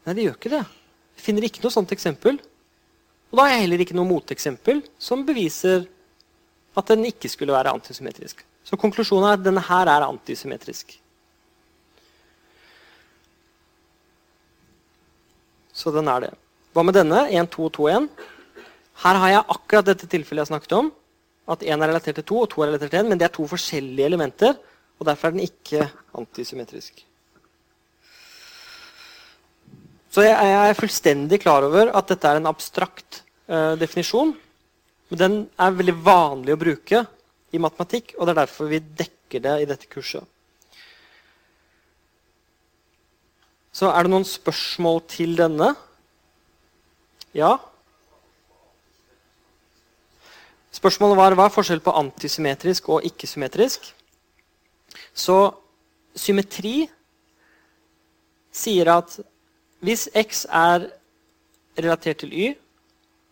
Nei, 0.06 0.14
det 0.16 0.26
gjør 0.26 0.38
ikke 0.38 0.56
det. 0.56 0.66
Finner 1.22 1.46
ikke 1.46 1.62
noe 1.62 1.74
sånt 1.74 1.92
eksempel. 1.94 2.40
Og 3.30 3.38
da 3.38 3.46
har 3.46 3.54
jeg 3.54 3.64
heller 3.64 3.84
ikke 3.84 3.96
noe 3.96 4.08
moteksempel 4.08 4.82
som 5.00 5.22
beviser 5.28 5.86
at 6.76 6.88
den 6.88 7.06
ikke 7.08 7.30
skulle 7.30 7.54
være 7.54 7.72
antisymmetrisk. 7.72 8.42
Så 8.64 8.78
konklusjonen 8.80 9.28
er 9.28 9.38
at 9.38 9.44
denne 9.44 9.62
her 9.64 9.90
er 9.90 10.06
antisymmetrisk. 10.06 10.96
Så 15.72 15.92
den 15.94 16.08
er 16.12 16.26
det. 16.26 16.32
Hva 16.72 16.84
med 16.84 16.96
denne? 16.96 17.24
1, 17.28 17.48
2, 17.52 17.68
2, 17.76 17.86
1. 17.92 18.10
Her 19.02 19.20
har 19.22 19.32
jeg 19.32 19.46
akkurat 19.56 19.88
dette 19.88 20.08
tilfellet 20.08 20.44
jeg 20.44 20.52
snakket 20.52 20.76
om. 20.76 20.90
At 21.52 21.64
1 21.64 21.72
er 21.74 21.88
relatert 21.90 22.20
til 22.20 22.28
2 22.28 22.42
og 22.44 22.50
2 22.52 22.62
er 22.62 22.70
relatert 22.70 22.92
til 22.92 23.00
1, 23.02 23.08
men 23.10 23.20
det 23.20 23.26
er 23.28 23.34
to 23.34 23.46
forskjellige 23.50 24.08
elementer. 24.12 24.60
Og 25.00 25.08
derfor 25.08 25.28
er 25.28 25.36
den 25.36 25.48
ikke 25.48 25.88
antisymmetrisk. 26.20 27.02
Så 30.12 30.24
jeg, 30.26 30.36
er 30.36 30.76
fullstendig 30.76 31.38
klar 31.40 31.64
over 31.64 31.88
at 31.96 32.10
dette 32.12 32.28
er 32.28 32.36
en 32.36 32.50
abstrakt 32.50 33.22
uh, 33.48 33.72
definisjon. 33.80 34.34
Men 35.08 35.20
den 35.22 35.38
er 35.56 35.78
veldig 35.78 35.94
vanlig 36.04 36.52
å 36.52 36.60
bruke 36.60 37.00
i 37.52 37.60
matematikk, 37.60 38.14
og 38.18 38.28
det 38.28 38.34
er 38.34 38.40
derfor 38.42 38.68
vi 38.68 38.80
dekker 38.80 39.44
det 39.44 39.56
i 39.62 39.68
dette 39.68 39.88
kurset. 39.88 40.28
Så 43.72 43.88
er 43.88 44.04
det 44.04 44.12
noen 44.12 44.28
spørsmål 44.28 45.00
til 45.08 45.32
denne? 45.38 45.70
Ja? 47.32 47.54
Spørsmålet 50.76 51.16
var 51.16 51.36
hva 51.38 51.48
er 51.48 51.56
forskjell 51.56 51.80
på 51.84 51.96
antisymmetrisk 51.96 52.92
og 52.92 53.08
ikke-symmetrisk. 53.08 53.88
Så 55.16 55.38
symmetri 56.12 56.82
sier 58.52 58.92
at 58.92 59.16
hvis 59.82 60.06
x 60.14 60.44
er 60.46 60.86
relatert 61.78 62.22
til 62.22 62.32
y, 62.32 62.50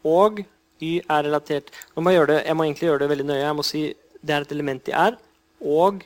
og 0.05 0.41
y 0.81 0.97
er 1.05 1.27
relatert 1.27 1.69
Nå 1.95 2.03
må 2.03 2.15
jeg, 2.15 2.27
det, 2.31 2.39
jeg 2.47 2.57
må 2.57 2.65
egentlig 2.65 2.89
gjøre 2.89 3.03
det 3.03 3.11
veldig 3.11 3.27
nøye. 3.29 3.43
Jeg 3.43 3.57
må 3.57 3.65
si 3.67 3.83
det 4.21 4.35
er 4.35 4.45
et 4.45 4.53
element 4.53 4.89
i 4.89 4.95
r, 4.97 5.17
og 5.61 6.03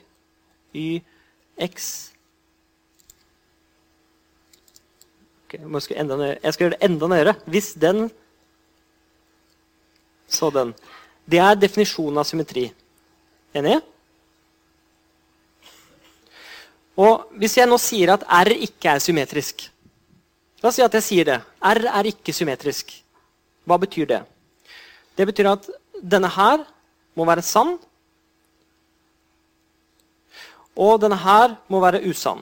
y 0.75 0.99
x 1.62 1.89
okay, 5.47 5.62
jeg, 5.62 5.83
skal 5.83 5.97
jeg, 5.97 6.55
skal 6.55 6.65
gjøre 6.65 6.77
det 6.77 6.91
enda 6.91 7.11
nøyere. 7.11 7.35
Hvis 7.47 7.73
den 7.75 8.11
Så 10.29 10.51
den. 10.51 10.73
Det 11.31 11.39
er 11.39 11.55
definisjonen 11.55 12.19
av 12.19 12.25
symmetri. 12.27 12.65
Enig? 13.55 13.77
Og 16.99 17.29
hvis 17.39 17.55
jeg 17.59 17.71
nå 17.71 17.79
sier 17.79 18.12
at 18.15 18.25
R 18.27 18.51
ikke 18.66 18.97
er 18.97 19.03
symmetrisk 19.03 19.69
La 20.65 20.70
oss 20.70 20.78
si 20.78 20.82
at 20.85 20.95
jeg 20.97 21.05
sier 21.05 21.27
det. 21.28 21.35
R 21.61 21.82
er 21.91 22.07
ikke 22.09 22.32
symmetrisk. 22.32 22.89
Hva 23.69 23.77
betyr 23.82 24.07
det? 24.09 24.23
Det 25.12 25.27
betyr 25.28 25.51
at 25.51 25.69
denne 26.01 26.31
her 26.32 26.62
må 27.12 27.27
være 27.28 27.45
sann. 27.45 27.74
Og 30.73 30.97
denne 31.03 31.20
her 31.20 31.59
må 31.69 31.82
være 31.85 32.01
usann. 32.09 32.41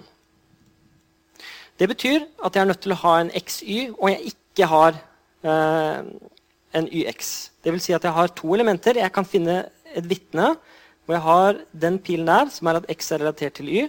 Det 1.75 1.91
betyr 1.91 2.23
at 2.47 2.55
jeg 2.55 2.63
er 2.63 2.71
nødt 2.71 2.85
til 2.87 2.95
å 2.95 3.01
ha 3.03 3.19
en 3.19 3.35
XY, 3.35 3.91
og 3.99 4.07
jeg 4.13 4.31
ikke 4.31 4.71
har 4.71 5.03
eh, 5.43 6.01
en 6.79 6.91
YX. 6.95 7.35
Det 7.59 7.75
vil 7.75 7.83
si 7.83 7.97
at 7.97 8.07
jeg 8.07 8.15
har 8.15 8.31
to 8.39 8.55
elementer. 8.55 9.03
Jeg 9.03 9.17
kan 9.19 9.27
finne 9.27 9.65
et 9.91 10.07
vitne 10.07 10.53
hvor 11.03 11.19
jeg 11.19 11.27
har 11.27 11.65
den 11.75 11.99
pilen 11.99 12.31
der, 12.31 12.55
som 12.55 12.71
er 12.71 12.79
at 12.79 12.93
X 12.95 13.11
er 13.11 13.25
relatert 13.25 13.59
til 13.59 13.67
Y. 13.67 13.89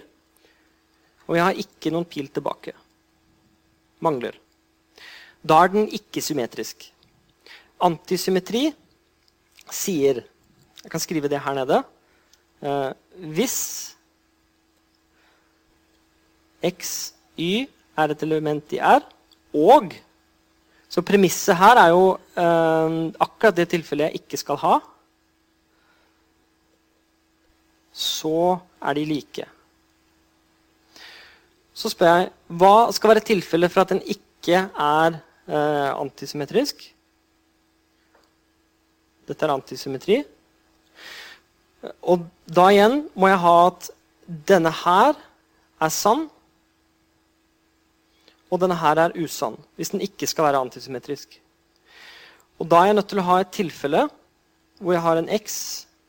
Og 1.30 1.38
jeg 1.38 1.46
har 1.46 1.62
ikke 1.68 1.94
noen 1.94 2.10
pil 2.10 2.26
tilbake. 2.34 2.74
Mangler. 4.04 4.36
Da 5.44 5.62
er 5.64 5.72
den 5.72 5.88
ikke 5.88 6.22
symmetrisk. 6.24 6.86
Antisymmetri 7.84 8.68
sier 9.72 10.22
Jeg 10.84 10.92
kan 10.92 11.00
skrive 11.00 11.28
det 11.32 11.40
her 11.40 11.54
nede. 11.56 11.78
Eh, 12.60 12.90
hvis 13.32 13.94
y 17.36 17.66
er 17.96 18.10
et 18.10 18.22
element 18.22 18.72
i 18.72 18.78
R, 18.78 19.00
og 19.54 19.94
Så 20.94 21.02
premisset 21.02 21.56
her 21.58 21.74
er 21.80 21.88
jo 21.90 22.12
eh, 22.38 22.92
akkurat 23.18 23.56
det 23.56 23.64
tilfellet 23.72 24.12
jeg 24.12 24.20
ikke 24.20 24.38
skal 24.38 24.58
ha. 24.62 24.74
Så 27.90 28.58
er 28.78 28.94
de 28.94 29.04
like. 29.08 29.46
Så 31.74 31.90
spør 31.90 32.10
jeg 32.12 32.30
hva 32.54 32.74
skal 32.94 33.14
være 33.14 33.26
tilfellet 33.26 33.72
for 33.72 33.82
at 33.82 33.94
den 33.94 34.02
ikke 34.06 34.66
er 34.70 35.16
eh, 35.18 35.90
antisymmetrisk. 35.90 36.84
Dette 39.28 39.46
er 39.46 39.54
antisymmetri. 39.54 40.20
Og 42.06 42.24
da 42.46 42.68
igjen 42.72 43.02
må 43.18 43.28
jeg 43.32 43.42
ha 43.42 43.54
at 43.66 43.90
denne 44.48 44.70
her 44.84 45.18
er 45.82 45.92
sann, 45.92 46.28
og 48.52 48.60
denne 48.62 48.76
her 48.78 49.00
er 49.02 49.16
usann. 49.18 49.56
Hvis 49.74 49.90
den 49.92 50.04
ikke 50.04 50.28
skal 50.30 50.46
være 50.46 50.62
antisymmetrisk. 50.62 51.40
Og 52.62 52.68
da 52.70 52.80
er 52.80 52.92
jeg 52.92 52.98
nødt 53.00 53.10
til 53.10 53.20
å 53.20 53.26
ha 53.26 53.40
et 53.42 53.54
tilfelle 53.54 54.04
hvor 54.78 54.94
jeg 54.94 55.02
har 55.02 55.18
en 55.18 55.30
x 55.32 55.56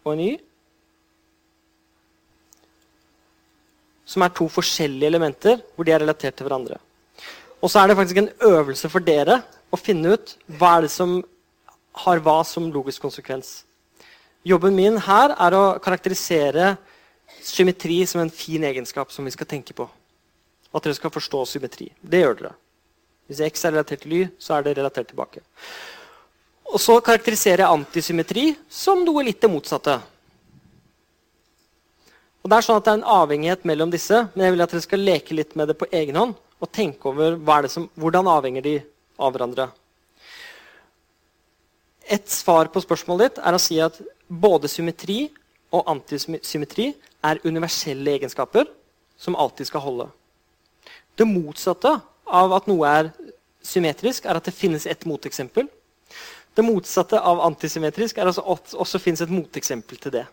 og 0.05 0.13
en 0.13 0.21
y 0.21 0.35
som 4.06 4.23
er 4.23 4.34
to 4.38 4.48
forskjellige 4.52 5.10
elementer 5.10 5.61
hvor 5.76 5.88
de 5.88 5.94
er 5.95 6.03
relatert 6.03 6.38
til 6.38 6.48
hverandre. 6.48 6.80
Og 7.61 7.72
så 7.72 7.82
er 7.82 7.90
det 7.90 7.98
faktisk 7.98 8.22
en 8.22 8.34
øvelse 8.45 8.90
for 8.91 9.03
dere 9.03 9.40
å 9.73 9.80
finne 9.80 10.14
ut 10.14 10.36
hva 10.60 10.76
er 10.77 10.86
det 10.86 10.94
som 10.94 11.18
har 12.06 12.22
hva 12.22 12.41
som 12.45 12.68
logisk 12.72 13.02
konsekvens. 13.06 13.64
Jobben 14.45 14.76
min 14.77 14.99
her 15.02 15.34
er 15.41 15.56
å 15.57 15.64
karakterisere 15.82 16.76
symmetri 17.41 18.03
som 18.06 18.22
en 18.22 18.34
fin 18.34 18.64
egenskap 18.68 19.14
som 19.14 19.26
vi 19.26 19.34
skal 19.34 19.49
tenke 19.49 19.73
på. 19.73 19.88
At 20.76 20.86
dere 20.86 20.98
skal 20.98 21.14
forstå 21.14 21.45
symmetri. 21.49 21.90
Det 22.02 22.22
gjør 22.22 22.40
dere. 22.41 22.56
Hvis 23.26 23.41
X 23.48 23.65
er 23.65 23.73
relatert 23.73 24.03
til 24.03 24.14
Y, 24.14 24.26
så 24.38 24.57
er 24.57 24.65
det 24.65 24.76
relatert 24.77 25.10
tilbake. 25.10 25.41
Og 26.69 26.82
så 26.82 26.99
karakteriserer 27.02 27.64
jeg 27.64 27.80
antisymmetri 27.80 28.45
som 28.69 29.02
noe 29.06 29.23
litt 29.26 29.41
det 29.41 29.49
motsatte. 29.49 29.98
Og 32.45 32.49
Det 32.51 32.57
er 32.59 32.65
sånn 32.67 32.77
at 32.77 32.85
det 32.85 32.91
er 32.91 32.99
en 32.99 33.07
avhengighet 33.09 33.63
mellom 33.65 33.89
disse, 33.89 34.19
men 34.35 34.43
jeg 34.45 34.53
vil 34.53 34.61
at 34.61 34.73
dere 34.76 34.84
skal 34.85 35.01
leke 35.01 35.34
litt 35.34 35.55
med 35.57 35.72
det 35.72 35.76
på 35.80 35.88
egen 35.89 36.19
hånd 36.19 36.35
og 36.61 36.69
tenke 36.69 37.09
over 37.09 37.65
som, 37.73 37.88
hvordan 37.97 38.30
avhenger 38.30 38.61
de 38.61 38.73
av 39.17 39.34
hverandre. 39.34 39.65
Et 42.05 42.30
svar 42.30 42.69
på 42.69 42.84
spørsmålet 42.85 43.34
ditt 43.34 43.41
er 43.41 43.57
å 43.57 43.63
si 43.63 43.80
at 43.81 43.97
både 44.30 44.69
symmetri 44.69 45.23
og 45.73 45.89
antisymmetri 45.89 46.91
er 47.26 47.41
universelle 47.49 48.13
egenskaper 48.13 48.69
som 49.17 49.34
alltid 49.34 49.72
skal 49.72 49.81
holde. 49.88 50.07
Det 51.17 51.26
motsatte 51.26 51.97
av 52.30 52.53
at 52.59 52.69
noe 52.69 52.93
er 53.01 53.13
symmetrisk, 53.65 54.30
er 54.30 54.38
at 54.38 54.45
det 54.45 54.53
finnes 54.53 54.85
et 54.85 55.09
moteksempel. 55.09 55.65
Det 56.53 56.69
motsatte 56.69 57.17
av 57.17 57.41
antisymmetrisk 57.49 58.22
er 58.22 58.30
at 58.30 58.38
det 58.38 58.77
også 58.77 59.01
finnes 59.01 59.26
et 59.26 59.34
moteksempel 59.34 59.97
til 59.97 60.19
det. 60.22 60.27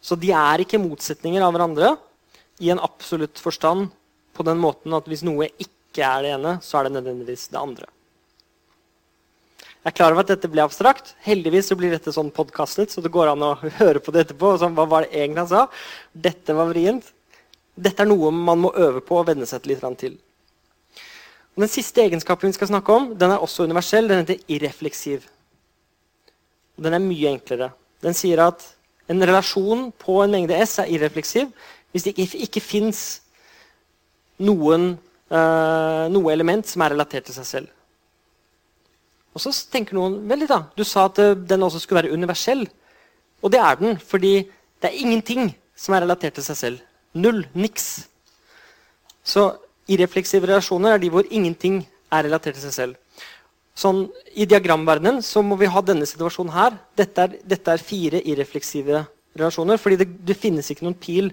Så 0.00 0.16
de 0.16 0.32
er 0.32 0.64
ikke 0.64 0.80
motsetninger 0.80 1.44
av 1.44 1.52
hverandre 1.54 1.94
i 2.60 2.70
en 2.72 2.80
absolutt 2.80 3.40
forstand 3.40 3.90
på 4.36 4.44
den 4.46 4.60
måten 4.60 4.94
at 4.96 5.08
hvis 5.08 5.24
noe 5.26 5.50
ikke 5.60 6.04
er 6.06 6.24
det 6.24 6.34
ene, 6.36 6.52
så 6.64 6.78
er 6.78 6.88
det 6.88 6.96
nødvendigvis 6.96 7.48
det 7.52 7.60
andre. 7.60 7.88
Jeg 9.80 9.94
er 9.94 9.96
klar 9.96 10.12
over 10.12 10.26
at 10.26 10.32
dette 10.34 10.48
ble 10.52 10.60
abstrakt. 10.60 11.14
Heldigvis 11.24 11.70
så 11.70 11.76
blir 11.78 11.92
dette 11.94 12.12
sånn 12.12 12.28
podkastet, 12.36 12.92
så 12.92 13.00
det 13.00 13.12
går 13.12 13.32
an 13.32 13.44
å 13.46 13.54
høre 13.80 14.02
på 14.04 14.12
det 14.12 14.26
etterpå. 14.26 14.52
Sånn, 14.60 14.74
hva 14.76 14.84
var 14.88 15.06
det 15.06 15.14
egentlig 15.16 15.46
han 15.46 15.52
sa? 15.52 15.62
Dette 16.12 16.56
var 16.56 16.68
vrient. 16.68 17.06
Dette 17.80 18.04
er 18.04 18.10
noe 18.10 18.28
man 18.34 18.60
må 18.60 18.74
øve 18.76 19.00
på 19.04 19.16
og 19.20 19.30
venne 19.30 19.48
seg 19.48 19.68
litt 19.70 19.84
til. 20.02 20.18
Og 21.56 21.64
den 21.64 21.72
siste 21.72 22.04
egenskapen 22.04 22.52
vi 22.52 22.58
skal 22.58 22.68
snakke 22.68 22.92
om, 22.92 23.08
den 23.18 23.32
er 23.32 23.40
også 23.40 23.64
universell. 23.64 24.08
Den 24.10 24.20
heter 24.20 24.52
irrefleksiv. 24.52 25.24
Den 26.80 26.96
er 26.96 27.02
mye 27.04 27.32
enklere. 27.32 27.72
Den 28.04 28.16
sier 28.16 28.44
at 28.44 28.64
en 29.10 29.26
relasjon 29.26 29.88
på 29.98 30.20
en 30.22 30.32
mengde 30.36 30.56
S 30.62 30.78
er 30.82 30.90
irrefleksiv 30.94 31.50
hvis 31.90 32.06
det 32.06 32.14
ikke, 32.14 32.38
ikke 32.46 32.62
fins 32.62 33.00
noen, 34.46 34.92
uh, 35.34 36.04
noe 36.12 36.32
element 36.32 36.68
som 36.68 36.84
er 36.84 36.94
relatert 36.94 37.26
til 37.26 37.34
seg 37.34 37.48
selv. 37.48 37.72
Og 39.34 39.42
så 39.42 39.52
tenker 39.72 39.98
noen 39.98 40.20
vel 40.30 40.46
da, 40.46 40.62
Du 40.76 40.84
sa 40.86 41.08
at 41.10 41.18
uh, 41.18 41.34
den 41.34 41.66
også 41.66 41.82
skulle 41.82 42.04
være 42.04 42.14
universell. 42.14 42.62
Og 43.42 43.50
det 43.52 43.60
er 43.60 43.80
den, 43.80 43.98
fordi 43.98 44.44
det 44.80 44.90
er 44.90 45.02
ingenting 45.02 45.50
som 45.76 45.96
er 45.96 46.04
relatert 46.04 46.38
til 46.38 46.46
seg 46.46 46.56
selv. 46.60 46.86
Null. 47.14 47.42
Niks. 47.54 48.06
Så 49.24 49.50
irrefleksive 49.90 50.46
relasjoner 50.46 50.94
er 50.94 51.02
de 51.02 51.10
hvor 51.10 51.26
ingenting 51.30 51.82
er 52.12 52.26
relatert 52.28 52.54
til 52.58 52.68
seg 52.68 52.76
selv. 52.76 52.96
Sånn, 53.78 54.08
I 54.34 54.46
diagramverdenen 54.50 55.20
så 55.24 55.42
må 55.46 55.56
vi 55.60 55.68
ha 55.70 55.82
denne 55.84 56.08
situasjonen 56.08 56.52
her. 56.52 56.76
Dette 56.98 57.26
er, 57.26 57.36
dette 57.46 57.72
er 57.72 57.84
fire 57.84 58.20
irrefleksive 58.20 59.04
relasjoner, 59.38 59.78
fordi 59.80 60.00
det, 60.02 60.08
det, 60.26 60.36
finnes 60.38 60.68
ikke 60.72 60.86
noen 60.86 60.98
pil. 60.98 61.30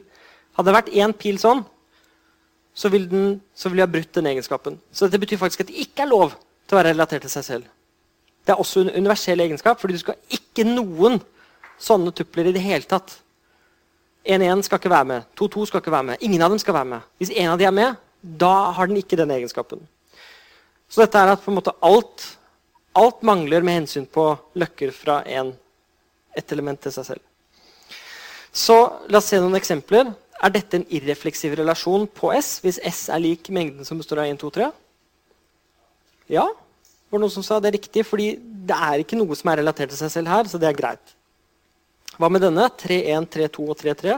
Hadde 0.58 0.70
det 0.70 0.78
vært 0.78 0.94
én 0.94 1.16
pil 1.18 1.40
sånn, 1.42 1.64
så 2.78 2.92
ville 2.94 3.10
vil 3.10 3.82
ha 3.82 3.90
brutt 3.90 4.14
den 4.14 4.30
egenskapen. 4.30 4.78
Så 4.92 5.08
dette 5.08 5.22
betyr 5.24 5.42
faktisk 5.42 5.66
at 5.66 5.72
det 5.72 5.82
ikke 5.88 6.06
er 6.06 6.14
lov 6.14 6.36
til 6.68 6.78
å 6.78 6.80
være 6.80 6.94
relatert 6.94 7.26
til 7.26 7.34
seg 7.34 7.48
selv. 7.48 7.72
Det 8.46 8.54
er 8.54 8.62
også 8.62 8.86
en 8.86 8.94
universell 8.96 9.42
egenskap, 9.44 9.82
fordi 9.82 9.98
du 9.98 10.04
skal 10.04 10.20
ikke 10.32 10.64
noen 10.68 11.18
sånne 11.82 12.14
tupler 12.16 12.52
i 12.52 12.54
det 12.56 12.64
hele 12.64 12.88
tatt. 12.88 13.18
1-1 14.28 14.64
skal 14.68 14.80
ikke 14.80 14.92
være 14.92 15.08
med, 15.10 15.28
2-2 15.40 15.68
skal 15.70 15.82
ikke 15.82 15.94
være 15.94 16.10
med. 16.12 16.24
Ingen 16.24 16.44
av 16.44 16.54
dem 16.54 16.62
skal 16.62 16.76
være 16.78 16.92
med. 16.94 17.12
Hvis 17.20 17.32
en 17.34 17.52
av 17.54 17.60
de 17.60 17.68
er 17.68 17.76
med, 17.76 18.00
da 18.22 18.72
har 18.76 18.90
den 18.90 19.00
ikke 19.00 19.20
den 19.20 19.32
egenskapen. 19.36 19.82
Så 20.88 21.04
dette 21.04 21.20
er 21.20 21.34
at 21.34 21.44
på 21.44 21.52
en 21.52 21.58
måte 21.60 21.76
alt, 21.84 22.26
alt 22.98 23.24
mangler 23.28 23.66
med 23.66 23.82
hensyn 23.82 24.08
på 24.10 24.30
løkker 24.58 24.94
fra 24.96 25.20
en, 25.40 25.52
et 26.38 26.54
element 26.56 26.80
til 26.82 26.94
seg 26.96 27.10
selv. 27.12 27.24
Så 28.58 28.78
la 29.12 29.20
oss 29.20 29.28
se 29.30 29.40
noen 29.42 29.58
eksempler. 29.60 30.10
Er 30.38 30.54
dette 30.54 30.80
en 30.80 30.88
irrefleksiv 30.94 31.56
relasjon 31.60 32.06
på 32.14 32.32
S 32.38 32.58
hvis 32.64 32.80
S 32.86 33.08
er 33.14 33.22
lik 33.22 33.50
mengden 33.54 33.86
som 33.86 34.00
består 34.00 34.24
av 34.24 34.32
1, 34.32 34.40
2, 34.42 34.54
3? 34.60 34.70
Ja, 36.38 36.46
var 37.08 37.20
det 37.20 37.24
noen 37.24 37.34
som 37.34 37.46
sa 37.46 37.60
det 37.64 37.72
er 37.72 37.78
riktig, 37.78 38.04
fordi 38.06 38.34
det 38.38 38.76
er 38.76 39.02
ikke 39.02 39.18
noe 39.20 39.36
som 39.38 39.52
er 39.52 39.62
relatert 39.62 39.94
til 39.94 40.00
seg 40.00 40.12
selv 40.12 40.32
her, 40.32 40.50
så 40.50 40.60
det 40.60 40.68
er 40.70 40.78
greit. 40.78 41.14
Hva 42.18 42.30
med 42.32 42.44
denne? 42.44 42.66
3-1, 42.82 43.30
3-2 43.38 43.68
og 43.68 43.78
3-3? 43.80 44.18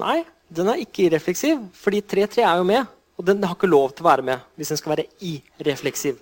Nei, 0.00 0.20
den 0.52 0.70
er 0.70 0.82
ikke 0.82 1.08
irrefleksiv, 1.08 1.64
fordi 1.76 2.02
3-3 2.14 2.44
er 2.46 2.60
jo 2.60 2.68
med. 2.68 2.96
Og 3.20 3.26
den 3.28 3.42
har 3.44 3.52
ikke 3.52 3.68
lov 3.68 3.92
til 3.92 4.06
å 4.06 4.08
være 4.08 4.24
med 4.24 4.44
hvis 4.56 4.72
den 4.72 4.78
skal 4.80 4.94
være 4.94 5.08
irefleksiv. 5.20 6.16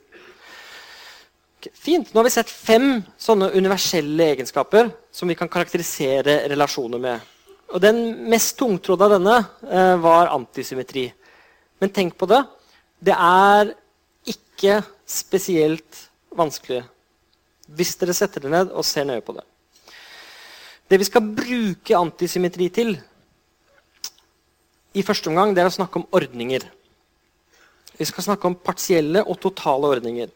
Okay, 1.59 1.71
fint. 1.75 2.11
Nå 2.11 2.19
har 2.19 2.27
vi 2.27 2.33
sett 2.35 2.51
fem 2.51 3.01
sånne 3.19 3.53
universelle 3.55 4.33
egenskaper 4.35 4.91
som 5.15 5.31
vi 5.31 5.37
kan 5.39 5.51
karakterisere 5.51 6.41
relasjoner 6.51 7.03
med. 7.03 7.35
Og 7.71 7.83
Den 7.83 8.01
mest 8.31 8.57
tungtrådde 8.59 9.07
av 9.07 9.15
denne 9.15 9.37
eh, 9.69 9.95
var 10.03 10.33
antisymmetri. 10.35 11.07
Men 11.79 11.95
tenk 11.95 12.17
på 12.19 12.27
det. 12.31 12.41
Det 12.99 13.15
er 13.15 13.71
ikke 14.27 14.81
spesielt 15.07 16.09
vanskelig 16.35 16.83
hvis 17.79 17.95
dere 18.01 18.17
setter 18.17 18.43
det 18.43 18.51
ned 18.51 18.73
og 18.73 18.87
ser 18.87 19.07
nøye 19.07 19.23
på 19.23 19.37
det. 19.37 19.45
Det 20.89 20.99
vi 20.99 21.07
skal 21.07 21.31
bruke 21.37 21.95
antisymmetri 21.95 22.71
til 22.73 22.97
i 24.97 25.05
første 25.05 25.29
omgang, 25.31 25.53
det 25.55 25.63
er 25.63 25.69
å 25.69 25.75
snakke 25.75 26.01
om 26.01 26.09
ordninger. 26.17 26.65
Vi 27.99 28.07
skal 28.07 28.29
snakke 28.29 28.47
om 28.47 28.57
partielle 28.63 29.25
og 29.27 29.41
totale 29.43 29.91
ordninger. 29.97 30.31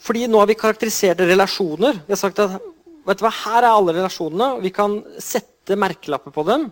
Fordi 0.00 0.26
nå 0.30 0.40
har 0.40 0.48
vi 0.48 0.58
karakterisert 0.58 1.20
relasjoner. 1.28 1.98
Vi 2.06 2.14
har 2.14 2.20
sagt 2.20 2.38
at 2.40 2.54
vet 3.06 3.18
du 3.18 3.24
hva, 3.26 3.32
her 3.42 3.64
er 3.64 3.72
alle 3.72 3.96
relasjonene. 3.98 4.60
Vi 4.62 4.72
kan 4.74 5.00
sette 5.20 5.76
merkelapper 5.76 6.32
på 6.34 6.44
dem. 6.48 6.68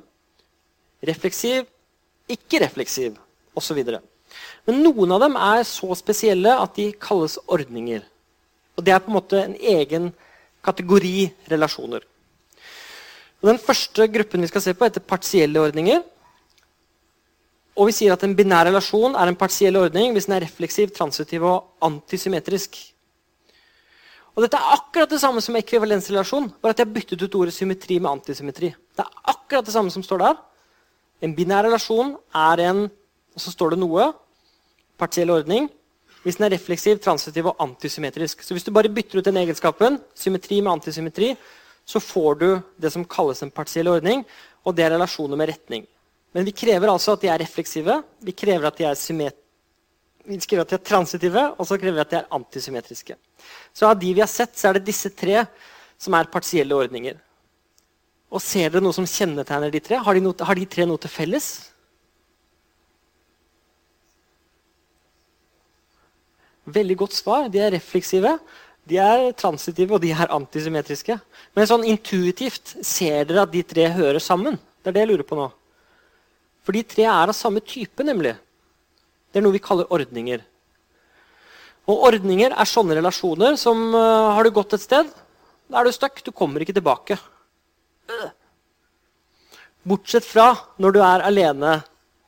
Refleksiv, 1.04 1.66
ikke 2.30 2.62
refleksiv, 2.64 3.18
osv. 3.58 3.82
Men 4.68 4.80
noen 4.84 5.12
av 5.14 5.22
dem 5.26 5.36
er 5.40 5.66
så 5.68 5.90
spesielle 5.98 6.54
at 6.62 6.78
de 6.78 6.90
kalles 7.02 7.36
ordninger. 7.46 8.06
Og 8.78 8.86
det 8.86 8.94
er 8.94 9.02
på 9.02 9.10
en 9.10 9.18
måte 9.18 9.42
en 9.42 9.56
egen 9.58 10.12
kategori 10.64 11.28
relasjoner. 11.50 12.06
Og 13.38 13.50
den 13.52 13.60
første 13.62 14.08
gruppen 14.10 14.42
vi 14.42 14.50
skal 14.50 14.64
se 14.64 14.74
på, 14.74 14.86
heter 14.86 15.04
partielle 15.04 15.62
ordninger. 15.62 16.02
Og 17.78 17.88
vi 17.88 17.94
sier 17.94 18.12
at 18.14 18.24
En 18.26 18.34
binær 18.34 18.66
relasjon 18.66 19.14
er 19.14 19.30
en 19.30 19.38
partiell 19.38 19.78
ordning 19.78 20.14
hvis 20.16 20.26
den 20.26 20.36
er 20.36 20.44
refleksiv, 20.46 20.90
transitiv 20.94 21.46
og 21.46 21.86
antisymmetrisk. 21.86 22.76
Og 24.34 24.44
Dette 24.44 24.58
er 24.58 24.74
akkurat 24.74 25.10
det 25.10 25.20
samme 25.22 25.42
som 25.42 25.56
ekvivalensrelasjon, 25.58 26.52
bare 26.62 26.74
at 26.74 26.82
jeg 26.82 26.92
byttet 26.94 27.22
ut 27.22 27.36
ordet 27.40 27.54
symmetri 27.54 27.98
med 27.98 28.10
antisymmetri. 28.10 28.70
Det 28.70 29.02
er 29.02 29.32
akkurat 29.32 29.66
det 29.66 29.74
samme 29.74 29.90
som 29.90 30.02
står 30.02 30.22
der. 30.22 30.36
En 31.22 31.34
binær 31.34 31.66
relasjon 31.66 32.16
er 32.34 32.68
en 32.68 32.88
Og 33.38 33.42
så 33.42 33.52
står 33.54 33.70
det 33.70 33.78
noe. 33.78 34.08
Partiell 34.98 35.30
ordning 35.30 35.68
hvis 36.24 36.36
den 36.36 36.48
er 36.48 36.56
refleksiv, 36.56 36.98
transitiv 36.98 37.46
og 37.46 37.60
antisymmetrisk. 37.62 38.42
Så 38.42 38.54
hvis 38.54 38.64
du 38.66 38.72
bare 38.74 38.90
bytter 38.90 39.20
ut 39.20 39.24
den 39.24 39.38
egenskapen, 39.38 40.00
symmetri 40.18 40.58
med 40.60 40.72
antisymmetri, 40.72 41.36
så 41.86 42.02
får 42.02 42.34
du 42.40 42.48
det 42.76 42.90
som 42.92 43.06
kalles 43.06 43.42
en 43.42 43.52
partiell 43.54 43.88
ordning, 43.88 44.24
og 44.66 44.74
det 44.76 44.84
er 44.84 44.96
relasjoner 44.96 45.38
med 45.38 45.48
retning. 45.52 45.86
Men 46.36 46.44
vi 46.44 46.52
krever 46.52 46.90
altså 46.92 47.14
at 47.16 47.24
de 47.24 47.30
er 47.32 47.40
refleksive, 47.40 47.94
vi 48.24 48.34
krever 48.36 48.68
at 48.68 48.76
de 48.78 48.84
er, 48.84 49.38
vi 50.28 50.40
krever 50.44 50.66
at 50.66 50.74
de 50.74 50.76
er 50.76 50.84
transitive, 50.84 51.44
og 51.56 51.68
så 51.68 51.78
krever 51.80 51.96
vi 51.96 52.04
at 52.04 52.12
de 52.12 52.18
er 52.20 52.28
antisymmetriske. 52.36 53.16
Så 53.72 53.88
av 53.88 53.96
de 54.00 54.12
vi 54.12 54.20
har 54.20 54.30
sett, 54.30 54.56
så 54.58 54.68
er 54.68 54.78
det 54.78 54.88
disse 54.90 55.10
tre 55.16 55.46
som 55.98 56.14
er 56.14 56.30
partielle 56.30 56.76
ordninger. 56.76 57.16
Og 58.28 58.44
Ser 58.44 58.68
dere 58.68 58.84
noe 58.84 58.92
som 58.92 59.08
kjennetegner 59.08 59.72
de 59.72 59.80
tre? 59.80 59.98
Har 60.04 60.14
de, 60.14 60.22
noe, 60.22 60.36
har 60.44 60.58
de 60.58 60.68
tre 60.68 60.84
noe 60.86 61.00
til 61.00 61.12
felles? 61.12 61.48
Veldig 66.68 66.96
godt 67.00 67.16
svar. 67.16 67.48
De 67.48 67.62
er 67.64 67.72
refleksive, 67.72 68.34
de 68.88 68.98
er 69.00 69.30
transitive 69.36 69.96
og 69.96 70.04
de 70.04 70.12
er 70.12 70.34
antisymmetriske. 70.36 71.16
Men 71.56 71.70
sånn 71.70 71.86
intuitivt, 71.88 72.76
ser 72.84 73.24
dere 73.28 73.46
at 73.46 73.54
de 73.54 73.64
tre 73.64 73.88
hører 73.96 74.20
sammen? 74.20 74.60
Det 74.82 74.92
er 74.92 74.98
det 74.98 75.06
jeg 75.06 75.12
lurer 75.14 75.28
på 75.28 75.40
nå. 75.40 75.48
For 76.68 76.76
de 76.76 76.84
tre 76.84 77.06
er 77.08 77.32
av 77.32 77.32
samme 77.32 77.62
type, 77.64 78.04
nemlig. 78.04 78.34
Det 79.32 79.40
er 79.40 79.44
noe 79.46 79.56
vi 79.56 79.62
kaller 79.64 79.88
ordninger. 79.88 80.44
Og 81.88 82.04
Ordninger 82.10 82.52
er 82.52 82.68
sånne 82.68 82.98
relasjoner 82.98 83.56
som 83.56 83.86
uh, 83.96 84.36
Har 84.36 84.44
du 84.44 84.52
gått 84.52 84.76
et 84.76 84.84
sted, 84.84 85.08
da 85.72 85.80
er 85.80 85.88
du 85.88 85.96
stuck. 85.96 86.20
Du 86.20 86.28
kommer 86.36 86.60
ikke 86.60 86.76
tilbake. 86.76 87.16
Bortsett 89.88 90.28
fra 90.28 90.50
når 90.76 90.96
du 90.96 91.00
er 91.00 91.24
alene 91.24 91.78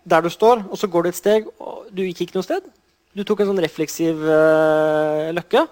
der 0.09 0.25
du 0.25 0.33
står, 0.33 0.65
og 0.73 0.81
så 0.81 0.89
går 0.89 1.05
du 1.05 1.09
et 1.11 1.19
steg, 1.21 1.49
og 1.61 1.91
du 1.93 2.07
gikk 2.07 2.25
ikke 2.25 2.41
noe 2.41 2.49
sted 2.49 2.65
du 3.17 3.25
tok 3.27 3.43
en 3.43 3.51
sånn 3.51 3.63
refleksiv 3.63 4.23
uh, 4.23 5.31
løkke, 5.35 5.65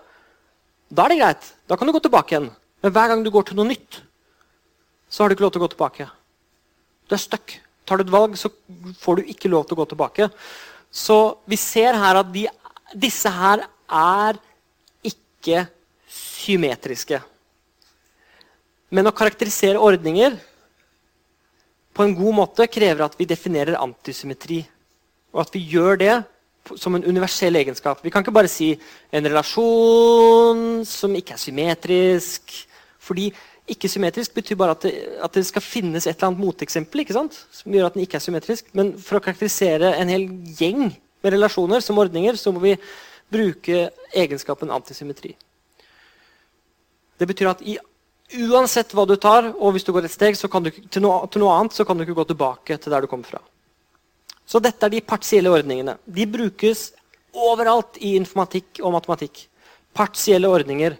da 0.90 1.04
er 1.04 1.12
det 1.12 1.18
greit. 1.20 1.50
Da 1.70 1.76
kan 1.78 1.86
du 1.86 1.94
gå 1.94 2.02
tilbake 2.02 2.34
igjen. 2.34 2.48
Men 2.82 2.94
hver 2.94 3.12
gang 3.12 3.22
du 3.22 3.30
går 3.34 3.48
til 3.48 3.58
noe 3.58 3.68
nytt, 3.68 4.00
så 5.08 5.22
har 5.22 5.30
du 5.30 5.36
ikke 5.36 5.46
lov 5.46 5.54
til 5.54 5.62
å 5.62 5.66
gå 5.66 5.72
tilbake. 5.74 6.08
Du 7.06 7.14
er 7.14 7.22
stuck. 7.22 7.54
Tar 7.88 7.98
du 7.98 8.04
et 8.04 8.12
valg, 8.12 8.36
så 8.36 8.50
får 9.00 9.18
du 9.18 9.32
ikke 9.32 9.48
lov 9.48 9.64
til 9.64 9.78
å 9.78 9.80
gå 9.80 9.88
tilbake. 9.88 10.28
Så 10.92 11.38
vi 11.48 11.56
ser 11.60 11.96
her 11.96 12.20
at 12.20 12.30
de, 12.32 12.44
disse 12.92 13.32
her 13.32 13.64
er 13.88 14.38
ikke 15.08 15.64
symmetriske. 16.12 17.20
Men 18.92 19.08
å 19.08 19.16
karakterisere 19.16 19.80
ordninger 19.80 20.36
på 21.96 22.04
en 22.06 22.14
god 22.16 22.36
måte 22.36 22.68
krever 22.70 23.04
at 23.04 23.16
vi 23.18 23.26
definerer 23.28 23.80
antisymmetri. 23.80 24.62
Og 25.34 25.42
at 25.42 25.54
vi 25.56 25.64
gjør 25.72 25.98
det 26.00 26.14
som 26.76 26.94
en 26.94 27.04
universell 27.04 27.56
egenskap. 27.56 28.00
Vi 28.04 28.12
kan 28.12 28.24
ikke 28.24 28.34
bare 28.36 28.50
si 28.52 28.74
en 29.12 29.28
relasjon 29.28 30.84
som 30.88 31.16
ikke 31.16 31.36
er 31.36 31.42
symmetrisk. 31.42 32.54
Fordi 33.00 33.28
ikke-symmetrisk 33.72 34.34
betyr 34.36 34.58
bare 34.58 34.74
at 34.76 34.86
det, 34.86 34.92
at 35.24 35.34
det, 35.36 35.44
skal 35.48 35.64
finnes 35.64 36.06
et 36.06 36.14
eller 36.14 36.30
annet 36.30 36.42
moteksempel 36.42 37.02
ikke 37.02 37.16
sant? 37.16 37.36
som 37.54 37.74
gjør 37.74 37.88
at 37.88 37.98
den 37.98 38.04
ikke 38.04 38.18
er 38.18 38.24
symmetrisk. 38.24 38.70
Men 38.78 38.94
for 39.02 39.18
å 39.18 39.24
karakterisere 39.24 39.94
en 39.98 40.12
hel 40.12 40.26
gjeng 40.58 40.88
med 41.24 41.34
relasjoner 41.34 41.84
som 41.84 41.98
ordninger, 42.00 42.38
så 42.40 42.52
må 42.54 42.62
vi 42.62 42.76
bruke 43.32 43.88
egenskapen 44.16 44.72
antisymmetri. 44.72 45.34
Det 47.18 47.26
betyr 47.28 47.50
at 47.50 47.62
i, 47.66 47.76
uansett 48.48 48.94
hva 48.94 49.04
du 49.08 49.16
tar, 49.20 49.50
og 49.56 49.74
hvis 49.74 49.86
du 49.86 49.92
går 49.92 50.06
et 50.06 50.14
steg 50.14 50.38
du, 50.38 50.70
til, 50.70 51.02
noe, 51.04 51.26
til 51.28 51.42
noe 51.42 51.56
annet, 51.58 51.74
så 51.74 51.84
kan 51.84 51.98
du 51.98 52.06
ikke 52.06 52.16
gå 52.20 52.28
tilbake 52.30 52.78
til 52.78 52.94
der 52.94 53.04
du 53.04 53.10
kom 53.10 53.24
fra. 53.26 53.40
Så 54.48 54.62
dette 54.64 54.86
er 54.86 54.94
de 54.94 55.04
partielle 55.04 55.52
ordningene. 55.52 55.98
De 56.06 56.24
brukes 56.30 56.92
overalt 57.36 57.98
i 58.00 58.14
informatikk 58.16 58.80
og 58.80 58.94
matematikk. 58.94 59.42
Partielle 59.92 60.48
ordninger. 60.48 60.96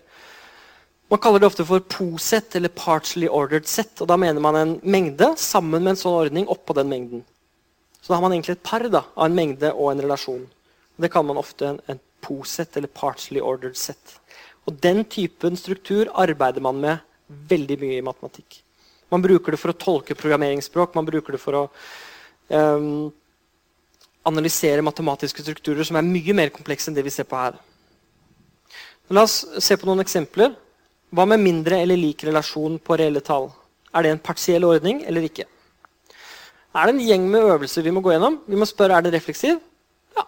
Man 1.09 1.21
kaller 1.25 1.41
det 1.41 1.49
ofte 1.49 1.65
for 1.65 1.81
POSET, 1.81 2.57
eller 2.57 2.69
partially 2.69 3.29
ordered 3.29 3.67
set. 3.67 4.01
og 4.01 4.09
Da 4.09 4.17
mener 4.21 4.41
man 4.45 4.57
en 4.57 4.75
mengde 4.83 5.33
sammen 5.41 5.83
med 5.83 5.95
en 5.95 6.01
sånn 6.03 6.19
ordning 6.19 6.49
oppå 6.53 6.77
den 6.77 6.91
mengden. 6.91 7.25
Så 8.03 8.13
da 8.13 8.19
har 8.19 8.27
man 8.27 8.35
egentlig 8.37 8.59
et 8.59 8.67
par 8.67 8.85
da, 8.93 9.07
av 9.17 9.25
en 9.25 9.37
mengde 9.37 9.73
og 9.73 9.93
en 9.93 10.03
relasjon. 10.05 10.45
Det 11.01 11.11
kaller 11.13 11.33
man 11.33 11.41
ofte 11.41 11.67
en, 11.67 11.81
en 11.89 12.01
POSET, 12.21 12.77
eller 12.77 12.93
partially 12.93 13.41
ordered 13.41 13.77
set. 13.77 14.19
Og 14.69 14.77
den 14.85 15.05
typen 15.09 15.57
struktur 15.57 16.11
arbeider 16.13 16.61
man 16.61 16.81
med 16.83 17.01
veldig 17.49 17.81
mye 17.81 18.03
i 18.03 18.05
matematikk. 18.05 18.61
Man 19.09 19.25
bruker 19.25 19.55
det 19.55 19.61
for 19.63 19.73
å 19.73 19.81
tolke 19.81 20.17
programmeringsspråk, 20.19 20.93
man 20.95 21.09
bruker 21.09 21.33
det 21.33 21.41
for 21.41 21.57
å 21.57 21.65
um, 22.53 23.09
analysere 24.29 24.85
matematiske 24.85 25.41
strukturer 25.41 25.89
som 25.89 25.97
er 25.97 26.05
mye 26.05 26.37
mer 26.37 26.53
komplekse 26.53 26.91
enn 26.91 26.99
det 26.99 27.07
vi 27.07 27.13
ser 27.15 27.29
på 27.29 27.39
her. 27.41 27.57
La 29.09 29.25
oss 29.25 29.41
se 29.65 29.77
på 29.81 29.89
noen 29.89 30.05
eksempler. 30.05 30.53
Hva 31.15 31.25
med 31.29 31.41
mindre 31.41 31.81
eller 31.83 31.97
lik 31.97 32.25
relasjon 32.29 32.79
på 32.79 32.99
reelle 33.01 33.23
tall? 33.25 33.49
Er 33.97 34.05
det 34.05 34.13
en 34.13 34.23
partiell 34.23 34.67
ordning 34.69 35.03
eller 35.09 35.25
ikke? 35.25 35.47
Er 36.77 36.87
det 36.87 36.95
en 36.95 37.05
gjeng 37.05 37.29
med 37.33 37.47
øvelser 37.49 37.83
vi 37.87 37.93
må 37.95 38.03
gå 38.05 38.13
gjennom? 38.13 38.41
Vi 38.47 38.59
må 38.61 38.69
spørre 38.69 38.99
er 38.99 39.07
det 39.07 39.15
refleksiv. 39.17 39.61
Ja. 40.17 40.25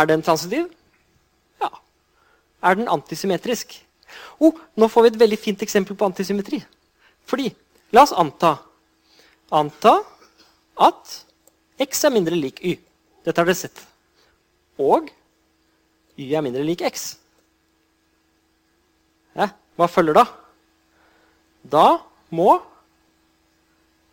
Er 0.00 0.10
den 0.10 0.22
transitiv? 0.22 0.68
Ja. 1.62 1.70
Er 2.62 2.76
den 2.76 2.90
antisymmetrisk? 2.92 3.78
Oh, 4.40 4.56
nå 4.76 4.88
får 4.88 5.06
vi 5.06 5.12
et 5.14 5.20
veldig 5.20 5.38
fint 5.38 5.62
eksempel 5.62 5.96
på 5.96 6.08
antisymmetri. 6.08 6.60
Fordi, 7.24 7.48
la 7.94 8.04
oss 8.04 8.12
anta 8.16 8.58
anta 9.50 9.96
at 10.78 11.16
x 11.80 12.04
er 12.04 12.14
mindre 12.14 12.38
lik 12.38 12.60
y. 12.62 12.76
Dette 13.24 13.40
har 13.40 13.48
dere 13.48 13.58
sett. 13.58 13.80
Og 14.80 15.10
y 16.16 16.30
er 16.34 16.44
mindre 16.44 16.62
lik 16.64 16.84
x. 16.86 17.19
Hva 19.80 19.88
følger 19.88 20.18
da? 20.18 20.26
Da 21.64 21.86
må 22.36 22.58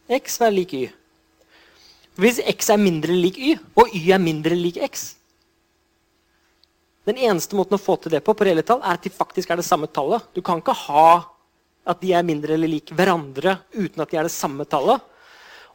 x 0.07 0.37
være 0.39 0.55
lik 0.55 0.73
y. 0.77 0.85
Hvis 2.17 2.39
x 2.39 2.71
er 2.71 2.79
mindre 2.79 3.13
lik 3.13 3.35
y, 3.35 3.57
og 3.75 3.91
y 3.91 4.13
er 4.15 4.21
mindre 4.23 4.55
lik 4.57 4.79
x 4.87 5.09
Den 7.07 7.19
eneste 7.19 7.55
måten 7.55 7.75
å 7.77 7.81
få 7.81 7.97
til 7.99 8.15
det 8.15 8.23
på 8.23 8.33
på 8.35 8.47
reelle 8.47 8.63
tall 8.67 8.81
er 8.81 8.97
at 8.97 9.03
de 9.03 9.11
faktisk 9.11 9.51
er 9.51 9.59
det 9.59 9.67
samme 9.67 9.87
tallet. 9.91 10.23
Du 10.35 10.41
kan 10.43 10.59
ikke 10.59 10.75
ha 10.87 11.11
at 11.87 12.01
de 12.03 12.11
er 12.15 12.25
mindre 12.27 12.55
eller 12.55 12.71
lik 12.71 12.91
hverandre 12.91 13.59
uten 13.75 14.03
at 14.03 14.11
de 14.11 14.19
er 14.19 14.27
det 14.27 14.33
samme 14.33 14.65
tallet. 14.67 15.03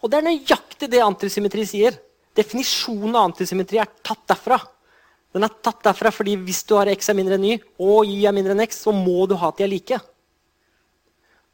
Og 0.02 0.10
det 0.10 0.18
er 0.18 0.26
nøyaktig 0.26 0.90
det 0.92 1.00
antisymmetri 1.04 1.64
sier. 1.68 1.96
Definisjonen 2.36 3.16
av 3.16 3.30
antisymmetri 3.30 3.80
er 3.80 3.88
tatt 4.04 4.24
derfra. 4.28 4.58
Den 5.32 5.46
er 5.46 5.52
tatt 5.64 5.80
derfra 5.84 6.12
fordi 6.12 6.36
hvis 6.44 6.60
du 6.68 6.74
har 6.76 6.90
x 6.92 7.08
er 7.08 7.16
mindre 7.16 7.38
enn 7.38 7.46
y 7.48 7.54
og 7.80 8.08
y 8.08 8.24
er 8.28 8.34
mindre 8.36 8.52
enn 8.52 8.64
x, 8.66 8.82
så 8.84 8.92
må 8.92 9.24
du 9.28 9.36
ha 9.40 9.48
at 9.48 9.60
de 9.60 9.64
er 9.64 9.72
like. 9.72 10.00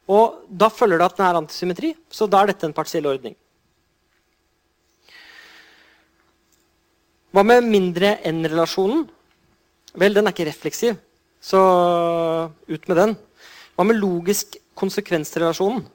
Og 0.09 0.41
Da 0.49 0.71
følger 0.73 0.97
det 0.97 1.05
at 1.05 1.19
den 1.19 1.27
er 1.27 1.37
antisymmetri, 1.37 1.93
så 2.09 2.27
da 2.27 2.41
er 2.41 2.51
dette 2.51 2.65
en 2.67 2.75
partiell 2.75 3.07
ordning. 3.07 3.35
Hva 7.29 7.43
med 7.45 7.67
mindre 7.69 8.15
enn-relasjonen? 8.25 9.05
Vel, 10.01 10.15
den 10.17 10.25
er 10.25 10.33
ikke 10.33 10.47
refleksiv, 10.49 10.97
så 11.41 11.59
ut 12.49 12.87
med 12.89 12.97
den. 12.97 13.15
Hva 13.77 13.85
med 13.85 13.99
logisk 14.01 14.57
konsekvensrelasjonen? 14.77 15.85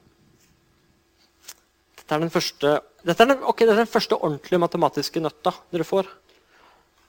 Dette 1.99 2.15
er 2.15 2.23
den 2.23 2.31
første, 2.31 2.77
dette 3.03 3.23
er 3.25 3.33
den, 3.33 3.43
okay, 3.43 3.67
dette 3.67 3.81
er 3.81 3.83
den 3.83 3.91
første 3.91 4.15
ordentlige 4.15 4.61
matematiske 4.63 5.23
nøtta 5.23 5.53
dere 5.73 5.87
får. 5.87 6.07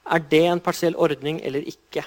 Er 0.07 0.23
det 0.31 0.43
en 0.47 0.63
partiell 0.63 0.95
ordning 0.95 1.41
eller 1.43 1.65
ikke? 1.67 2.03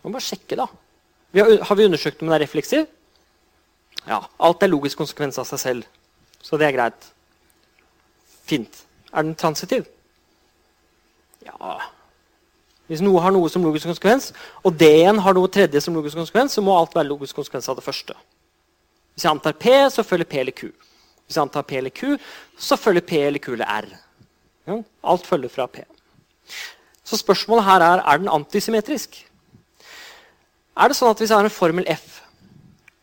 Vi 0.00 0.08
må 0.08 0.14
bare 0.16 0.24
sjekke, 0.24 0.56
da. 0.56 0.66
Har, 1.36 1.76
vi 1.76 1.84
undersøkt 1.84 2.22
om 2.22 2.30
den 2.30 2.34
er 2.34 2.42
refleksiv? 2.42 2.86
Ja. 4.06 4.22
Alt 4.40 4.62
er 4.64 4.72
logisk 4.72 4.98
konsekvens 5.02 5.38
av 5.38 5.48
seg 5.50 5.60
selv. 5.60 5.88
Så 6.40 6.56
det 6.56 6.70
er 6.70 6.76
greit. 6.78 7.10
Fint. 8.48 8.84
Er 9.12 9.26
den 9.26 9.36
transitiv? 9.36 9.84
Ja 11.44 11.76
hvis 12.90 13.02
noe 13.06 13.20
har 13.22 13.30
noe 13.30 13.46
som 13.46 13.62
logisk 13.62 13.86
konsekvens, 13.86 14.32
og 14.66 14.74
det 14.74 14.88
igjen 14.96 15.20
har 15.22 15.34
noe 15.36 15.48
tredje 15.52 15.78
som 15.84 15.94
logisk 15.94 16.18
konsekvens, 16.18 16.56
så 16.56 16.62
må 16.66 16.74
alt 16.74 16.96
være 16.96 17.06
logisk 17.06 17.38
konsekvens 17.38 17.70
av 17.70 17.76
det 17.78 17.84
første. 17.86 18.16
Hvis 19.14 19.26
jeg 19.26 19.30
antar 19.30 19.54
P, 19.62 19.74
så 19.94 20.02
følger 20.02 20.26
P 20.26 20.40
eller 20.40 20.56
Q. 20.58 20.72
Hvis 21.30 21.38
jeg 21.38 21.44
antar 21.46 21.62
P 21.62 21.78
eller 21.78 21.94
Q, 21.94 22.16
så 22.58 22.74
følger 22.76 23.04
P 23.06 23.20
eller 23.22 23.38
Q 23.38 23.52
eller 23.54 23.70
R. 23.70 23.90
Alt 25.06 25.26
følger 25.26 25.52
fra 25.54 25.68
P. 25.70 25.84
Så 27.06 27.20
spørsmålet 27.20 27.64
her 27.64 27.84
er 27.86 28.02
er 28.02 28.18
den 28.18 28.28
antisymmetrisk. 28.28 29.14
Er 30.74 30.90
det 30.90 30.96
sånn 30.98 31.10
at 31.10 31.22
hvis 31.22 31.30
jeg 31.30 31.38
har 31.38 31.46
en 31.46 31.54
formel 31.54 31.86
F, 31.94 32.18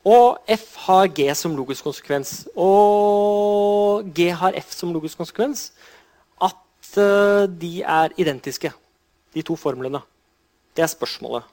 og 0.03 0.43
F 0.51 0.75
har 0.87 1.07
G 1.07 1.29
som 1.35 1.55
logisk 1.55 1.87
konsekvens, 1.87 2.47
og 2.55 4.11
G 4.15 4.27
har 4.35 4.59
F 4.59 4.75
som 4.75 4.91
logisk 4.91 5.17
konsekvens, 5.23 5.71
at 6.41 6.97
uh, 6.97 7.47
de 7.47 7.81
er 7.81 8.11
identiske? 8.17 8.73
de 9.37 9.45
to 9.45 9.55
formlene? 9.59 10.01
Det 10.75 10.83
er 10.85 10.91
spørsmålet. 10.91 11.45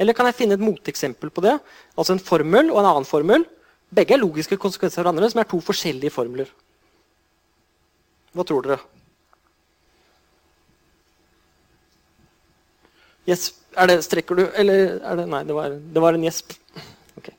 Eller 0.00 0.16
kan 0.16 0.28
jeg 0.28 0.38
finne 0.38 0.56
et 0.56 0.64
moteksempel 0.64 1.30
på 1.30 1.44
det? 1.44 1.58
Altså 1.96 2.16
en 2.16 2.22
formel 2.22 2.70
og 2.72 2.80
en 2.80 2.90
annen 2.90 3.08
formel. 3.08 3.44
Begge 3.92 4.16
er 4.16 4.22
logiske 4.22 4.56
konsekvenser 4.60 5.02
av 5.02 5.06
hverandre, 5.06 5.28
som 5.32 5.42
er 5.42 5.48
to 5.50 5.60
forskjellige 5.60 6.14
formler. 6.14 6.48
Hva 8.32 8.46
tror 8.48 8.64
dere? 8.64 8.78
Yes. 13.28 13.50
Er 13.72 13.88
det, 13.88 14.02
strekker 14.04 14.36
du 14.36 14.42
Eller 14.58 14.98
er 15.00 15.16
det 15.16 15.22
Nei, 15.32 15.38
det 15.48 15.54
var, 15.56 15.72
det 15.94 16.00
var 16.04 16.16
en 16.16 16.24
gjesp. 16.26 16.52
Okay. 17.16 17.32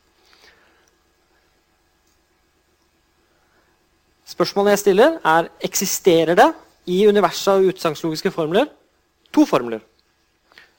Spørsmålet 4.31 4.73
jeg 4.73 4.81
stiller, 4.81 5.19
er 5.21 5.51
eksisterer 5.61 6.39
det 6.39 6.47
i 6.89 7.03
universet 7.05 7.53
av 7.53 7.67
utsagnslogiske 7.69 8.33
formler 8.33 8.71
to 9.33 9.45
formler 9.49 9.81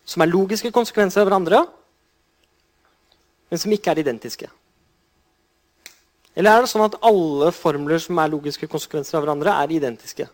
som 0.05 0.23
er 0.23 0.31
logiske 0.31 0.71
konsekvenser 0.75 1.23
av 1.23 1.31
hverandre, 1.31 1.63
men 3.49 3.61
som 3.61 3.73
ikke 3.73 3.93
er 3.93 4.03
identiske. 4.03 4.51
Eller 6.35 6.51
er 6.51 6.65
det 6.65 6.71
sånn 6.73 6.87
at 6.87 6.97
alle 7.07 7.53
formler 7.55 8.01
som 8.03 8.19
er 8.19 8.33
logiske 8.33 8.67
konsekvenser 8.71 9.19
av 9.19 9.25
hverandre, 9.25 9.55
er 9.55 9.75
identiske? 9.77 10.27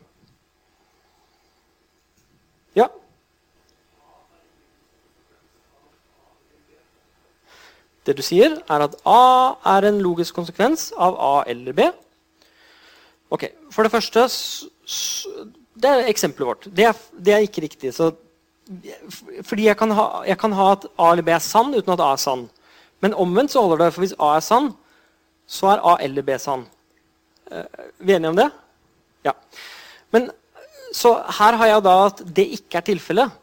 Ja? 2.79 2.87
Det 8.09 8.17
du 8.17 8.25
sier, 8.25 8.57
er 8.65 8.87
at 8.87 8.97
A 9.05 9.57
er 9.77 9.91
en 9.91 10.01
logisk 10.01 10.39
konsekvens 10.41 10.89
av 10.97 11.21
A 11.21 11.35
eller 11.53 11.77
B. 11.77 11.91
Ok, 13.31 13.51
For 13.71 13.87
det 13.87 13.93
første 13.93 14.25
det 15.81 15.91
er 15.91 16.09
eksempelet 16.11 16.49
vårt. 16.49 16.69
Det 16.77 16.85
er, 16.89 16.97
det 17.13 17.35
er 17.35 17.45
ikke 17.45 17.63
riktig. 17.63 17.93
Så, 17.95 18.11
fordi 19.47 19.69
jeg 19.69 19.77
kan, 19.79 19.93
ha, 19.97 20.23
jeg 20.27 20.39
kan, 20.39 20.53
ha, 20.57 20.73
at 20.73 20.87
A 20.99 21.13
eller 21.13 21.27
B 21.27 21.33
er 21.35 21.45
sann 21.45 21.75
uten 21.75 21.95
at 21.95 22.03
A 22.05 22.13
er 22.15 22.21
sann. 22.21 22.49
Men 23.01 23.15
omvendt 23.15 23.53
så 23.53 23.63
holder 23.63 23.85
det. 23.85 23.93
For 23.95 24.05
hvis 24.05 24.17
A 24.19 24.35
er 24.37 24.45
sann, 24.45 24.73
så 25.51 25.73
er 25.73 25.85
A 25.87 25.97
eller 26.05 26.27
B 26.27 26.37
sann. 26.39 26.63
Uh, 27.51 27.67
vi 27.99 28.15
enige 28.15 28.31
om 28.31 28.39
det? 28.39 28.49
Ja. 29.27 29.35
Men, 30.15 30.31
så 30.95 31.17
her 31.41 31.59
har 31.59 31.73
jeg 31.73 31.87
da 31.87 31.97
at 32.07 32.25
det 32.39 32.47
ikke 32.61 32.81
er 32.81 32.87
tilfellet. 32.87 33.39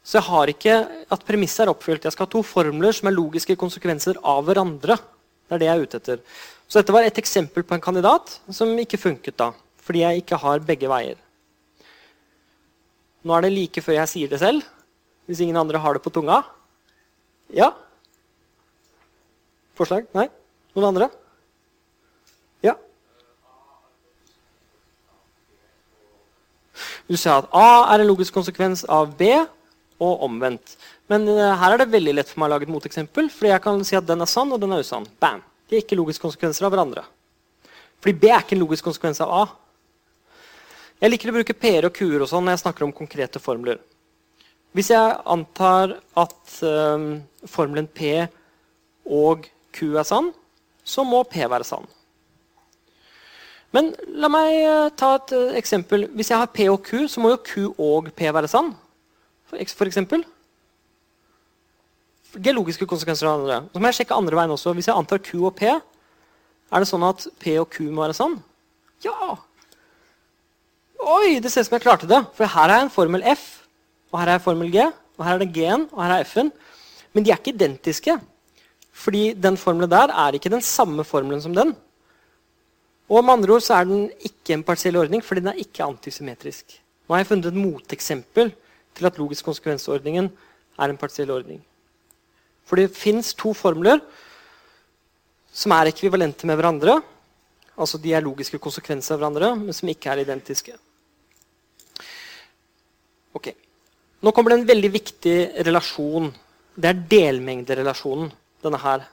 Så 0.00 0.18
jeg 0.18 0.26
har 0.30 0.50
ikke 0.50 0.76
at 1.12 1.24
premisset 1.28 1.66
er 1.66 1.72
oppfylt. 1.72 2.06
Jeg 2.06 2.16
skal 2.16 2.26
ha 2.26 2.32
to 2.32 2.42
formler 2.46 2.96
som 2.96 3.10
er 3.10 3.16
logiske 3.16 3.56
konsekvenser 3.60 4.18
av 4.26 4.42
hverandre. 4.48 4.96
Det 5.46 5.56
er 5.56 5.60
det 5.60 5.68
jeg 5.68 5.76
er 5.76 5.84
ute 5.84 6.00
etter. 6.00 6.22
Så 6.70 6.80
dette 6.80 6.94
var 6.94 7.04
et 7.04 7.20
eksempel 7.20 7.66
på 7.66 7.76
en 7.76 7.82
kandidat 7.84 8.38
som 8.54 8.72
ikke 8.78 9.00
funket 9.00 9.36
da. 9.40 9.50
Fordi 9.84 10.04
jeg 10.04 10.22
ikke 10.22 10.38
har 10.40 10.64
begge 10.64 10.88
veier. 10.90 11.18
Nå 13.26 13.36
er 13.36 13.44
det 13.44 13.52
like 13.52 13.82
før 13.84 13.98
jeg 13.98 14.10
sier 14.14 14.30
det 14.32 14.38
selv, 14.40 14.64
hvis 15.28 15.42
ingen 15.44 15.58
andre 15.60 15.80
har 15.82 15.96
det 15.96 16.02
på 16.04 16.12
tunga. 16.14 16.40
Ja? 17.52 17.68
Forslag? 19.76 20.06
Nei? 20.16 20.28
Noen 20.76 20.88
andre? 20.88 21.10
Ja? 22.64 22.76
Du 27.10 27.16
ser 27.18 27.40
at 27.40 27.50
A 27.50 27.90
er 27.90 28.04
en 28.04 28.10
logisk 28.12 28.36
konsekvens 28.36 28.84
av 28.86 29.16
B, 29.18 29.32
og 30.00 30.24
omvendt. 30.24 30.76
Men 31.12 31.26
uh, 31.28 31.52
her 31.60 31.74
er 31.74 31.82
det 31.82 31.92
veldig 31.92 32.14
lett 32.16 32.30
for 32.30 32.40
meg 32.40 32.50
å 32.50 32.54
lage 32.54 32.68
et 32.68 32.72
moteksempel. 32.72 33.28
fordi 33.28 33.52
jeg 33.52 33.62
kan 33.64 33.82
si 33.84 33.98
at 33.98 34.06
den 34.08 34.24
er 34.24 34.30
sann, 34.30 34.52
og 34.52 34.60
den 34.62 34.72
er 34.72 34.84
usann. 34.84 35.06
Bam. 35.20 35.42
De 35.68 35.76
er 35.76 35.84
ikke 35.84 35.98
logiske 35.98 36.24
konsekvenser 36.24 36.66
av 36.66 36.72
hverandre. 36.74 37.04
Fordi 38.00 38.16
B 38.16 38.30
er 38.30 38.40
ikke 38.40 38.56
en 38.56 38.64
logisk 38.64 38.86
konsekvens 38.88 39.20
av 39.20 39.34
A. 39.36 39.42
Jeg 41.00 41.12
liker 41.12 41.32
å 41.32 41.36
bruke 41.36 41.56
p-er 41.56 41.86
og 41.88 41.94
q-er 41.96 42.24
når 42.24 42.54
jeg 42.54 42.62
snakker 42.64 42.84
om 42.84 42.96
konkrete 42.96 43.40
formler. 43.40 43.78
Hvis 44.76 44.90
jeg 44.92 45.14
antar 45.26 45.96
at 46.18 46.56
um, 46.62 47.06
formelen 47.48 47.88
P 47.88 48.26
og 49.04 49.48
Q 49.74 49.96
er 49.98 50.06
sann, 50.06 50.28
så 50.84 51.04
må 51.04 51.22
P 51.28 51.40
være 51.42 51.66
sann. 51.66 51.88
Men 53.76 53.92
la 54.18 54.30
meg 54.32 54.56
uh, 54.66 54.90
ta 54.98 55.14
et 55.18 55.34
uh, 55.36 55.54
eksempel. 55.58 56.08
Hvis 56.18 56.32
jeg 56.32 56.40
har 56.40 56.50
P 56.50 56.66
og 56.72 56.80
Q, 56.86 57.06
så 57.10 57.22
må 57.22 57.34
jo 57.34 57.42
Q 57.46 57.52
og 57.78 58.10
P 58.16 58.26
være 58.26 58.50
sann. 58.50 58.72
For, 59.50 59.60
for 59.78 59.90
eksempel. 59.90 60.24
Geologiske 62.34 62.86
konsekvenser 62.86 63.28
av 63.30 63.40
andre. 63.40 63.60
Så 63.70 63.82
må 63.82 63.90
jeg 63.90 64.00
sjekke 64.00 64.18
andre 64.18 64.38
veien 64.38 64.54
også. 64.54 64.74
Hvis 64.74 64.90
jeg 64.90 64.98
antar 64.98 65.22
Q 65.22 65.32
og 65.44 65.54
P, 65.58 65.70
er 65.70 66.82
det 66.82 66.90
sånn 66.90 67.06
at 67.06 67.26
P 67.42 67.56
og 67.62 67.70
Q 67.70 67.86
må 67.90 68.04
være 68.04 68.18
sann? 68.18 68.36
Ja! 69.06 69.36
Oi, 71.00 71.38
det 71.40 71.50
ser 71.50 71.64
ut 71.64 71.70
som 71.70 71.78
jeg 71.78 71.86
klarte 71.86 72.10
det. 72.10 72.20
For 72.36 72.50
her 72.50 72.74
er 72.74 72.84
en 72.84 72.92
formel 72.92 73.22
F, 73.32 73.46
og 74.12 74.20
her 74.20 74.34
er 74.34 74.42
formel 74.42 74.68
G, 74.72 74.82
og 75.16 75.24
her 75.26 75.38
er 75.38 75.44
det 75.44 75.52
G-en, 75.54 75.86
og 75.94 76.02
her 76.04 76.18
er 76.18 76.26
F-en. 76.26 76.50
Men 77.14 77.24
de 77.24 77.32
er 77.32 77.40
ikke 77.40 77.54
identiske. 77.54 78.18
Fordi 78.92 79.30
den 79.32 79.56
formelen 79.56 79.90
der 79.90 80.12
er 80.12 80.36
ikke 80.36 80.52
den 80.52 80.62
samme 80.64 81.06
formelen 81.06 81.42
som 81.42 81.54
den. 81.56 81.72
Og 83.10 83.24
med 83.24 83.34
andre 83.34 83.56
ord 83.56 83.64
så 83.66 83.80
er 83.80 83.88
den 83.88 84.04
ikke 84.22 84.54
en 84.54 84.62
partiell 84.66 84.96
ordning, 85.00 85.22
fordi 85.24 85.42
den 85.42 85.50
er 85.52 85.62
ikke 85.62 85.82
antisymmetrisk. 85.82 86.76
Nå 87.08 87.14
har 87.14 87.24
jeg 87.24 87.30
funnet 87.32 87.48
et 87.50 87.58
moteksempel 87.58 88.52
til 88.94 89.08
at 89.08 89.16
logisk 89.18 89.48
konsekvensordningen 89.48 90.28
er 90.78 90.92
en 90.92 90.98
partiell 91.00 91.32
ordning. 91.34 91.58
For 92.64 92.78
det 92.78 92.94
fins 92.94 93.32
to 93.34 93.50
formler 93.56 93.98
som 95.50 95.74
er 95.74 95.90
ekvivalente 95.90 96.46
med 96.46 96.60
hverandre. 96.60 97.00
Altså 97.80 97.98
de 97.98 98.12
er 98.14 98.22
logiske 98.22 98.60
konsekvenser 98.62 99.16
av 99.16 99.24
hverandre, 99.24 99.50
men 99.58 99.74
som 99.74 99.90
ikke 99.90 100.12
er 100.12 100.22
identiske. 100.22 100.76
Ok. 103.34 103.50
Nå 104.22 104.30
kommer 104.36 104.52
det 104.52 104.60
en 104.60 104.70
veldig 104.70 104.92
viktig 104.94 105.36
relasjon. 105.66 106.30
Det 106.76 106.92
er 106.92 107.02
delmengderelasjonen. 107.10 108.30
denne 108.60 108.76
her. 108.76 109.06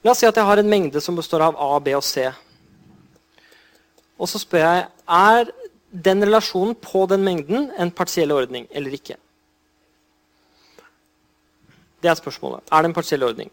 La 0.00 0.14
oss 0.14 0.22
si 0.22 0.26
at 0.26 0.36
jeg 0.38 0.46
har 0.48 0.56
en 0.56 0.70
mengde 0.70 1.00
som 1.04 1.16
består 1.18 1.42
av 1.44 1.58
A, 1.60 1.78
B 1.78 1.92
og 1.92 2.04
C. 2.06 2.22
Og 4.18 4.28
så 4.30 4.40
spør 4.42 4.64
jeg 4.64 4.86
er 5.08 5.52
den 5.90 6.24
relasjonen 6.26 6.74
på 6.74 7.06
den 7.08 7.24
mengden 7.24 7.70
en 7.78 7.90
partiell 7.90 8.32
ordning 8.34 8.66
eller 8.70 8.92
ikke. 8.92 9.16
Det 12.02 12.10
er 12.10 12.18
spørsmålet. 12.18 12.62
Er 12.70 12.82
det 12.82 12.90
en 12.90 12.94
partiell 12.94 13.24
ordning? 13.24 13.50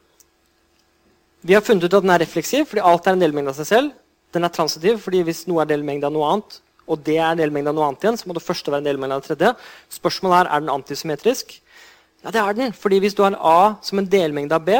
Vi 1.46 1.54
har 1.54 1.62
funnet 1.62 1.86
ut 1.86 1.94
at 1.94 2.04
den 2.04 2.14
er 2.14 2.22
refleksiv 2.22 2.66
fordi 2.70 2.84
alt 2.84 3.08
er 3.08 3.16
en 3.16 3.22
delmengde 3.22 3.54
av 3.54 3.60
seg 3.60 3.70
selv. 3.70 3.92
Den 4.34 4.44
er 4.44 4.54
transitiv 4.54 5.00
fordi 5.04 5.24
hvis 5.26 5.46
noe 5.50 5.64
er 5.64 5.70
delmengde 5.70 6.10
av 6.10 6.14
noe 6.14 6.32
annet, 6.32 6.60
og 6.86 7.02
det 7.06 7.18
er 7.18 7.38
delmengde 7.38 7.72
av 7.72 7.78
noe 7.78 7.88
annet 7.90 8.04
igjen, 8.06 8.18
så 8.20 8.30
må 8.30 8.36
det 8.38 8.46
første 8.46 8.74
være 8.74 8.84
en 8.84 8.90
delmengde 8.90 9.18
av 9.18 9.24
det 9.24 9.32
tredje. 9.32 9.54
Spørsmålet 9.94 10.38
er 10.40 10.52
er 10.52 10.66
den 10.66 10.74
antisymmetrisk. 10.74 11.56
Ja, 12.24 12.32
det 12.34 12.42
er 12.42 12.54
den. 12.54 12.74
fordi 12.74 13.00
hvis 13.00 13.14
du 13.14 13.24
har 13.24 13.38
A 13.38 13.76
som 13.82 14.00
en 14.00 14.10
delmengde 14.10 14.56
av 14.56 14.66
B, 14.66 14.78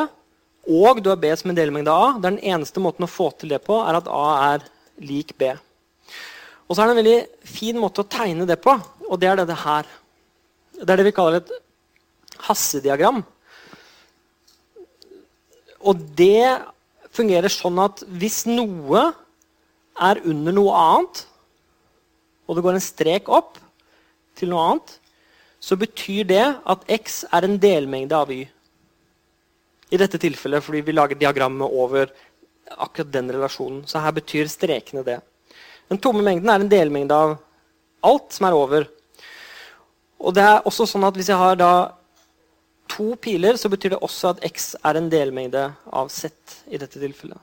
og 0.68 1.04
du 1.04 1.10
har 1.10 1.22
B 1.22 1.30
som 1.38 1.50
en 1.50 1.58
delmengde 1.58 1.92
av 1.92 2.04
A, 2.04 2.20
det 2.20 2.26
er 2.26 2.36
den 2.38 2.54
eneste 2.54 2.80
måten 2.80 3.06
å 3.06 3.10
få 3.10 3.32
til 3.38 3.50
det 3.50 3.62
på, 3.62 3.78
er 3.86 3.98
at 3.98 4.08
A 4.10 4.54
er 4.54 4.66
lik 4.98 5.38
B. 5.38 5.54
Og 6.66 6.74
så 6.74 6.82
er 6.82 6.90
det 6.90 6.96
en 6.96 7.02
veldig 7.04 7.50
fin 7.50 7.78
måte 7.78 8.02
å 8.02 8.10
tegne 8.10 8.48
det 8.50 8.58
på, 8.64 8.74
og 9.06 9.20
det 9.22 9.30
er 9.30 9.40
dette 9.42 9.58
her. 9.62 9.90
Det 10.80 10.90
er 10.90 11.00
det 11.00 11.08
vi 11.08 11.16
kaller 11.16 11.40
et 11.40 11.52
hassediagram. 12.48 13.22
Og 15.86 16.02
det 16.18 16.58
fungerer 17.16 17.54
sånn 17.54 17.78
at 17.84 18.02
hvis 18.10 18.44
noe 18.50 19.06
er 19.96 20.22
under 20.26 20.56
noe 20.56 20.82
annet, 20.82 21.22
og 22.46 22.58
det 22.58 22.66
går 22.66 22.78
en 22.78 22.84
strek 22.84 23.30
opp 23.32 23.60
til 24.38 24.52
noe 24.52 24.66
annet, 24.72 24.98
så 25.62 25.78
betyr 25.80 26.28
det 26.30 26.44
at 26.46 26.84
x 26.92 27.24
er 27.34 27.46
en 27.48 27.58
delmengde 27.62 28.18
av 28.18 28.34
y. 28.34 28.44
I 29.94 30.02
dette 30.02 30.20
tilfellet 30.22 30.66
fordi 30.66 30.82
vi 30.86 30.94
lager 30.94 31.18
diagrammet 31.18 31.72
over 31.72 32.10
akkurat 32.76 33.14
den 33.14 33.32
relasjonen. 33.34 33.84
Så 33.90 34.02
her 34.02 34.14
betyr 34.18 34.50
strekene 34.50 35.06
det. 35.06 35.20
Den 35.92 36.02
tomme 36.02 36.24
mengden 36.26 36.50
er 36.50 36.64
en 36.64 36.72
delmengde 36.72 37.16
av 37.16 37.36
alt 38.06 38.34
som 38.34 38.48
er 38.48 38.58
over. 38.58 38.88
Og 40.22 40.34
det 40.36 40.46
er 40.46 40.66
også 40.66 40.88
sånn 40.90 41.06
at 41.08 41.18
Hvis 41.18 41.30
jeg 41.30 41.42
har 41.42 41.58
da 41.60 41.74
to 42.90 43.16
piler, 43.20 43.58
så 43.58 43.70
betyr 43.70 43.96
det 43.96 44.04
også 44.06 44.36
at 44.36 44.44
x 44.46 44.76
er 44.86 44.98
en 44.98 45.10
delmengde 45.10 45.68
av 45.90 46.10
z 46.14 46.30
i 46.70 46.78
dette 46.78 47.02
tilfellet. 47.02 47.40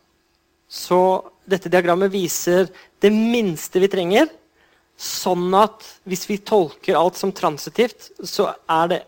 Så 0.70 0.98
dette 1.44 1.68
diagrammet 1.68 2.12
viser 2.12 2.70
det 3.02 3.10
minste 3.12 3.82
vi 3.82 3.90
trenger, 3.92 4.30
sånn 4.96 5.50
at 5.58 5.84
hvis 6.08 6.24
vi 6.30 6.38
tolker 6.38 6.96
alt 6.96 7.18
som 7.18 7.34
transitivt, 7.34 8.12
så 8.22 8.52
er, 8.70 8.86
det, 8.88 9.00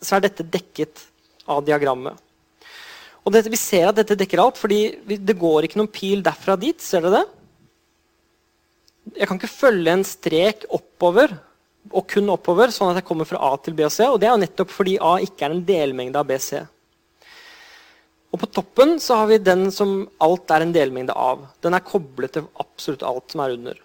så 0.00 0.16
er 0.16 0.24
dette 0.28 0.46
dekket 0.46 1.02
av 1.50 1.64
diagrammet. 1.66 2.16
Og 3.22 3.34
dette, 3.34 3.50
Vi 3.50 3.58
ser 3.60 3.90
at 3.90 3.98
dette 3.98 4.16
dekker 4.18 4.40
alt, 4.40 4.58
fordi 4.58 4.96
det 5.04 5.38
går 5.38 5.66
ikke 5.66 5.78
noen 5.82 5.92
pil 5.92 6.22
derfra 6.24 6.56
dit. 6.58 6.80
Ser 6.82 7.04
dere 7.04 7.20
det? 7.20 7.41
Jeg 9.10 9.26
kan 9.28 9.38
ikke 9.40 9.50
følge 9.50 9.96
en 9.96 10.04
strek 10.06 10.66
oppover 10.70 11.34
og 11.90 12.06
kun 12.10 12.30
oppover, 12.30 12.70
sånn 12.70 12.92
at 12.92 13.00
jeg 13.00 13.08
kommer 13.08 13.26
fra 13.26 13.40
A 13.48 13.56
til 13.58 13.74
B 13.74 13.82
og 13.86 13.92
C. 13.92 14.06
Og 14.06 14.20
det 14.22 14.28
er 14.28 14.36
jo 14.36 14.42
nettopp 14.44 14.70
fordi 14.70 14.94
A 15.02 15.16
ikke 15.24 15.48
er 15.48 15.56
en 15.56 15.64
delmengde 15.66 16.20
av 16.20 16.28
BC. 16.28 16.62
Og 18.32 18.40
på 18.40 18.48
toppen 18.48 18.94
så 19.02 19.18
har 19.20 19.28
vi 19.28 19.42
den 19.42 19.66
som 19.74 20.06
alt 20.24 20.52
er 20.54 20.64
en 20.64 20.72
delmengde 20.72 21.16
av. 21.18 21.42
Den 21.60 21.76
er 21.76 21.84
koblet 21.84 22.32
til 22.36 22.46
absolutt 22.62 23.04
alt 23.04 23.34
som 23.34 23.42
er 23.44 23.56
under. 23.58 23.80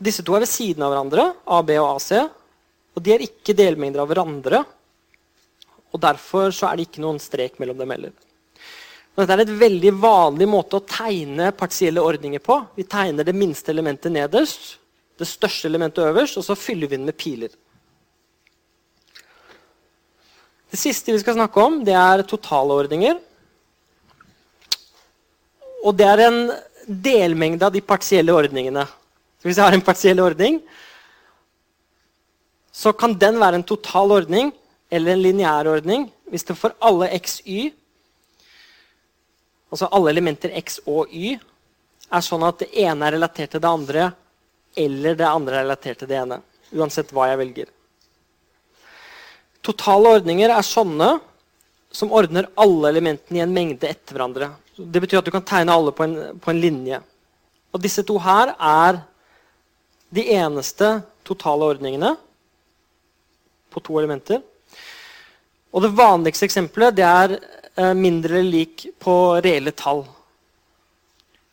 Disse 0.00 0.24
to 0.24 0.36
er 0.36 0.46
ved 0.46 0.48
siden 0.48 0.86
av 0.86 0.94
hverandre, 0.94 1.26
AB 1.58 1.74
og 1.76 1.90
AC. 1.98 2.12
Og 2.96 3.04
de 3.04 3.12
er 3.12 3.26
ikke 3.26 3.56
delmengder 3.58 4.00
av 4.00 4.08
hverandre. 4.08 4.62
Og 5.90 6.00
derfor 6.00 6.54
så 6.54 6.70
er 6.70 6.78
det 6.78 6.88
ikke 6.88 7.02
noen 7.04 7.20
strek 7.20 7.58
mellom 7.60 7.76
dem 7.82 7.92
heller. 7.92 8.14
Dette 9.20 9.36
er 9.36 9.42
et 9.44 9.56
veldig 9.60 9.90
vanlig 10.00 10.46
måte 10.48 10.78
å 10.78 10.86
tegne 10.86 11.50
partielle 11.52 12.00
ordninger 12.00 12.40
på. 12.40 12.56
Vi 12.78 12.86
tegner 12.88 13.26
det 13.26 13.36
minste 13.36 13.72
elementet 13.72 14.12
nederst, 14.14 14.78
det 15.20 15.28
største 15.28 15.68
elementet 15.68 16.06
øverst, 16.06 16.38
og 16.40 16.46
så 16.46 16.56
fyller 16.56 16.88
vi 16.88 16.96
den 16.96 17.08
med 17.08 17.18
piler. 17.20 17.52
Det 20.70 20.78
siste 20.78 21.12
vi 21.12 21.20
skal 21.20 21.36
snakke 21.36 21.60
om, 21.60 21.80
det 21.84 21.96
er 21.98 22.22
totale 22.30 22.76
ordninger. 22.84 23.18
Og 25.84 25.96
det 25.98 26.06
er 26.06 26.24
en 26.28 26.40
delmengde 26.86 27.66
av 27.66 27.74
de 27.74 27.82
partielle 27.84 28.32
ordningene. 28.32 28.86
Så 29.40 29.48
hvis 29.48 29.58
jeg 29.58 29.66
har 29.66 29.76
en 29.76 29.84
partiell 29.84 30.22
ordning, 30.22 30.60
så 32.72 32.94
kan 32.96 33.16
den 33.18 33.40
være 33.40 33.60
en 33.60 33.66
total 33.66 34.14
ordning 34.20 34.54
eller 34.90 35.14
en 35.14 35.22
lineær 35.24 35.68
ordning 35.68 36.08
hvis 36.30 36.46
det 36.46 36.56
for 36.56 36.76
alle 36.86 37.08
x, 37.18 37.40
y, 37.44 37.72
altså 39.70 39.88
alle 39.94 40.12
elementer 40.12 40.52
x 40.58 40.80
og 40.86 41.12
y, 41.14 41.36
er 42.10 42.26
sånn 42.26 42.42
at 42.42 42.64
det 42.64 42.70
ene 42.82 43.06
er 43.06 43.16
relatert 43.16 43.52
til 43.54 43.62
det 43.62 43.70
andre 43.70 44.10
eller 44.78 45.18
det 45.18 45.26
andre 45.26 45.58
er 45.58 45.64
relatert 45.64 46.00
til 46.02 46.10
det 46.10 46.18
ene. 46.18 46.40
Uansett 46.74 47.10
hva 47.14 47.28
jeg 47.30 47.38
velger. 47.40 47.70
Totale 49.66 50.14
ordninger 50.16 50.50
er 50.54 50.66
sånne 50.66 51.10
som 51.90 52.12
ordner 52.14 52.48
alle 52.60 52.90
elementene 52.92 53.40
i 53.40 53.44
en 53.44 53.54
mengde 53.54 53.88
etter 53.90 54.14
hverandre. 54.14 54.50
Det 54.78 55.02
betyr 55.02 55.20
at 55.20 55.26
du 55.26 55.32
kan 55.34 55.46
tegne 55.46 55.74
alle 55.74 55.92
på 55.94 56.06
en, 56.06 56.16
på 56.38 56.52
en 56.52 56.60
linje. 56.62 57.00
Og 57.74 57.82
disse 57.82 58.04
to 58.06 58.16
her 58.22 58.54
er 58.54 59.02
de 60.10 60.24
eneste 60.34 61.00
totale 61.26 61.66
ordningene 61.74 62.14
på 63.70 63.82
to 63.86 63.98
elementer. 64.00 64.40
Og 65.70 65.84
det 65.84 65.92
vanligste 65.98 66.46
eksempelet 66.48 66.96
det 66.98 67.06
er 67.06 67.36
mindre 67.76 68.40
eller 68.40 68.50
lik 68.50 68.86
på 68.98 69.14
reelle 69.44 69.72
tall. 69.72 70.02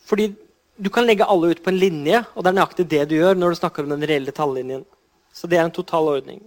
Fordi 0.07 0.31
du 0.77 0.89
kan 0.94 1.06
legge 1.07 1.26
alle 1.26 1.52
ut 1.52 1.64
på 1.64 1.72
en 1.72 1.80
linje, 1.80 2.22
og 2.35 2.44
det 2.44 2.52
er 2.52 2.57
nøyaktig 2.60 2.85
det 2.89 3.03
du 3.10 3.15
gjør 3.18 3.38
når 3.38 3.53
du 3.53 3.60
snakker 3.60 3.85
om 3.85 3.94
den 3.95 4.06
reelle 4.07 4.34
tallinjen. 4.35 4.85
Så 5.34 5.49
det 5.49 5.60
er 5.60 5.65
en 5.65 5.73
total 5.73 6.10
ordning. 6.15 6.41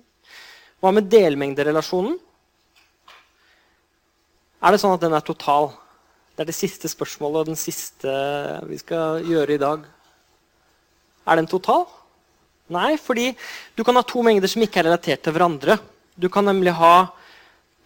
Hva 0.81 0.93
med 0.95 1.11
delmengderelasjonen? 1.13 2.17
Er 4.61 4.73
det 4.73 4.81
sånn 4.83 4.95
at 4.95 5.03
den 5.03 5.17
er 5.17 5.25
total? 5.25 5.71
Det 6.35 6.45
er 6.45 6.51
det 6.51 6.57
siste 6.57 6.89
spørsmålet 6.89 7.43
og 7.43 7.51
den 7.51 7.59
siste 7.59 8.13
vi 8.69 8.79
skal 8.81 9.27
gjøre 9.29 9.57
i 9.57 9.61
dag. 9.61 9.85
Er 11.29 11.41
den 11.41 11.51
total? 11.51 11.85
Nei, 12.71 12.95
fordi 13.03 13.33
du 13.77 13.83
kan 13.85 13.99
ha 13.99 14.05
to 14.07 14.23
mengder 14.25 14.49
som 14.49 14.63
ikke 14.63 14.81
er 14.81 14.89
relatert 14.89 15.25
til 15.25 15.35
hverandre. 15.35 15.77
Du 16.15 16.29
kan 16.33 16.47
nemlig 16.47 16.77
ha 16.79 17.11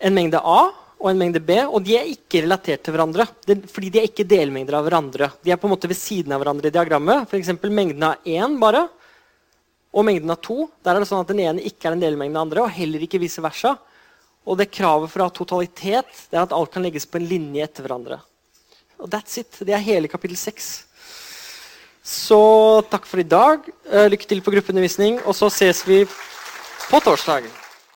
en 0.05 0.15
mengde 0.15 0.39
A 0.39 0.61
og 1.00 1.10
en 1.10 1.18
mengde 1.20 1.40
B, 1.42 1.56
og 1.66 1.82
de 1.84 1.96
er 1.98 2.10
ikke 2.10 2.44
relatert 2.44 2.84
til 2.84 2.94
hverandre. 2.94 3.26
Det, 3.44 3.58
fordi 3.70 3.90
de 3.92 4.00
er 4.00 4.06
ikke 4.08 4.26
delmengder 4.28 4.78
av 4.78 4.86
hverandre. 4.86 5.30
De 5.44 5.52
er 5.52 5.58
på 5.60 5.68
en 5.68 5.74
måte 5.74 5.90
ved 5.90 5.98
siden 5.98 6.32
av 6.32 6.40
hverandre 6.40 6.70
i 6.70 6.74
diagrammet. 6.74 7.26
F.eks. 7.28 7.50
mengden 7.68 8.06
av 8.08 8.28
1 8.28 8.54
bare, 8.62 8.86
og 9.94 10.06
mengden 10.06 10.32
av 10.32 10.40
to. 10.42 10.68
Der 10.82 10.94
er 10.94 11.04
det 11.04 11.10
sånn 11.10 11.24
at 11.24 11.30
Den 11.30 11.42
ene 11.44 11.66
ikke 11.66 11.90
er 11.90 11.96
en 11.96 12.04
delmengde 12.04 12.38
av 12.38 12.46
den 12.46 12.48
andre, 12.48 12.64
og 12.64 12.78
heller 12.78 13.04
ikke 13.04 13.20
vice 13.22 13.44
versa. 13.44 13.74
Og 14.44 14.58
det 14.60 14.72
kravet 14.72 15.12
for 15.12 15.22
å 15.22 15.28
ha 15.28 15.34
totalitet 15.34 16.24
det 16.30 16.38
er 16.38 16.44
at 16.44 16.54
alt 16.56 16.72
kan 16.72 16.84
legges 16.84 17.08
på 17.08 17.20
en 17.20 17.28
linje 17.28 17.64
etter 17.64 17.86
hverandre. 17.86 18.20
Og 19.00 19.10
that's 19.10 19.38
it. 19.40 19.60
Det 19.60 19.74
er 19.74 19.84
hele 19.84 20.10
kapittel 20.10 20.38
6. 20.38 20.70
Så 22.04 22.40
takk 22.92 23.08
for 23.08 23.20
i 23.20 23.26
dag. 23.28 23.64
Eh, 23.90 24.08
lykke 24.12 24.28
til 24.28 24.44
på 24.44 24.52
gruppeundervisning, 24.52 25.22
og 25.24 25.36
så 25.36 25.48
ses 25.52 25.84
vi 25.88 26.04
på 26.04 27.04
torsdag. 27.04 27.63